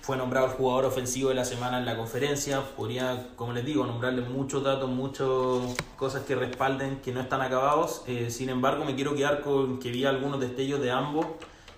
fue 0.01 0.17
nombrado 0.17 0.47
el 0.47 0.53
jugador 0.53 0.85
ofensivo 0.85 1.29
de 1.29 1.35
la 1.35 1.45
semana 1.45 1.77
en 1.77 1.85
la 1.85 1.95
conferencia. 1.95 2.61
Podría, 2.75 3.29
como 3.35 3.53
les 3.53 3.65
digo, 3.65 3.85
nombrarle 3.85 4.21
muchos 4.21 4.63
datos, 4.63 4.89
muchas 4.89 5.27
cosas 5.97 6.23
que 6.23 6.35
respalden 6.35 6.99
que 7.01 7.11
no 7.11 7.21
están 7.21 7.41
acabados. 7.41 8.03
Eh, 8.07 8.31
sin 8.31 8.49
embargo, 8.49 8.85
me 8.85 8.95
quiero 8.95 9.13
quedar 9.15 9.41
con 9.41 9.79
que 9.79 9.91
vi 9.91 10.05
algunos 10.05 10.39
destellos 10.39 10.81
de 10.81 10.91
ambos, 10.91 11.27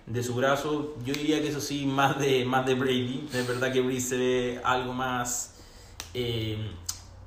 de 0.06 0.24
su 0.24 0.34
brazo. 0.36 0.96
Yo 1.06 1.14
diría 1.14 1.42
que 1.42 1.50
eso 1.50 1.60
sí, 1.60 1.86
más 1.86 2.20
de, 2.20 2.46
más 2.46 2.66
de 2.66 2.76
Brady. 2.76 3.28
Es 3.34 3.48
verdad 3.48 3.72
que 3.74 3.82
Brady 3.82 4.00
se 4.00 4.18
ve 4.18 4.62
algo 4.64 4.94
más, 4.94 5.56
eh, 6.14 6.58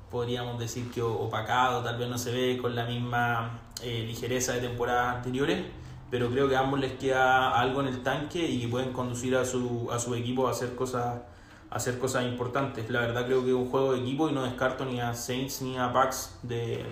podríamos 0.09 0.59
decir 0.59 0.89
que 0.91 1.01
opacado, 1.01 1.83
tal 1.83 1.97
vez 1.97 2.09
no 2.09 2.17
se 2.17 2.31
ve 2.31 2.57
con 2.59 2.75
la 2.75 2.85
misma 2.85 3.61
ligereza 3.83 4.53
de 4.53 4.61
temporadas 4.61 5.17
anteriores 5.17 5.59
pero 6.09 6.29
creo 6.29 6.47
que 6.47 6.55
a 6.55 6.59
ambos 6.59 6.79
les 6.79 6.93
queda 6.93 7.59
algo 7.59 7.81
en 7.81 7.87
el 7.87 8.03
tanque 8.03 8.45
y 8.47 8.67
pueden 8.67 8.93
conducir 8.93 9.35
a 9.35 9.45
su, 9.45 9.89
a 9.91 9.99
su 9.99 10.15
equipo 10.15 10.47
a 10.47 10.51
hacer 10.51 10.75
cosas 10.75 11.21
a 11.69 11.75
hacer 11.75 11.97
cosas 11.99 12.25
importantes. 12.25 12.89
La 12.89 13.01
verdad 13.01 13.25
creo 13.25 13.43
que 13.43 13.49
es 13.49 13.55
un 13.55 13.67
juego 13.67 13.93
de 13.93 14.01
equipo 14.01 14.29
y 14.29 14.33
no 14.33 14.43
descarto 14.43 14.85
ni 14.85 14.99
a 15.01 15.13
Saints 15.13 15.61
ni 15.61 15.77
a 15.77 15.87
Bucks 15.87 16.39
de, 16.43 16.85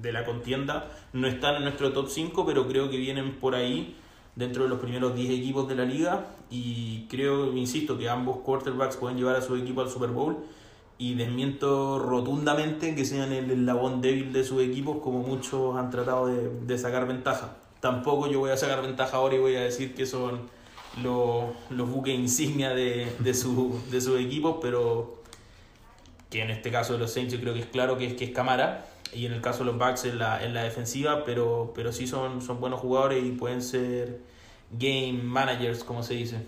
de 0.00 0.12
la 0.12 0.24
contienda. 0.24 0.90
No 1.12 1.26
están 1.26 1.56
en 1.56 1.62
nuestro 1.62 1.92
top 1.92 2.08
5, 2.08 2.46
pero 2.46 2.68
creo 2.68 2.90
que 2.90 2.98
vienen 2.98 3.40
por 3.40 3.54
ahí 3.54 3.96
dentro 4.36 4.62
de 4.64 4.68
los 4.68 4.78
primeros 4.78 5.14
10 5.14 5.30
equipos 5.30 5.66
de 5.68 5.74
la 5.74 5.84
liga 5.84 6.26
y 6.50 7.06
creo, 7.08 7.52
insisto, 7.56 7.98
que 7.98 8.08
ambos 8.08 8.38
quarterbacks 8.38 8.96
pueden 8.96 9.18
llevar 9.18 9.36
a 9.36 9.42
su 9.42 9.56
equipo 9.56 9.80
al 9.80 9.90
Super 9.90 10.10
Bowl 10.10 10.36
y 10.96 11.14
desmiento 11.14 11.98
rotundamente 11.98 12.94
que 12.94 13.04
sean 13.04 13.32
el 13.32 13.50
eslabón 13.50 14.00
débil 14.00 14.32
de 14.32 14.44
sus 14.44 14.62
equipos 14.62 14.98
como 15.02 15.20
muchos 15.20 15.76
han 15.76 15.90
tratado 15.90 16.26
de, 16.28 16.48
de 16.48 16.78
sacar 16.78 17.06
ventaja. 17.06 17.56
Tampoco 17.80 18.28
yo 18.28 18.40
voy 18.40 18.50
a 18.50 18.56
sacar 18.56 18.82
ventaja 18.82 19.16
ahora 19.16 19.36
y 19.36 19.38
voy 19.38 19.56
a 19.56 19.60
decir 19.60 19.94
que 19.94 20.06
son 20.06 20.48
los, 21.02 21.44
los 21.70 21.88
buques 21.88 22.14
insignia 22.14 22.70
de, 22.70 23.12
de, 23.18 23.34
su, 23.34 23.80
de 23.90 24.00
sus 24.00 24.20
equipos, 24.20 24.56
pero 24.60 25.22
que 26.30 26.42
en 26.42 26.50
este 26.50 26.70
caso 26.70 26.94
de 26.94 26.98
los 26.98 27.12
Saints 27.12 27.32
yo 27.32 27.40
creo 27.40 27.54
que 27.54 27.60
es 27.60 27.66
claro 27.66 27.96
que 27.96 28.06
es, 28.06 28.14
que 28.14 28.24
es 28.26 28.30
Camara 28.30 28.86
y 29.12 29.26
en 29.26 29.32
el 29.32 29.40
caso 29.40 29.60
de 29.60 29.66
los 29.66 29.78
Bucks 29.78 30.04
en 30.04 30.18
la, 30.18 30.44
en 30.44 30.54
la 30.54 30.62
defensiva, 30.62 31.24
pero, 31.24 31.72
pero 31.74 31.92
sí 31.92 32.06
son, 32.06 32.42
son 32.42 32.60
buenos 32.60 32.80
jugadores 32.80 33.24
y 33.24 33.30
pueden 33.30 33.62
ser 33.62 34.20
game 34.70 35.20
managers, 35.22 35.84
como 35.84 36.02
se 36.02 36.14
dice. 36.14 36.38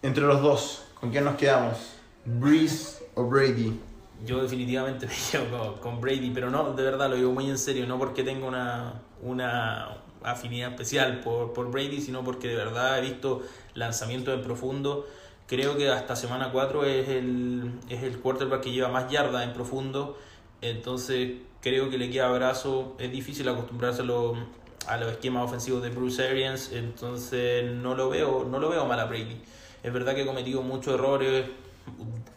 Entre 0.00 0.24
los 0.24 0.40
dos, 0.40 0.84
¿con 0.98 1.10
quién 1.10 1.24
nos 1.24 1.36
quedamos? 1.36 1.78
¿Breeze 2.24 3.04
o 3.14 3.24
Brady? 3.24 3.78
Yo 4.24 4.42
definitivamente 4.42 5.06
me 5.08 5.14
quedo 5.30 5.50
con, 5.50 5.78
con 5.78 6.00
Brady, 6.00 6.30
pero 6.30 6.50
no, 6.50 6.72
de 6.72 6.82
verdad 6.82 7.10
lo 7.10 7.16
digo 7.16 7.32
muy 7.32 7.50
en 7.50 7.58
serio, 7.58 7.86
no 7.86 7.98
porque 7.98 8.22
tenga 8.22 8.46
una, 8.46 8.94
una 9.22 9.96
afinidad 10.22 10.70
especial 10.70 11.20
por, 11.20 11.52
por 11.52 11.70
Brady, 11.70 12.00
sino 12.00 12.22
porque 12.22 12.48
de 12.48 12.56
verdad 12.56 12.98
he 12.98 13.02
visto 13.02 13.42
lanzamientos 13.74 14.34
en 14.34 14.42
profundo. 14.42 15.06
Creo 15.46 15.76
que 15.76 15.88
hasta 15.90 16.16
semana 16.16 16.50
4 16.52 16.84
es 16.84 17.08
el, 17.08 17.72
es 17.88 18.02
el 18.02 18.18
quarterback 18.18 18.62
que 18.62 18.72
lleva 18.72 18.88
más 18.88 19.10
yardas 19.10 19.44
en 19.44 19.52
profundo, 19.52 20.18
entonces 20.60 21.32
creo 21.60 21.90
que 21.90 21.98
le 21.98 22.10
queda 22.10 22.30
brazo, 22.30 22.96
es 22.98 23.10
difícil 23.10 23.48
acostumbrarse 23.48 24.02
a, 24.02 24.92
a 24.92 24.96
los 24.96 25.12
esquemas 25.12 25.44
ofensivos 25.44 25.82
de 25.82 25.90
Bruce 25.90 26.26
Arians, 26.26 26.70
entonces 26.72 27.70
no 27.70 27.94
lo 27.94 28.08
veo, 28.08 28.44
no 28.44 28.58
lo 28.58 28.68
veo 28.68 28.86
mal 28.86 29.00
a 29.00 29.04
Brady. 29.04 29.40
Es 29.82 29.92
verdad 29.92 30.14
que 30.14 30.22
ha 30.22 30.26
cometido 30.26 30.62
muchos 30.62 30.94
errores, 30.94 31.46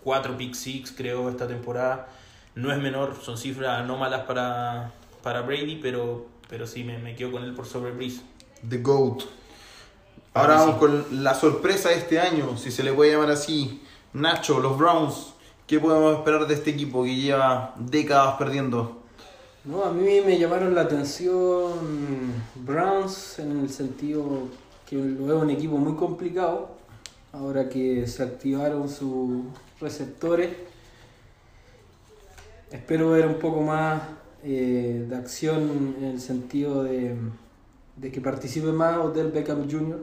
cuatro 0.03 0.35
pick 0.35 0.53
six 0.53 0.91
creo 0.91 1.29
esta 1.29 1.47
temporada. 1.47 2.07
No 2.55 2.71
es 2.71 2.79
menor, 2.79 3.15
son 3.21 3.37
cifras 3.37 3.79
anómalas 3.79 4.21
para, 4.21 4.91
para 5.21 5.41
Brady, 5.41 5.77
pero, 5.81 6.27
pero 6.49 6.67
sí 6.67 6.83
me, 6.83 6.97
me 6.97 7.15
quedo 7.15 7.31
con 7.31 7.43
él 7.43 7.53
por 7.53 7.65
sobre 7.65 7.91
Breeze. 7.91 8.21
The 8.67 8.77
GOAT. 8.77 9.23
Ahora 10.33 10.55
Ahora 10.55 10.65
vamos 10.65 10.75
con 10.77 11.23
la 11.23 11.33
sorpresa 11.33 11.89
de 11.89 11.95
este 11.95 12.19
año, 12.19 12.57
si 12.57 12.71
se 12.71 12.83
le 12.83 12.91
puede 12.91 13.11
llamar 13.11 13.31
así. 13.31 13.81
Nacho, 14.13 14.59
los 14.59 14.77
Browns. 14.77 15.33
¿Qué 15.67 15.79
podemos 15.79 16.17
esperar 16.17 16.45
de 16.45 16.53
este 16.53 16.71
equipo 16.71 17.03
que 17.03 17.15
lleva 17.15 17.73
décadas 17.77 18.35
perdiendo? 18.37 19.01
No, 19.63 19.83
a 19.83 19.91
mí 19.91 20.21
me 20.21 20.37
llamaron 20.37 20.75
la 20.75 20.81
atención 20.81 21.73
Browns 22.53 23.39
en 23.39 23.61
el 23.61 23.69
sentido 23.69 24.43
que 24.87 24.95
lo 24.95 25.25
veo 25.25 25.39
un 25.39 25.49
equipo 25.49 25.77
muy 25.77 25.95
complicado. 25.95 26.69
Ahora 27.33 27.67
que 27.67 28.05
se 28.05 28.23
activaron 28.23 28.87
sus 28.87 29.45
receptores, 29.81 30.51
espero 32.71 33.11
ver 33.11 33.25
un 33.25 33.39
poco 33.39 33.61
más 33.61 34.01
eh, 34.45 35.05
de 35.09 35.15
acción 35.15 35.95
en 35.99 36.05
el 36.05 36.21
sentido 36.21 36.83
de, 36.83 37.15
de 37.97 38.11
que 38.11 38.21
participe 38.21 38.71
más 38.71 38.97
Odell 38.97 39.31
Beckham 39.31 39.69
Jr. 39.69 39.99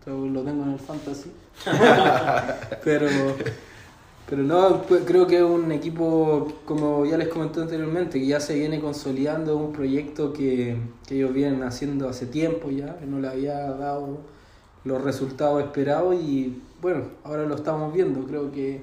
Esto 0.00 0.26
Lo 0.26 0.42
tengo 0.42 0.64
en 0.64 0.72
el 0.72 0.78
fantasy. 0.78 1.30
pero 2.84 3.08
pero 4.28 4.42
no, 4.42 4.82
pues, 4.82 5.02
creo 5.04 5.26
que 5.26 5.36
es 5.36 5.42
un 5.42 5.70
equipo, 5.70 6.48
como 6.64 7.04
ya 7.04 7.18
les 7.18 7.28
comenté 7.28 7.60
anteriormente, 7.60 8.18
que 8.18 8.26
ya 8.26 8.40
se 8.40 8.54
viene 8.54 8.80
consolidando, 8.80 9.56
un 9.56 9.72
proyecto 9.72 10.32
que, 10.32 10.78
que 11.06 11.16
ellos 11.16 11.34
vienen 11.34 11.62
haciendo 11.62 12.08
hace 12.08 12.26
tiempo 12.26 12.70
ya, 12.70 12.98
que 12.98 13.06
no 13.06 13.20
le 13.20 13.28
había 13.28 13.58
dado 13.72 14.20
los 14.84 15.02
resultados 15.02 15.62
esperados 15.62 16.14
y 16.14 16.60
bueno, 16.80 17.04
ahora 17.22 17.44
lo 17.44 17.54
estamos 17.54 17.92
viendo. 17.92 18.26
Creo 18.26 18.50
que 18.50 18.82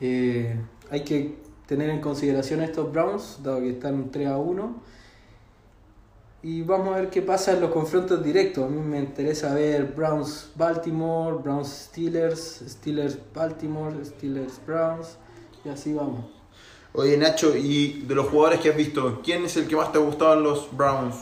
eh, 0.00 0.56
hay 0.90 1.00
que 1.02 1.36
tener 1.66 1.90
en 1.90 2.00
consideración 2.00 2.60
a 2.60 2.64
estos 2.64 2.90
Browns, 2.92 3.40
dado 3.42 3.60
que 3.60 3.70
están 3.70 4.10
3 4.10 4.28
a 4.28 4.38
1. 4.38 4.96
Y 6.42 6.62
vamos 6.62 6.94
a 6.94 7.00
ver 7.00 7.10
qué 7.10 7.22
pasa 7.22 7.52
en 7.52 7.60
los 7.60 7.70
confrontos 7.72 8.22
directos. 8.22 8.64
A 8.64 8.68
mí 8.68 8.80
me 8.80 9.00
interesa 9.00 9.52
ver 9.52 9.84
Browns 9.84 10.50
Baltimore, 10.54 11.38
Browns 11.42 11.68
Steelers, 11.68 12.62
Steelers 12.68 13.18
Baltimore, 13.34 14.04
Steelers 14.04 14.60
Browns 14.64 15.16
y 15.64 15.68
así 15.68 15.92
vamos. 15.92 16.24
Oye 16.92 17.16
Nacho, 17.18 17.56
y 17.56 18.04
de 18.06 18.14
los 18.14 18.28
jugadores 18.28 18.60
que 18.60 18.70
has 18.70 18.76
visto, 18.76 19.20
¿quién 19.22 19.44
es 19.44 19.56
el 19.56 19.66
que 19.66 19.76
más 19.76 19.92
te 19.92 19.98
ha 19.98 20.00
gustado 20.00 20.34
en 20.34 20.44
los 20.44 20.74
Browns? 20.74 21.16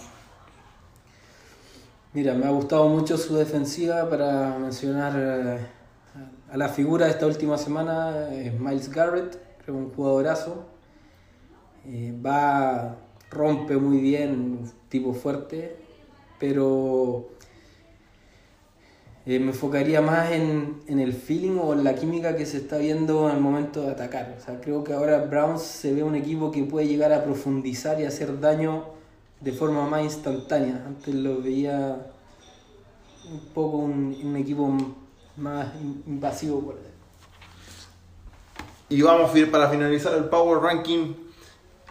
Mira, 2.12 2.34
me 2.34 2.46
ha 2.46 2.50
gustado 2.50 2.88
mucho 2.88 3.16
su 3.18 3.34
defensiva 3.34 4.08
para 4.08 4.56
mencionar 4.58 5.14
eh, 5.16 5.66
a 6.52 6.56
la 6.56 6.68
figura 6.68 7.06
de 7.06 7.12
esta 7.12 7.26
última 7.26 7.58
semana, 7.58 8.28
es 8.32 8.52
Miles 8.60 8.88
Garrett, 8.88 9.43
un 9.72 9.90
jugadorazo. 9.90 10.66
Eh, 11.86 12.14
va, 12.24 12.96
rompe 13.30 13.76
muy 13.76 13.98
bien, 13.98 14.70
tipo 14.88 15.12
fuerte, 15.12 15.76
pero 16.38 17.28
eh, 19.26 19.38
me 19.38 19.48
enfocaría 19.48 20.00
más 20.00 20.32
en, 20.32 20.82
en, 20.86 20.98
el 20.98 21.12
feeling 21.12 21.58
o 21.58 21.72
en 21.72 21.84
la 21.84 21.94
química 21.94 22.36
que 22.36 22.46
se 22.46 22.58
está 22.58 22.78
viendo 22.78 23.28
en 23.28 23.36
el 23.36 23.42
momento 23.42 23.82
de 23.82 23.90
atacar. 23.90 24.34
O 24.38 24.40
sea, 24.40 24.60
creo 24.60 24.84
que 24.84 24.92
ahora 24.92 25.18
Browns 25.26 25.62
se 25.62 25.92
ve 25.94 26.02
un 26.02 26.14
equipo 26.14 26.50
que 26.50 26.64
puede 26.64 26.86
llegar 26.86 27.12
a 27.12 27.24
profundizar 27.24 28.00
y 28.00 28.04
hacer 28.04 28.40
daño 28.40 28.84
de 29.40 29.52
forma 29.52 29.86
más 29.86 30.04
instantánea. 30.04 30.84
Antes 30.86 31.14
lo 31.14 31.42
veía 31.42 32.06
un 33.30 33.40
poco 33.54 33.78
un, 33.78 34.16
un 34.22 34.36
equipo 34.36 34.70
más 35.36 35.68
invasivo 36.06 36.60
por 36.60 36.83
Y 38.94 39.02
vamos 39.02 39.34
a 39.34 39.38
ir 39.40 39.50
para 39.50 39.68
finalizar 39.70 40.14
el 40.14 40.26
Power 40.26 40.62
Ranking. 40.62 41.14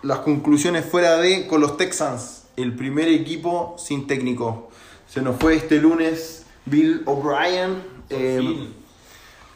Las 0.04 0.20
conclusiones 0.20 0.86
fuera 0.86 1.18
de 1.18 1.47
con 1.47 1.60
los 1.60 1.76
Texans, 1.76 2.43
el 2.56 2.78
primer 2.78 3.10
equipo 3.10 3.76
sin 3.78 4.08
técnico. 4.08 4.70
Se 5.10 5.22
nos 5.22 5.36
fue 5.36 5.58
este 5.58 5.82
lunes 5.82 6.45
Bill 6.66 7.01
O'Brien. 7.06 7.84
Eh, 8.10 8.70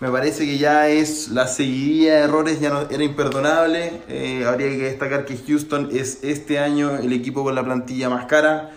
me 0.01 0.11
parece 0.11 0.45
que 0.45 0.57
ya 0.57 0.89
es 0.89 1.29
la 1.29 1.47
seguidilla 1.47 2.15
de 2.15 2.19
errores, 2.23 2.59
ya 2.59 2.69
no, 2.69 2.81
era 2.81 3.01
imperdonable. 3.01 4.01
Eh, 4.09 4.43
habría 4.45 4.67
que 4.67 4.83
destacar 4.83 5.23
que 5.23 5.37
Houston 5.37 5.87
es 5.93 6.25
este 6.25 6.59
año 6.59 6.97
el 6.97 7.13
equipo 7.13 7.45
con 7.45 7.55
la 7.55 7.63
plantilla 7.63 8.09
más 8.09 8.25
cara. 8.25 8.71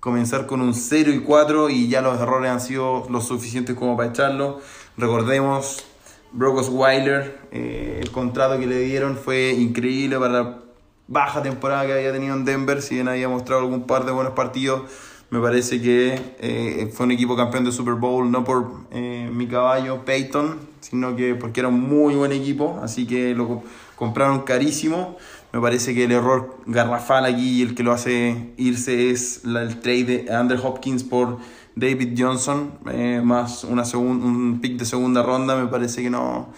Comenzar 0.00 0.46
con 0.46 0.60
un 0.60 0.74
0 0.74 1.12
y 1.12 1.20
4 1.20 1.70
y 1.70 1.88
ya 1.88 2.00
los 2.00 2.20
errores 2.20 2.50
han 2.50 2.60
sido 2.60 3.06
lo 3.10 3.20
suficientes 3.20 3.76
como 3.76 3.96
para 3.96 4.08
echarlo. 4.08 4.60
Recordemos, 4.96 5.84
Brock 6.32 6.58
Osweiler, 6.58 7.38
eh, 7.50 8.00
el 8.02 8.10
contrato 8.10 8.58
que 8.58 8.66
le 8.66 8.80
dieron 8.80 9.16
fue 9.16 9.52
increíble 9.52 10.18
para 10.18 10.32
la 10.32 10.58
baja 11.06 11.42
temporada 11.42 11.86
que 11.86 11.92
había 11.92 12.12
tenido 12.12 12.34
en 12.34 12.44
Denver, 12.44 12.82
si 12.82 12.96
bien 12.96 13.08
había 13.08 13.28
mostrado 13.28 13.62
algún 13.62 13.86
par 13.86 14.04
de 14.04 14.12
buenos 14.12 14.34
partidos 14.34 14.82
me 15.30 15.40
parece 15.40 15.82
que 15.82 16.18
eh, 16.40 16.90
fue 16.92 17.04
un 17.04 17.12
equipo 17.12 17.36
campeón 17.36 17.64
de 17.64 17.72
Super 17.72 17.94
Bowl 17.94 18.30
no 18.30 18.44
por 18.44 18.86
eh, 18.90 19.28
mi 19.30 19.46
caballo 19.46 20.04
Peyton, 20.04 20.58
sino 20.80 21.16
que 21.16 21.34
porque 21.34 21.60
era 21.60 21.68
un 21.68 21.80
muy 21.80 22.14
buen 22.14 22.32
equipo, 22.32 22.80
así 22.82 23.06
que 23.06 23.34
lo 23.34 23.62
compraron 23.96 24.40
carísimo. 24.42 25.16
Me 25.52 25.60
parece 25.60 25.94
que 25.94 26.04
el 26.04 26.12
error 26.12 26.56
garrafal 26.66 27.26
aquí 27.26 27.58
y 27.58 27.62
el 27.62 27.74
que 27.74 27.82
lo 27.82 27.92
hace 27.92 28.52
irse 28.56 29.10
es 29.10 29.44
el 29.44 29.80
trade 29.80 30.04
de 30.04 30.34
Andrew 30.34 30.60
Hopkins 30.66 31.04
por 31.04 31.38
David 31.78 32.14
Johnson, 32.16 32.72
eh, 32.90 33.20
más 33.22 33.64
una 33.64 33.84
un 33.96 34.60
pick 34.60 34.78
de 34.78 34.84
segunda 34.84 35.22
ronda. 35.22 35.56
Me 35.56 35.68
parece 35.68 36.02
que 36.02 36.10
no, 36.10 36.52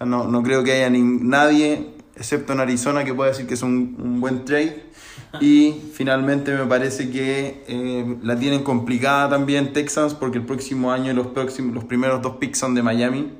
no, 0.00 0.26
no, 0.26 0.42
creo 0.42 0.64
que 0.64 0.72
haya 0.72 0.90
ni, 0.90 1.02
nadie, 1.02 1.94
excepto 2.16 2.52
en 2.52 2.60
Arizona, 2.60 3.04
que 3.04 3.14
pueda 3.14 3.30
decir 3.30 3.46
que 3.46 3.54
es 3.54 3.62
un, 3.62 3.96
un 3.98 4.20
buen 4.20 4.44
trade. 4.44 4.92
Y 5.40 5.80
finalmente 5.94 6.54
me 6.54 6.66
parece 6.66 7.10
que 7.10 7.64
eh, 7.66 8.16
la 8.22 8.38
tienen 8.38 8.62
complicada 8.62 9.30
también 9.30 9.72
Texans 9.72 10.14
porque 10.14 10.38
el 10.38 10.44
próximo 10.44 10.92
año 10.92 11.12
los, 11.14 11.28
próximos, 11.28 11.74
los 11.74 11.84
primeros 11.84 12.20
dos 12.20 12.36
picks 12.36 12.58
son 12.58 12.74
de 12.74 12.82
Miami. 12.82 13.32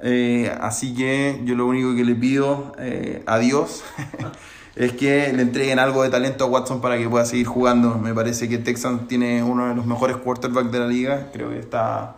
Eh, 0.00 0.52
así 0.60 0.94
que 0.94 1.40
yo 1.44 1.54
lo 1.54 1.66
único 1.66 1.94
que 1.94 2.04
le 2.04 2.14
pido 2.14 2.72
eh, 2.78 3.22
a 3.26 3.38
Dios 3.38 3.84
es 4.74 4.92
que 4.92 5.32
le 5.32 5.42
entreguen 5.42 5.78
algo 5.78 6.02
de 6.02 6.10
talento 6.10 6.44
a 6.44 6.48
Watson 6.48 6.80
para 6.80 6.98
que 6.98 7.08
pueda 7.08 7.24
seguir 7.24 7.46
jugando. 7.46 7.98
Me 7.98 8.14
parece 8.14 8.48
que 8.48 8.58
Texans 8.58 9.06
tiene 9.08 9.42
uno 9.42 9.68
de 9.68 9.74
los 9.74 9.86
mejores 9.86 10.16
quarterbacks 10.16 10.72
de 10.72 10.78
la 10.78 10.86
liga. 10.86 11.30
Creo 11.32 11.50
que 11.50 11.58
está, 11.58 12.16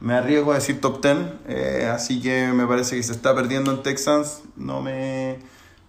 me 0.00 0.14
arriesgo 0.14 0.52
a 0.52 0.56
decir 0.56 0.80
top 0.80 1.02
10. 1.02 1.84
así 1.86 2.20
que 2.20 2.48
me 2.54 2.66
parece 2.66 2.96
que 2.96 3.02
se 3.02 3.12
está 3.12 3.34
perdiendo 3.34 3.70
en 3.70 3.82
Texans. 3.82 4.42
No 4.56 4.80
me 4.80 5.38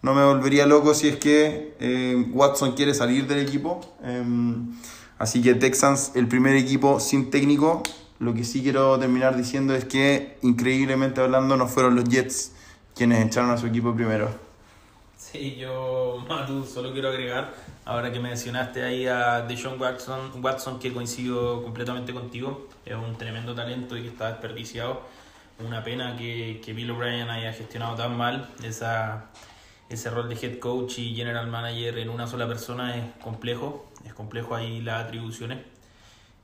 no 0.06 0.14
me 0.14 0.24
volvería 0.24 0.68
loco 0.68 0.93
si 0.93 1.08
es 1.08 1.16
que 1.16 1.74
eh, 1.80 2.28
Watson 2.32 2.74
quiere 2.74 2.93
salir 2.93 3.26
del 3.26 3.39
equipo. 3.39 3.82
Em, 4.04 4.72
así 5.18 5.41
que 5.41 5.56
Texans, 5.56 6.12
el 6.14 6.28
primer 6.28 6.56
equipo 6.56 7.00
sin 7.00 7.32
técnico. 7.32 7.82
Lo 8.20 8.36
que 8.36 8.43
sí 8.43 8.62
quiero 8.62 9.00
terminar 9.00 9.36
diciendo 9.36 9.74
es 9.74 9.84
que, 9.84 10.38
increíblemente 10.43 11.22
hablando, 11.22 11.58
no 11.58 11.68
fueron 11.68 11.96
los 11.96 12.04
Jets 12.04 12.52
quienes 12.93 13.26
echaron 13.26 13.50
a 13.50 13.58
su 13.58 13.66
equipo 13.66 13.96
primero. 13.96 14.45
Sí, 15.39 15.57
yo, 15.57 16.23
Matu, 16.27 16.63
solo 16.63 16.93
quiero 16.93 17.09
agregar, 17.09 17.53
ahora 17.83 18.11
que 18.11 18.19
mencionaste 18.19 18.83
ahí 18.83 19.05
a 19.05 19.41
Deshaun 19.41 19.79
Watson, 19.79 20.31
Watson, 20.41 20.79
que 20.79 20.93
coincido 20.93 21.61
completamente 21.61 22.13
contigo, 22.13 22.69
es 22.86 22.95
un 22.95 23.17
tremendo 23.17 23.53
talento 23.53 23.97
y 23.97 24.03
que 24.03 24.07
está 24.07 24.29
desperdiciado. 24.29 25.01
Una 25.59 25.83
pena 25.83 26.15
que, 26.17 26.61
que 26.63 26.73
Bill 26.73 26.91
O'Brien 26.91 27.29
haya 27.29 27.51
gestionado 27.53 27.95
tan 27.95 28.15
mal 28.15 28.49
esa 28.63 29.25
ese 29.89 30.09
rol 30.09 30.29
de 30.29 30.36
head 30.36 30.59
coach 30.59 30.99
y 30.99 31.15
general 31.15 31.47
manager 31.47 31.97
en 31.99 32.09
una 32.09 32.27
sola 32.27 32.47
persona 32.47 32.97
es 32.97 33.03
complejo, 33.21 33.86
es 34.05 34.13
complejo 34.13 34.55
ahí 34.55 34.81
las 34.81 35.05
atribuciones. 35.05 35.59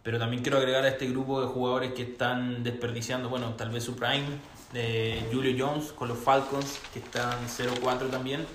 Pero 0.04 0.20
también 0.20 0.42
quiero 0.42 0.58
agregar 0.58 0.84
a 0.84 0.90
este 0.90 1.08
grupo 1.08 1.42
de 1.42 1.48
jugadores 1.48 1.94
que 1.94 2.04
están 2.04 2.64
desperdiciando, 2.64 3.30
bueno, 3.30 3.54
tal 3.56 3.70
vez 3.70 3.84
su 3.84 3.96
prime, 3.96 4.26
de 4.74 5.28
Julio 5.32 5.56
Jones 5.58 5.92
con 5.92 6.08
los 6.08 6.18
Falcons, 6.18 6.80
que 6.94 7.00
están 7.00 7.38
0-4 7.48 8.10
también. 8.10 8.46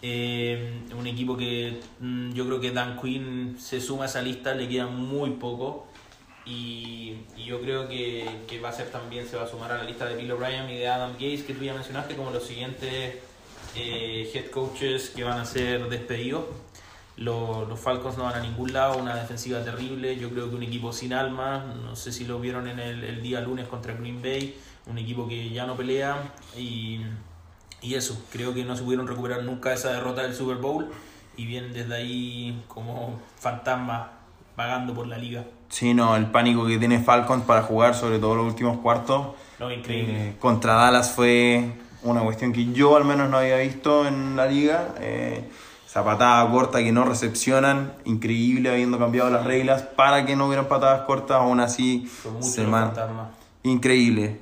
Eh, 0.00 0.80
un 0.96 1.06
equipo 1.06 1.36
que 1.36 1.80
mm, 2.00 2.32
yo 2.32 2.46
creo 2.46 2.60
que 2.60 2.70
Dan 2.70 3.00
Quinn 3.00 3.56
se 3.58 3.80
suma 3.80 4.04
a 4.04 4.06
esa 4.06 4.22
lista, 4.22 4.54
le 4.54 4.68
queda 4.68 4.86
muy 4.86 5.30
poco. 5.30 5.86
Y, 6.46 7.16
y 7.36 7.44
yo 7.44 7.60
creo 7.60 7.88
que, 7.88 8.26
que, 8.46 8.58
va 8.58 8.70
a 8.70 8.72
ser 8.72 8.90
también, 8.90 9.26
se 9.26 9.36
va 9.36 9.42
a 9.44 9.46
sumar 9.46 9.70
a 9.72 9.78
la 9.78 9.84
lista 9.84 10.06
de 10.06 10.16
Bill 10.16 10.32
O'Brien 10.32 10.70
y 10.70 10.78
de 10.78 10.88
Adam 10.88 11.12
Gates, 11.12 11.42
que 11.42 11.52
tú 11.52 11.62
ya 11.62 11.74
mencionaste 11.74 12.16
como 12.16 12.30
los 12.30 12.44
siguientes 12.44 13.16
eh, 13.76 14.30
head 14.32 14.50
coaches 14.50 15.10
que 15.10 15.24
van 15.24 15.38
a 15.38 15.44
ser 15.44 15.88
despedidos. 15.88 16.44
Los, 17.16 17.68
los, 17.68 17.78
Falcons 17.78 18.16
no 18.16 18.24
van 18.24 18.36
a 18.36 18.40
ningún 18.40 18.72
lado, 18.72 18.96
una 18.96 19.16
defensiva 19.16 19.62
terrible, 19.64 20.16
yo 20.16 20.30
creo 20.30 20.48
que 20.48 20.54
un 20.54 20.62
equipo 20.62 20.92
sin 20.92 21.12
alma, 21.12 21.74
no 21.84 21.96
sé 21.96 22.12
si 22.12 22.24
lo 22.24 22.38
vieron 22.38 22.68
en 22.68 22.78
el, 22.78 23.02
el 23.02 23.20
día 23.22 23.40
lunes 23.40 23.66
contra 23.66 23.92
Green 23.94 24.22
Bay, 24.22 24.56
un 24.86 24.98
equipo 24.98 25.26
que 25.26 25.50
ya 25.50 25.66
no 25.66 25.76
pelea 25.76 26.32
y, 26.56 27.00
y 27.80 27.94
eso, 27.94 28.20
creo 28.32 28.54
que 28.54 28.64
no 28.64 28.76
se 28.76 28.82
pudieron 28.82 29.06
recuperar 29.06 29.44
nunca 29.44 29.72
esa 29.72 29.92
derrota 29.92 30.22
del 30.22 30.34
Super 30.34 30.56
Bowl 30.56 30.90
y 31.36 31.46
vienen 31.46 31.72
desde 31.72 31.94
ahí 31.94 32.62
como 32.66 33.20
fantasmas 33.38 34.08
vagando 34.56 34.92
por 34.92 35.06
la 35.06 35.16
liga. 35.16 35.44
Sí, 35.68 35.94
no, 35.94 36.16
el 36.16 36.26
pánico 36.26 36.66
que 36.66 36.78
tiene 36.78 37.00
Falcons 37.00 37.44
para 37.44 37.62
jugar, 37.62 37.94
sobre 37.94 38.18
todo 38.18 38.34
los 38.34 38.46
últimos 38.46 38.78
cuartos. 38.78 39.28
No, 39.60 39.70
increíble. 39.70 40.30
Eh, 40.30 40.36
contra 40.40 40.74
Dallas 40.74 41.12
fue 41.12 41.72
una 42.02 42.22
cuestión 42.22 42.52
que 42.52 42.72
yo 42.72 42.96
al 42.96 43.04
menos 43.04 43.30
no 43.30 43.38
había 43.38 43.58
visto 43.58 44.06
en 44.06 44.34
la 44.34 44.46
liga. 44.46 44.94
Eh, 45.00 45.48
esa 45.86 46.04
patada 46.04 46.50
corta 46.50 46.78
que 46.80 46.92
no 46.92 47.04
recepcionan, 47.04 47.94
increíble 48.04 48.70
habiendo 48.70 48.98
cambiado 48.98 49.30
las 49.30 49.44
reglas 49.44 49.82
para 49.82 50.26
que 50.26 50.36
no 50.36 50.46
hubieran 50.46 50.66
patadas 50.66 51.02
cortas, 51.02 51.38
aún 51.38 51.60
así 51.60 52.10
se 52.40 52.66
Increíble. 53.62 54.40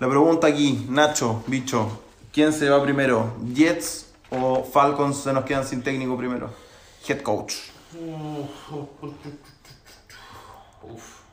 La 0.00 0.08
pregunta 0.08 0.46
aquí, 0.46 0.86
Nacho, 0.88 1.44
bicho, 1.48 2.03
¿quién 2.34 2.52
se 2.52 2.68
va 2.68 2.82
primero? 2.82 3.32
¿Jets 3.54 4.12
o 4.28 4.64
Falcons 4.64 5.18
se 5.18 5.32
nos 5.32 5.44
quedan 5.44 5.64
sin 5.64 5.82
técnico 5.82 6.18
primero? 6.18 6.50
Head 7.08 7.20
coach. 7.20 7.54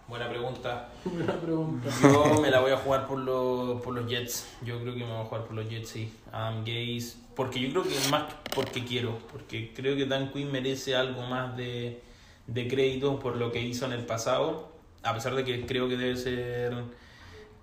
Buena 0.07 0.29
pregunta. 0.29 0.89
Buena 1.05 1.33
pregunta. 1.33 1.89
Yo 2.03 2.39
me 2.39 2.51
la 2.51 2.59
voy 2.59 2.71
a 2.71 2.77
jugar 2.77 3.07
por, 3.07 3.17
los, 3.17 3.81
por 3.81 3.95
los 3.95 4.07
Jets. 4.07 4.45
Yo 4.61 4.79
creo 4.81 4.93
que 4.93 4.99
me 4.99 5.11
voy 5.11 5.21
a 5.21 5.25
jugar 5.25 5.45
por 5.45 5.55
los 5.55 5.67
Jets, 5.67 5.89
sí. 5.89 6.13
Adam 6.31 6.59
Gaze. 6.59 7.15
Porque 7.35 7.59
yo 7.59 7.71
creo 7.71 7.83
que 7.83 8.09
más 8.11 8.25
porque 8.53 8.85
quiero. 8.85 9.17
Porque 9.31 9.73
creo 9.73 9.95
que 9.95 10.05
Dan 10.05 10.31
Quinn 10.31 10.51
merece 10.51 10.95
algo 10.95 11.23
más 11.23 11.57
de, 11.57 12.03
de 12.45 12.67
crédito 12.67 13.19
por 13.19 13.37
lo 13.37 13.51
que 13.51 13.61
hizo 13.61 13.85
en 13.85 13.93
el 13.93 14.05
pasado. 14.05 14.71
A 15.01 15.15
pesar 15.15 15.33
de 15.33 15.43
que 15.43 15.65
creo 15.65 15.89
que 15.89 15.97
debe 15.97 16.15
ser 16.15 16.75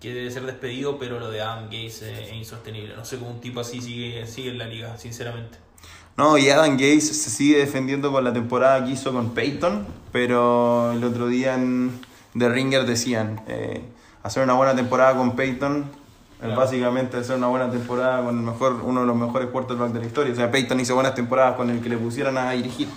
que 0.01 0.15
debe 0.15 0.31
ser 0.31 0.47
despedido, 0.47 0.99
pero 0.99 1.19
lo 1.19 1.31
de 1.31 1.41
Adam 1.41 1.65
Gaze 1.67 2.23
es 2.23 2.33
insostenible. 2.33 2.95
No 2.97 3.05
sé 3.05 3.19
cómo 3.19 3.31
un 3.31 3.41
tipo 3.41 3.61
así 3.61 3.81
sigue, 3.81 4.27
sigue 4.27 4.51
en 4.51 4.59
la 4.59 4.67
liga, 4.67 4.97
sinceramente. 4.97 5.59
No, 6.17 6.37
y 6.37 6.51
Adam 6.51 6.77
Gaze 6.77 7.01
se 7.01 7.31
sigue 7.31 7.59
defendiendo 7.59 8.11
con 8.11 8.25
la 8.25 8.33
temporada 8.33 8.85
que 8.85 8.93
hizo 8.93 9.13
con 9.13 9.35
Peyton, 9.35 9.87
pero 10.13 10.93
el 10.93 11.05
otro 11.05 11.29
día 11.29 11.55
en, 11.55 11.93
de 12.35 12.49
Ringer 12.49 12.87
decían, 12.87 13.41
eh, 13.47 13.83
hacer 14.23 14.43
una 14.43 14.55
buena 14.55 14.75
temporada 14.75 15.17
con 15.17 15.37
Peyton 15.37 15.85
es 16.43 16.55
básicamente 16.55 17.17
hacer 17.17 17.37
una 17.37 17.49
buena 17.49 17.69
temporada 17.71 18.23
con 18.23 18.37
el 18.37 18.45
mejor, 18.45 18.81
uno 18.85 19.01
de 19.01 19.07
los 19.07 19.17
mejores 19.17 19.49
quarterbacks 19.51 19.93
de 19.93 20.01
la 20.01 20.07
historia. 20.07 20.33
O 20.33 20.37
sea, 20.37 20.51
Peyton 20.51 20.79
hizo 20.79 20.95
buenas 20.95 21.15
temporadas 21.15 21.57
con 21.57 21.69
el 21.71 21.81
que 21.81 21.89
le 21.89 21.97
pusieran 21.97 22.39
a 22.39 22.53
dirigir. 22.53 22.89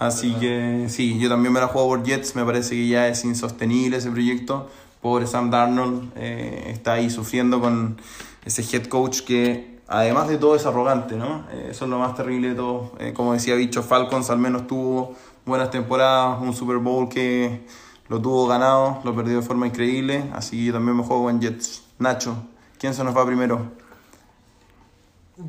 Así 0.00 0.32
que 0.34 0.86
sí, 0.88 1.18
yo 1.20 1.28
también 1.28 1.52
me 1.52 1.60
la 1.60 1.68
juego 1.68 1.88
por 1.88 2.02
Jets, 2.02 2.34
me 2.34 2.44
parece 2.44 2.74
que 2.74 2.88
ya 2.88 3.06
es 3.06 3.24
insostenible 3.24 3.98
ese 3.98 4.10
proyecto. 4.10 4.68
Pobre 5.02 5.26
Sam 5.26 5.50
Darnold 5.50 6.12
eh, 6.16 6.68
está 6.68 6.94
ahí 6.94 7.10
sufriendo 7.10 7.60
con 7.60 8.00
ese 8.44 8.62
head 8.62 8.86
coach 8.86 9.20
que 9.20 9.80
además 9.88 10.28
de 10.28 10.38
todo 10.38 10.56
es 10.56 10.64
arrogante, 10.64 11.16
¿no? 11.16 11.44
Eh, 11.52 11.68
eso 11.72 11.84
es 11.84 11.90
lo 11.90 11.98
más 11.98 12.14
terrible 12.14 12.50
de 12.50 12.54
todo. 12.54 12.92
como 13.12 13.34
decía 13.34 13.54
Bicho, 13.54 13.82
Falcons 13.82 14.30
al 14.30 14.38
menos 14.38 14.66
tuvo 14.66 15.14
buenas 15.44 15.70
temporadas, 15.70 16.40
un 16.40 16.54
Super 16.54 16.78
Bowl 16.78 17.08
que 17.08 17.66
lo 18.08 18.20
tuvo 18.20 18.46
ganado, 18.46 19.00
lo 19.04 19.14
perdió 19.14 19.36
de 19.36 19.42
forma 19.42 19.66
increíble, 19.66 20.30
así 20.32 20.66
que 20.66 20.72
también 20.72 20.96
me 20.96 21.02
juego 21.02 21.30
en 21.30 21.40
Jets. 21.40 21.82
Nacho, 21.98 22.36
¿quién 22.78 22.94
se 22.94 23.02
nos 23.04 23.16
va 23.16 23.24
primero? 23.24 23.70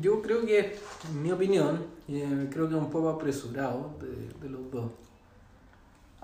Yo 0.00 0.22
creo 0.22 0.46
que, 0.46 0.78
en 1.10 1.22
mi 1.22 1.30
opinión, 1.30 1.84
eh, 2.08 2.48
creo 2.50 2.68
que 2.68 2.74
un 2.74 2.90
poco 2.90 3.10
apresurado 3.10 3.90
de, 4.00 4.28
de 4.40 4.48
los 4.48 4.70
dos. 4.70 4.90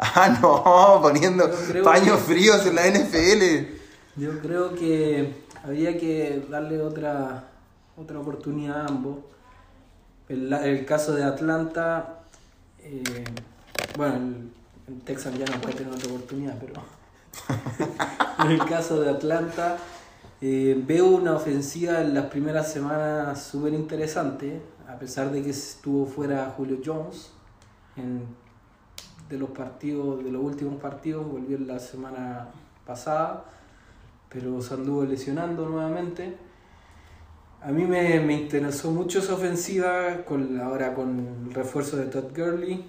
Ah, 0.03 0.39
no, 0.41 0.99
poniendo 1.03 1.51
paños 1.85 2.19
que- 2.21 2.25
fríos 2.35 2.65
en 2.67 2.75
la 2.75 2.87
NFL. 2.87 3.77
Yo 4.17 4.41
creo 4.41 4.75
que 4.75 5.35
habría 5.63 5.99
que 5.99 6.45
darle 6.49 6.81
otra, 6.81 7.45
otra 7.97 8.19
oportunidad 8.19 8.81
a 8.83 8.87
ambos. 8.87 9.19
El, 10.29 10.53
el 10.53 10.87
caso 10.87 11.13
de 11.15 11.25
Atlanta, 11.25 12.21
eh, 12.79 13.25
bueno, 13.97 14.15
el, 14.17 14.51
el 14.95 15.01
Texas 15.03 15.35
ya 15.39 15.45
no 15.47 15.61
puede 15.61 15.75
tener 15.77 15.93
otra 15.93 16.09
oportunidad, 16.09 16.57
pero 16.59 16.75
en 18.45 18.51
el 18.61 18.65
caso 18.65 19.01
de 19.01 19.11
Atlanta 19.11 19.77
eh, 20.41 20.81
veo 20.87 21.07
una 21.09 21.35
ofensiva 21.35 22.01
en 22.01 22.15
las 22.15 22.27
primeras 22.27 22.73
semanas 22.73 23.43
súper 23.43 23.75
interesante, 23.75 24.61
a 24.89 24.99
pesar 24.99 25.31
de 25.31 25.43
que 25.43 25.51
estuvo 25.51 26.07
fuera 26.07 26.53
Julio 26.57 26.79
Jones 26.85 27.31
en, 27.97 28.23
de 29.31 29.39
los 29.39 29.51
partidos, 29.51 30.23
de 30.23 30.31
los 30.31 30.43
últimos 30.43 30.81
partidos, 30.81 31.27
volvió 31.27 31.59
la 31.59 31.79
semana 31.79 32.49
pasada 32.85 33.45
pero 34.31 34.63
se 34.63 34.75
anduvo 34.75 35.05
lesionando 35.05 35.69
nuevamente. 35.69 36.37
A 37.63 37.73
mí 37.73 37.85
me, 37.85 38.17
interesó 38.33 38.91
mucho 38.91 39.19
esa 39.19 39.35
ofensiva, 39.35 40.25
con, 40.25 40.59
ahora 40.61 40.95
con 40.95 41.47
el 41.49 41.53
refuerzo 41.53 41.97
de 41.97 42.07
Todd 42.07 42.35
Gurley. 42.35 42.85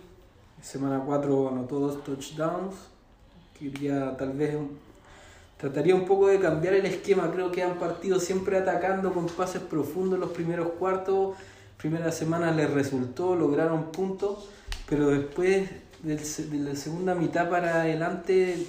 Semana 0.61 1.01
4 1.05 1.49
anotó 1.49 1.79
dos 1.79 2.03
touchdowns. 2.03 2.75
Quería 3.57 4.15
tal 4.15 4.33
vez 4.33 4.55
trataría 5.57 5.93
un 5.95 6.05
poco 6.05 6.27
de 6.27 6.39
cambiar 6.39 6.75
el 6.75 6.85
esquema. 6.85 7.31
Creo 7.31 7.51
que 7.51 7.63
han 7.63 7.79
partido 7.79 8.19
siempre 8.19 8.57
atacando 8.57 9.11
con 9.11 9.25
pases 9.25 9.61
profundos 9.63 10.19
los 10.19 10.29
primeros 10.29 10.69
cuartos. 10.73 11.35
Primera 11.77 12.11
semana 12.11 12.51
les 12.51 12.71
resultó, 12.71 13.35
lograron 13.35 13.91
puntos, 13.91 14.49
pero 14.87 15.07
después 15.07 15.69
de 16.03 16.59
la 16.59 16.75
segunda 16.75 17.15
mitad 17.15 17.49
para 17.49 17.81
adelante 17.81 18.65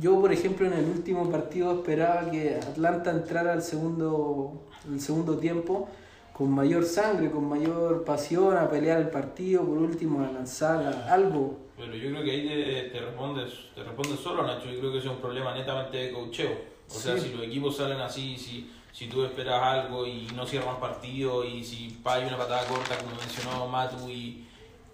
yo, 0.00 0.20
por 0.20 0.32
ejemplo, 0.32 0.66
en 0.66 0.74
el 0.74 0.84
último 0.84 1.28
partido 1.30 1.72
esperaba 1.80 2.30
que 2.30 2.54
Atlanta 2.56 3.10
entrara 3.10 3.52
al 3.54 3.62
segundo, 3.62 4.62
el 4.88 5.00
segundo 5.00 5.38
tiempo 5.38 5.88
con 6.32 6.50
mayor 6.52 6.84
sangre, 6.84 7.30
con 7.32 7.48
mayor 7.48 8.04
pasión 8.04 8.56
a 8.56 8.70
pelear 8.70 9.00
el 9.00 9.08
partido, 9.10 9.64
por 9.64 9.78
último 9.78 10.24
a 10.24 10.30
lanzar 10.30 10.86
a- 10.86 11.12
algo. 11.12 11.58
Pero 11.76 11.94
yo 11.96 12.10
creo 12.10 12.22
que 12.22 12.30
ahí 12.30 12.46
te, 12.48 12.90
te 12.90 13.00
respondes, 13.04 13.50
te 13.74 13.82
respondes 13.82 14.20
solo, 14.20 14.46
Nacho. 14.46 14.70
Yo 14.70 14.78
creo 14.78 14.92
que 14.92 14.98
es 14.98 15.06
un 15.06 15.16
problema 15.16 15.52
netamente 15.54 15.96
de 15.96 16.12
cocheo. 16.12 16.50
O 16.88 16.94
sea, 16.94 17.18
si 17.18 17.30
los 17.32 17.42
equipos 17.44 17.76
salen 17.76 18.00
así, 18.00 18.36
si, 18.36 18.70
si 18.92 19.08
tú 19.08 19.24
esperas 19.24 19.60
algo 19.60 20.06
y 20.06 20.28
no 20.36 20.46
cierran 20.46 20.78
partido, 20.78 21.44
y 21.44 21.64
si 21.64 21.98
hay 22.04 22.24
una 22.24 22.36
patada 22.38 22.64
corta, 22.68 22.96
como 22.98 23.16
mencionó 23.16 23.66
Matu, 23.66 24.08
y, 24.08 24.44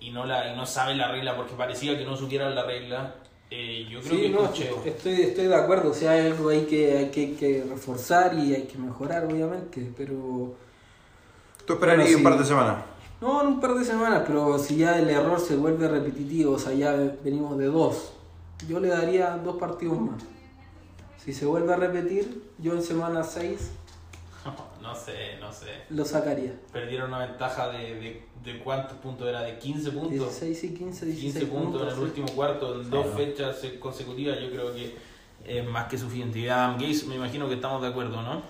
y 0.06 0.10
no 0.10 0.24
la 0.26 0.52
y 0.52 0.56
no 0.56 0.66
saben 0.66 0.98
la 0.98 1.08
regla 1.10 1.36
porque 1.36 1.54
parecía 1.54 1.96
que 1.96 2.04
no 2.04 2.16
supieran 2.16 2.54
la 2.54 2.64
regla, 2.64 3.14
eh, 3.50 3.86
yo 3.90 4.00
creo 4.00 4.14
Sí, 4.14 4.20
que 4.20 4.26
es 4.26 4.32
no, 4.32 4.44
estoy, 4.84 5.22
estoy 5.22 5.46
de 5.46 5.54
acuerdo, 5.56 5.90
o 5.90 5.94
sea, 5.94 6.12
hay 6.12 6.26
algo 6.26 6.48
ahí 6.50 6.66
que 6.66 6.96
hay 6.98 7.10
que, 7.10 7.34
que 7.36 7.64
reforzar 7.68 8.34
y 8.34 8.54
hay 8.54 8.62
que 8.64 8.78
mejorar, 8.78 9.24
obviamente, 9.24 9.92
pero... 9.96 10.54
¿Tú 11.66 11.74
esperarías 11.74 12.10
Bueno, 12.10 12.18
un 12.18 12.22
par 12.22 12.38
de 12.38 12.44
semanas? 12.44 12.84
No, 13.20 13.40
en 13.42 13.46
un 13.48 13.60
par 13.60 13.74
de 13.74 13.84
semanas, 13.84 14.24
pero 14.26 14.58
si 14.58 14.76
ya 14.76 14.98
el 14.98 15.08
error 15.08 15.40
se 15.40 15.56
vuelve 15.56 15.88
repetitivo, 15.88 16.52
o 16.54 16.58
sea, 16.58 16.72
ya 16.74 16.92
venimos 17.22 17.56
de 17.58 17.66
dos, 17.66 18.12
yo 18.68 18.80
le 18.80 18.88
daría 18.88 19.36
dos 19.38 19.56
partidos 19.56 19.98
más. 20.00 20.22
Si 21.16 21.32
se 21.32 21.46
vuelve 21.46 21.72
a 21.72 21.76
repetir, 21.76 22.42
yo 22.58 22.74
en 22.74 22.82
semana 22.82 23.22
6 23.24 23.70
No 24.82 24.94
sé, 24.94 25.36
no 25.40 25.50
sé. 25.50 25.68
lo 25.88 26.04
sacaría. 26.04 26.52
Perdieron 26.72 27.08
una 27.08 27.26
ventaja 27.26 27.68
de, 27.70 27.94
de, 27.94 28.26
de 28.44 28.58
cuántos 28.58 28.96
puntos 28.98 29.26
era, 29.28 29.42
de 29.42 29.58
15 29.58 29.90
puntos. 29.92 30.10
16 30.12 30.64
y 30.64 30.74
15, 30.74 31.06
16 31.06 31.34
15 31.34 31.46
puntos 31.46 31.82
en 31.82 31.88
el 31.88 31.94
sí. 31.94 32.00
último 32.00 32.26
cuarto, 32.34 32.80
en 32.80 32.90
dos 32.90 33.06
fechas 33.16 33.56
consecutivas, 33.80 34.38
yo 34.40 34.50
creo 34.50 34.74
que 34.74 34.94
es 35.46 35.66
más 35.68 35.88
que 35.88 35.96
suficiente. 35.98 36.38
Y 36.40 36.48
Adam 36.48 36.74
Gates, 36.74 37.06
me 37.06 37.16
imagino 37.16 37.48
que 37.48 37.54
estamos 37.54 37.80
de 37.82 37.88
acuerdo, 37.88 38.20
¿no? 38.22 38.42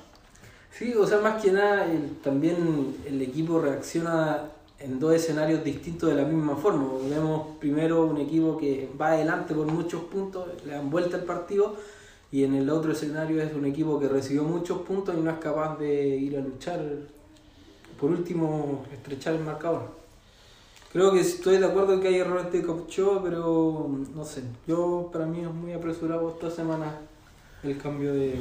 Sí, 0.70 0.92
o 0.94 1.06
sea, 1.06 1.18
más 1.20 1.40
que 1.42 1.52
nada, 1.52 1.84
el- 1.90 2.16
también 2.22 2.96
el 3.06 3.22
equipo 3.22 3.60
reacciona 3.60 4.50
en 4.80 4.98
dos 4.98 5.14
escenarios 5.14 5.62
distintos 5.62 6.08
de 6.10 6.16
la 6.16 6.24
misma 6.24 6.56
forma. 6.56 6.88
Vemos 7.08 7.56
primero 7.60 8.04
un 8.04 8.18
equipo 8.20 8.58
que 8.58 8.88
va 9.00 9.12
adelante 9.12 9.54
por 9.54 9.66
muchos 9.66 10.02
puntos, 10.04 10.48
le 10.66 10.72
dan 10.72 10.90
vuelta 10.90 11.16
el 11.16 11.22
partido, 11.24 11.76
y 12.32 12.42
en 12.42 12.54
el 12.54 12.68
otro 12.68 12.90
escenario 12.90 13.40
es 13.40 13.54
un 13.54 13.64
equipo 13.64 14.00
que 14.00 14.08
recibió 14.08 14.42
muchos 14.42 14.78
puntos 14.82 15.14
y 15.16 15.20
no 15.20 15.30
es 15.30 15.38
capaz 15.38 15.78
de 15.78 16.08
ir 16.16 16.36
a 16.36 16.40
luchar, 16.40 16.82
por 17.98 18.10
último, 18.10 18.84
estrechar 18.92 19.34
el 19.34 19.40
marcador. 19.44 19.88
Creo 20.92 21.12
que 21.12 21.20
estoy 21.20 21.58
de 21.58 21.66
acuerdo 21.66 22.00
que 22.00 22.08
hay 22.08 22.18
errores 22.18 22.52
de 22.52 22.62
Copcho, 22.62 23.20
pero 23.24 23.90
no 24.14 24.24
sé, 24.24 24.44
yo 24.66 25.10
para 25.12 25.26
mí 25.26 25.40
es 25.40 25.52
muy 25.52 25.72
apresurado 25.72 26.30
esta 26.30 26.50
semana 26.50 26.98
el 27.64 27.78
cambio 27.78 28.12
de, 28.12 28.38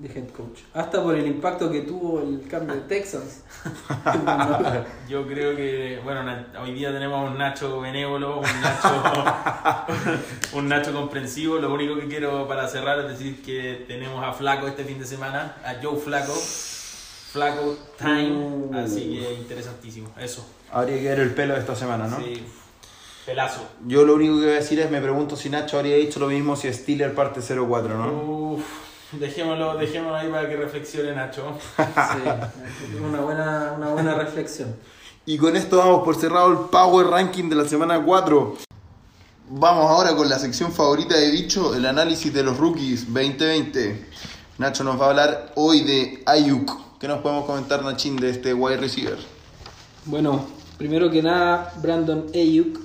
de 0.00 0.08
head 0.08 0.30
coach. 0.30 0.60
Hasta 0.72 1.02
por 1.02 1.14
el 1.14 1.26
impacto 1.26 1.70
que 1.70 1.82
tuvo 1.82 2.22
el 2.22 2.46
cambio 2.48 2.74
de 2.74 2.80
Texans. 2.82 3.42
Yo 5.08 5.26
creo 5.26 5.54
que, 5.54 6.00
bueno, 6.02 6.22
hoy 6.62 6.72
día 6.72 6.90
tenemos 6.90 7.30
un 7.30 7.36
Nacho 7.36 7.80
benévolo, 7.80 8.38
un 8.38 8.60
Nacho, 8.62 9.02
un 10.56 10.68
Nacho 10.68 10.92
comprensivo. 10.94 11.58
Lo 11.58 11.72
único 11.72 11.96
que 11.96 12.08
quiero 12.08 12.48
para 12.48 12.66
cerrar 12.66 12.98
es 13.00 13.08
decir 13.08 13.42
que 13.42 13.84
tenemos 13.86 14.24
a 14.24 14.32
Flaco 14.32 14.66
este 14.66 14.84
fin 14.84 14.98
de 14.98 15.04
semana, 15.04 15.56
a 15.64 15.74
Joe 15.82 15.98
Flaco, 15.98 16.32
Flaco 17.32 17.76
Time, 17.98 18.30
Uh. 18.32 18.70
así 18.84 19.18
que 19.20 19.34
interesantísimo. 19.34 20.08
Eso, 20.18 20.44
Habría 20.72 20.96
que 20.98 21.08
ver 21.08 21.20
el 21.20 21.34
pelo 21.34 21.54
de 21.54 21.60
esta 21.60 21.74
semana, 21.76 22.06
¿no? 22.06 22.18
sí, 22.18 22.44
pelazo. 23.26 23.60
Yo 23.86 24.04
lo 24.04 24.14
único 24.14 24.34
que 24.38 24.46
voy 24.46 24.52
a 24.52 24.56
decir 24.56 24.80
es, 24.80 24.90
me 24.90 25.00
pregunto 25.00 25.36
si 25.36 25.48
Nacho 25.50 25.76
habría 25.78 25.96
dicho 25.96 26.18
lo 26.20 26.26
mismo 26.28 26.56
si 26.56 26.72
Steeler 26.72 27.14
parte 27.14 27.40
0-4, 27.40 27.88
¿no? 27.88 28.12
Uf, 28.54 28.64
dejémoslo, 29.12 29.76
dejémoslo 29.76 30.16
ahí 30.16 30.28
para 30.30 30.48
que 30.48 30.56
reflexione 30.56 31.12
Nacho. 31.12 31.56
Sí, 31.76 32.96
una 33.02 33.20
buena, 33.20 33.74
una 33.76 33.88
buena 33.90 34.14
reflexión. 34.14 34.74
Y 35.26 35.36
con 35.38 35.54
esto 35.56 35.76
damos 35.76 36.02
por 36.02 36.16
cerrado 36.16 36.50
el 36.50 36.58
Power 36.70 37.06
Ranking 37.08 37.48
de 37.48 37.54
la 37.56 37.64
semana 37.68 38.02
4. 38.02 38.56
Vamos 39.52 39.90
ahora 39.90 40.14
con 40.16 40.28
la 40.28 40.38
sección 40.38 40.72
favorita 40.72 41.16
de 41.16 41.30
Bicho, 41.30 41.74
el 41.74 41.84
análisis 41.86 42.32
de 42.32 42.42
los 42.42 42.56
rookies 42.56 43.06
2020. 43.12 44.06
Nacho 44.58 44.82
nos 44.84 45.00
va 45.00 45.06
a 45.06 45.08
hablar 45.10 45.52
hoy 45.56 45.82
de 45.82 46.22
Ayuk. 46.26 46.70
¿Qué 47.00 47.08
nos 47.08 47.20
podemos 47.22 47.46
comentar, 47.46 47.82
Nachín, 47.82 48.16
de 48.16 48.28
este 48.28 48.52
wide 48.52 48.76
receiver? 48.76 49.16
Bueno, 50.04 50.44
primero 50.76 51.10
que 51.10 51.22
nada, 51.22 51.72
Brandon 51.80 52.26
Ayuk, 52.34 52.78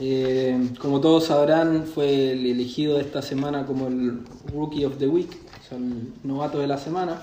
eh, 0.00 0.70
como 0.80 1.00
todos 1.00 1.26
sabrán, 1.26 1.86
fue 1.86 2.32
el 2.32 2.44
elegido 2.44 2.98
esta 2.98 3.22
semana 3.22 3.64
como 3.64 3.86
el 3.86 4.18
Rookie 4.52 4.84
of 4.84 4.98
the 4.98 5.06
Week, 5.06 5.30
o 5.30 5.68
sea, 5.68 5.78
el 5.78 6.12
novato 6.24 6.58
de 6.58 6.66
la 6.66 6.76
semana. 6.76 7.22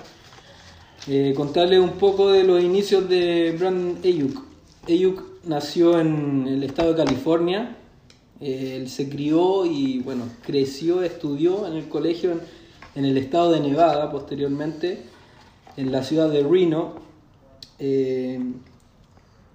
Eh, 1.06 1.34
contarles 1.36 1.78
un 1.78 1.98
poco 1.98 2.30
de 2.30 2.42
los 2.42 2.64
inicios 2.64 3.06
de 3.06 3.54
Brandon 3.58 3.98
Ayuk. 4.02 4.42
Ayuk 4.88 5.22
nació 5.44 6.00
en 6.00 6.46
el 6.48 6.62
estado 6.62 6.94
de 6.94 7.04
California, 7.04 7.76
eh, 8.40 8.78
él 8.80 8.88
se 8.88 9.10
crió 9.10 9.66
y 9.66 9.98
bueno, 9.98 10.24
creció, 10.40 11.02
estudió 11.02 11.66
en 11.66 11.74
el 11.74 11.90
colegio 11.90 12.40
en 12.94 13.04
el 13.04 13.18
estado 13.18 13.52
de 13.52 13.60
Nevada 13.60 14.10
posteriormente, 14.10 15.19
en 15.76 15.92
la 15.92 16.02
ciudad 16.02 16.30
de 16.30 16.42
Reno. 16.42 16.94
Eh, 17.78 18.38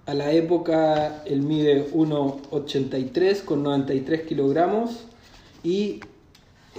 a 0.06 0.14
la 0.14 0.32
época 0.32 1.22
él 1.24 1.42
mide 1.42 1.90
1,83 1.92 3.44
con 3.44 3.62
93 3.62 4.22
kilogramos 4.22 5.04
y 5.64 6.00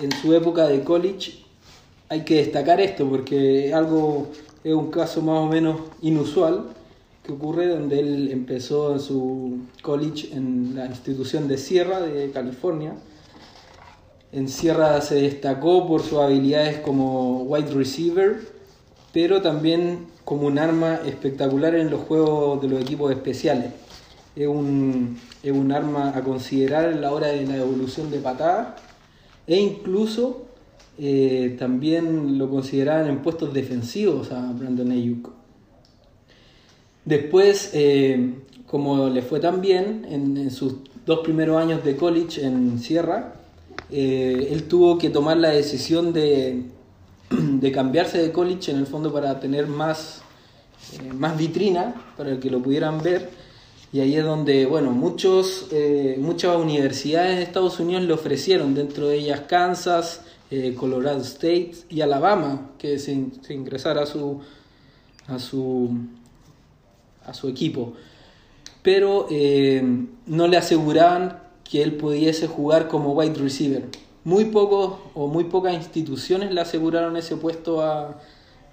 en 0.02 0.12
su 0.14 0.34
época 0.34 0.68
de 0.68 0.84
college 0.84 1.44
hay 2.10 2.24
que 2.24 2.36
destacar 2.38 2.80
esto 2.80 3.08
porque 3.10 3.74
algo 3.74 4.28
es 4.64 4.74
un 4.74 4.92
caso 4.92 5.22
más 5.22 5.40
o 5.40 5.48
menos 5.48 5.82
inusual 6.02 6.68
que 7.24 7.34
ocurre 7.34 7.68
donde 7.68 8.00
él 8.00 8.30
empezó 8.32 8.94
en 8.94 9.02
su 9.02 9.60
college 9.82 10.30
en 10.34 10.74
la 10.76 10.86
institución 10.86 11.50
de 11.50 11.58
Sierra 11.58 12.00
de 12.00 12.32
California. 12.32 12.94
En 14.32 14.48
Sierra 14.48 15.02
se 15.02 15.16
destacó 15.16 15.86
por 15.86 16.02
sus 16.02 16.20
habilidades 16.20 16.80
como 16.80 17.44
wide 17.44 17.72
receiver, 17.72 18.57
pero 19.18 19.42
también 19.42 20.06
como 20.24 20.46
un 20.46 20.60
arma 20.60 21.00
espectacular 21.04 21.74
en 21.74 21.90
los 21.90 22.02
juegos 22.02 22.62
de 22.62 22.68
los 22.68 22.80
equipos 22.80 23.12
especiales. 23.12 23.72
Es 24.36 24.46
un, 24.46 25.18
es 25.42 25.52
un 25.52 25.72
arma 25.72 26.16
a 26.16 26.24
considerar 26.24 26.92
en 26.92 27.02
la 27.02 27.12
hora 27.12 27.30
de 27.30 27.44
la 27.48 27.58
evolución 27.58 28.12
de 28.12 28.20
patada 28.20 28.76
e 29.48 29.60
incluso 29.60 30.46
eh, 31.00 31.56
también 31.58 32.38
lo 32.38 32.48
consideraban 32.48 33.08
en 33.10 33.24
puestos 33.24 33.56
defensivos 33.56 34.32
a 34.32 34.52
Brandon 34.52 34.92
Ayuk. 34.92 35.32
Después, 37.04 37.72
eh, 37.74 38.36
como 38.68 39.10
le 39.10 39.24
fue 39.24 39.40
tan 39.40 39.62
bien 39.62 40.06
en, 40.12 40.52
sus 40.52 40.76
dos 41.08 41.22
primeros 41.22 41.60
años 41.60 41.84
de 41.84 41.96
college 41.96 42.46
en 42.46 42.78
Sierra, 42.78 43.34
eh, 43.90 44.50
él 44.52 44.66
tuvo 44.68 45.00
que 45.00 45.10
tomar 45.10 45.38
la 45.38 45.50
decisión 45.50 46.14
de, 46.14 46.77
de 47.30 47.72
cambiarse 47.72 48.20
de 48.20 48.32
college 48.32 48.72
en 48.72 48.78
el 48.78 48.88
fondo 48.88 49.12
para 49.12 49.40
tener 49.40 49.68
más, 49.68 50.22
eh, 50.94 51.14
más 51.14 51.38
vitrina, 51.38 51.96
para 52.16 52.40
que 52.40 52.50
lo 52.50 52.62
pudieran 52.62 53.02
ver. 53.02 53.30
Y 53.92 54.00
ahí 54.00 54.16
es 54.16 54.24
donde, 54.24 54.66
bueno, 54.66 54.92
muchos, 54.92 55.68
eh, 55.72 56.18
muchas 56.20 56.58
universidades 56.58 57.38
de 57.38 57.44
Estados 57.44 57.80
Unidos 57.80 58.04
le 58.04 58.14
ofrecieron, 58.14 58.76
dentro 58.76 59.08
de 59.08 59.18
ellas 59.18 59.42
Kansas, 59.48 60.22
eh, 60.52 60.76
Colorado 60.78 61.22
State 61.22 61.72
y 61.90 62.02
Alabama, 62.02 62.72
que 62.78 63.00
se, 63.00 63.18
se 63.42 63.54
ingresara 63.54 64.04
a 64.04 64.06
su, 64.06 64.42
a 65.28 65.40
su, 65.40 65.90
a 67.26 67.34
su 67.34 67.48
equipo. 67.48 67.94
Pero 68.84 69.28
no 70.28 70.48
le 70.48 70.56
aseguraban 70.56 71.40
que 71.66 71.84
él 71.84 71.96
pudiese 71.96 72.48
jugar 72.48 72.88
como 72.88 73.12
wide 73.12 73.34
receiver. 73.34 73.84
Muy 74.28 74.44
pocos 74.44 75.00
o 75.14 75.28
muy 75.28 75.46
pocas 75.46 75.74
instituciones 75.74 76.52
le 76.52 76.60
aseguraron 76.60 77.16
ese 77.16 77.38
puesto 77.38 77.82
a, 77.82 78.20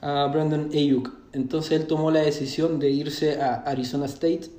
Brandon 0.02 0.68
Ayuk. 0.74 1.12
Entonces 1.32 1.80
él 1.80 1.86
tomó 1.86 2.11
la 2.11 2.22
decisión 2.22 2.80
de 2.80 2.90
irse 2.90 3.40
a 3.40 3.62
Arizona 3.62 4.07
State. 4.07 4.50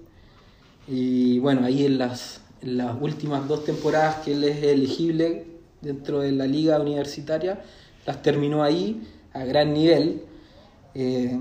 Y 0.87 1.39
bueno, 1.39 1.65
ahí 1.65 1.85
en 1.85 1.97
las, 1.97 2.39
las 2.61 2.95
últimas 3.01 3.45
dos 3.45 3.65
temporadas 3.65 4.23
que 4.23 4.31
él 4.31 4.45
es 4.45 4.63
elegible 4.63 5.47
dentro 5.81 6.21
de 6.21 6.31
la 6.31 6.47
liga 6.47 6.79
universitaria, 6.79 7.61
las 8.05 8.21
terminó 8.21 8.63
ahí 8.63 9.05
a 9.33 9.43
gran 9.43 9.73
nivel. 9.73 10.21
Eh, 10.93 11.37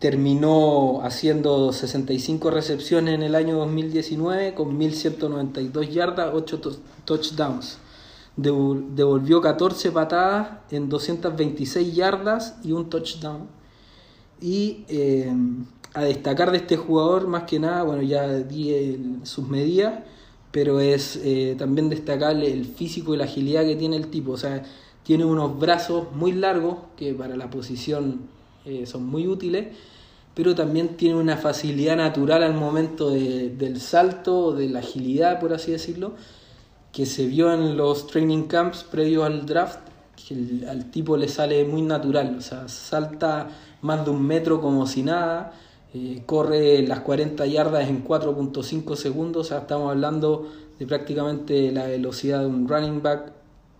terminó 0.00 1.00
haciendo 1.02 1.72
65 1.72 2.50
recepciones 2.50 3.14
en 3.14 3.22
el 3.22 3.36
año 3.36 3.56
2019 3.56 4.54
con 4.54 4.76
1192 4.76 5.94
yardas, 5.94 6.32
8 6.34 6.58
to- 6.58 6.76
touchdowns. 7.04 7.78
Devol- 8.36 8.94
Devolvió 8.94 9.40
14 9.40 9.92
patadas 9.92 10.48
en 10.70 10.88
226 10.88 11.94
yardas 11.94 12.56
y 12.64 12.72
un 12.72 12.88
touchdown. 12.90 13.48
Y 14.40 14.84
eh, 14.88 15.32
a 15.94 16.02
destacar 16.04 16.50
de 16.50 16.58
este 16.58 16.76
jugador, 16.76 17.26
más 17.28 17.44
que 17.44 17.58
nada, 17.60 17.82
bueno, 17.84 18.02
ya 18.02 18.26
di 18.28 19.20
sus 19.24 19.48
medidas, 19.48 20.00
pero 20.50 20.80
es 20.80 21.16
eh, 21.24 21.54
también 21.58 21.88
destacable 21.88 22.52
el 22.52 22.64
físico 22.64 23.14
y 23.14 23.16
la 23.16 23.24
agilidad 23.24 23.64
que 23.64 23.76
tiene 23.76 23.96
el 23.96 24.08
tipo. 24.08 24.32
O 24.32 24.36
sea, 24.36 24.62
tiene 25.04 25.24
unos 25.24 25.58
brazos 25.58 26.12
muy 26.14 26.32
largos 26.32 26.78
que 26.96 27.14
para 27.14 27.36
la 27.36 27.50
posición 27.50 28.22
eh, 28.64 28.86
son 28.86 29.06
muy 29.06 29.26
útiles, 29.28 29.68
pero 30.34 30.54
también 30.54 30.96
tiene 30.96 31.16
una 31.16 31.36
facilidad 31.36 31.96
natural 31.96 32.42
al 32.42 32.54
momento 32.54 33.10
de- 33.10 33.50
del 33.50 33.80
salto, 33.80 34.52
de 34.52 34.68
la 34.68 34.80
agilidad, 34.80 35.38
por 35.40 35.52
así 35.52 35.70
decirlo, 35.72 36.14
que 36.94 37.06
se 37.06 37.26
vio 37.26 37.52
en 37.52 37.76
los 37.76 38.06
training 38.06 38.44
camps 38.44 38.84
previo 38.84 39.24
al 39.24 39.46
draft, 39.46 39.80
que 40.16 40.64
al 40.68 40.92
tipo 40.92 41.16
le 41.16 41.28
sale 41.28 41.64
muy 41.64 41.82
natural, 41.82 42.36
o 42.38 42.40
sea, 42.40 42.68
salta 42.68 43.48
más 43.82 44.04
de 44.04 44.12
un 44.12 44.24
metro 44.24 44.60
como 44.60 44.86
si 44.86 45.02
nada, 45.02 45.52
eh, 45.92 46.22
corre 46.24 46.86
las 46.86 47.00
40 47.00 47.46
yardas 47.46 47.88
en 47.88 48.04
4.5 48.04 48.94
segundos, 48.94 49.46
o 49.46 49.48
sea, 49.48 49.58
estamos 49.58 49.90
hablando 49.90 50.48
de 50.78 50.86
prácticamente 50.86 51.72
la 51.72 51.86
velocidad 51.86 52.40
de 52.40 52.46
un 52.46 52.68
running 52.68 53.02
back 53.02 53.32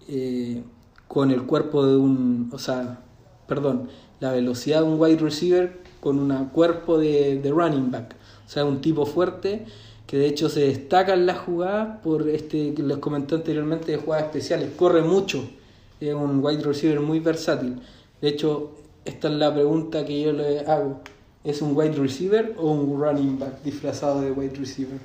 eh, 0.08 0.64
con 1.06 1.30
el 1.30 1.44
cuerpo 1.44 1.86
de 1.86 1.96
un, 1.96 2.50
o 2.52 2.58
sea, 2.58 2.98
perdón, 3.46 3.88
la 4.18 4.32
velocidad 4.32 4.80
de 4.80 4.86
un 4.88 5.00
wide 5.00 5.18
receiver 5.18 5.84
con 6.00 6.18
un 6.18 6.46
cuerpo 6.46 6.98
de 6.98 7.40
running 7.54 7.92
back, 7.92 8.16
o 8.44 8.50
sea, 8.50 8.64
un 8.64 8.80
tipo 8.80 9.06
fuerte 9.06 9.66
que 10.14 10.20
de 10.20 10.28
hecho 10.28 10.48
se 10.48 10.60
destaca 10.60 11.14
en 11.14 11.26
las 11.26 11.38
jugadas 11.38 11.98
por 12.00 12.28
este 12.28 12.72
que 12.72 12.84
les 12.84 12.98
comenté 12.98 13.34
anteriormente 13.34 13.90
de 13.90 13.98
jugadas 13.98 14.26
especiales, 14.26 14.70
corre 14.76 15.02
mucho, 15.02 15.50
es 15.98 16.14
un 16.14 16.38
wide 16.40 16.62
receiver 16.62 17.00
muy 17.00 17.18
versátil. 17.18 17.80
De 18.20 18.28
hecho, 18.28 18.76
esta 19.04 19.26
es 19.26 19.34
la 19.34 19.52
pregunta 19.52 20.06
que 20.06 20.22
yo 20.22 20.32
le 20.32 20.60
hago. 20.60 21.00
¿Es 21.42 21.60
un 21.62 21.76
wide 21.76 21.96
receiver 21.96 22.54
o 22.60 22.70
un 22.70 22.96
running 22.96 23.40
back 23.40 23.60
disfrazado 23.64 24.20
de 24.20 24.30
wide 24.30 24.56
receiver? 24.56 25.00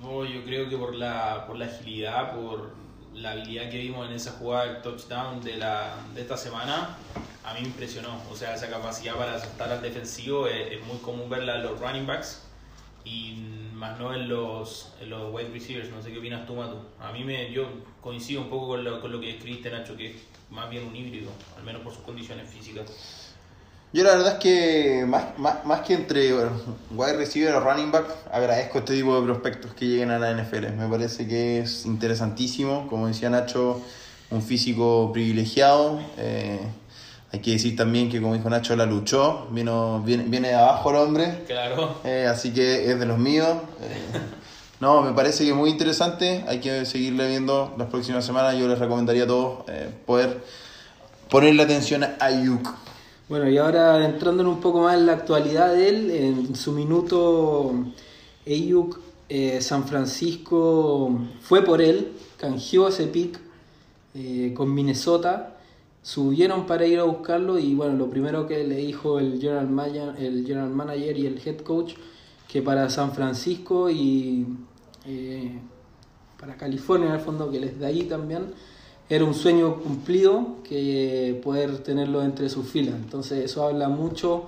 No, 0.00 0.24
yo 0.24 0.42
creo 0.46 0.66
que 0.66 0.78
por 0.78 0.94
la, 0.94 1.44
por 1.46 1.58
la 1.58 1.66
agilidad, 1.66 2.34
por 2.34 2.70
la 3.14 3.32
habilidad 3.32 3.68
que 3.68 3.76
vimos 3.76 4.08
en 4.08 4.14
esa 4.14 4.30
jugada 4.30 4.64
del 4.64 4.80
touchdown 4.80 5.42
de, 5.42 5.58
la, 5.58 5.94
de 6.14 6.22
esta 6.22 6.38
semana, 6.38 6.96
a 7.44 7.52
mí 7.52 7.60
me 7.60 7.66
impresionó. 7.66 8.08
O 8.30 8.34
sea, 8.34 8.54
esa 8.54 8.70
capacidad 8.70 9.14
para 9.14 9.34
asustar 9.34 9.70
al 9.70 9.82
defensivo 9.82 10.46
es, 10.46 10.72
es 10.72 10.86
muy 10.86 10.96
común 11.02 11.28
verla 11.28 11.56
en 11.56 11.64
los 11.64 11.78
running 11.78 12.06
backs 12.06 12.40
y 13.04 13.34
más 13.74 13.98
no 13.98 14.14
en 14.14 14.28
los, 14.28 14.92
en 15.00 15.10
los 15.10 15.32
wide 15.32 15.50
receivers. 15.50 15.90
No 15.90 16.02
sé 16.02 16.12
qué 16.12 16.18
opinas 16.18 16.46
tú, 16.46 16.54
Matu. 16.54 16.76
A 17.00 17.12
mí 17.12 17.24
me, 17.24 17.50
yo 17.52 17.66
coincido 18.00 18.42
un 18.42 18.48
poco 18.48 18.68
con 18.68 18.84
lo, 18.84 19.00
con 19.00 19.12
lo 19.12 19.20
que 19.20 19.30
escribiste, 19.30 19.70
Nacho, 19.70 19.96
que 19.96 20.10
es 20.10 20.16
más 20.50 20.70
bien 20.70 20.84
un 20.86 20.94
híbrido, 20.94 21.30
al 21.56 21.64
menos 21.64 21.82
por 21.82 21.92
sus 21.92 22.02
condiciones 22.02 22.48
físicas. 22.48 22.86
Yo 23.92 24.04
la 24.04 24.12
verdad 24.16 24.34
es 24.34 24.38
que 24.38 25.04
más, 25.06 25.38
más, 25.38 25.66
más 25.66 25.80
que 25.82 25.92
entre 25.92 26.32
wide 26.92 27.16
receiver 27.16 27.54
o 27.54 27.60
running 27.60 27.92
back, 27.92 28.06
agradezco 28.30 28.78
este 28.78 28.94
tipo 28.94 29.20
de 29.20 29.26
prospectos 29.26 29.74
que 29.74 29.86
lleguen 29.86 30.10
a 30.10 30.18
la 30.18 30.32
NFL. 30.32 30.70
Me 30.78 30.88
parece 30.88 31.28
que 31.28 31.58
es 31.58 31.84
interesantísimo, 31.84 32.86
como 32.88 33.06
decía 33.08 33.28
Nacho, 33.28 33.82
un 34.30 34.40
físico 34.40 35.10
privilegiado. 35.12 36.00
Eh, 36.16 36.58
hay 37.32 37.40
que 37.40 37.52
decir 37.52 37.74
también 37.76 38.10
que 38.10 38.20
como 38.20 38.34
dijo 38.34 38.50
Nacho, 38.50 38.76
la 38.76 38.84
luchó, 38.86 39.48
vino, 39.50 40.02
viene, 40.04 40.24
viene 40.24 40.48
de 40.48 40.54
abajo 40.54 40.90
el 40.90 40.96
hombre, 40.96 41.44
Claro. 41.46 41.96
eh, 42.04 42.26
así 42.30 42.52
que 42.52 42.90
es 42.90 42.98
de 43.00 43.06
los 43.06 43.18
míos. 43.18 43.48
Eh, 43.80 44.18
no, 44.80 45.00
me 45.02 45.12
parece 45.12 45.44
que 45.46 45.54
muy 45.54 45.70
interesante, 45.70 46.44
hay 46.46 46.60
que 46.60 46.84
seguirle 46.84 47.28
viendo 47.28 47.74
las 47.78 47.88
próximas 47.88 48.24
semanas. 48.26 48.56
Yo 48.58 48.68
les 48.68 48.78
recomendaría 48.78 49.24
a 49.24 49.26
todos 49.26 49.64
eh, 49.68 49.88
poder 50.04 50.42
ponerle 51.30 51.62
atención 51.62 52.04
a 52.04 52.16
Ayuk. 52.20 52.68
Bueno, 53.28 53.48
y 53.48 53.56
ahora 53.56 54.04
entrando 54.04 54.42
un 54.46 54.60
poco 54.60 54.82
más 54.82 54.96
en 54.96 55.06
la 55.06 55.12
actualidad 55.14 55.72
de 55.72 55.88
él, 55.88 56.10
en 56.10 56.54
su 56.56 56.72
minuto 56.72 57.72
Ayuk, 58.46 58.98
eh, 59.30 59.62
San 59.62 59.86
Francisco 59.86 61.18
fue 61.40 61.64
por 61.64 61.80
él, 61.80 62.12
canjeó 62.36 62.88
ese 62.88 63.06
pick 63.06 63.38
eh, 64.14 64.52
con 64.54 64.74
Minnesota, 64.74 65.54
subieron 66.02 66.66
para 66.66 66.86
ir 66.86 66.98
a 66.98 67.04
buscarlo 67.04 67.58
y 67.58 67.74
bueno, 67.74 67.94
lo 67.94 68.10
primero 68.10 68.46
que 68.46 68.64
le 68.64 68.76
dijo 68.76 69.18
el 69.18 69.40
general, 69.40 69.68
manager, 69.68 70.14
el 70.18 70.44
general 70.44 70.70
manager 70.70 71.16
y 71.16 71.26
el 71.26 71.40
head 71.44 71.58
coach, 71.58 71.94
que 72.48 72.60
para 72.60 72.90
San 72.90 73.12
Francisco 73.12 73.88
y 73.88 74.46
eh, 75.06 75.58
para 76.38 76.56
California 76.56 77.08
en 77.08 77.14
el 77.14 77.20
fondo, 77.20 77.50
que 77.50 77.60
les 77.60 77.78
de 77.78 77.86
ahí 77.86 78.02
también, 78.02 78.52
era 79.08 79.24
un 79.24 79.34
sueño 79.34 79.76
cumplido 79.80 80.56
que 80.64 81.40
poder 81.42 81.78
tenerlo 81.78 82.22
entre 82.22 82.48
sus 82.48 82.66
filas. 82.66 82.94
Entonces 82.96 83.44
eso 83.44 83.66
habla 83.66 83.88
mucho 83.88 84.46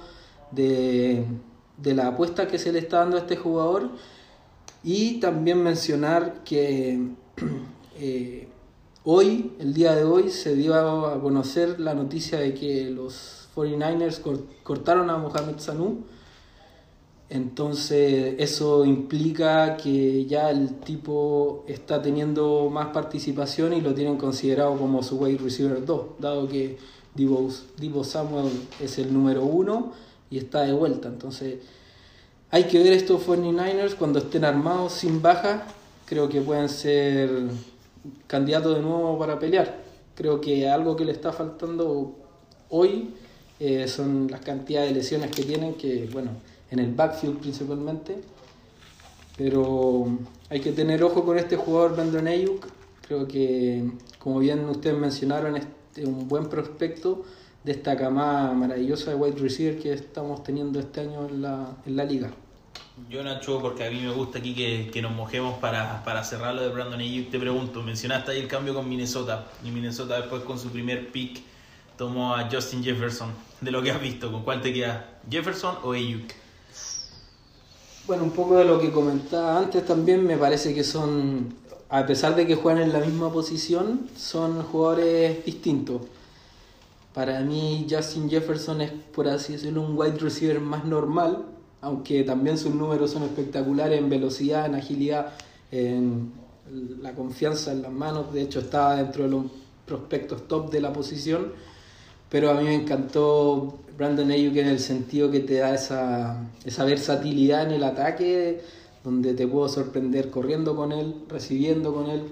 de, 0.50 1.24
de 1.76 1.94
la 1.94 2.08
apuesta 2.08 2.48
que 2.48 2.58
se 2.58 2.72
le 2.72 2.80
está 2.80 2.98
dando 2.98 3.16
a 3.16 3.20
este 3.20 3.36
jugador 3.36 3.90
y 4.82 5.20
también 5.20 5.62
mencionar 5.62 6.42
que 6.44 7.08
eh, 7.98 8.48
hoy, 9.04 9.52
el 9.58 9.74
día 9.74 9.94
de 9.94 10.04
hoy, 10.04 10.30
se 10.30 10.54
dio 10.54 10.74
a 10.74 11.20
conocer 11.20 11.78
la 11.80 11.94
noticia 11.94 12.38
de 12.38 12.54
que 12.54 12.90
los 12.90 13.48
49ers 13.54 14.20
cor- 14.20 14.44
cortaron 14.62 15.10
a 15.10 15.18
Mohamed 15.18 15.58
Sanu. 15.58 16.04
Entonces 17.30 18.34
eso 18.38 18.84
implica 18.84 19.76
que 19.76 20.26
ya 20.26 20.50
el 20.50 20.74
tipo 20.80 21.64
está 21.66 22.00
teniendo 22.02 22.68
más 22.70 22.88
participación 22.88 23.72
y 23.72 23.80
lo 23.80 23.94
tienen 23.94 24.16
considerado 24.18 24.76
como 24.76 25.02
su 25.02 25.16
wide 25.16 25.38
receiver 25.38 25.84
2, 25.84 26.02
dado 26.18 26.46
que 26.48 26.76
Divo, 27.14 27.48
Divo 27.78 28.04
Samuel 28.04 28.50
es 28.80 28.98
el 28.98 29.12
número 29.12 29.42
uno 29.42 29.92
y 30.30 30.36
está 30.38 30.62
de 30.62 30.74
vuelta. 30.74 31.08
Entonces 31.08 31.60
hay 32.50 32.64
que 32.64 32.78
ver 32.82 32.92
estos 32.92 33.26
49ers 33.26 33.94
cuando 33.94 34.18
estén 34.18 34.44
armados 34.44 34.92
sin 34.92 35.22
baja, 35.22 35.66
creo 36.06 36.28
que 36.28 36.40
pueden 36.42 36.68
ser 36.68 37.30
candidatos 38.26 38.76
de 38.76 38.82
nuevo 38.82 39.18
para 39.18 39.38
pelear. 39.38 39.82
Creo 40.14 40.40
que 40.40 40.68
algo 40.68 40.96
que 40.96 41.04
le 41.04 41.12
está 41.12 41.32
faltando 41.32 42.16
hoy 42.68 43.14
eh, 43.60 43.88
son 43.88 44.28
las 44.30 44.40
cantidades 44.40 44.90
de 44.90 44.96
lesiones 44.96 45.30
que 45.30 45.42
tienen, 45.42 45.74
que 45.74 46.08
bueno, 46.12 46.30
en 46.70 46.78
el 46.78 46.92
backfield 46.94 47.38
principalmente. 47.38 48.16
Pero 49.36 50.06
hay 50.48 50.60
que 50.60 50.72
tener 50.72 51.02
ojo 51.02 51.24
con 51.24 51.38
este 51.38 51.56
jugador 51.56 51.94
Brandon 51.94 52.28
Ayuk. 52.28 52.66
Creo 53.06 53.26
que, 53.26 53.90
como 54.18 54.38
bien 54.38 54.64
ustedes 54.68 54.96
mencionaron, 54.96 55.56
es 55.56 55.66
un 56.04 56.28
buen 56.28 56.48
prospecto 56.48 57.24
de 57.64 57.72
esta 57.72 57.96
camada 57.96 58.52
maravillosa 58.52 59.10
de 59.10 59.16
wide 59.16 59.38
receiver 59.38 59.78
que 59.78 59.92
estamos 59.92 60.42
teniendo 60.42 60.78
este 60.78 61.00
año 61.00 61.26
en 61.28 61.42
la, 61.42 61.76
en 61.84 61.96
la 61.96 62.04
liga. 62.04 62.30
Yo, 63.10 63.24
Nacho, 63.24 63.60
porque 63.60 63.84
a 63.84 63.90
mí 63.90 64.00
me 64.00 64.12
gusta 64.12 64.38
aquí 64.38 64.54
que, 64.54 64.90
que 64.92 65.02
nos 65.02 65.12
mojemos 65.12 65.58
para, 65.58 66.04
para 66.04 66.22
cerrar 66.22 66.54
lo 66.54 66.62
de 66.62 66.68
Brandon 66.68 67.00
Ayuk, 67.00 67.28
te 67.30 67.40
pregunto, 67.40 67.82
mencionaste 67.82 68.30
ahí 68.30 68.40
el 68.40 68.48
cambio 68.48 68.72
con 68.72 68.88
Minnesota, 68.88 69.46
y 69.64 69.70
Minnesota 69.70 70.20
después 70.20 70.42
con 70.42 70.58
su 70.58 70.68
primer 70.68 71.10
pick 71.10 71.42
tomó 71.98 72.36
a 72.36 72.48
Justin 72.48 72.84
Jefferson, 72.84 73.30
de 73.60 73.70
lo 73.72 73.82
que 73.82 73.90
has 73.90 74.00
visto, 74.00 74.30
¿con 74.30 74.42
cuál 74.44 74.62
te 74.62 74.72
queda? 74.72 75.18
¿Jefferson 75.28 75.76
o 75.82 75.92
Ayuk? 75.92 76.32
Bueno, 78.06 78.22
un 78.22 78.30
poco 78.30 78.56
de 78.56 78.64
lo 78.64 78.80
que 78.80 78.92
comentaba 78.92 79.58
antes 79.58 79.84
también, 79.84 80.24
me 80.24 80.36
parece 80.36 80.72
que 80.72 80.84
son 80.84 81.54
a 81.88 82.06
pesar 82.06 82.34
de 82.34 82.46
que 82.46 82.56
juegan 82.56 82.82
en 82.82 82.92
la 82.92 83.00
misma 83.00 83.32
posición, 83.32 84.08
son 84.16 84.62
jugadores 84.62 85.44
distintos. 85.44 86.02
Para 87.12 87.40
mí 87.40 87.86
Justin 87.88 88.28
Jefferson 88.28 88.80
es, 88.80 88.90
por 89.14 89.28
así 89.28 89.52
decirlo, 89.52 89.82
un 89.82 89.96
wide 89.96 90.18
receiver 90.18 90.60
más 90.60 90.84
normal, 90.84 91.44
aunque 91.84 92.24
también 92.24 92.56
sus 92.56 92.74
números 92.74 93.10
son 93.10 93.24
espectaculares 93.24 93.98
en 93.98 94.08
velocidad, 94.08 94.64
en 94.64 94.74
agilidad, 94.74 95.34
en 95.70 96.32
la 97.02 97.14
confianza 97.14 97.72
en 97.72 97.82
las 97.82 97.92
manos. 97.92 98.32
De 98.32 98.40
hecho, 98.40 98.60
estaba 98.60 98.96
dentro 98.96 99.24
de 99.24 99.30
los 99.30 99.44
prospectos 99.84 100.48
top 100.48 100.70
de 100.70 100.80
la 100.80 100.94
posición. 100.94 101.52
Pero 102.30 102.50
a 102.50 102.54
mí 102.54 102.64
me 102.64 102.74
encantó 102.74 103.80
Brandon 103.98 104.30
Ayuk 104.30 104.56
en 104.56 104.68
el 104.68 104.78
sentido 104.78 105.30
que 105.30 105.40
te 105.40 105.56
da 105.58 105.74
esa, 105.74 106.48
versatilidad 106.86 107.66
en 107.66 107.72
el 107.72 107.84
ataque, 107.84 108.62
donde 109.04 109.34
te 109.34 109.46
puedo 109.46 109.68
sorprender 109.68 110.30
corriendo 110.30 110.74
con 110.74 110.90
él, 110.90 111.14
recibiendo 111.28 111.92
con 111.92 112.08
él. 112.08 112.22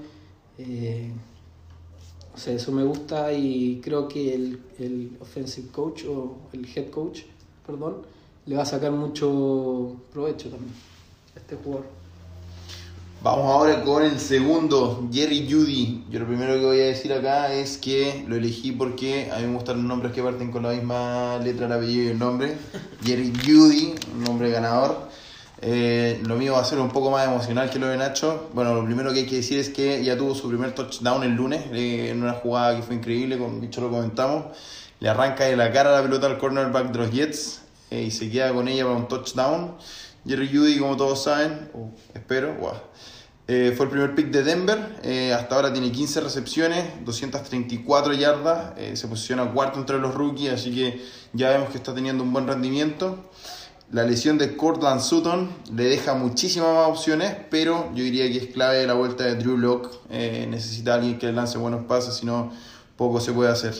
Eh, 0.56 1.10
o 2.34 2.38
sea, 2.38 2.54
eso 2.54 2.72
me 2.72 2.84
gusta 2.84 3.34
y 3.34 3.82
creo 3.84 4.08
que 4.08 4.34
el, 4.34 4.60
el 4.78 5.18
offensive 5.20 5.68
coach 5.68 6.04
o 6.06 6.38
el 6.54 6.66
head 6.74 6.88
coach, 6.88 7.24
perdón, 7.66 7.96
le 8.46 8.56
va 8.56 8.62
a 8.62 8.66
sacar 8.66 8.90
mucho 8.90 9.96
provecho 10.12 10.48
también 10.48 10.74
a 11.34 11.38
este 11.38 11.56
jugador. 11.56 11.86
Vamos 13.22 13.44
ahora 13.44 13.84
con 13.84 14.02
el 14.02 14.18
segundo, 14.18 15.08
Jerry 15.12 15.48
Judy. 15.48 16.06
Yo 16.10 16.18
lo 16.18 16.26
primero 16.26 16.54
que 16.54 16.64
voy 16.64 16.80
a 16.80 16.86
decir 16.86 17.12
acá 17.12 17.52
es 17.52 17.78
que 17.78 18.24
lo 18.26 18.34
elegí 18.34 18.72
porque 18.72 19.30
a 19.32 19.38
mí 19.38 19.46
me 19.46 19.54
gustan 19.54 19.76
los 19.76 19.84
nombres 19.84 20.12
que 20.12 20.24
parten 20.24 20.50
con 20.50 20.64
la 20.64 20.70
misma 20.70 21.38
letra 21.38 21.68
del 21.68 21.78
apellido 21.78 22.04
y 22.04 22.08
el 22.08 22.18
nombre. 22.18 22.56
Jerry 23.04 23.32
Judy, 23.46 23.94
un 24.12 24.24
nombre 24.24 24.50
ganador. 24.50 25.08
Eh, 25.60 26.20
lo 26.26 26.34
mío 26.34 26.54
va 26.54 26.62
a 26.62 26.64
ser 26.64 26.80
un 26.80 26.88
poco 26.88 27.12
más 27.12 27.24
emocional 27.24 27.70
que 27.70 27.78
lo 27.78 27.86
de 27.86 27.96
Nacho. 27.96 28.50
Bueno, 28.54 28.74
lo 28.74 28.84
primero 28.84 29.12
que 29.12 29.20
hay 29.20 29.26
que 29.26 29.36
decir 29.36 29.60
es 29.60 29.68
que 29.68 30.02
ya 30.02 30.18
tuvo 30.18 30.34
su 30.34 30.48
primer 30.48 30.74
touchdown 30.74 31.22
el 31.22 31.36
lunes 31.36 31.62
eh, 31.72 32.08
en 32.10 32.24
una 32.24 32.32
jugada 32.32 32.74
que 32.74 32.82
fue 32.82 32.96
increíble, 32.96 33.38
con 33.38 33.60
Bicho 33.60 33.80
lo 33.80 33.90
comentamos. 33.90 34.46
Le 34.98 35.08
arranca 35.08 35.44
de 35.44 35.56
la 35.56 35.70
cara 35.70 35.92
la 35.92 36.02
pelota 36.02 36.26
al 36.26 36.38
cornerback 36.38 36.90
de 36.90 36.98
los 36.98 37.12
Jets 37.12 37.61
eh, 37.92 38.04
y 38.04 38.10
se 38.10 38.30
queda 38.30 38.52
con 38.52 38.68
ella 38.68 38.84
para 38.84 38.96
un 38.96 39.08
touchdown. 39.08 39.76
Jerry 40.26 40.48
Judy, 40.48 40.78
como 40.78 40.96
todos 40.96 41.24
saben, 41.24 41.70
espero, 42.14 42.56
fue 43.46 43.84
el 43.84 43.88
primer 43.88 44.14
pick 44.14 44.30
de 44.30 44.44
Denver. 44.44 44.78
hasta 45.36 45.56
ahora 45.56 45.72
tiene 45.72 45.90
15 45.90 46.20
recepciones, 46.20 47.04
234 47.04 48.12
yardas. 48.14 48.74
se 48.94 49.08
posiciona 49.08 49.52
cuarto 49.52 49.80
entre 49.80 49.98
los 49.98 50.14
rookies, 50.14 50.52
así 50.52 50.72
que 50.72 51.04
ya 51.32 51.50
vemos 51.50 51.70
que 51.70 51.78
está 51.78 51.92
teniendo 51.92 52.22
un 52.22 52.32
buen 52.32 52.46
rendimiento. 52.46 53.18
La 53.92 54.04
lesión 54.04 54.38
de 54.38 54.56
Cortland 54.56 55.02
Sutton 55.02 55.50
le 55.76 55.84
deja 55.84 56.14
muchísimas 56.14 56.74
más 56.74 56.88
opciones, 56.88 57.36
pero 57.50 57.90
yo 57.94 58.02
diría 58.02 58.24
que 58.32 58.38
es 58.38 58.46
clave 58.46 58.86
la 58.86 58.94
vuelta 58.94 59.24
de 59.24 59.34
Drew 59.34 59.58
Locke. 59.58 59.90
Eh, 60.08 60.46
necesita 60.48 60.94
alguien 60.94 61.18
que 61.18 61.30
lance 61.30 61.58
buenos 61.58 61.84
pases, 61.84 62.14
si 62.14 62.24
no, 62.24 62.50
poco 62.96 63.20
se 63.20 63.32
puede 63.32 63.50
hacer. 63.50 63.74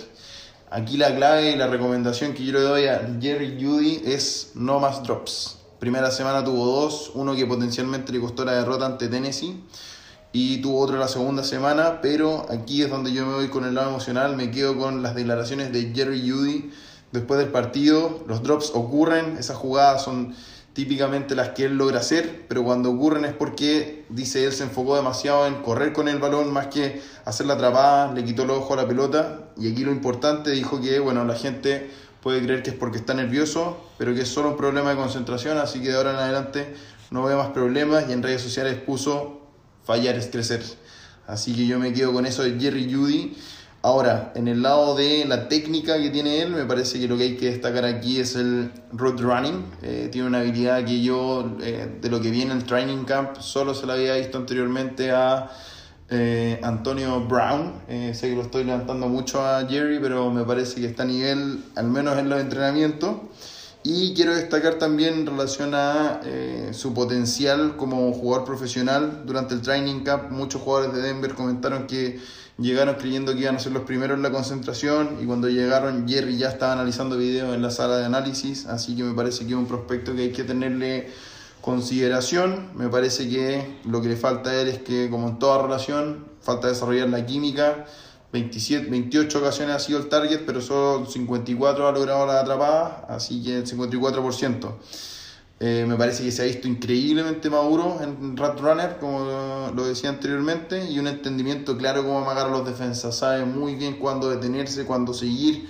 Aquí 0.75 0.97
la 0.97 1.15
clave 1.15 1.51
y 1.51 1.57
la 1.57 1.67
recomendación 1.67 2.33
que 2.33 2.47
yo 2.47 2.55
le 2.55 2.61
doy 2.61 2.87
a 2.87 3.07
Jerry 3.21 3.63
Judy 3.63 4.05
es 4.07 4.53
no 4.55 4.81
más 4.81 5.03
drops. 5.03 5.59
Primera 5.79 6.11
semana 6.11 6.43
tuvo 6.43 6.65
dos, 6.65 7.13
uno 7.15 7.35
que 7.35 7.45
potencialmente 7.45 8.11
le 8.11 8.19
costó 8.21 8.43
la 8.47 8.53
derrota 8.53 8.87
ante 8.87 9.09
Tennessee 9.09 9.63
y 10.33 10.63
tuvo 10.63 10.81
otro 10.81 10.97
la 10.97 11.09
segunda 11.09 11.45
semana, 11.45 12.01
pero 12.01 12.47
aquí 12.49 12.81
es 12.81 12.89
donde 12.89 13.13
yo 13.13 13.27
me 13.27 13.35
voy 13.35 13.49
con 13.49 13.67
el 13.67 13.75
lado 13.75 13.91
emocional, 13.91 14.35
me 14.35 14.51
quedo 14.51 14.79
con 14.79 15.03
las 15.03 15.15
declaraciones 15.15 15.75
de 15.75 15.93
Jerry 15.95 16.27
Judy 16.27 16.73
después 17.13 17.39
del 17.39 17.51
partido, 17.51 18.25
los 18.27 18.43
drops 18.43 18.71
ocurren, 18.73 19.37
esas 19.37 19.59
jugadas 19.59 20.03
son 20.03 20.35
típicamente 20.73 21.35
las 21.35 21.51
que 21.51 21.67
él 21.67 21.77
logra 21.77 22.01
hacer, 22.01 22.47
pero 22.49 22.65
cuando 22.65 22.91
ocurren 22.91 23.27
es 23.27 23.35
porque, 23.35 24.07
dice 24.09 24.47
él, 24.47 24.53
se 24.53 24.63
enfocó 24.63 24.97
demasiado 24.97 25.47
en 25.47 25.57
correr 25.57 25.93
con 25.93 26.09
el 26.09 26.19
balón 26.19 26.51
más 26.51 26.69
que 26.69 27.03
hacer 27.27 27.45
la 27.45 27.55
atrapada, 27.55 28.15
le 28.15 28.25
quitó 28.25 28.47
los 28.47 28.57
ojos 28.57 28.79
a 28.79 28.83
la 28.83 28.89
pelota, 28.89 29.42
y 29.57 29.71
aquí 29.71 29.85
lo 29.85 29.93
importante 29.93 30.51
dijo 30.51 30.81
que, 30.81 30.99
bueno, 30.99 31.25
la 31.25 31.35
gente 31.35 31.91
puede 32.23 32.43
creer 32.43 32.63
que 32.63 32.71
es 32.71 32.77
porque 32.77 32.99
está 32.99 33.15
nervioso, 33.15 33.79
pero 33.99 34.15
que 34.15 34.23
es 34.23 34.29
solo 34.29 34.51
un 34.51 34.57
problema 34.57 34.91
de 34.91 34.97
concentración, 34.97 35.59
así 35.59 35.81
que 35.81 35.89
de 35.89 35.97
ahora 35.97 36.13
en 36.13 36.17
adelante 36.17 36.75
no 37.11 37.25
ve 37.25 37.35
más 37.35 37.49
problemas, 37.49 38.05
y 38.09 38.13
en 38.13 38.23
redes 38.23 38.43
sociales 38.43 38.79
puso, 38.79 39.41
fallar 39.85 40.17
es 40.17 40.29
crecer. 40.29 40.63
Así 41.27 41.55
que 41.55 41.67
yo 41.67 41.79
me 41.79 41.93
quedo 41.93 42.13
con 42.13 42.27
eso 42.27 42.43
de 42.43 42.59
Jerry 42.59 42.93
Judy. 42.93 43.37
Ahora, 43.83 44.33
en 44.37 44.47
el 44.47 44.63
lado 44.63 44.95
de 44.95 45.25
la 45.25 45.49
técnica 45.49 46.01
que 46.01 46.11
tiene 46.11 46.41
él, 46.41 46.51
me 46.51 46.65
parece 46.65 47.01
que 47.01 47.09
lo 47.09 47.17
que 47.17 47.25
hay 47.25 47.37
que 47.37 47.51
destacar 47.51 47.85
aquí 47.85 48.21
es 48.21 48.37
el 48.37 48.71
road 48.93 49.21
running. 49.21 49.65
Eh, 49.83 50.09
tiene 50.13 50.29
una 50.29 50.39
habilidad 50.39 50.85
que 50.85 51.03
yo, 51.03 51.57
eh, 51.61 51.99
de 52.01 52.09
lo 52.09 52.21
que 52.21 52.31
viene 52.31 52.53
en 52.53 52.59
el 52.59 52.65
training 52.65 53.05
camp, 53.05 53.41
solo 53.41 53.75
se 53.75 53.87
la 53.87 53.95
había 53.95 54.15
visto 54.15 54.39
anteriormente 54.39 55.11
a 55.11 55.51
eh, 56.13 56.61
Antonio 56.63 57.21
Brown. 57.27 57.73
sé 57.89 58.29
que 58.29 58.37
lo 58.37 58.43
estoy 58.43 58.65
levantando 58.65 59.09
mucho 59.09 59.45
a 59.45 59.67
Jerry, 59.67 59.99
pero 59.99 60.31
me 60.31 60.45
parece 60.45 60.81
que 60.81 60.87
está 60.87 61.03
a 61.03 61.07
nivel, 61.07 61.65
al 61.75 61.89
menos 61.89 62.19
en 62.19 62.29
los 62.29 62.41
entrenamientos. 62.41 63.17
Y 63.83 64.15
quiero 64.15 64.35
destacar 64.35 64.75
también 64.75 65.15
en 65.15 65.27
relación 65.27 65.75
a 65.75 66.21
su 66.71 66.95
potencial 66.95 67.77
como 67.77 68.13
jugador 68.13 68.45
profesional. 68.45 69.23
Durante 69.27 69.55
el 69.55 69.63
training 69.63 70.05
camp, 70.05 70.31
muchos 70.31 70.63
jugadores 70.63 70.95
de 70.95 71.03
Denver 71.03 71.35
comentaron 71.35 71.89
que 71.89 72.21
Llegaron 72.59 72.97
creyendo 72.97 73.33
que 73.35 73.41
iban 73.41 73.57
a 73.57 73.59
ser 73.59 73.73
los 73.73 73.85
primeros 73.85 74.17
en 74.17 74.23
la 74.23 74.31
concentración 74.31 75.19
y 75.23 75.25
cuando 75.25 75.49
llegaron 75.49 76.07
Jerry 76.07 76.37
ya 76.37 76.49
estaba 76.49 76.75
analizando 76.75 77.17
videos 77.17 77.55
en 77.55 77.63
la 77.63 77.71
sala 77.71 77.97
de 77.97 78.05
análisis, 78.05 78.67
así 78.67 78.95
que 78.95 79.03
me 79.03 79.15
parece 79.15 79.47
que 79.47 79.53
es 79.53 79.57
un 79.57 79.67
prospecto 79.67 80.15
que 80.15 80.23
hay 80.23 80.33
que 80.33 80.45
tenerle 80.45 81.09
consideración. 81.63 82.69
Me 82.75 82.89
parece 82.89 83.29
que 83.31 83.79
lo 83.87 84.03
que 84.03 84.09
le 84.09 84.17
falta 84.17 84.51
a 84.51 84.61
él 84.61 84.69
es 84.69 84.79
que, 84.81 85.09
como 85.09 85.29
en 85.29 85.39
toda 85.39 85.63
relación, 85.63 86.27
falta 86.43 86.69
desarrollar 86.69 87.09
la 87.09 87.25
química. 87.25 87.87
27, 88.33 88.91
28 88.91 89.39
ocasiones 89.39 89.77
ha 89.77 89.79
sido 89.79 89.99
el 89.99 90.09
target, 90.09 90.43
pero 90.45 90.61
solo 90.61 91.07
54 91.07 91.89
ha 91.89 91.93
logrado 91.93 92.27
la 92.27 92.41
atrapada, 92.41 93.07
así 93.09 93.43
que 93.43 93.59
el 93.59 93.67
54%. 93.67 94.75
Eh, 95.61 95.85
me 95.87 95.95
parece 95.95 96.25
que 96.25 96.33
se 96.33 96.43
ha 96.43 96.45
visto 96.47 96.67
increíblemente 96.67 97.49
maduro 97.49 97.99
en 98.03 98.37
Rat 98.37 98.59
Runner, 98.59 98.99
como 98.99 99.71
lo 99.73 99.87
decía 99.87 100.11
anteriormente, 100.11 100.91
y 100.91 100.99
un 100.99 101.07
entendimiento 101.07 101.77
claro 101.77 102.03
cómo 102.03 102.19
amagar 102.19 102.49
a 102.49 102.51
los 102.51 102.67
defensas. 102.67 103.17
Sabe 103.17 103.45
muy 103.45 103.77
bien 103.77 103.99
cuándo 103.99 104.29
detenerse, 104.29 104.85
cuándo 104.85 105.15
seguir. 105.15 105.69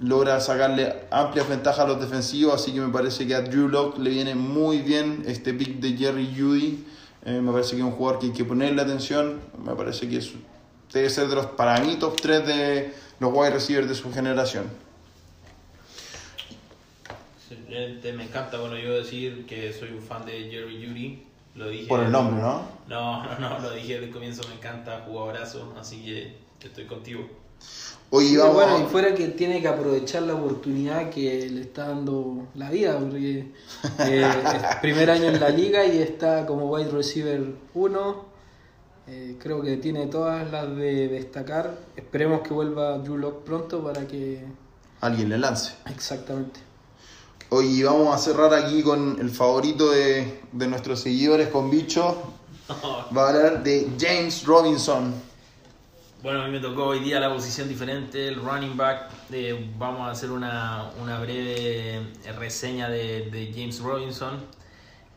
Logra 0.00 0.40
sacarle 0.40 1.04
amplias 1.10 1.48
ventajas 1.48 1.80
a 1.80 1.86
los 1.86 2.00
defensivos, 2.00 2.54
así 2.54 2.72
que 2.72 2.80
me 2.80 2.92
parece 2.92 3.26
que 3.26 3.34
a 3.34 3.42
Drew 3.42 3.68
Locke 3.68 3.98
le 3.98 4.10
viene 4.10 4.34
muy 4.34 4.78
bien 4.78 5.22
este 5.26 5.54
pick 5.54 5.80
de 5.80 5.96
Jerry 5.96 6.34
Judy. 6.36 6.84
Eh, 7.24 7.40
me 7.40 7.52
parece 7.52 7.72
que 7.72 7.78
es 7.78 7.84
un 7.84 7.92
jugador 7.92 8.20
que 8.20 8.26
hay 8.26 8.32
que 8.32 8.44
ponerle 8.44 8.82
atención. 8.82 9.40
Me 9.64 9.74
parece 9.74 10.08
que 10.08 10.20
debe 10.92 11.10
ser 11.10 11.28
de 11.28 11.36
los, 11.36 11.46
para 11.46 11.78
mí, 11.80 11.96
top 11.96 12.20
3 12.20 12.46
de 12.46 12.94
los 13.20 13.32
wide 13.32 13.50
receivers 13.50 13.88
de 13.88 13.94
su 13.94 14.12
generación 14.12 14.64
me 18.14 18.24
encanta, 18.24 18.58
bueno, 18.58 18.76
yo 18.76 18.94
decir 18.94 19.46
que 19.46 19.72
soy 19.72 19.90
un 19.90 20.02
fan 20.02 20.24
de 20.24 20.50
Jerry 20.50 20.86
Judy. 20.86 21.22
Lo 21.54 21.68
dije. 21.68 21.86
Por 21.86 22.00
el 22.00 22.10
nombre, 22.10 22.40
¿no? 22.40 22.66
No, 22.88 23.24
no, 23.24 23.38
no, 23.38 23.58
lo 23.58 23.72
dije 23.72 23.94
desde 23.94 24.06
el 24.06 24.12
comienzo, 24.12 24.46
me 24.48 24.54
encanta, 24.54 25.04
jugadorazo, 25.06 25.74
así 25.78 26.02
que 26.02 26.36
estoy 26.66 26.86
contigo. 26.86 27.28
Vamos 28.12 28.54
bueno, 28.54 28.78
y 28.78 28.90
fuera 28.90 29.14
que 29.14 29.28
tiene 29.28 29.62
que 29.62 29.68
aprovechar 29.68 30.24
la 30.24 30.34
oportunidad 30.34 31.08
que 31.08 31.48
le 31.48 31.62
está 31.62 31.88
dando 31.88 32.46
la 32.54 32.68
vida, 32.68 32.98
porque 32.98 33.52
eh, 34.00 34.30
es 34.54 34.76
primer 34.82 35.10
año 35.10 35.28
en 35.28 35.40
la 35.40 35.48
liga 35.48 35.86
y 35.86 35.96
está 36.02 36.44
como 36.44 36.66
wide 36.66 36.90
receiver 36.90 37.54
1. 37.72 38.24
Eh, 39.06 39.36
creo 39.38 39.62
que 39.62 39.78
tiene 39.78 40.08
todas 40.08 40.50
las 40.52 40.76
de 40.76 41.08
destacar. 41.08 41.74
Esperemos 41.96 42.42
que 42.42 42.52
vuelva 42.52 42.98
Drew 42.98 43.16
Lock 43.16 43.44
pronto 43.44 43.82
para 43.82 44.06
que... 44.06 44.44
Alguien 45.00 45.30
le 45.30 45.38
lance. 45.38 45.72
Exactamente. 45.86 46.60
Hoy 47.48 47.82
vamos 47.82 48.14
a 48.14 48.18
cerrar 48.18 48.52
aquí 48.52 48.82
con 48.82 49.18
el 49.20 49.30
favorito 49.30 49.90
de, 49.90 50.42
nuestros 50.52 51.00
seguidores 51.00 51.48
con 51.48 51.70
bicho. 51.70 52.14
Va 53.16 53.24
a 53.24 53.28
hablar 53.30 53.62
de 53.62 53.90
James 53.98 54.44
Robinson. 54.44 55.31
Bueno, 56.22 56.42
a 56.42 56.46
mí 56.46 56.52
me 56.52 56.60
tocó 56.60 56.84
hoy 56.84 57.00
día 57.00 57.18
la 57.18 57.34
posición 57.34 57.68
diferente, 57.68 58.28
el 58.28 58.36
running 58.36 58.76
back. 58.76 59.10
vamos 59.76 60.02
a 60.02 60.12
hacer 60.12 60.30
una, 60.30 60.92
breve 61.20 62.00
reseña 62.38 62.88
de, 62.88 63.50
James 63.52 63.80
Robinson, 63.80 64.38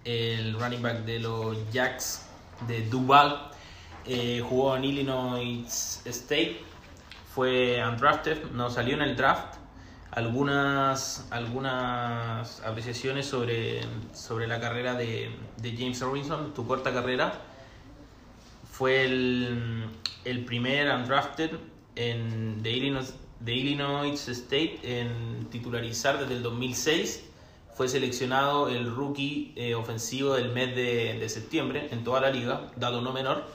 el 0.04 0.60
running 0.60 0.82
back 0.82 1.06
de 1.06 1.20
los 1.20 1.58
Jacks 1.72 2.26
de 2.68 2.90
Duval. 2.90 3.52
Eh, 4.08 4.44
jugó 4.50 4.76
en 4.78 4.84
Illinois 4.84 6.02
State, 6.06 6.62
fue 7.36 7.80
undrafted, 7.88 8.46
no 8.54 8.72
salió 8.72 8.96
en 8.96 9.04
el 9.04 9.16
draft 9.16 9.58
algunas, 10.10 11.28
algunas 11.30 12.62
apreciaciones 12.62 13.28
sobre, 13.28 13.82
sobre 14.16 14.48
la 14.48 14.60
carrera 14.60 14.96
de, 14.96 15.30
James 15.62 16.00
Robinson, 16.02 16.52
tu 16.56 16.66
corta 16.66 16.92
carrera. 16.92 17.42
Fue 18.78 19.06
el, 19.06 20.44
primer 20.46 20.94
undrafted 20.94 21.52
en, 21.96 22.62
de, 22.62 22.72
Illinois, 22.72 24.28
State 24.28 24.80
en 24.84 25.48
titularizar 25.50 26.20
desde 26.20 26.34
el 26.34 26.44
2006. 26.44 27.24
Fue 27.74 27.88
seleccionado 27.88 28.68
el 28.68 28.94
rookie 28.94 29.54
eh, 29.56 29.76
ofensivo 29.76 30.34
del 30.34 30.50
mes 30.50 30.76
de, 30.76 31.18
de 31.20 31.30
septiembre 31.30 31.88
en 31.92 32.04
toda 32.04 32.20
la 32.20 32.32
liga, 32.32 32.72
dado 32.76 33.02
no 33.02 33.14
menor 33.14 33.46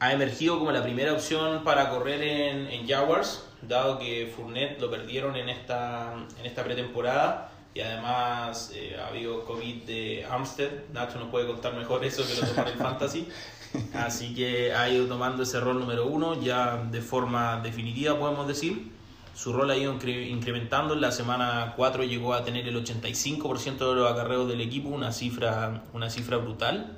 ha 0.00 0.12
emergido 0.14 0.58
como 0.58 0.72
la 0.72 0.82
primera 0.82 1.12
opción 1.12 1.62
para 1.62 1.90
correr 1.90 2.22
en, 2.22 2.66
en 2.68 2.88
Jaguars, 2.88 3.44
dado 3.60 3.98
que 3.98 4.32
Fournette 4.34 4.80
lo 4.80 4.90
perdieron 4.90 5.36
en 5.36 5.50
esta, 5.50 6.14
en 6.38 6.46
esta 6.46 6.64
pretemporada 6.64 7.52
y 7.74 7.80
además 7.80 8.72
eh, 8.74 8.96
ha 8.98 9.08
habido 9.08 9.44
COVID 9.44 9.82
de 9.84 10.26
Amstead. 10.28 10.70
Nacho 10.92 11.18
nos 11.20 11.28
puede 11.28 11.46
contar 11.46 11.74
mejor 11.74 12.02
eso 12.02 12.26
que 12.26 12.34
lo 12.34 12.46
tomar 12.48 12.68
el 12.68 12.78
Fantasy. 12.78 13.28
Así 13.94 14.34
que 14.34 14.74
ha 14.74 14.88
ido 14.88 15.06
tomando 15.06 15.42
ese 15.42 15.60
rol 15.60 15.78
número 15.78 16.06
uno 16.06 16.40
ya 16.40 16.76
de 16.76 17.00
forma 17.00 17.60
definitiva, 17.60 18.18
podemos 18.18 18.46
decir. 18.46 18.90
Su 19.34 19.52
rol 19.52 19.70
ha 19.70 19.76
ido 19.76 19.94
incrementando. 19.94 20.94
En 20.94 21.00
la 21.00 21.12
semana 21.12 21.72
4 21.76 22.04
llegó 22.04 22.34
a 22.34 22.44
tener 22.44 22.68
el 22.68 22.76
85% 22.84 23.78
de 23.78 23.94
los 23.94 24.12
acarreos 24.12 24.48
del 24.48 24.60
equipo, 24.60 24.90
una 24.90 25.12
cifra, 25.12 25.84
una 25.94 26.10
cifra 26.10 26.36
brutal. 26.36 26.96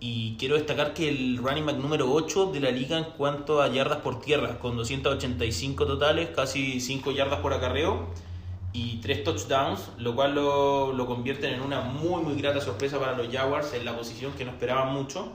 Y 0.00 0.36
quiero 0.36 0.56
destacar 0.56 0.92
que 0.92 1.08
el 1.08 1.38
running 1.38 1.64
back 1.64 1.76
número 1.76 2.12
8 2.12 2.52
de 2.52 2.60
la 2.60 2.70
liga 2.70 2.98
en 2.98 3.04
cuanto 3.16 3.62
a 3.62 3.68
yardas 3.68 3.98
por 3.98 4.20
tierra, 4.20 4.58
con 4.58 4.76
285 4.76 5.86
totales, 5.86 6.28
casi 6.36 6.80
5 6.80 7.12
yardas 7.12 7.40
por 7.40 7.54
acarreo 7.54 8.08
y 8.74 8.96
3 8.96 9.24
touchdowns, 9.24 9.92
lo 9.96 10.14
cual 10.14 10.34
lo, 10.34 10.92
lo 10.92 11.06
convierten 11.06 11.54
en 11.54 11.62
una 11.62 11.80
muy 11.80 12.22
muy 12.22 12.34
grata 12.34 12.60
sorpresa 12.60 12.98
para 12.98 13.16
los 13.16 13.32
Jaguars 13.32 13.72
en 13.72 13.86
la 13.86 13.96
posición 13.96 14.32
que 14.32 14.44
no 14.44 14.50
esperaban 14.50 14.92
mucho. 14.92 15.32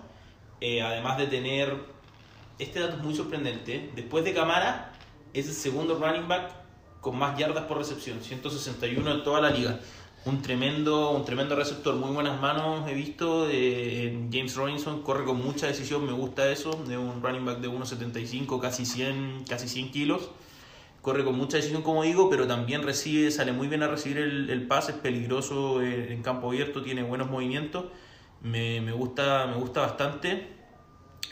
Eh, 0.62 0.82
además 0.82 1.18
de 1.18 1.28
tener, 1.28 1.76
este 2.58 2.80
dato 2.80 2.98
es 2.98 3.04
muy 3.04 3.16
sorprendente, 3.16 3.92
después 3.96 4.24
de 4.24 4.34
Camara 4.34 4.94
es 5.34 5.48
el 5.48 5.54
segundo 5.54 5.96
running 5.96 6.28
back 6.28 6.52
con 7.02 7.18
más 7.18 7.38
yardas 7.38 7.66
por 7.66 7.78
recepción, 7.78 8.22
161 8.22 9.12
en 9.12 9.24
toda 9.24 9.42
la 9.42 9.50
liga 9.50 9.80
un 10.26 10.42
tremendo, 10.42 11.12
un 11.12 11.24
tremendo 11.24 11.56
receptor, 11.56 11.96
muy 11.96 12.12
buenas 12.12 12.40
manos 12.42 12.88
he 12.90 12.94
visto. 12.94 13.48
Eh, 13.50 14.28
James 14.32 14.56
Robinson 14.56 15.02
corre 15.02 15.24
con 15.24 15.42
mucha 15.42 15.68
decisión, 15.68 16.06
me 16.06 16.12
gusta 16.12 16.50
eso, 16.52 16.72
de 16.88 16.98
un 16.98 17.22
running 17.22 17.46
back 17.46 17.60
de 17.60 17.70
1,75, 17.70 18.60
casi 18.60 18.86
100, 18.86 19.46
casi 19.48 19.68
100 19.68 19.92
kilos. 19.92 20.30
Corre 21.02 21.24
con 21.24 21.38
mucha 21.38 21.58
decisión, 21.58 21.82
como 21.82 22.04
digo, 22.04 22.30
pero 22.30 22.46
también 22.46 22.84
recibe, 22.84 23.32
sale 23.32 23.54
muy 23.54 23.70
bien 23.70 23.84
a 23.84 23.88
recibir 23.88 24.18
el, 24.18 24.50
el 24.50 24.68
pase, 24.68 24.92
es 24.92 24.98
peligroso 24.98 25.82
eh, 25.82 26.12
en 26.14 26.22
campo 26.22 26.50
abierto, 26.50 26.82
tiene 26.82 27.04
buenos 27.04 27.30
movimientos. 27.30 27.86
Me, 28.42 28.82
me 28.82 28.92
gusta, 28.92 29.48
me 29.48 29.56
gusta 29.56 29.82
bastante. 29.82 30.48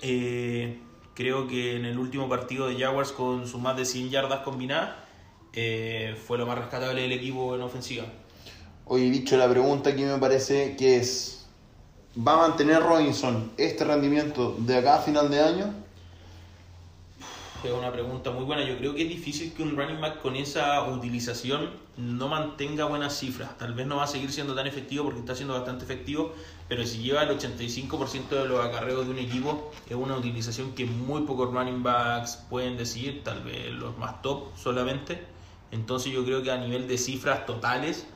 Eh, 0.02 0.80
creo 1.14 1.48
que 1.48 1.76
en 1.76 1.86
el 1.86 1.98
último 1.98 2.30
partido 2.30 2.68
de 2.68 2.80
Jaguars, 2.80 3.12
con 3.12 3.48
sus 3.48 3.62
más 3.62 3.78
de 3.78 3.86
100 3.86 4.10
yardas 4.10 4.42
combinadas, 4.42 4.96
fue 6.28 6.38
lo 6.38 6.46
más 6.46 6.58
rescatable 6.58 7.02
del 7.02 7.14
equipo 7.14 7.56
en 7.56 7.62
ofensiva. 7.62 8.06
Oye, 8.86 9.10
dicho 9.10 9.36
la 9.36 9.50
pregunta 9.50 9.90
aquí 9.90 10.04
me 10.04 10.18
parece 10.18 10.78
que 10.78 10.98
es, 10.98 11.46
¿va 12.16 12.34
a 12.36 12.48
mantener 12.48 12.82
Robinson 12.82 13.52
este 13.58 13.84
rendimiento 13.84 14.56
de 14.60 14.78
acá 14.78 14.96
a 14.96 15.00
final 15.00 15.30
de 15.30 15.42
año? 15.42 15.74
Es 17.68 17.74
una 17.74 17.92
pregunta 17.92 18.32
muy 18.32 18.46
buena. 18.46 18.64
Yo 18.64 18.78
creo 18.78 18.96
que 18.96 19.04
es 19.04 19.10
difícil 19.10 19.54
que 19.54 19.62
un 19.62 19.76
running 19.76 20.00
back 20.00 20.22
con 20.22 20.38
esa 20.38 20.84
utilización 20.84 21.70
no 21.98 22.30
mantenga 22.30 22.86
buenas 22.86 23.20
cifras. 23.20 23.58
Tal 23.58 23.74
vez 23.74 23.86
no 23.86 23.98
va 23.98 24.06
a 24.06 24.08
seguir 24.08 24.32
siendo 24.32 24.56
tan 24.56 24.68
efectivo 24.68 25.04
porque 25.04 25.20
está 25.20 25.36
siendo 25.36 25.54
bastante 25.54 25.84
efectivo, 25.84 26.34
pero 26.70 26.86
si 26.86 27.00
lleva 27.00 27.24
el 27.24 27.38
85% 27.38 28.30
de 28.30 28.48
los 28.48 28.64
acarreos 28.64 29.06
de 29.06 29.12
un 29.12 29.20
equipo, 29.20 29.70
es 29.90 29.98
una 29.98 30.16
utilización 30.16 30.76
que 30.76 30.86
muy 30.86 31.24
pocos 31.24 31.54
running 31.54 31.84
backs 31.84 32.38
pueden 32.50 32.78
decir, 32.78 33.22
tal 33.26 33.44
vez 33.44 33.70
los 33.74 33.98
más 33.98 34.22
top 34.22 34.56
solamente. 34.56 35.20
Entonces 35.72 36.14
yo 36.14 36.24
creo 36.24 36.42
que 36.44 36.52
a 36.52 36.58
nivel 36.58 36.88
de 36.88 36.98
cifras 36.98 37.46
totales, 37.46 38.08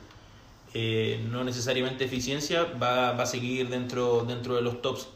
eh, 0.72 1.22
no 1.30 1.44
necesariamente 1.44 2.06
eficiencia, 2.06 2.64
va, 2.82 3.12
va, 3.12 3.24
a 3.24 3.26
seguir 3.26 3.68
dentro, 3.68 4.24
dentro 4.24 4.54
de 4.54 4.62
los 4.62 4.80
tops. 4.80 5.08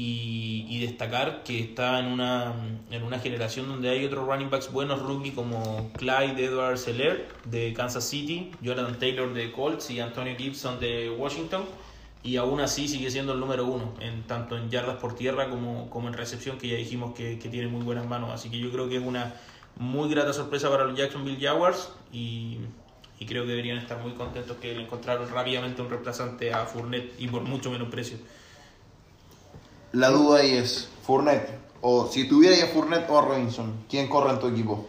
Y, 0.00 0.64
y, 0.68 0.78
destacar 0.80 1.42
que 1.42 1.58
está 1.58 1.98
en 1.98 2.06
una, 2.06 2.54
en 2.92 3.02
una 3.02 3.18
generación 3.18 3.66
donde 3.66 3.90
hay 3.90 4.04
otros 4.04 4.28
running 4.28 4.48
backs 4.48 4.70
buenos 4.70 5.02
rookie 5.02 5.32
como 5.32 5.90
Clyde 5.94 6.44
Edwards 6.44 6.82
Seller 6.82 7.26
de 7.46 7.72
Kansas 7.72 8.04
City, 8.04 8.52
Jonathan 8.62 8.96
Taylor 9.00 9.34
de 9.34 9.50
Colts 9.50 9.90
y 9.90 9.98
Antonio 9.98 10.36
Gibson 10.36 10.78
de 10.78 11.10
Washington. 11.10 11.64
Y 12.22 12.36
aún 12.36 12.60
así 12.60 12.86
sigue 12.86 13.10
siendo 13.10 13.32
el 13.32 13.40
número 13.40 13.66
uno, 13.66 13.94
en, 13.98 14.22
tanto 14.22 14.56
en 14.56 14.70
yardas 14.70 14.98
por 14.98 15.16
tierra 15.16 15.50
como, 15.50 15.90
como 15.90 16.06
en 16.06 16.14
recepción, 16.14 16.58
que 16.58 16.68
ya 16.68 16.76
dijimos 16.76 17.14
que, 17.16 17.40
que 17.40 17.48
tiene 17.48 17.66
muy 17.66 17.82
buenas 17.82 18.06
manos. 18.06 18.30
Así 18.32 18.50
que 18.50 18.58
yo 18.60 18.70
creo 18.70 18.88
que 18.88 18.98
es 18.98 19.02
una 19.02 19.34
muy 19.76 20.08
grata 20.08 20.32
sorpresa 20.32 20.70
para 20.70 20.84
los 20.84 20.96
Jacksonville 20.96 21.44
Jaguars. 21.44 21.92
Y 22.12 22.58
y 23.20 23.26
creo 23.26 23.42
que 23.42 23.50
deberían 23.50 23.78
estar 23.78 23.98
muy 23.98 24.12
contentos 24.12 24.56
que 24.58 24.74
le 24.74 24.82
encontraron 24.82 25.28
rápidamente 25.28 25.82
un 25.82 25.90
reemplazante 25.90 26.52
a 26.52 26.66
Fournette 26.66 27.14
y 27.18 27.26
por 27.26 27.42
mucho 27.42 27.70
menos 27.70 27.88
precio. 27.88 28.18
La 29.92 30.10
duda 30.10 30.40
ahí 30.40 30.52
es, 30.52 30.88
Fournette, 31.02 31.50
o 31.80 32.06
si 32.08 32.28
tuviera 32.28 32.56
ya 32.56 32.66
Fournette 32.66 33.08
o 33.10 33.18
a 33.18 33.22
Robinson, 33.22 33.84
¿quién 33.88 34.08
corre 34.08 34.30
en 34.30 34.40
tu 34.40 34.48
equipo? 34.48 34.88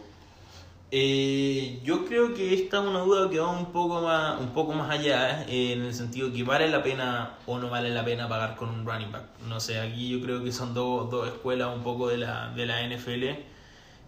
Eh, 0.91 1.79
yo 1.83 2.05
creo 2.05 2.33
que 2.33 2.53
esta 2.53 2.81
es 2.81 2.87
una 2.87 2.99
duda 2.99 3.29
que 3.29 3.39
va 3.39 3.49
un 3.49 3.67
poco 3.67 4.01
más, 4.01 4.39
un 4.39 4.49
poco 4.49 4.73
más 4.73 4.89
allá, 4.89 5.43
eh, 5.47 5.73
en 5.73 5.83
el 5.83 5.93
sentido 5.93 6.33
que 6.33 6.43
vale 6.43 6.67
la 6.67 6.81
pena 6.81 7.37
o 7.45 7.59
no 7.59 7.69
vale 7.69 7.89
la 7.89 8.03
pena 8.03 8.27
pagar 8.27 8.55
con 8.55 8.69
un 8.69 8.85
running 8.85 9.11
back. 9.11 9.23
No 9.47 9.59
sé, 9.59 9.79
aquí 9.79 10.09
yo 10.09 10.21
creo 10.21 10.43
que 10.43 10.51
son 10.51 10.73
dos, 10.73 11.09
dos 11.09 11.27
escuelas 11.27 11.75
un 11.75 11.83
poco 11.83 12.07
de 12.07 12.17
la, 12.17 12.49
de 12.55 12.65
la 12.65 12.87
NFL 12.87 13.45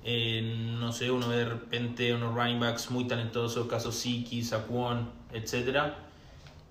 eh, 0.03 0.41
no 0.79 0.91
sé, 0.91 1.11
uno 1.11 1.29
de 1.29 1.45
repente 1.45 2.13
unos 2.13 2.33
running 2.33 2.59
backs 2.59 2.89
muy 2.89 3.07
talentosos, 3.07 3.67
caso 3.67 3.91
Siki, 3.91 4.43
Saquon, 4.43 5.09
etc. 5.31 5.93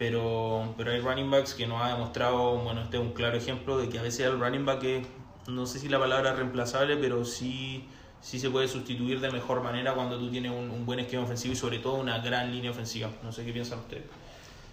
Pero, 0.01 0.73
pero 0.79 0.93
hay 0.93 1.01
running 1.01 1.31
backs 1.31 1.53
que 1.53 1.67
nos 1.67 1.83
ha 1.83 1.89
demostrado, 1.89 2.57
bueno, 2.57 2.81
este 2.81 2.97
es 2.97 3.03
un 3.03 3.13
claro 3.13 3.37
ejemplo 3.37 3.77
de 3.77 3.91
que 3.91 3.99
a 3.99 4.03
veces 4.03 4.21
el 4.21 4.41
running 4.41 4.65
back 4.65 4.83
es, 4.83 5.07
no 5.47 5.67
sé 5.67 5.79
si 5.79 5.91
la 5.91 5.99
palabra 5.99 6.31
es 6.31 6.37
reemplazable, 6.37 6.97
pero 6.97 7.23
sí, 7.27 7.85
sí 8.23 8.41
se 8.41 8.49
puede 8.49 8.67
sustituir 8.67 9.21
de 9.21 9.31
mejor 9.31 9.63
manera 9.63 9.93
cuando 9.93 10.19
tú 10.19 10.31
tienes 10.31 10.53
un, 10.53 10.87
buen 10.87 11.01
esquema 11.01 11.25
ofensivo 11.25 11.53
y 11.53 11.57
sobre 11.57 11.81
todo 11.81 11.97
una 11.97 12.19
gran 12.21 12.51
línea 12.51 12.71
ofensiva. 12.71 13.11
No 13.23 13.31
sé 13.31 13.45
qué 13.45 13.53
piensan 13.53 13.81
ustedes. 13.81 14.05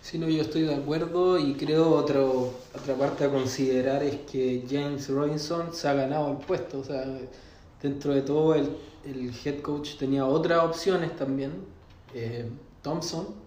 Sí, 0.02 0.18
no, 0.18 0.30
yo 0.30 0.44
estoy 0.44 0.62
de 0.62 0.76
acuerdo 0.76 1.38
y 1.38 1.56
creo 1.56 1.90
otro, 1.90 2.54
otra 2.74 2.96
parte 2.96 3.26
a 3.26 3.30
considerar 3.30 4.04
es 4.04 4.16
que 4.32 4.64
James 4.66 5.10
Robinson 5.10 5.74
se 5.74 5.90
ha 5.90 5.94
ganado 5.94 6.32
el 6.32 6.38
puesto. 6.38 6.80
O 6.80 6.84
sea, 6.86 7.04
dentro 7.82 8.14
de 8.14 8.22
todo 8.22 8.56
el, 8.56 8.70
el 9.04 9.34
head 9.44 9.60
coach 9.60 9.98
tenía 9.98 10.26
otras 10.26 10.64
opciones 10.64 11.18
también. 11.18 11.52
Eh, 12.14 12.50
Thompson, 12.82 13.47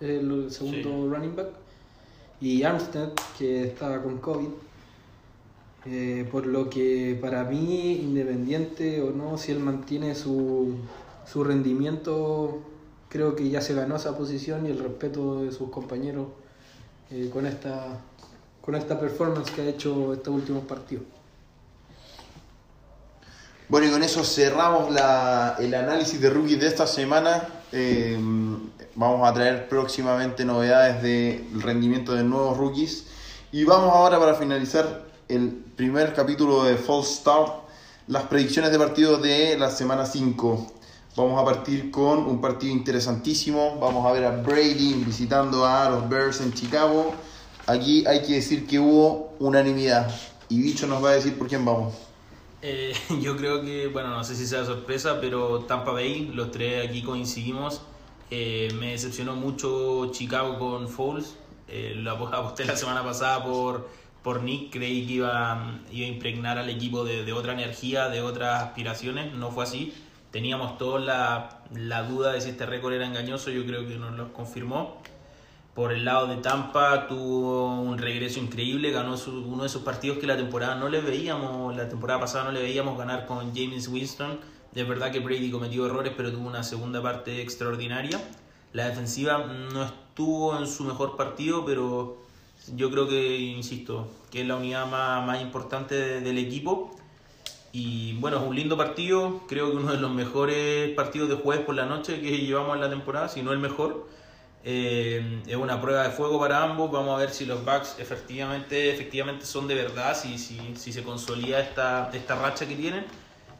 el 0.00 0.50
segundo 0.50 1.08
running 1.08 1.36
back. 1.36 1.48
Y 2.40 2.62
Armstead, 2.62 3.10
que 3.38 3.64
estaba 3.64 4.02
con 4.02 4.18
COVID. 4.18 4.48
Eh, 5.88 6.28
por 6.32 6.46
lo 6.46 6.68
que 6.68 7.16
para 7.20 7.44
mí, 7.44 7.92
independiente 7.92 9.00
o 9.02 9.12
no, 9.12 9.38
si 9.38 9.52
él 9.52 9.60
mantiene 9.60 10.16
su, 10.16 10.74
su 11.30 11.44
rendimiento, 11.44 12.60
creo 13.08 13.36
que 13.36 13.48
ya 13.48 13.60
se 13.60 13.72
ganó 13.72 13.94
esa 13.94 14.16
posición 14.18 14.66
y 14.66 14.70
el 14.70 14.80
respeto 14.80 15.44
de 15.44 15.52
sus 15.52 15.70
compañeros 15.70 16.26
eh, 17.10 17.30
con, 17.32 17.46
esta, 17.46 18.00
con 18.60 18.74
esta 18.74 18.98
performance 18.98 19.52
que 19.52 19.62
ha 19.62 19.66
hecho 19.66 20.12
estos 20.12 20.34
últimos 20.34 20.64
partidos. 20.64 21.04
Bueno, 23.68 23.86
y 23.86 23.90
con 23.90 24.02
eso 24.02 24.24
cerramos 24.24 24.92
la, 24.92 25.56
el 25.60 25.72
análisis 25.72 26.20
de 26.20 26.30
rookies 26.30 26.60
de 26.60 26.66
esta 26.66 26.86
semana. 26.86 27.46
Eh, 27.72 28.16
vamos 28.96 29.28
a 29.28 29.32
traer 29.32 29.68
próximamente 29.68 30.44
novedades 30.44 31.02
del 31.02 31.62
rendimiento 31.62 32.14
de 32.14 32.24
nuevos 32.24 32.56
rookies. 32.56 33.04
Y 33.52 33.64
vamos 33.64 33.94
ahora 33.94 34.18
para 34.18 34.34
finalizar 34.34 35.04
el 35.28 35.50
primer 35.76 36.14
capítulo 36.14 36.64
de 36.64 36.76
False 36.76 37.16
Start, 37.16 37.52
las 38.08 38.24
predicciones 38.24 38.72
de 38.72 38.78
partidos 38.78 39.22
de 39.22 39.56
la 39.58 39.70
semana 39.70 40.06
5. 40.06 40.72
Vamos 41.14 41.40
a 41.40 41.44
partir 41.44 41.90
con 41.90 42.20
un 42.26 42.40
partido 42.40 42.72
interesantísimo. 42.72 43.78
Vamos 43.78 44.04
a 44.06 44.12
ver 44.12 44.24
a 44.24 44.30
Brady 44.30 44.94
visitando 45.04 45.64
a 45.66 45.88
los 45.90 46.08
Bears 46.08 46.40
en 46.40 46.52
Chicago. 46.52 47.14
Aquí 47.66 48.06
hay 48.06 48.22
que 48.22 48.34
decir 48.34 48.66
que 48.66 48.78
hubo 48.78 49.34
unanimidad. 49.38 50.10
Y 50.48 50.60
Bicho 50.62 50.86
nos 50.86 51.04
va 51.04 51.10
a 51.10 51.12
decir 51.14 51.36
por 51.36 51.48
quién 51.48 51.64
vamos. 51.64 51.94
Eh, 52.62 52.94
yo 53.20 53.36
creo 53.36 53.62
que, 53.62 53.88
bueno, 53.88 54.10
no 54.10 54.24
sé 54.24 54.34
si 54.34 54.46
sea 54.46 54.64
sorpresa, 54.64 55.18
pero 55.20 55.60
Tampa 55.60 55.92
Bay, 55.92 56.30
los 56.32 56.50
tres 56.50 56.88
aquí 56.88 57.02
coincidimos. 57.02 57.82
Eh, 58.30 58.68
me 58.78 58.92
decepcionó 58.92 59.36
mucho 59.36 60.10
Chicago 60.12 60.58
con 60.58 60.88
Foles. 60.88 61.36
Eh, 61.68 61.94
lo 61.96 62.12
aposté 62.12 62.64
la 62.64 62.76
semana 62.76 63.02
pasada 63.02 63.44
por, 63.44 63.88
por 64.22 64.42
Nick. 64.42 64.72
Creí 64.72 65.06
que 65.06 65.14
iba, 65.14 65.80
iba 65.92 66.06
a 66.06 66.10
impregnar 66.10 66.58
al 66.58 66.68
equipo 66.68 67.04
de, 67.04 67.32
otra 67.32 67.52
energía, 67.52 68.08
de 68.08 68.22
otras 68.22 68.62
aspiraciones. 68.62 69.34
No 69.34 69.50
fue 69.50 69.64
así. 69.64 69.94
Teníamos 70.30 70.76
todos 70.78 71.02
la, 71.02 71.62
la 71.72 72.02
duda 72.02 72.32
de 72.32 72.40
si 72.40 72.50
este 72.50 72.66
récord 72.66 72.92
era 72.92 73.06
engañoso. 73.06 73.50
Yo 73.50 73.64
creo 73.64 73.86
que 73.86 73.96
nos 73.96 74.12
lo 74.12 74.32
confirmó. 74.32 75.00
Por 75.74 75.92
el 75.92 76.06
lado 76.06 76.26
de 76.26 76.36
Tampa 76.36 77.06
tuvo 77.06 77.82
un 77.82 77.98
regreso 77.98 78.40
increíble, 78.40 78.92
ganó 78.92 79.18
su, 79.18 79.44
uno 79.44 79.64
de 79.64 79.68
esos 79.68 79.82
partidos 79.82 80.16
que 80.16 80.26
la 80.26 80.34
temporada 80.34 80.74
no 80.74 80.88
le 80.88 81.02
veíamos, 81.02 81.76
la 81.76 81.86
temporada 81.86 82.18
pasada 82.18 82.44
no 82.44 82.52
le 82.52 82.62
veíamos 82.62 82.96
ganar 82.96 83.26
con 83.26 83.54
James 83.54 83.86
Winston. 83.88 84.40
De 84.76 84.84
verdad 84.84 85.10
que 85.10 85.20
Brady 85.20 85.50
cometió 85.50 85.86
errores, 85.86 86.12
pero 86.14 86.30
tuvo 86.30 86.46
una 86.46 86.62
segunda 86.62 87.00
parte 87.00 87.40
extraordinaria. 87.40 88.20
La 88.74 88.86
defensiva 88.86 89.38
no 89.38 89.84
estuvo 89.84 90.54
en 90.58 90.66
su 90.66 90.84
mejor 90.84 91.16
partido, 91.16 91.64
pero 91.64 92.18
yo 92.74 92.90
creo 92.90 93.08
que, 93.08 93.38
insisto, 93.38 94.06
que 94.30 94.42
es 94.42 94.46
la 94.46 94.56
unidad 94.56 94.86
más, 94.86 95.40
importante 95.40 95.94
de, 95.94 96.20
del 96.20 96.36
equipo. 96.36 96.94
Y 97.72 98.18
bueno, 98.18 98.36
es 98.36 98.42
un 98.42 98.54
lindo 98.54 98.76
partido, 98.76 99.40
creo 99.48 99.70
que 99.70 99.78
uno 99.78 99.92
de 99.92 99.98
los 99.98 100.10
mejores 100.10 100.90
partidos 100.90 101.30
de 101.30 101.36
jueves 101.36 101.64
por 101.64 101.74
la 101.74 101.86
noche 101.86 102.20
que 102.20 102.36
llevamos 102.36 102.74
en 102.74 102.82
la 102.82 102.90
temporada, 102.90 103.30
si 103.30 103.42
no 103.42 103.54
el 103.54 103.58
mejor. 103.58 104.06
Eh, 104.62 105.40
es 105.46 105.56
una 105.56 105.80
prueba 105.80 106.02
de 106.02 106.10
fuego 106.10 106.38
para 106.38 106.62
ambos, 106.62 106.90
vamos 106.90 107.16
a 107.16 107.18
ver 107.20 107.30
si 107.30 107.46
los 107.46 107.64
Bucks 107.64 107.96
efectivamente, 107.98 108.92
efectivamente 108.92 109.46
son 109.46 109.68
de 109.68 109.74
verdad, 109.74 110.14
si, 110.14 110.36
si, 110.36 110.60
si 110.76 110.92
se 110.92 111.02
consolida 111.02 111.60
esta, 111.60 112.10
esta 112.12 112.34
racha 112.34 112.68
que 112.68 112.76
tienen 112.76 113.06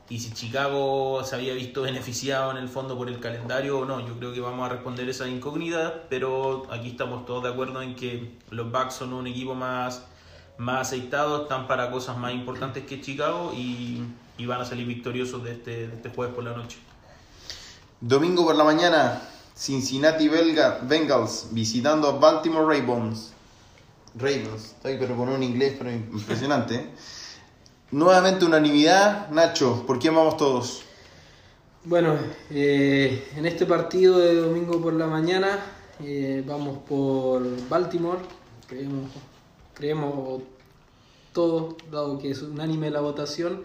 y 0.08 0.20
si 0.20 0.32
Chicago 0.32 1.22
se 1.24 1.34
había 1.34 1.54
visto 1.54 1.82
beneficiado 1.82 2.52
en 2.52 2.58
el 2.58 2.68
fondo 2.68 2.96
por 2.96 3.08
el 3.08 3.18
calendario 3.18 3.80
o 3.80 3.84
no. 3.84 4.06
Yo 4.06 4.14
creo 4.18 4.32
que 4.32 4.40
vamos 4.40 4.64
a 4.66 4.72
responder 4.72 5.08
esa 5.08 5.26
incógnita, 5.28 6.04
pero 6.08 6.66
aquí 6.70 6.90
estamos 6.90 7.26
todos 7.26 7.42
de 7.42 7.48
acuerdo 7.50 7.82
en 7.82 7.96
que 7.96 8.36
los 8.50 8.70
Bucks 8.70 8.94
son 8.94 9.12
un 9.12 9.26
equipo 9.26 9.54
más 9.54 10.02
más 10.58 10.88
aceitados, 10.88 11.42
están 11.42 11.66
para 11.66 11.90
cosas 11.90 12.16
más 12.16 12.32
importantes 12.32 12.86
que 12.86 13.00
Chicago 13.00 13.52
y, 13.54 14.02
y 14.38 14.46
van 14.46 14.60
a 14.60 14.64
salir 14.64 14.86
victoriosos 14.86 15.44
de 15.44 15.52
este, 15.52 15.88
de 15.88 15.94
este 15.96 16.08
jueves 16.08 16.34
por 16.34 16.44
la 16.44 16.52
noche. 16.52 16.78
Domingo 18.00 18.44
por 18.44 18.56
la 18.56 18.64
mañana, 18.64 19.20
Cincinnati 19.54 20.28
Belga, 20.28 20.80
Bengals 20.82 21.48
visitando 21.50 22.08
a 22.08 22.12
Baltimore 22.12 22.64
Ravens. 22.64 23.32
Ravens, 24.14 24.64
estoy 24.76 24.96
pero 24.98 25.16
con 25.16 25.28
un 25.28 25.42
inglés 25.42 25.74
pero 25.78 25.90
impresionante. 25.90 26.90
Nuevamente 27.92 28.44
unanimidad, 28.44 29.30
Nacho, 29.30 29.84
¿por 29.86 30.00
quién 30.00 30.14
vamos 30.14 30.36
todos? 30.36 30.82
Bueno, 31.84 32.16
eh, 32.50 33.28
en 33.36 33.46
este 33.46 33.64
partido 33.64 34.18
de 34.18 34.34
domingo 34.34 34.82
por 34.82 34.92
la 34.92 35.06
mañana 35.06 35.60
eh, 36.02 36.42
vamos 36.44 36.78
por 36.78 37.44
Baltimore. 37.68 38.18
Creemos 38.66 39.08
creemos 39.72 40.42
todos, 41.32 41.76
dado 41.92 42.18
que 42.18 42.30
es 42.30 42.42
unánime 42.42 42.90
la 42.90 43.00
votación, 43.00 43.62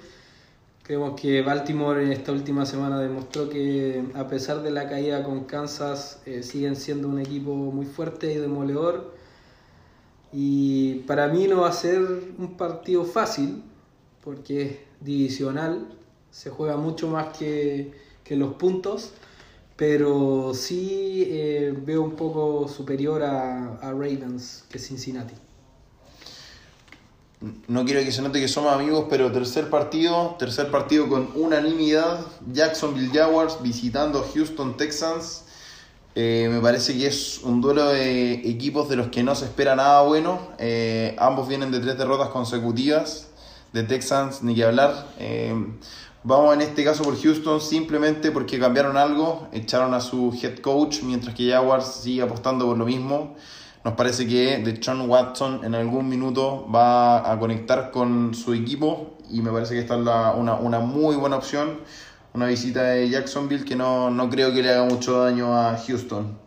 creemos 0.83 1.19
que 1.19 1.41
Baltimore 1.41 2.03
en 2.03 2.11
esta 2.11 2.31
última 2.31 2.65
semana 2.67 2.99
demostró 2.99 3.49
que 3.49 4.03
a 4.13 4.27
pesar 4.27 4.61
de 4.61 4.69
la 4.69 4.87
caída 4.87 5.23
con 5.23 5.45
Kansas 5.45 6.21
eh, 6.27 6.43
siguen 6.43 6.75
siendo 6.75 7.07
un 7.07 7.19
equipo 7.19 7.55
muy 7.55 7.87
fuerte 7.87 8.31
y 8.31 8.35
demoledor. 8.35 9.15
Y 10.33 10.99
para 11.07 11.27
mí 11.27 11.47
no 11.47 11.61
va 11.61 11.69
a 11.69 11.73
ser 11.73 11.99
un 12.37 12.55
partido 12.55 13.03
fácil, 13.03 13.63
porque 14.23 14.63
es 14.63 14.77
divisional, 14.99 15.87
se 16.31 16.49
juega 16.49 16.77
mucho 16.77 17.07
más 17.07 17.37
que, 17.37 17.91
que 18.23 18.35
los 18.35 18.53
puntos, 18.53 19.11
pero 19.75 20.53
sí 20.53 21.23
eh, 21.27 21.73
veo 21.85 22.03
un 22.03 22.15
poco 22.15 22.67
superior 22.67 23.23
a, 23.23 23.75
a 23.77 23.91
Ravens 23.91 24.65
que 24.69 24.79
Cincinnati 24.79 25.33
no 27.67 27.85
quiero 27.85 28.01
que 28.01 28.11
se 28.11 28.21
note 28.21 28.39
que 28.39 28.47
somos 28.47 28.71
amigos, 28.71 29.05
pero 29.09 29.31
tercer 29.31 29.69
partido, 29.69 30.35
tercer 30.37 30.69
partido 30.69 31.09
con 31.09 31.29
unanimidad, 31.35 32.19
Jacksonville 32.51 33.09
Jaguars 33.11 33.57
visitando 33.63 34.23
Houston 34.33 34.77
Texans. 34.77 35.45
Eh, 36.13 36.49
me 36.51 36.59
parece 36.59 36.95
que 36.97 37.07
es 37.07 37.39
un 37.41 37.61
duelo 37.61 37.87
de 37.87 38.33
equipos 38.47 38.89
de 38.89 38.97
los 38.97 39.07
que 39.07 39.23
no 39.23 39.33
se 39.33 39.45
espera 39.45 39.75
nada 39.75 40.01
bueno. 40.03 40.39
Eh, 40.59 41.15
ambos 41.17 41.47
vienen 41.47 41.71
de 41.71 41.79
tres 41.79 41.97
derrotas 41.97 42.29
consecutivas. 42.29 43.29
De 43.73 43.83
Texans, 43.83 44.43
ni 44.43 44.55
que 44.55 44.65
hablar. 44.65 45.07
Eh, 45.17 45.53
vamos 46.23 46.53
en 46.53 46.61
este 46.61 46.83
caso 46.83 47.03
por 47.03 47.19
Houston 47.21 47.61
simplemente 47.61 48.31
porque 48.31 48.59
cambiaron 48.59 48.97
algo. 48.97 49.47
Echaron 49.51 49.93
a 49.93 50.01
su 50.01 50.37
head 50.41 50.59
coach, 50.59 51.03
mientras 51.03 51.33
que 51.35 51.51
Jaguars 51.51 52.01
sigue 52.03 52.21
apostando 52.21 52.65
por 52.65 52.77
lo 52.77 52.85
mismo. 52.85 53.35
Nos 53.83 53.95
parece 53.95 54.27
que 54.27 54.59
de 54.59 54.79
John 54.83 55.09
Watson 55.09 55.63
en 55.63 55.73
algún 55.73 56.07
minuto 56.07 56.67
va 56.69 57.31
a 57.31 57.39
conectar 57.39 57.89
con 57.89 58.35
su 58.35 58.53
equipo 58.53 59.17
y 59.29 59.41
me 59.41 59.51
parece 59.51 59.73
que 59.73 59.79
esta 59.79 59.95
es 59.95 60.01
una, 60.01 60.55
una, 60.55 60.79
muy 60.79 61.15
buena 61.15 61.37
opción. 61.37 61.79
Una 62.33 62.45
visita 62.45 62.83
de 62.83 63.09
Jacksonville 63.09 63.65
que 63.65 63.75
no, 63.75 64.09
no 64.09 64.29
creo 64.29 64.53
que 64.53 64.61
le 64.61 64.69
haga 64.69 64.83
mucho 64.83 65.23
daño 65.23 65.57
a 65.57 65.77
Houston. 65.77 66.37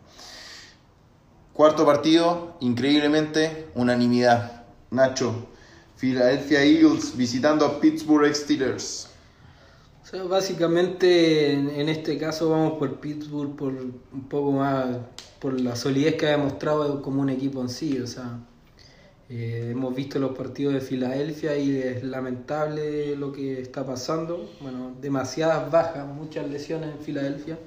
Cuarto 1.53 1.85
partido, 1.85 2.55
increíblemente, 2.61 3.69
unanimidad. 3.75 4.63
Nacho, 4.91 5.47
Philadelphia 5.97 6.63
Eagles 6.63 7.15
visitando 7.15 7.65
a 7.65 7.79
Pittsburgh 7.79 8.33
Steelers. 8.33 9.09
O 10.03 10.07
sea, 10.07 10.23
básicamente 10.23 11.53
en, 11.53 11.89
este 11.89 12.17
caso 12.17 12.49
vamos 12.49 12.77
por 12.77 12.99
Pittsburgh 12.99 13.55
por 13.55 13.73
un 13.73 14.27
poco 14.29 14.51
más, 14.51 14.97
por 15.39 15.59
la 15.59 15.75
solidez 15.75 16.15
que 16.15 16.27
ha 16.27 16.31
demostrado 16.31 17.01
como 17.01 17.21
un 17.21 17.29
equipo 17.29 17.59
en 17.61 17.69
sí. 17.69 17.99
O 17.99 18.05
sea, 18.05 18.39
eh, 19.29 19.69
hemos 19.71 19.95
visto 19.95 20.19
los 20.19 20.37
partidos 20.37 20.75
de 20.75 20.81
Filadelfia 20.81 21.57
y 21.57 21.77
es 21.77 22.03
lamentable 22.03 23.15
lo 23.15 23.31
que 23.31 23.61
está 23.61 23.83
pasando. 23.83 24.47
Bueno, 24.61 24.93
demasiadas 25.01 25.71
bajas, 25.71 26.05
muchas 26.05 26.47
lesiones 26.51 26.91
en 26.91 26.99
Filadelfia. 26.99 27.57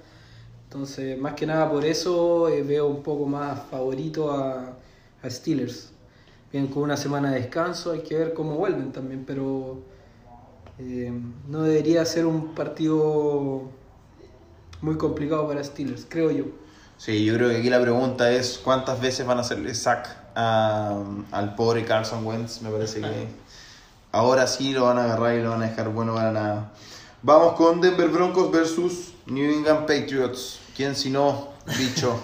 Entonces, 0.64 1.18
más 1.18 1.34
que 1.34 1.46
nada 1.46 1.68
por 1.68 1.84
eso 1.84 2.48
eh, 2.48 2.62
veo 2.62 2.86
un 2.86 3.02
poco 3.02 3.26
más 3.26 3.62
favorito 3.68 4.30
a, 4.30 4.76
a 5.22 5.30
Steelers. 5.30 5.90
Bien, 6.52 6.66
con 6.68 6.82
una 6.82 6.96
semana 6.96 7.30
de 7.30 7.40
descanso, 7.40 7.92
hay 7.92 8.00
que 8.00 8.16
ver 8.16 8.32
cómo 8.32 8.56
vuelven 8.56 8.90
también, 8.92 9.24
pero 9.26 9.82
eh, 10.78 11.12
no 11.46 11.62
debería 11.62 12.04
ser 12.04 12.24
un 12.24 12.54
partido 12.54 13.64
muy 14.80 14.96
complicado 14.96 15.46
para 15.46 15.62
Steelers, 15.62 16.06
creo 16.08 16.30
yo. 16.30 16.44
Sí, 16.96 17.24
yo 17.24 17.34
creo 17.34 17.50
que 17.50 17.58
aquí 17.58 17.70
la 17.70 17.80
pregunta 17.80 18.30
es 18.30 18.58
cuántas 18.58 19.00
veces 19.00 19.26
van 19.26 19.38
a 19.38 19.42
hacerle 19.42 19.74
sack 19.74 20.16
al 20.34 21.54
pobre 21.56 21.84
Carson 21.84 22.26
Wentz. 22.26 22.62
Me 22.62 22.70
parece 22.70 23.00
que 23.00 23.28
ahora 24.12 24.46
sí 24.46 24.72
lo 24.72 24.84
van 24.84 24.98
a 24.98 25.04
agarrar 25.04 25.34
y 25.36 25.42
lo 25.42 25.50
van 25.50 25.62
a 25.62 25.68
dejar 25.68 25.90
bueno 25.90 26.14
para 26.14 26.32
nada. 26.32 26.72
Vamos 27.22 27.54
con 27.54 27.80
Denver 27.80 28.08
Broncos 28.08 28.50
versus 28.50 29.12
New 29.26 29.50
England 29.50 29.80
Patriots. 29.80 30.60
¿Quién 30.76 30.94
si 30.94 31.10
no, 31.10 31.48
bicho? 31.78 32.18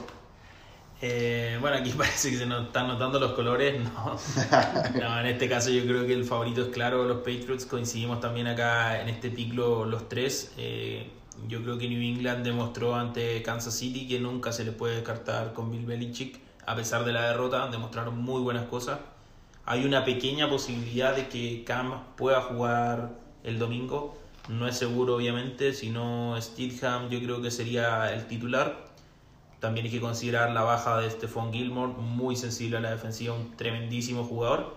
Eh, 1.01 1.59
bueno, 1.61 1.76
aquí 1.76 1.90
parece 1.97 2.30
que 2.30 2.38
se 2.38 2.47
nos 2.47 2.66
están 2.66 2.88
notando 2.88 3.18
los 3.18 3.32
colores. 3.32 3.80
No. 3.82 4.16
no, 5.01 5.20
en 5.20 5.26
este 5.26 5.49
caso 5.49 5.70
yo 5.70 5.84
creo 5.84 6.07
que 6.07 6.14
el 6.14 6.24
favorito 6.24 6.62
es 6.62 6.68
claro 6.68 7.05
los 7.05 7.18
Patriots. 7.18 7.66
Coincidimos 7.66 8.20
también 8.20 8.47
acá 8.47 9.01
en 9.01 9.09
este 9.09 9.30
ciclo 9.34 9.84
los 9.84 10.09
tres. 10.09 10.53
Eh, 10.57 11.11
yo 11.49 11.62
creo 11.62 11.78
que 11.78 11.88
New 11.88 12.01
England 12.01 12.45
demostró 12.45 12.95
ante 12.95 13.42
Kansas 13.42 13.74
City 13.74 14.07
que 14.07 14.20
nunca 14.20 14.53
se 14.53 14.64
le 14.64 14.72
puede 14.72 14.97
descartar 14.97 15.53
con 15.53 15.70
Bill 15.70 15.84
Belichick. 15.84 16.40
A 16.66 16.74
pesar 16.74 17.05
de 17.05 17.12
la 17.12 17.28
derrota, 17.28 17.68
demostraron 17.68 18.18
muy 18.18 18.40
buenas 18.40 18.64
cosas. 18.66 19.01
Hay 19.66 19.84
una 19.84 20.05
pequeña 20.05 20.49
posibilidad 20.49 21.14
de 21.14 21.28
que 21.28 21.64
Cam 21.64 22.05
pueda 22.16 22.40
jugar 22.42 23.18
el 23.42 23.59
domingo. 23.59 24.16
No 24.49 24.68
es 24.68 24.76
seguro, 24.76 25.16
obviamente. 25.16 25.72
Si 25.74 25.90
no, 25.90 26.36
Steadham 26.40 27.09
yo 27.11 27.18
creo 27.20 27.42
que 27.42 27.51
sería 27.51 28.12
el 28.12 28.26
titular 28.26 28.84
también 29.65 29.87
hay 29.87 29.93
que 29.93 30.01
considerar 30.01 30.51
la 30.51 30.61
baja 30.61 30.99
de 30.99 31.11
Stephon 31.11 31.51
Gilmore, 31.51 31.95
muy 31.95 32.37
sensible 32.37 32.77
a 32.77 32.81
la 32.81 32.91
defensiva, 32.91 33.33
un 33.33 33.57
tremendísimo 33.57 34.23
jugador. 34.23 34.77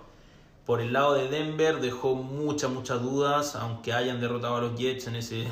Por 0.65 0.79
el 0.79 0.93
lado 0.93 1.13
de 1.15 1.27
Denver 1.27 1.81
dejó 1.81 2.15
muchas, 2.15 2.71
muchas 2.71 3.01
dudas, 3.01 3.57
aunque 3.57 3.91
hayan 3.91 4.21
derrotado 4.21 4.55
a 4.55 4.61
los 4.61 4.79
Jets 4.79 5.07
en 5.07 5.17
ese 5.17 5.45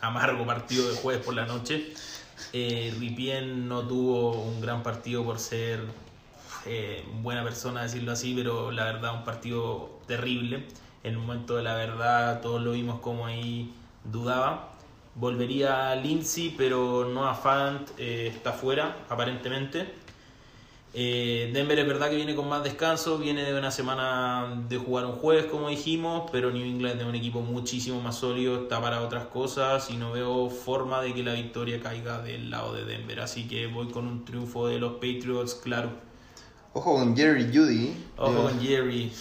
amargo 0.00 0.46
partido 0.46 0.88
de 0.88 0.94
jueves 0.98 1.24
por 1.24 1.34
la 1.34 1.46
noche. 1.46 1.94
Eh, 2.52 2.94
Ripien 2.96 3.66
no 3.66 3.82
tuvo 3.88 4.40
un 4.40 4.60
gran 4.60 4.84
partido 4.84 5.24
por 5.24 5.40
ser 5.40 5.80
eh, 6.64 7.04
buena 7.22 7.42
persona, 7.42 7.82
decirlo 7.82 8.12
así, 8.12 8.34
pero 8.36 8.70
la 8.70 8.84
verdad 8.84 9.14
un 9.14 9.24
partido 9.24 9.98
terrible. 10.06 10.64
En 11.02 11.14
el 11.14 11.18
momento 11.18 11.56
de 11.56 11.64
la 11.64 11.74
verdad 11.74 12.40
todos 12.40 12.62
lo 12.62 12.70
vimos 12.70 13.00
como 13.00 13.26
ahí 13.26 13.74
dudaba. 14.04 14.75
Volvería 15.18 15.94
Lindsay, 15.94 16.54
pero 16.56 17.06
no 17.06 17.26
a 17.26 17.34
Fant, 17.34 17.88
eh, 17.96 18.30
está 18.34 18.52
fuera, 18.52 18.98
aparentemente. 19.08 19.86
Eh, 20.92 21.50
Denver 21.52 21.78
es 21.78 21.86
verdad 21.86 22.10
que 22.10 22.16
viene 22.16 22.34
con 22.34 22.48
más 22.48 22.62
descanso, 22.62 23.18
viene 23.18 23.44
de 23.44 23.58
una 23.58 23.70
semana 23.70 24.62
de 24.68 24.76
jugar 24.76 25.06
un 25.06 25.12
jueves, 25.12 25.46
como 25.46 25.70
dijimos, 25.70 26.28
pero 26.32 26.50
New 26.50 26.64
England 26.64 27.00
es 27.00 27.06
un 27.06 27.14
equipo 27.14 27.40
muchísimo 27.40 28.00
más 28.00 28.16
sólido, 28.16 28.62
está 28.62 28.80
para 28.80 29.02
otras 29.02 29.26
cosas 29.26 29.90
y 29.90 29.96
no 29.96 30.12
veo 30.12 30.50
forma 30.50 31.00
de 31.00 31.14
que 31.14 31.22
la 31.22 31.32
victoria 31.32 31.80
caiga 31.80 32.22
del 32.22 32.50
lado 32.50 32.74
de 32.74 32.84
Denver. 32.84 33.20
Así 33.20 33.48
que 33.48 33.66
voy 33.66 33.88
con 33.88 34.06
un 34.06 34.24
triunfo 34.24 34.68
de 34.68 34.78
los 34.78 34.94
Patriots, 34.94 35.54
claro. 35.54 35.90
Ojo 36.72 36.94
con 36.94 37.16
Jerry 37.16 37.44
Judy. 37.54 37.94
Ojo 38.18 38.42
con 38.44 38.60
Jerry. 38.60 39.12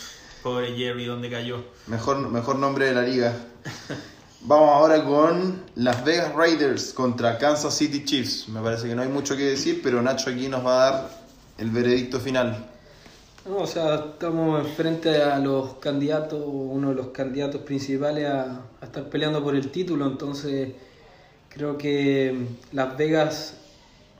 Pobre 0.44 0.76
Jerry, 0.76 1.06
¿dónde 1.06 1.30
cayó? 1.30 1.64
Mejor, 1.88 2.30
mejor 2.30 2.58
nombre 2.58 2.86
de 2.86 2.94
la 2.94 3.02
liga. 3.02 3.34
Vamos 4.48 4.70
ahora 4.70 5.04
con 5.04 5.64
Las 5.74 6.06
Vegas 6.06 6.36
Raiders 6.36 6.94
contra 6.94 7.40
Kansas 7.40 7.76
City 7.76 8.06
Chiefs. 8.06 8.48
Me 8.48 8.62
parece 8.62 8.88
que 8.88 8.94
no 8.94 9.02
hay 9.02 9.08
mucho 9.08 9.36
que 9.36 9.42
decir, 9.42 9.82
pero 9.82 10.04
Nacho 10.04 10.30
aquí 10.30 10.48
nos 10.48 10.64
va 10.64 10.88
a 10.88 10.92
dar 10.92 11.10
el 11.58 11.72
veredicto 11.72 12.20
final. 12.20 12.64
o 13.50 13.66
sea, 13.66 13.96
estamos 13.96 14.68
frente 14.74 15.20
a 15.24 15.40
los 15.40 15.78
candidatos, 15.78 16.44
uno 16.46 16.90
de 16.90 16.96
los 16.96 17.08
candidatos 17.08 17.62
principales 17.62 18.30
a, 18.30 18.62
estar 18.84 19.10
peleando 19.10 19.44
por 19.44 19.56
el 19.56 19.72
título, 19.72 20.06
entonces 20.06 20.74
creo 21.50 21.76
que 21.80 22.46
Las 22.72 22.96
Vegas, 22.98 23.56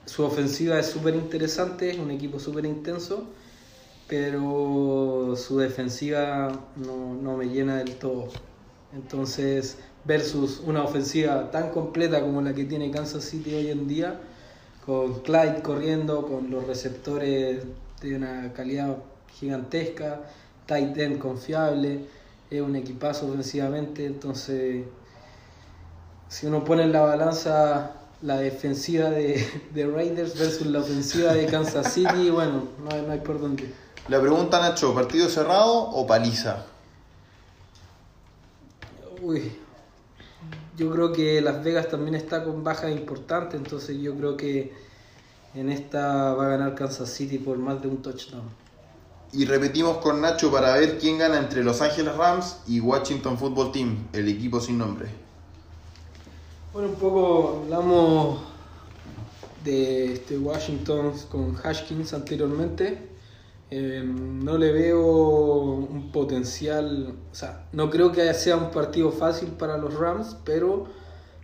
su 0.08 0.24
ofensiva 0.24 0.80
es 0.80 0.88
súper 0.88 1.14
interesante, 1.14 1.92
es 1.92 2.00
un 2.00 2.10
equipo 2.10 2.40
súper 2.40 2.66
intenso, 2.66 3.26
pero 4.08 5.36
su 5.38 5.60
defensiva 5.60 6.52
no, 6.78 7.14
no 7.14 7.38
me 7.38 7.46
llena 7.46 7.78
del 7.78 7.98
todo. 7.98 8.30
Entonces, 8.92 9.78
versus 10.06 10.62
una 10.66 10.84
ofensiva 10.84 11.50
tan 11.52 11.72
completa 11.72 12.22
como 12.22 12.42
la 12.42 12.54
que 12.54 12.66
tiene 12.66 12.92
Kansas 12.92 13.24
City 13.24 13.56
hoy 13.56 13.70
en 13.70 13.88
día, 13.88 14.20
con 14.86 15.22
Clyde 15.22 15.62
corriendo, 15.64 16.28
con 16.28 16.52
los 16.52 16.66
receptores 16.68 17.64
de 18.02 18.16
una 18.16 18.54
calidad 18.54 18.98
gigantesca, 19.40 20.22
tight 20.68 20.98
end 20.98 21.20
confiable, 21.20 22.06
es 22.50 22.62
un 22.62 22.76
equipazo 22.76 23.28
ofensivamente, 23.28 24.06
entonces 24.06 24.86
si 26.28 26.46
uno 26.46 26.64
pone 26.64 26.84
en 26.84 26.92
la 26.92 27.02
balanza 27.02 27.92
la 28.22 28.38
defensiva 28.38 29.10
de, 29.10 29.46
de 29.74 29.88
Raiders 29.88 30.38
versus 30.38 30.68
la 30.68 30.80
ofensiva 30.80 31.34
de 31.34 31.48
Kansas 31.48 31.94
City, 31.94 32.30
bueno, 32.32 32.64
no 32.84 32.96
hay, 32.96 33.02
no 33.02 33.12
hay 33.12 33.20
por 33.20 33.40
dónde. 33.40 33.74
La 34.08 34.22
pregunta, 34.22 34.60
Nacho, 34.60 34.94
¿partido 34.94 35.28
cerrado 35.30 35.74
o 35.74 36.06
paliza? 36.06 36.66
Uy, 39.22 39.52
yo 40.78 40.92
creo 40.92 41.12
que 41.12 41.42
Las 41.42 41.64
Vegas 41.64 41.90
también 41.90 42.16
está 42.16 42.44
con 42.44 42.64
bajas 42.64 42.92
importantes, 42.92 43.60
entonces 43.60 43.98
yo 44.02 44.16
creo 44.16 44.38
que 44.38 44.74
en 45.54 45.70
esta 45.70 46.34
va 46.34 46.48
a 46.48 46.50
ganar 46.50 46.76
Kansas 46.76 47.10
City 47.10 47.38
por 47.38 47.58
más 47.58 47.82
de 47.82 47.88
un 47.88 48.02
touchdown. 48.02 48.44
Y 49.32 49.46
repetimos 49.46 49.98
con 49.98 50.22
Nacho 50.22 50.52
para 50.52 50.76
ver 50.76 50.98
quién 50.98 51.18
gana 51.18 51.38
entre 51.38 51.64
Los 51.64 51.82
Ángeles 51.82 52.16
Rams 52.16 52.58
y 52.68 52.80
Washington 52.80 53.38
Football 53.38 53.72
Team, 53.72 54.08
el 54.14 54.28
equipo 54.30 54.60
sin 54.60 54.78
nombre. 54.78 55.08
Bueno, 56.74 56.90
un 56.90 56.96
poco 56.96 57.62
hablamos 57.64 58.42
de 59.64 60.14
este 60.14 60.38
Washington 60.38 61.14
con 61.30 61.56
Hashkins 61.56 62.14
anteriormente. 62.14 63.15
Eh, 63.78 64.02
no 64.06 64.58
le 64.58 64.72
veo 64.72 65.02
un 65.02 66.10
potencial, 66.14 67.14
o 67.30 67.36
sea, 67.36 67.68
no 67.74 67.90
creo 67.90 68.14
que 68.14 68.34
sea 68.34 68.56
un 68.56 68.72
partido 68.72 69.12
fácil 69.12 69.50
para 69.50 69.78
los 69.78 69.96
Rams, 69.96 70.38
pero 70.46 70.86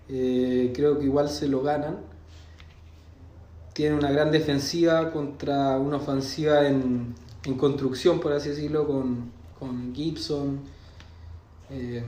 eh, 0.07 0.71
creo 0.73 0.97
que 0.97 1.03
igual 1.03 1.27
se 1.27 1.49
lo 1.49 1.61
ganan. 1.61 1.97
Tiene 3.73 3.97
una 3.97 4.11
gran 4.11 4.31
defensiva 4.31 5.11
contra 5.11 5.77
una 5.77 5.97
ofensiva 5.97 6.65
en, 6.65 7.15
en 7.43 7.57
construcción, 7.57 8.21
por 8.21 8.31
así 8.31 8.47
decirlo, 8.47 8.87
con, 8.87 9.29
con 9.59 9.93
Gibson. 9.93 10.61
Eh, 11.69 12.01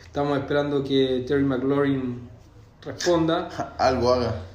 estamos 0.00 0.38
esperando 0.38 0.82
que 0.82 1.22
Terry 1.28 1.44
McLaurin 1.44 2.30
responda. 2.80 3.74
Algo 3.78 4.10
haga. 4.14 4.49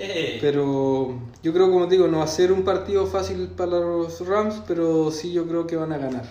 Eh, 0.00 0.40
Pero 0.40 1.20
yo 1.42 1.52
creo, 1.52 1.70
como 1.70 1.86
te 1.86 1.94
digo, 1.96 2.08
no 2.08 2.18
va 2.18 2.24
a 2.24 2.26
ser 2.26 2.50
un 2.52 2.64
partido 2.64 3.06
fácil 3.06 3.48
para 3.50 3.72
los 3.80 4.26
Rams, 4.26 4.62
pero 4.66 5.10
sí 5.12 5.32
yo 5.32 5.46
creo 5.46 5.66
que 5.66 5.76
van 5.76 5.92
a 5.92 5.98
ganar. 5.98 6.24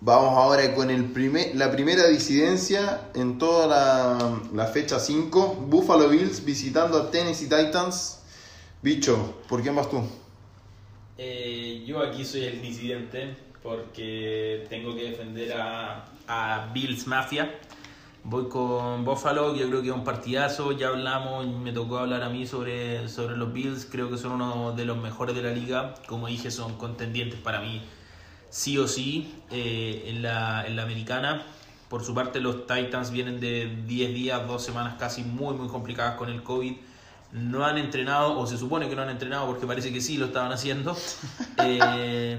Vamos 0.00 0.36
ahora 0.36 0.74
con 0.74 0.90
el 0.90 1.12
primer, 1.12 1.54
la 1.56 1.70
primera 1.70 2.06
disidencia 2.08 3.10
en 3.14 3.38
toda 3.38 3.66
la, 3.66 4.40
la 4.52 4.66
fecha 4.66 4.98
5. 5.00 5.54
Buffalo 5.68 6.08
Bills 6.08 6.44
visitando 6.44 6.98
a 6.98 7.10
Tennessee 7.10 7.48
Titans. 7.48 8.18
Bicho, 8.82 9.36
¿por 9.48 9.62
quién 9.62 9.74
vas 9.76 9.88
tú? 9.90 10.02
eh, 11.16 11.84
yo 11.86 12.00
aquí 12.02 12.24
soy 12.24 12.44
el 12.44 12.60
disidente 12.62 13.36
porque 13.62 14.66
tengo 14.68 14.94
que 14.94 15.04
defender 15.04 15.52
a, 15.52 16.04
a 16.26 16.70
Bills 16.72 17.06
Mafia. 17.06 17.60
Voy 18.26 18.48
con 18.48 19.04
Buffalo, 19.04 19.54
yo 19.54 19.68
creo 19.68 19.82
que 19.82 19.88
es 19.88 19.94
un 19.94 20.02
partidazo, 20.02 20.72
ya 20.72 20.88
hablamos, 20.88 21.46
me 21.46 21.72
tocó 21.72 21.98
hablar 21.98 22.22
a 22.22 22.30
mí 22.30 22.46
sobre, 22.46 23.06
sobre 23.10 23.36
los 23.36 23.52
Bills, 23.52 23.86
creo 23.90 24.08
que 24.08 24.16
son 24.16 24.32
uno 24.32 24.72
de 24.72 24.86
los 24.86 24.96
mejores 24.96 25.36
de 25.36 25.42
la 25.42 25.50
liga, 25.50 25.94
como 26.08 26.28
dije 26.28 26.50
son 26.50 26.78
contendientes 26.78 27.38
para 27.38 27.60
mí 27.60 27.82
sí 28.48 28.78
o 28.78 28.88
sí 28.88 29.34
eh, 29.50 30.04
en, 30.06 30.22
la, 30.22 30.66
en 30.66 30.76
la 30.76 30.84
americana. 30.84 31.42
Por 31.90 32.02
su 32.02 32.14
parte 32.14 32.40
los 32.40 32.66
Titans 32.66 33.10
vienen 33.10 33.40
de 33.40 33.66
10 33.86 34.14
días, 34.14 34.46
2 34.46 34.64
semanas 34.64 34.94
casi 34.98 35.22
muy 35.22 35.54
muy 35.54 35.68
complicadas 35.68 36.16
con 36.16 36.30
el 36.30 36.42
COVID. 36.42 36.76
No 37.34 37.64
han 37.66 37.78
entrenado, 37.78 38.38
o 38.38 38.46
se 38.46 38.56
supone 38.56 38.88
que 38.88 38.94
no 38.94 39.02
han 39.02 39.10
entrenado 39.10 39.46
porque 39.46 39.66
parece 39.66 39.92
que 39.92 40.00
sí 40.00 40.16
lo 40.16 40.26
estaban 40.26 40.52
haciendo. 40.52 40.96
Eh, 41.66 42.36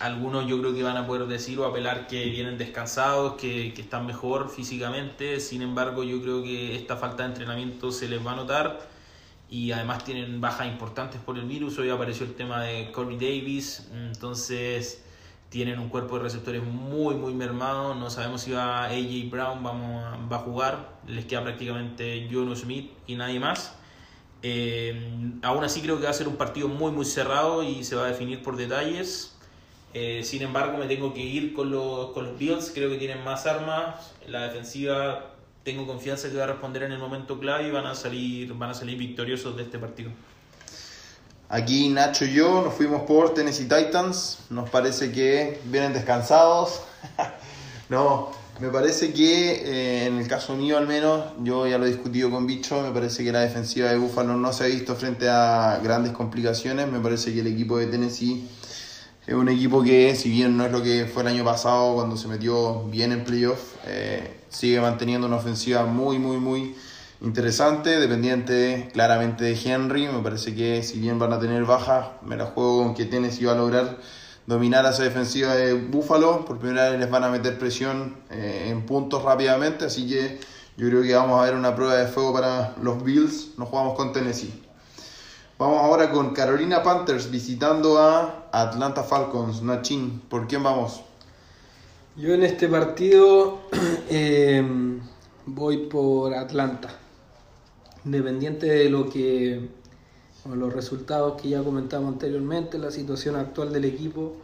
algunos 0.00 0.46
yo 0.46 0.58
creo 0.60 0.72
que 0.74 0.82
van 0.82 0.96
a 0.96 1.06
poder 1.06 1.26
decir 1.26 1.58
o 1.58 1.64
apelar 1.64 2.06
que 2.06 2.26
vienen 2.26 2.58
descansados, 2.58 3.34
que, 3.34 3.72
que 3.74 3.80
están 3.82 4.06
mejor 4.06 4.50
físicamente. 4.50 5.40
Sin 5.40 5.62
embargo, 5.62 6.04
yo 6.04 6.20
creo 6.22 6.42
que 6.42 6.76
esta 6.76 6.96
falta 6.96 7.22
de 7.24 7.30
entrenamiento 7.30 7.90
se 7.90 8.08
les 8.08 8.24
va 8.24 8.32
a 8.32 8.36
notar 8.36 8.88
y 9.50 9.72
además 9.72 10.04
tienen 10.04 10.40
bajas 10.40 10.66
importantes 10.68 11.20
por 11.20 11.38
el 11.38 11.46
virus. 11.46 11.78
Hoy 11.78 11.90
apareció 11.90 12.24
el 12.26 12.34
tema 12.34 12.62
de 12.62 12.92
Corey 12.92 13.16
Davis, 13.16 13.88
entonces 13.92 15.02
tienen 15.48 15.78
un 15.78 15.88
cuerpo 15.88 16.16
de 16.18 16.24
receptores 16.24 16.62
muy 16.62 17.14
muy 17.16 17.32
mermado. 17.34 17.94
No 17.94 18.10
sabemos 18.10 18.42
si 18.42 18.52
va 18.52 18.84
AJ 18.84 19.30
Brown 19.30 19.62
vamos 19.62 20.04
a- 20.04 20.16
va 20.30 20.36
a 20.36 20.40
jugar, 20.40 20.98
les 21.06 21.24
queda 21.24 21.42
prácticamente 21.42 22.28
Jono 22.30 22.54
Smith 22.54 22.90
y 23.06 23.16
nadie 23.16 23.40
más. 23.40 23.74
Eh, 24.42 25.40
aún 25.42 25.64
así 25.64 25.80
creo 25.80 25.98
que 25.98 26.04
va 26.04 26.10
a 26.10 26.14
ser 26.14 26.28
un 26.28 26.36
partido 26.36 26.68
muy 26.68 26.92
muy 26.92 27.04
cerrado 27.04 27.62
y 27.62 27.82
se 27.82 27.96
va 27.96 28.04
a 28.04 28.08
definir 28.08 28.42
por 28.42 28.56
detalles. 28.56 29.34
Eh, 29.94 30.22
sin 30.24 30.42
embargo, 30.42 30.78
me 30.78 30.86
tengo 30.86 31.14
que 31.14 31.20
ir 31.20 31.54
con 31.54 31.70
los, 31.70 32.10
con 32.10 32.24
los 32.26 32.38
Bills. 32.38 32.70
Creo 32.74 32.90
que 32.90 32.98
tienen 32.98 33.24
más 33.24 33.46
armas. 33.46 34.12
La 34.26 34.42
defensiva 34.44 35.34
tengo 35.64 35.86
confianza 35.86 36.30
que 36.30 36.36
va 36.36 36.44
a 36.44 36.48
responder 36.48 36.84
en 36.84 36.92
el 36.92 36.98
momento 36.98 37.38
clave 37.38 37.68
y 37.68 37.70
van 37.70 37.86
a 37.86 37.94
salir, 37.94 38.52
van 38.54 38.70
a 38.70 38.74
salir 38.74 38.96
victoriosos 38.96 39.56
de 39.56 39.64
este 39.64 39.78
partido. 39.78 40.10
Aquí 41.50 41.88
Nacho 41.88 42.26
y 42.26 42.34
yo 42.34 42.62
nos 42.62 42.74
fuimos 42.74 43.02
por 43.02 43.34
Tennessee 43.34 43.68
Titans. 43.68 44.40
Nos 44.50 44.68
parece 44.68 45.10
que 45.12 45.60
vienen 45.64 45.94
descansados. 45.94 46.82
no, 47.88 48.32
me 48.60 48.68
parece 48.70 49.12
que 49.12 49.52
eh, 49.52 50.06
en 50.06 50.18
el 50.18 50.26
caso 50.26 50.56
mío 50.56 50.78
al 50.78 50.86
menos, 50.86 51.24
yo 51.42 51.66
ya 51.66 51.78
lo 51.78 51.86
he 51.86 51.90
discutido 51.90 52.30
con 52.30 52.46
Bicho, 52.46 52.82
me 52.82 52.90
parece 52.90 53.22
que 53.22 53.30
la 53.30 53.40
defensiva 53.40 53.90
de 53.90 53.98
Buffalo 53.98 54.36
no 54.36 54.52
se 54.52 54.64
ha 54.64 54.66
visto 54.66 54.96
frente 54.96 55.28
a 55.28 55.80
grandes 55.82 56.12
complicaciones. 56.12 56.90
Me 56.90 56.98
parece 57.00 57.32
que 57.32 57.40
el 57.40 57.46
equipo 57.46 57.78
de 57.78 57.86
Tennessee 57.86 58.48
es 59.26 59.34
un 59.34 59.48
equipo 59.48 59.82
que, 59.82 60.16
si 60.16 60.30
bien 60.30 60.56
no 60.56 60.64
es 60.66 60.72
lo 60.72 60.82
que 60.82 61.06
fue 61.06 61.22
el 61.22 61.28
año 61.28 61.44
pasado 61.44 61.94
cuando 61.94 62.16
se 62.16 62.28
metió 62.28 62.84
bien 62.84 63.12
en 63.12 63.24
playoff, 63.24 63.74
eh, 63.86 64.40
sigue 64.48 64.80
manteniendo 64.80 65.26
una 65.26 65.36
ofensiva 65.36 65.84
muy, 65.84 66.18
muy, 66.18 66.38
muy 66.38 66.74
interesante, 67.20 68.00
dependiente 68.00 68.88
claramente 68.92 69.44
de 69.44 69.58
Henry. 69.62 70.08
Me 70.08 70.20
parece 70.22 70.54
que 70.54 70.82
si 70.82 70.98
bien 70.98 71.18
van 71.18 71.32
a 71.32 71.38
tener 71.38 71.64
bajas, 71.64 72.08
me 72.22 72.36
la 72.36 72.46
juego 72.46 72.82
con 72.82 72.94
que 72.94 73.04
Tennessee 73.04 73.44
va 73.44 73.52
a 73.52 73.56
lograr 73.56 73.98
dominar 74.48 74.86
a 74.86 74.90
esa 74.90 75.02
defensiva 75.02 75.54
de 75.54 75.74
Buffalo. 75.74 76.46
Por 76.46 76.58
primera 76.58 76.90
vez 76.90 76.98
les 76.98 77.10
van 77.10 77.22
a 77.22 77.28
meter 77.28 77.58
presión 77.58 78.16
eh, 78.30 78.68
en 78.70 78.86
puntos 78.86 79.22
rápidamente, 79.22 79.84
así 79.84 80.08
que 80.08 80.40
yo 80.78 80.88
creo 80.88 81.02
que 81.02 81.14
vamos 81.14 81.38
a 81.38 81.44
ver 81.44 81.54
una 81.54 81.76
prueba 81.76 81.96
de 81.96 82.06
fuego 82.06 82.32
para 82.32 82.74
los 82.82 83.04
Bills. 83.04 83.58
Nos 83.58 83.68
jugamos 83.68 83.94
con 83.94 84.12
Tennessee. 84.14 84.52
Vamos 85.58 85.82
ahora 85.82 86.10
con 86.10 86.32
Carolina 86.32 86.82
Panthers 86.82 87.30
visitando 87.30 87.98
a 87.98 88.48
Atlanta 88.50 89.02
Falcons. 89.02 89.60
Nachin, 89.60 90.22
¿por 90.30 90.46
quién 90.46 90.62
vamos? 90.62 91.02
Yo 92.16 92.32
en 92.32 92.42
este 92.42 92.68
partido 92.68 93.58
eh, 94.08 94.64
voy 95.44 95.88
por 95.88 96.32
Atlanta. 96.32 96.88
Independiente 98.06 98.66
de 98.66 98.88
lo 98.88 99.10
que 99.10 99.68
o 100.44 100.54
los 100.54 100.72
resultados 100.72 101.40
que 101.40 101.48
ya 101.50 101.62
comentamos 101.62 102.12
anteriormente, 102.12 102.78
la 102.78 102.90
situación 102.90 103.36
actual 103.36 103.72
del 103.72 103.84
equipo, 103.84 104.34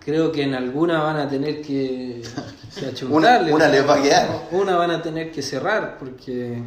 creo 0.00 0.32
que 0.32 0.42
en 0.42 0.54
alguna 0.54 1.02
van 1.02 1.16
a 1.18 1.28
tener 1.28 1.62
que, 1.62 2.22
que 2.78 2.86
achuntarle. 2.86 3.52
Una- 3.52 3.64
una 3.66 3.68
les 3.68 3.88
va 3.88 3.94
a 3.94 4.02
quedar. 4.02 4.48
Una 4.52 4.76
van 4.76 4.90
a 4.90 5.02
tener 5.02 5.30
que 5.32 5.42
cerrar 5.42 5.96
porque 5.98 6.62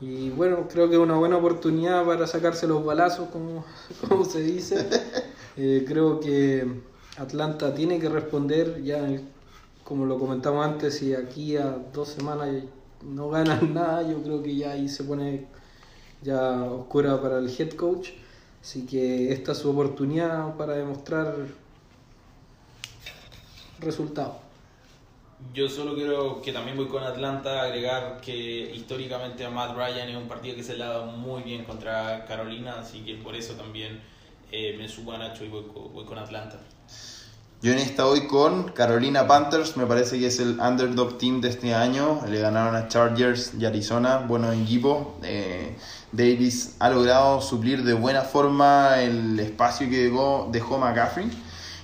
y 0.00 0.28
bueno, 0.30 0.68
creo 0.70 0.88
que 0.90 0.96
es 0.96 1.00
una 1.00 1.16
buena 1.16 1.38
oportunidad 1.38 2.04
para 2.04 2.26
sacarse 2.26 2.66
los 2.66 2.84
balazos, 2.84 3.28
como, 3.30 3.64
como 4.08 4.24
se 4.24 4.40
dice. 4.42 4.86
Eh, 5.58 5.86
creo 5.88 6.20
que 6.20 6.82
Atlanta 7.16 7.74
tiene 7.74 7.98
que 7.98 8.10
responder, 8.10 8.82
ya 8.84 9.08
como 9.84 10.04
lo 10.04 10.18
comentamos 10.18 10.62
antes, 10.66 10.98
si 10.98 11.14
aquí 11.14 11.56
a 11.56 11.78
dos 11.94 12.10
semanas 12.10 12.48
no 13.02 13.30
ganan 13.30 13.72
nada, 13.72 14.02
yo 14.06 14.22
creo 14.22 14.42
que 14.42 14.54
ya 14.54 14.72
ahí 14.72 14.86
se 14.86 15.02
pone 15.02 15.46
ya 16.22 16.62
oscura 16.64 17.20
para 17.20 17.38
el 17.38 17.48
head 17.48 17.72
coach. 17.72 18.10
Así 18.62 18.84
que 18.84 19.32
esta 19.32 19.52
es 19.52 19.58
su 19.58 19.70
oportunidad 19.70 20.56
para 20.56 20.74
demostrar 20.74 21.34
resultados. 23.78 24.34
Yo 25.54 25.68
solo 25.68 25.94
quiero 25.94 26.40
que 26.40 26.52
también 26.52 26.76
voy 26.76 26.88
con 26.88 27.02
Atlanta, 27.02 27.62
agregar 27.62 28.20
que 28.20 28.74
históricamente 28.74 29.44
a 29.44 29.50
Matt 29.50 29.76
Ryan 29.76 30.08
es 30.08 30.16
un 30.16 30.28
partido 30.28 30.56
que 30.56 30.62
se 30.62 30.76
le 30.76 30.84
ha 30.84 30.88
dado 30.88 31.06
muy 31.06 31.42
bien 31.42 31.64
contra 31.64 32.24
Carolina, 32.24 32.76
así 32.80 33.00
que 33.00 33.14
por 33.16 33.34
eso 33.34 33.54
también 33.54 34.00
eh, 34.50 34.74
me 34.78 34.88
subo 34.88 35.12
a 35.12 35.18
Nacho 35.18 35.44
y 35.44 35.48
voy 35.48 35.64
con, 35.64 35.92
voy 35.92 36.04
con 36.04 36.18
Atlanta. 36.18 36.58
Yo 37.62 37.72
en 37.72 37.78
esta 37.78 38.04
voy 38.04 38.26
con 38.26 38.68
Carolina 38.68 39.26
Panthers, 39.26 39.76
me 39.76 39.86
parece 39.86 40.18
que 40.18 40.26
es 40.26 40.40
el 40.40 40.60
underdog 40.60 41.16
team 41.18 41.40
de 41.40 41.48
este 41.48 41.74
año. 41.74 42.20
Le 42.28 42.38
ganaron 42.38 42.76
a 42.76 42.88
Chargers 42.88 43.52
y 43.58 43.64
Arizona, 43.64 44.18
buenos 44.18 44.54
equipos. 44.54 45.08
Eh, 45.22 45.74
Davis 46.16 46.76
ha 46.78 46.88
logrado 46.88 47.40
suplir 47.42 47.84
de 47.84 47.92
buena 47.92 48.22
forma 48.22 49.02
el 49.02 49.38
espacio 49.38 49.88
que 49.90 50.04
dejó, 50.04 50.48
dejó 50.50 50.78
McCaffrey. 50.78 51.30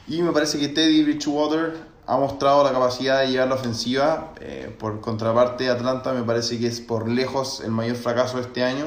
Y 0.09 0.23
me 0.23 0.33
parece 0.33 0.59
que 0.59 0.69
Teddy 0.69 1.03
Bridgewater 1.05 1.77
ha 2.07 2.17
mostrado 2.17 2.65
la 2.65 2.73
capacidad 2.73 3.21
de 3.21 3.31
llevar 3.31 3.49
la 3.49 3.55
ofensiva. 3.57 4.33
Eh, 4.41 4.75
por 4.79 5.01
contraparte, 5.01 5.69
Atlanta 5.69 6.13
me 6.13 6.23
parece 6.23 6.59
que 6.59 6.67
es 6.67 6.81
por 6.81 7.09
lejos 7.09 7.61
el 7.65 7.71
mayor 7.71 7.97
fracaso 7.97 8.39
de 8.39 8.43
este 8.45 8.65
año. 8.65 8.87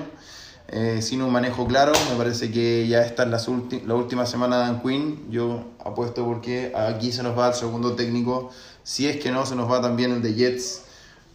Eh, 0.68 1.04
sin 1.04 1.22
un 1.22 1.32
manejo 1.32 1.68
claro, 1.68 1.94
me 2.10 2.18
parece 2.18 2.52
que 2.52 2.88
ya 2.88 3.02
está 3.02 3.22
en 3.22 3.30
las 3.30 3.48
la 3.48 3.94
última 3.94 4.26
semana 4.26 4.58
de 4.58 4.64
Dan 4.64 4.82
Quinn. 4.82 5.28
Yo 5.30 5.64
apuesto 5.84 6.26
porque 6.26 6.74
aquí 6.76 7.12
se 7.12 7.22
nos 7.22 7.38
va 7.38 7.50
el 7.50 7.54
segundo 7.54 7.94
técnico. 7.94 8.50
Si 8.84 9.08
es 9.08 9.18
que 9.18 9.32
no, 9.32 9.46
se 9.46 9.56
nos 9.56 9.72
va 9.72 9.80
también 9.80 10.12
el 10.12 10.22
de 10.24 10.34
Jets. 10.34 10.82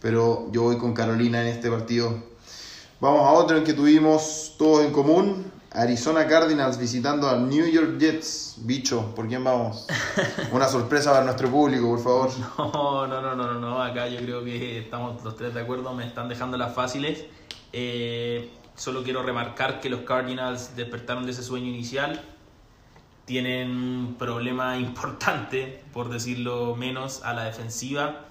Pero 0.01 0.49
yo 0.51 0.63
voy 0.63 0.77
con 0.77 0.93
Carolina 0.93 1.41
en 1.41 1.47
este 1.47 1.69
partido. 1.69 2.30
Vamos 3.01 3.21
a 3.21 3.31
otro 3.31 3.57
en 3.57 3.63
que 3.63 3.73
tuvimos 3.73 4.53
todos 4.59 4.85
en 4.85 4.91
común. 4.91 5.51
Arizona 5.71 6.27
Cardinals 6.27 6.77
visitando 6.77 7.27
a 7.27 7.35
New 7.35 7.65
York 7.65 7.97
Jets. 7.97 8.57
Bicho, 8.59 9.15
¿por 9.15 9.27
quién 9.27 9.43
vamos? 9.43 9.87
Una 10.51 10.67
sorpresa 10.67 11.11
para 11.11 11.25
nuestro 11.25 11.49
público, 11.49 11.87
por 11.87 12.03
favor. 12.03 12.29
No, 12.59 13.07
no, 13.07 13.19
no, 13.19 13.35
no, 13.35 13.59
no. 13.59 13.81
Acá 13.81 14.07
yo 14.07 14.19
creo 14.19 14.43
que 14.43 14.77
estamos 14.77 15.23
los 15.23 15.35
tres 15.35 15.51
de 15.55 15.61
acuerdo. 15.61 15.95
Me 15.95 16.05
están 16.05 16.29
dejando 16.29 16.57
las 16.57 16.75
fáciles. 16.75 17.25
Eh, 17.73 18.51
solo 18.75 19.01
quiero 19.01 19.23
remarcar 19.23 19.79
que 19.79 19.89
los 19.89 20.01
Cardinals 20.01 20.75
despertaron 20.75 21.25
de 21.25 21.31
ese 21.31 21.41
sueño 21.41 21.69
inicial. 21.69 22.21
Tienen 23.25 23.71
un 23.71 24.15
problema 24.19 24.77
importante, 24.77 25.83
por 25.91 26.09
decirlo 26.09 26.75
menos, 26.75 27.23
a 27.23 27.33
la 27.33 27.45
defensiva. 27.45 28.25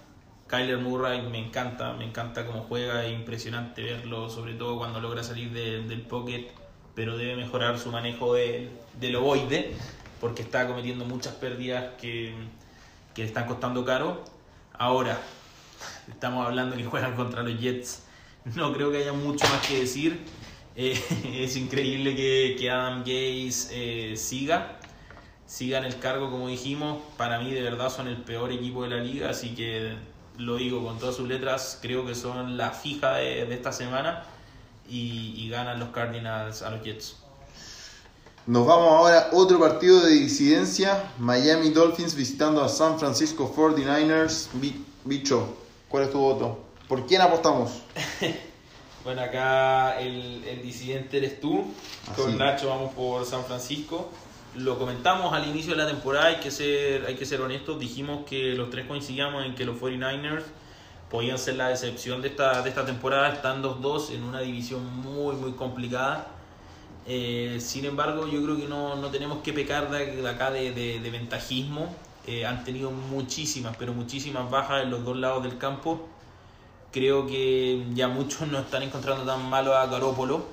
Kyler 0.51 0.79
Murray 0.79 1.23
me 1.23 1.39
encanta, 1.39 1.93
me 1.93 2.05
encanta 2.05 2.45
cómo 2.45 2.63
juega, 2.63 3.07
es 3.07 3.13
impresionante 3.13 3.83
verlo, 3.83 4.29
sobre 4.29 4.55
todo 4.55 4.79
cuando 4.79 5.01
logra 5.01 5.23
salir 5.23 5.53
del 5.53 6.03
pocket 6.03 6.49
pero 6.95 7.17
debe 7.17 7.37
mejorar 7.37 7.79
su 7.79 7.91
manejo 7.91 8.35
de, 8.35 8.69
del 8.99 9.17
ovoide, 9.17 9.73
porque 10.21 10.43
está 10.43 10.67
cometiendo 10.67 11.05
muchas 11.05 11.35
pérdidas 11.35 11.95
que, 12.01 12.35
le 13.17 13.25
están 13.25 13.47
costando 13.47 13.85
caro. 13.85 14.25
Ahora, 14.73 15.21
estamos 16.09 16.47
hablando 16.47 16.77
que 16.77 16.85
juegan 16.85 17.15
contra 17.17 17.43
los 17.43 17.59
Jets, 17.61 18.03
no 18.55 18.73
creo 18.73 18.91
que 18.91 18.99
haya 18.99 19.13
mucho 19.13 19.47
más 19.49 19.67
que 19.67 19.81
decir. 19.81 20.21
Eh, 20.77 20.99
es 21.45 21.57
increíble 21.57 22.15
que, 22.17 22.57
que 22.59 22.71
Adam 22.71 23.01
Gaze 23.01 23.69
eh, 24.13 24.17
siga, 24.17 24.79
siga 25.47 25.79
en 25.79 25.85
el 25.85 25.99
cargo 25.99 26.31
como 26.31 26.49
dijimos. 26.49 27.03
Para 27.17 27.39
mí 27.39 27.51
de 27.53 27.63
verdad 27.63 27.91
son 27.91 28.09
el 28.09 28.19
peor 28.19 28.53
equipo 28.53 28.83
de 28.83 28.91
la 28.91 29.03
liga, 29.03 29.31
así 29.31 29.55
que 29.55 29.95
lo 30.39 30.57
digo 30.57 30.85
con 30.85 30.99
todas 30.99 31.17
sus 31.17 31.29
letras, 31.29 31.79
creo 31.83 32.07
que 32.07 32.15
son 32.15 32.57
la 32.57 32.71
fija 32.71 33.15
de, 33.15 33.47
de 33.47 33.55
esta 33.55 33.73
semana 33.73 34.25
y, 34.91 35.49
ganan 35.49 35.79
los 35.79 35.91
Cardinals 35.91 36.63
a 36.63 36.71
los 36.71 36.83
Jets. 36.83 37.17
Nos 38.47 38.67
vamos 38.67 38.93
ahora 38.93 39.29
a 39.31 39.37
otro 39.37 39.61
partido 39.61 40.01
de 40.01 40.13
disidencia. 40.13 41.05
Miami 41.19 41.71
Dolphins 41.71 42.15
visitando 42.15 42.63
a 42.63 42.69
San 42.69 42.99
Francisco 42.99 43.53
49ers. 43.55 44.49
Bicho, 45.05 45.57
¿cuál 45.89 46.05
es 46.05 46.11
tu 46.11 46.19
voto? 46.19 46.65
¿Por 46.89 47.07
quién 47.07 47.21
apostamos? 47.21 47.83
bueno, 49.05 49.23
acá 49.23 50.01
el, 50.01 50.43
el, 50.45 50.63
disidente 50.63 51.19
eres 51.19 51.41
tú. 51.41 51.65
Con 52.17 52.37
Nacho 52.39 52.69
vamos 52.69 52.93
por 52.95 53.25
San 53.25 53.45
Francisco. 53.45 54.11
Lo 54.57 54.79
comentamos 54.79 55.33
al 55.33 55.47
inicio 55.47 55.77
de 55.77 55.83
la 55.83 55.87
temporada, 55.87 56.27
hay 56.27 56.41
que 56.41 56.51
ser, 56.51 57.07
hay 57.07 57.15
que 57.15 57.25
ser 57.25 57.41
honestos. 57.41 57.79
Dijimos 57.79 58.27
que 58.29 58.55
los 58.55 58.69
tres 58.71 58.87
coincidíamos 58.87 59.45
en 59.47 59.55
que 59.55 59.65
los 59.65 59.79
49ers 59.81 60.43
podían 61.09 61.39
ser 61.39 61.57
la 61.57 61.69
decepción 61.69 62.21
de 62.23 62.29
esta, 62.29 62.63
de 62.63 62.69
esta 62.69 62.85
temporada, 62.85 63.33
están 63.33 63.63
2-2 63.63 64.11
en 64.15 64.25
una 64.25 64.41
división 64.41 64.85
muy, 65.03 65.37
muy 65.37 65.53
complicada. 65.53 66.29
Eh, 67.07 67.59
sin 67.61 67.85
embargo, 67.85 68.27
yo 68.29 68.43
creo 68.43 68.57
que 68.57 68.67
no, 68.67 68.97
no 68.97 69.09
tenemos 69.09 69.39
que 69.43 69.53
pecar 69.53 69.91
de, 69.91 70.29
acá 70.29 70.51
de, 70.51 71.09
ventajismo. 71.11 71.95
Eh, 72.27 72.45
han 72.45 72.65
tenido 72.65 72.91
muchísimas, 72.91 73.77
pero 73.77 73.93
muchísimas 73.93 74.51
bajas 74.51 74.83
en 74.83 74.91
los 74.91 75.05
dos 75.05 75.17
lados 75.17 75.43
del 75.43 75.59
campo. 75.59 76.09
Creo 76.93 77.27
que 77.27 77.85
ya 77.95 78.09
muchos 78.09 78.49
no 78.49 78.59
están 78.59 78.83
encontrando 78.83 79.25
tan 79.25 79.49
malo 79.49 79.77
a 79.77 79.87
Garópolo. 79.87 80.45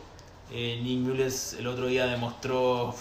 Eh, 0.51 0.79
Nick 0.83 0.99
Mules 0.99 1.57
el 1.59 1.67
otro 1.67 1.87
día 1.87 2.05
demostró 2.05 2.95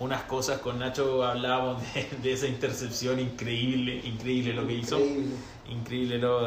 unas 0.00 0.22
cosas 0.22 0.60
con 0.60 0.78
Nacho 0.78 1.24
hablábamos 1.24 1.82
de, 2.22 2.32
esa 2.32 2.46
intercepción 2.46 3.20
increíble, 3.20 4.00
increíble 4.04 4.54
lo 4.54 4.66
que 4.66 4.74
hizo. 4.74 4.98
Increíble, 5.68 6.18
lo, 6.18 6.40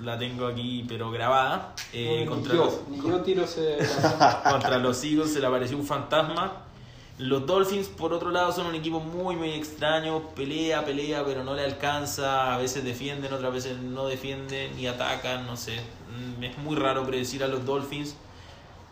la 0.00 0.18
tengo 0.18 0.46
aquí 0.46 0.84
pero 0.88 1.10
grabada. 1.10 1.74
Eh, 1.92 2.24
contra, 2.26 2.54
los, 2.54 2.74
contra 4.50 4.78
los 4.78 5.04
Eagles 5.04 5.32
se 5.32 5.40
le 5.40 5.46
apareció 5.46 5.76
un 5.76 5.86
fantasma. 5.86 6.62
Los 7.18 7.46
Dolphins, 7.46 7.88
por 7.88 8.12
otro 8.12 8.30
lado, 8.30 8.52
son 8.52 8.66
un 8.66 8.74
equipo 8.74 9.00
muy, 9.00 9.36
muy 9.36 9.50
extraño. 9.52 10.20
Pelea, 10.34 10.84
pelea, 10.84 11.24
pero 11.24 11.44
no 11.44 11.54
le 11.54 11.64
alcanza. 11.64 12.54
A 12.54 12.58
veces 12.58 12.84
defienden, 12.84 13.32
otras 13.32 13.52
veces 13.52 13.78
no 13.78 14.06
defienden 14.06 14.74
ni 14.76 14.86
atacan. 14.86 15.46
No 15.46 15.56
sé. 15.56 15.80
Mm, 16.38 16.44
es 16.44 16.58
muy 16.58 16.76
raro 16.76 17.06
predecir 17.06 17.42
a 17.44 17.48
los 17.48 17.64
Dolphins 17.64 18.16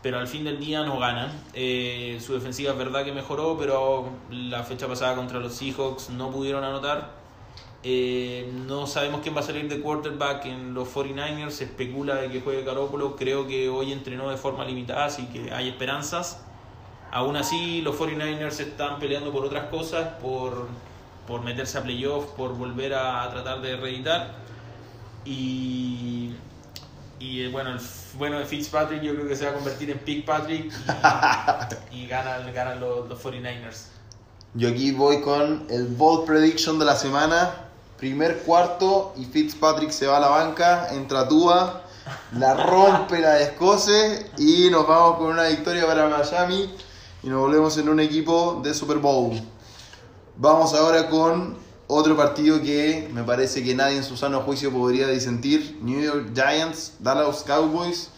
pero 0.04 0.18
al 0.18 0.28
fin 0.28 0.44
del 0.44 0.60
día 0.60 0.82
no 0.84 0.98
ganan. 0.98 1.32
Eh, 1.54 2.18
su 2.20 2.34
defensiva 2.34 2.72
es 2.72 2.76
verdad 2.76 3.06
que 3.06 3.12
mejoró, 3.12 3.56
pero 3.58 4.10
la 4.30 4.62
fecha 4.62 4.86
pasada 4.86 5.16
contra 5.16 5.40
los 5.40 5.54
Seahawks 5.54 6.10
no 6.10 6.30
pudieron 6.30 6.62
anotar. 6.62 7.12
Eh, 7.82 8.52
no 8.66 8.86
sabemos 8.86 9.22
quién 9.22 9.34
va 9.34 9.40
a 9.40 9.44
salir 9.44 9.66
de 9.66 9.80
quarterback 9.80 10.44
en 10.44 10.74
los 10.74 10.94
49ers. 10.94 11.52
Se 11.52 11.64
especula 11.64 12.16
de 12.16 12.28
que 12.28 12.42
juegue 12.42 12.64
Garoppolo. 12.64 13.16
Creo 13.16 13.46
que 13.46 13.70
hoy 13.70 13.92
entrenó 13.92 14.28
de 14.28 14.36
forma 14.36 14.66
limitada, 14.66 15.06
así 15.06 15.24
que 15.28 15.50
hay 15.50 15.70
esperanzas. 15.70 16.44
Aún 17.10 17.36
así, 17.36 17.80
los 17.80 17.96
49ers 17.96 18.60
están 18.60 18.98
peleando 18.98 19.32
por 19.32 19.46
otras 19.46 19.70
cosas, 19.70 20.18
por, 20.20 20.68
por 21.26 21.40
meterse 21.40 21.78
a 21.78 21.82
playoffs, 21.82 22.30
por 22.32 22.54
volver 22.54 22.92
a 22.92 23.26
tratar 23.30 23.62
de 23.62 23.76
reeditar. 23.78 24.34
Y 25.24 26.32
y 27.18 27.42
eh, 27.42 27.48
bueno, 27.48 27.70
el 27.70 27.80
bueno 28.18 28.38
de 28.38 28.44
Fitzpatrick 28.44 29.02
yo 29.02 29.14
creo 29.14 29.28
que 29.28 29.36
se 29.36 29.44
va 29.44 29.52
a 29.52 29.54
convertir 29.54 29.90
en 29.90 29.98
Pig 29.98 30.24
Patrick 30.24 30.72
y, 31.92 32.06
ganan, 32.06 32.52
ganan 32.52 32.80
los, 32.80 33.08
49ers. 33.08 33.86
Yo 34.54 34.68
aquí 34.68 34.92
voy 34.92 35.20
con 35.20 35.66
el 35.68 35.86
bold 35.86 36.26
prediction 36.26 36.78
de 36.78 36.84
la 36.84 36.96
semana. 36.96 37.54
Primer 37.98 38.38
cuarto 38.42 39.14
y 39.16 39.24
Fitzpatrick 39.24 39.90
se 39.90 40.06
va 40.06 40.18
a 40.18 40.20
la 40.20 40.28
banca, 40.28 40.88
entra 40.90 41.28
Tua, 41.28 41.84
la 42.36 42.54
rompe, 42.54 43.20
la 43.20 43.34
descose 43.34 44.30
y 44.36 44.68
nos 44.70 44.86
vamos 44.86 45.18
con 45.18 45.28
una 45.28 45.44
victoria 45.44 45.86
para 45.86 46.08
Miami 46.08 46.74
y 47.22 47.28
nos 47.28 47.40
volvemos 47.40 47.78
en 47.78 47.88
un 47.88 48.00
equipo 48.00 48.60
de 48.62 48.74
Super 48.74 48.98
Bowl. 48.98 49.40
Vamos 50.36 50.74
ahora 50.74 51.08
con 51.08 51.63
otro 51.86 52.16
partido 52.16 52.62
que 52.62 53.08
me 53.12 53.22
parece 53.24 53.62
que 53.62 53.74
nadie 53.74 53.98
en 53.98 54.04
su 54.04 54.16
sano 54.16 54.40
juicio 54.40 54.72
podría 54.72 55.08
disentir, 55.08 55.78
New 55.82 56.00
York 56.00 56.30
Giants, 56.34 56.94
Dallas 57.00 57.44
Cowboys. 57.46 58.10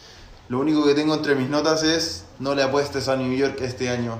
Lo 0.48 0.60
único 0.60 0.84
que 0.84 0.94
tengo 0.94 1.14
entre 1.14 1.34
mis 1.34 1.48
notas 1.48 1.82
es 1.82 2.24
no 2.38 2.54
le 2.54 2.62
apuestes 2.62 3.08
a 3.08 3.16
New 3.16 3.36
York 3.36 3.56
este 3.60 3.88
año. 3.88 4.18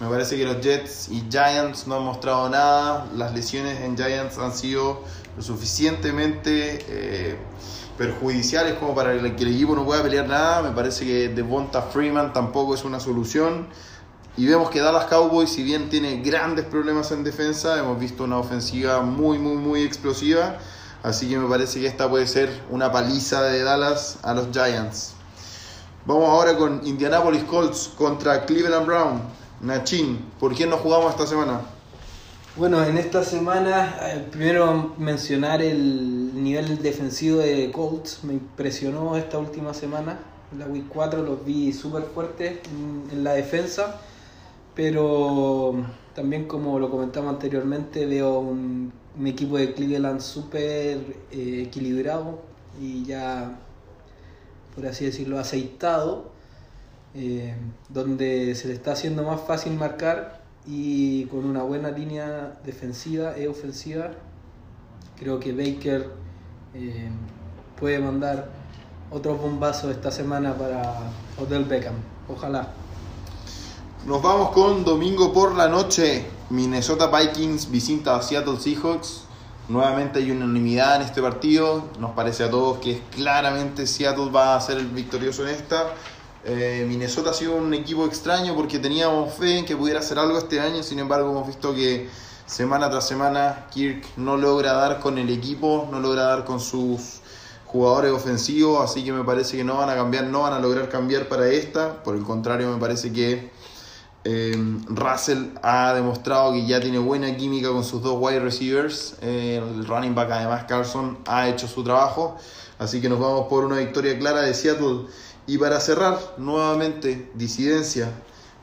Me 0.00 0.08
parece 0.08 0.36
que 0.36 0.44
los 0.44 0.60
Jets 0.60 1.08
y 1.08 1.24
Giants 1.30 1.86
no 1.86 1.96
han 1.96 2.04
mostrado 2.04 2.48
nada. 2.48 3.06
Las 3.16 3.34
lesiones 3.34 3.80
en 3.80 3.96
Giants 3.96 4.38
han 4.38 4.52
sido 4.52 5.02
lo 5.36 5.42
suficientemente 5.42 6.84
eh, 6.88 7.36
perjudiciales 7.96 8.74
como 8.74 8.94
para 8.94 9.12
que 9.12 9.18
el 9.18 9.54
equipo 9.54 9.74
no 9.74 9.84
pueda 9.84 10.02
pelear 10.02 10.28
nada. 10.28 10.62
Me 10.62 10.70
parece 10.70 11.04
que 11.04 11.28
Devonta 11.28 11.82
Freeman 11.82 12.32
tampoco 12.32 12.74
es 12.74 12.84
una 12.84 13.00
solución. 13.00 13.66
Y 14.38 14.46
vemos 14.46 14.70
que 14.70 14.78
Dallas 14.78 15.06
Cowboys, 15.06 15.50
si 15.50 15.64
bien 15.64 15.88
tiene 15.88 16.22
grandes 16.22 16.64
problemas 16.64 17.10
en 17.10 17.24
defensa, 17.24 17.76
hemos 17.76 17.98
visto 17.98 18.22
una 18.22 18.38
ofensiva 18.38 19.00
muy, 19.00 19.36
muy, 19.36 19.56
muy 19.56 19.82
explosiva. 19.82 20.58
Así 21.02 21.28
que 21.28 21.36
me 21.36 21.48
parece 21.48 21.80
que 21.80 21.88
esta 21.88 22.08
puede 22.08 22.28
ser 22.28 22.48
una 22.70 22.92
paliza 22.92 23.42
de 23.42 23.64
Dallas 23.64 24.20
a 24.22 24.34
los 24.34 24.46
Giants. 24.52 25.14
Vamos 26.06 26.28
ahora 26.28 26.56
con 26.56 26.86
Indianapolis 26.86 27.42
Colts 27.42 27.90
contra 27.98 28.44
Cleveland 28.46 28.86
Brown. 28.86 29.22
Nachin, 29.60 30.24
¿por 30.38 30.54
quién 30.54 30.70
nos 30.70 30.82
jugamos 30.82 31.10
esta 31.10 31.26
semana? 31.26 31.60
Bueno, 32.54 32.84
en 32.84 32.96
esta 32.96 33.24
semana, 33.24 33.96
eh, 34.02 34.24
primero 34.30 34.94
mencionar 34.98 35.62
el 35.62 36.40
nivel 36.40 36.80
defensivo 36.80 37.40
de 37.40 37.72
Colts. 37.72 38.22
Me 38.22 38.34
impresionó 38.34 39.16
esta 39.16 39.36
última 39.36 39.74
semana. 39.74 40.20
La 40.56 40.66
Week 40.66 40.86
4 40.88 41.24
los 41.24 41.44
vi 41.44 41.72
súper 41.72 42.04
fuertes 42.04 42.60
en 43.10 43.24
la 43.24 43.32
defensa 43.32 44.00
pero 44.78 45.74
también 46.14 46.46
como 46.46 46.78
lo 46.78 46.88
comentamos 46.88 47.34
anteriormente, 47.34 48.06
veo 48.06 48.38
un, 48.38 48.92
equipo 49.26 49.58
de 49.58 49.74
Cleveland 49.74 50.20
súper 50.20 51.16
eh, 51.32 51.64
equilibrado 51.66 52.38
y 52.80 53.04
ya, 53.04 53.58
por 54.76 54.86
así 54.86 55.04
decirlo, 55.04 55.40
aceitado, 55.40 56.30
eh, 57.16 57.56
donde 57.88 58.54
se 58.54 58.68
le 58.68 58.74
está 58.74 58.92
haciendo 58.92 59.24
más 59.24 59.40
fácil 59.40 59.72
marcar 59.72 60.42
y 60.64 61.24
con 61.24 61.44
una 61.44 61.64
buena 61.64 61.90
línea 61.90 62.60
defensiva 62.64 63.36
e 63.36 63.48
ofensiva. 63.48 64.12
Creo 65.18 65.40
que 65.40 65.50
Baker 65.50 66.08
eh, 66.74 67.08
puede 67.80 67.98
mandar 67.98 68.48
otros 69.10 69.40
bombazos 69.40 69.90
esta 69.90 70.12
semana 70.12 70.56
para 70.56 70.94
Hotel 71.36 71.64
Beckham. 71.64 71.96
Ojalá. 72.28 72.68
Nos 74.08 74.22
vamos 74.22 74.52
con 74.52 74.86
domingo 74.86 75.34
por 75.34 75.54
la 75.54 75.68
noche. 75.68 76.24
Minnesota 76.48 77.08
Vikings 77.08 77.70
visita 77.70 78.16
a 78.16 78.22
Seattle 78.22 78.58
Seahawks. 78.58 79.24
Nuevamente 79.68 80.20
hay 80.20 80.30
unanimidad 80.30 80.96
en 80.96 81.02
este 81.02 81.20
partido. 81.20 81.84
Nos 81.98 82.12
parece 82.12 82.44
a 82.44 82.50
todos 82.50 82.78
que 82.78 83.02
claramente 83.14 83.86
Seattle 83.86 84.30
va 84.30 84.56
a 84.56 84.60
ser 84.62 84.78
el 84.78 84.86
victorioso 84.86 85.46
en 85.46 85.54
esta. 85.54 85.92
Eh, 86.42 86.86
Minnesota 86.88 87.32
ha 87.32 87.34
sido 87.34 87.56
un 87.56 87.74
equipo 87.74 88.06
extraño 88.06 88.56
porque 88.56 88.78
teníamos 88.78 89.34
fe 89.34 89.58
en 89.58 89.66
que 89.66 89.76
pudiera 89.76 90.00
hacer 90.00 90.18
algo 90.18 90.38
este 90.38 90.58
año. 90.58 90.82
Sin 90.82 90.98
embargo, 91.00 91.30
hemos 91.30 91.46
visto 91.46 91.74
que 91.74 92.08
semana 92.46 92.88
tras 92.88 93.06
semana 93.06 93.66
Kirk 93.70 94.06
no 94.16 94.38
logra 94.38 94.72
dar 94.72 95.00
con 95.00 95.18
el 95.18 95.28
equipo, 95.28 95.86
no 95.90 96.00
logra 96.00 96.22
dar 96.22 96.46
con 96.46 96.60
sus 96.60 97.20
jugadores 97.66 98.12
ofensivos. 98.12 98.82
Así 98.82 99.04
que 99.04 99.12
me 99.12 99.22
parece 99.22 99.58
que 99.58 99.64
no 99.64 99.76
van 99.76 99.90
a 99.90 99.94
cambiar, 99.96 100.24
no 100.24 100.44
van 100.44 100.54
a 100.54 100.60
lograr 100.60 100.88
cambiar 100.88 101.28
para 101.28 101.48
esta. 101.48 102.02
Por 102.02 102.16
el 102.16 102.22
contrario, 102.22 102.72
me 102.72 102.80
parece 102.80 103.12
que 103.12 103.57
eh, 104.24 104.56
Russell 104.88 105.50
ha 105.62 105.94
demostrado 105.94 106.52
que 106.52 106.66
ya 106.66 106.80
tiene 106.80 106.98
buena 106.98 107.36
química 107.36 107.68
con 107.70 107.84
sus 107.84 108.02
dos 108.02 108.16
wide 108.18 108.40
receivers. 108.40 109.16
Eh, 109.22 109.56
el 109.56 109.86
running 109.86 110.14
back, 110.14 110.30
además, 110.30 110.64
Carlson, 110.64 111.18
ha 111.26 111.48
hecho 111.48 111.66
su 111.66 111.82
trabajo. 111.84 112.36
Así 112.78 113.00
que 113.00 113.08
nos 113.08 113.18
vamos 113.18 113.46
por 113.48 113.64
una 113.64 113.78
victoria 113.78 114.18
clara 114.18 114.42
de 114.42 114.54
Seattle. 114.54 115.06
Y 115.46 115.58
para 115.58 115.80
cerrar, 115.80 116.18
nuevamente, 116.36 117.30
disidencia. 117.34 118.10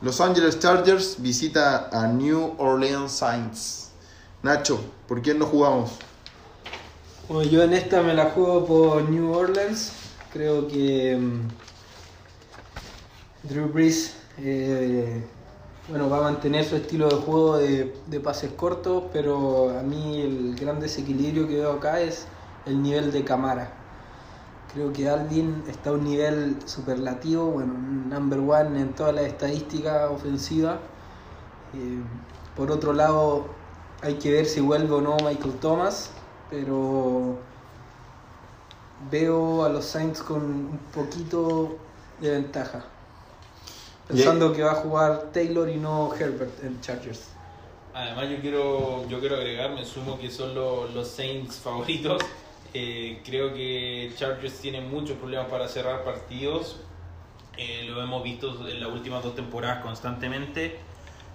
Los 0.02 0.20
Angeles 0.20 0.58
Chargers 0.58 1.16
visita 1.18 1.88
a 1.90 2.06
New 2.06 2.54
Orleans 2.58 3.10
Saints. 3.12 3.90
Nacho, 4.42 4.78
¿por 5.08 5.22
quién 5.22 5.38
no 5.38 5.46
jugamos? 5.46 5.92
Bueno, 7.28 7.50
yo 7.50 7.62
en 7.62 7.72
esta 7.72 8.02
me 8.02 8.14
la 8.14 8.26
juego 8.26 8.66
por 8.66 9.08
New 9.08 9.32
Orleans. 9.32 9.92
Creo 10.32 10.68
que 10.68 11.16
um, 11.16 11.48
Drew 13.42 13.68
Brees 13.68 14.14
eh, 14.38 15.24
bueno, 15.88 16.10
va 16.10 16.18
a 16.18 16.22
mantener 16.22 16.64
su 16.64 16.76
estilo 16.76 17.08
de 17.08 17.16
juego 17.16 17.58
de, 17.58 18.20
pases 18.20 18.50
cortos, 18.52 19.04
pero 19.12 19.78
a 19.78 19.82
mí 19.82 20.20
el 20.20 20.56
gran 20.56 20.80
desequilibrio 20.80 21.46
que 21.46 21.56
veo 21.56 21.72
acá 21.72 22.00
es 22.00 22.26
el 22.66 22.82
nivel 22.82 23.12
de 23.12 23.24
cámara. 23.24 23.72
Creo 24.74 24.92
que 24.92 25.08
Aldin 25.08 25.62
está 25.68 25.90
a 25.90 25.92
un 25.92 26.04
nivel 26.04 26.56
superlativo, 26.66 27.46
bueno, 27.46 27.74
number 27.74 28.40
one 28.40 28.80
en 28.80 28.94
todas 28.94 29.14
las 29.14 29.26
estadísticas 29.26 30.10
ofensivas. 30.10 30.78
Eh, 31.74 32.00
por 32.56 32.72
otro 32.72 32.92
lado, 32.92 33.46
hay 34.02 34.14
que 34.14 34.32
ver 34.32 34.46
si 34.46 34.60
vuelve 34.60 34.92
o 34.92 35.00
no 35.00 35.16
Michael 35.18 35.54
Thomas, 35.60 36.10
pero 36.50 37.38
veo 39.10 39.64
a 39.64 39.68
los 39.68 39.84
Saints 39.84 40.20
con 40.20 40.42
un 40.42 40.80
poquito 40.92 41.76
de 42.20 42.30
ventaja. 42.30 42.84
Pensando 44.08 44.52
que 44.52 44.62
va 44.62 44.72
a 44.72 44.76
jugar 44.76 45.30
Taylor 45.32 45.68
y 45.68 45.76
no 45.76 46.14
Herbert 46.14 46.62
en 46.62 46.80
Chargers. 46.80 47.30
Además 47.92 48.28
yo 48.28 48.40
quiero, 48.40 49.08
yo 49.08 49.20
quiero 49.20 49.36
agregar, 49.36 49.70
me 49.72 49.84
sumo 49.84 50.18
que 50.18 50.30
son 50.30 50.54
los, 50.54 50.92
los 50.94 51.08
Saints 51.08 51.56
favoritos. 51.64 52.22
Eh, 52.74 53.22
creo 53.24 53.54
que 53.54 54.12
Chargers 54.16 54.58
tiene 54.58 54.80
muchos 54.80 55.16
problemas 55.16 55.48
para 55.48 55.66
cerrar 55.66 56.04
partidos. 56.04 56.80
Eh, 57.56 57.86
lo 57.88 58.02
hemos 58.02 58.22
visto 58.22 58.68
en 58.68 58.80
las 58.80 58.90
últimas 58.90 59.22
dos 59.22 59.34
temporadas 59.34 59.82
constantemente. 59.82 60.78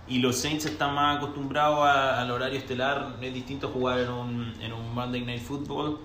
Y 0.07 0.19
los 0.19 0.37
Saints 0.37 0.65
están 0.65 0.93
más 0.93 1.17
acostumbrados 1.17 1.79
a, 1.79 2.21
al 2.21 2.31
horario 2.31 2.59
estelar. 2.59 3.15
Es 3.21 3.33
distinto 3.33 3.69
jugar 3.69 3.99
en 3.99 4.09
un, 4.09 4.53
en 4.61 4.71
un 4.71 4.93
Monday 4.93 5.21
Night 5.21 5.41
Football. 5.41 5.99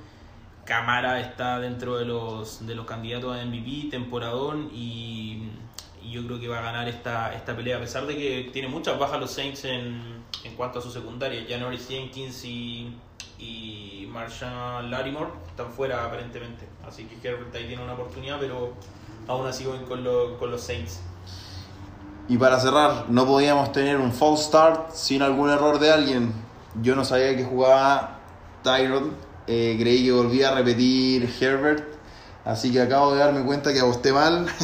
Camara 0.65 1.21
está 1.21 1.61
dentro 1.61 1.97
de 1.97 2.07
los, 2.07 2.67
de 2.67 2.75
los 2.75 2.87
candidatos 2.87 3.37
a 3.37 3.45
MVP, 3.45 3.89
temporadón. 3.91 4.71
Y 4.73 5.51
y 6.07 6.13
yo 6.13 6.25
creo 6.25 6.39
que 6.39 6.49
va 6.49 6.59
a 6.59 6.63
ganar 6.63 6.89
esta, 6.89 7.35
esta 7.35 7.57
pelea, 7.57 7.79
a 7.79 7.81
pesar 7.81 8.07
de 8.07 8.17
que 8.17 8.51
tiene 8.53 8.69
muchas 8.69 8.99
bajas 8.99 9.19
los 9.19 9.31
Saints 9.31 9.65
en, 9.65 10.23
en 10.45 10.55
cuanto 10.57 10.79
a 10.79 10.83
su 10.83 10.91
secundaria. 10.91 11.45
Janoris 11.49 11.89
Jenkins 11.89 12.45
y, 12.45 12.97
y 13.39 14.09
Marshall 14.13 14.89
Larimore 14.89 15.31
están 15.49 15.73
fuera 15.73 16.05
aparentemente. 16.05 16.69
Así 16.87 17.05
que 17.05 17.29
Herbert 17.29 17.55
ahí 17.57 17.67
tiene 17.67 17.83
una 17.83 17.95
oportunidad, 17.95 18.39
pero 18.39 18.75
aún 19.27 19.47
así 19.47 19.65
voy 19.65 19.79
con, 19.81 20.05
lo, 20.05 20.39
con 20.39 20.51
los 20.51 20.61
Saints. 20.61 21.01
Y 22.29 22.39
para 22.39 22.61
cerrar, 22.61 23.07
no 23.09 23.27
podíamos 23.27 23.73
tener 23.73 23.99
un 23.99 24.13
false 24.13 24.45
start 24.45 24.93
sin 24.93 25.23
algún 25.23 25.51
error 25.51 25.79
de 25.81 25.93
alguien. 25.93 26.33
Yo 26.83 26.95
no 26.95 27.05
sabía 27.05 27.37
que 27.37 27.45
jugaba 27.45 28.21
Tyrod, 28.63 29.11
eh, 29.49 29.77
creí 29.79 30.05
que 30.05 30.13
volvía 30.13 30.51
a 30.51 30.55
repetir 30.55 31.33
Herbert, 31.41 31.85
así 32.45 32.73
que 32.73 32.81
acabo 32.81 33.13
de 33.13 33.21
darme 33.21 33.45
cuenta 33.45 33.73
que 33.73 33.81
aposté 33.81 34.13
mal. 34.13 34.47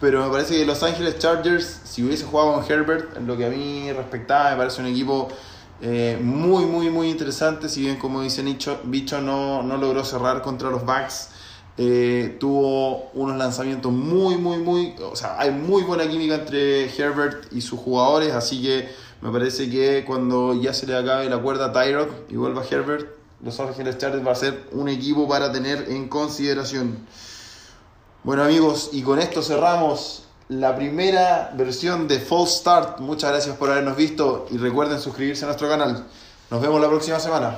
pero 0.00 0.24
me 0.24 0.30
parece 0.32 0.56
que 0.56 0.64
Los 0.64 0.82
Ángeles 0.82 1.18
Chargers, 1.18 1.82
si 1.84 2.02
hubiese 2.02 2.24
jugado 2.24 2.54
con 2.54 2.64
Herbert, 2.64 3.16
en 3.18 3.26
lo 3.26 3.36
que 3.36 3.46
a 3.46 3.50
mí 3.50 3.92
respectaba, 3.92 4.50
me 4.52 4.56
parece 4.56 4.80
un 4.80 4.86
equipo 4.88 5.28
eh, 5.82 6.18
muy, 6.20 6.64
muy, 6.64 6.88
muy 6.88 7.10
interesante. 7.10 7.68
Si 7.68 7.82
bien, 7.82 7.96
como 7.96 8.22
dice 8.22 8.42
Bicho 8.84 9.20
no, 9.20 9.62
no 9.62 9.76
logró 9.76 10.04
cerrar 10.04 10.40
contra 10.40 10.70
los 10.70 10.86
Bucks, 10.86 11.28
eh, 11.76 12.36
tuvo 12.40 13.10
unos 13.12 13.36
lanzamientos 13.36 13.92
muy, 13.92 14.36
muy, 14.36 14.58
muy. 14.58 14.94
O 15.02 15.16
sea, 15.16 15.38
hay 15.38 15.50
muy 15.50 15.82
buena 15.82 16.08
química 16.08 16.36
entre 16.36 16.94
Herbert 16.94 17.52
y 17.52 17.60
sus 17.60 17.78
jugadores, 17.78 18.32
así 18.32 18.62
que 18.62 18.88
me 19.20 19.30
parece 19.30 19.68
que 19.70 20.04
cuando 20.06 20.54
ya 20.54 20.72
se 20.72 20.86
le 20.86 20.96
acabe 20.96 21.28
la 21.28 21.38
cuerda 21.38 21.66
a 21.66 21.72
Tyrod 21.72 22.08
y 22.30 22.36
vuelva 22.36 22.64
Herbert, 22.68 23.06
Los 23.42 23.60
Ángeles 23.60 23.98
Chargers 23.98 24.26
va 24.26 24.32
a 24.32 24.34
ser 24.34 24.64
un 24.72 24.88
equipo 24.88 25.28
para 25.28 25.52
tener 25.52 25.90
en 25.90 26.08
consideración. 26.08 27.06
Bueno 28.22 28.42
amigos, 28.42 28.90
y 28.92 29.00
con 29.00 29.18
esto 29.18 29.40
cerramos 29.40 30.24
la 30.50 30.76
primera 30.76 31.52
versión 31.56 32.06
de 32.06 32.20
False 32.20 32.58
Start. 32.58 33.00
Muchas 33.00 33.30
gracias 33.30 33.56
por 33.56 33.70
habernos 33.70 33.96
visto 33.96 34.46
y 34.50 34.58
recuerden 34.58 35.00
suscribirse 35.00 35.46
a 35.46 35.46
nuestro 35.46 35.70
canal. 35.70 36.04
Nos 36.50 36.60
vemos 36.60 36.82
la 36.82 36.88
próxima 36.88 37.18
semana. 37.18 37.56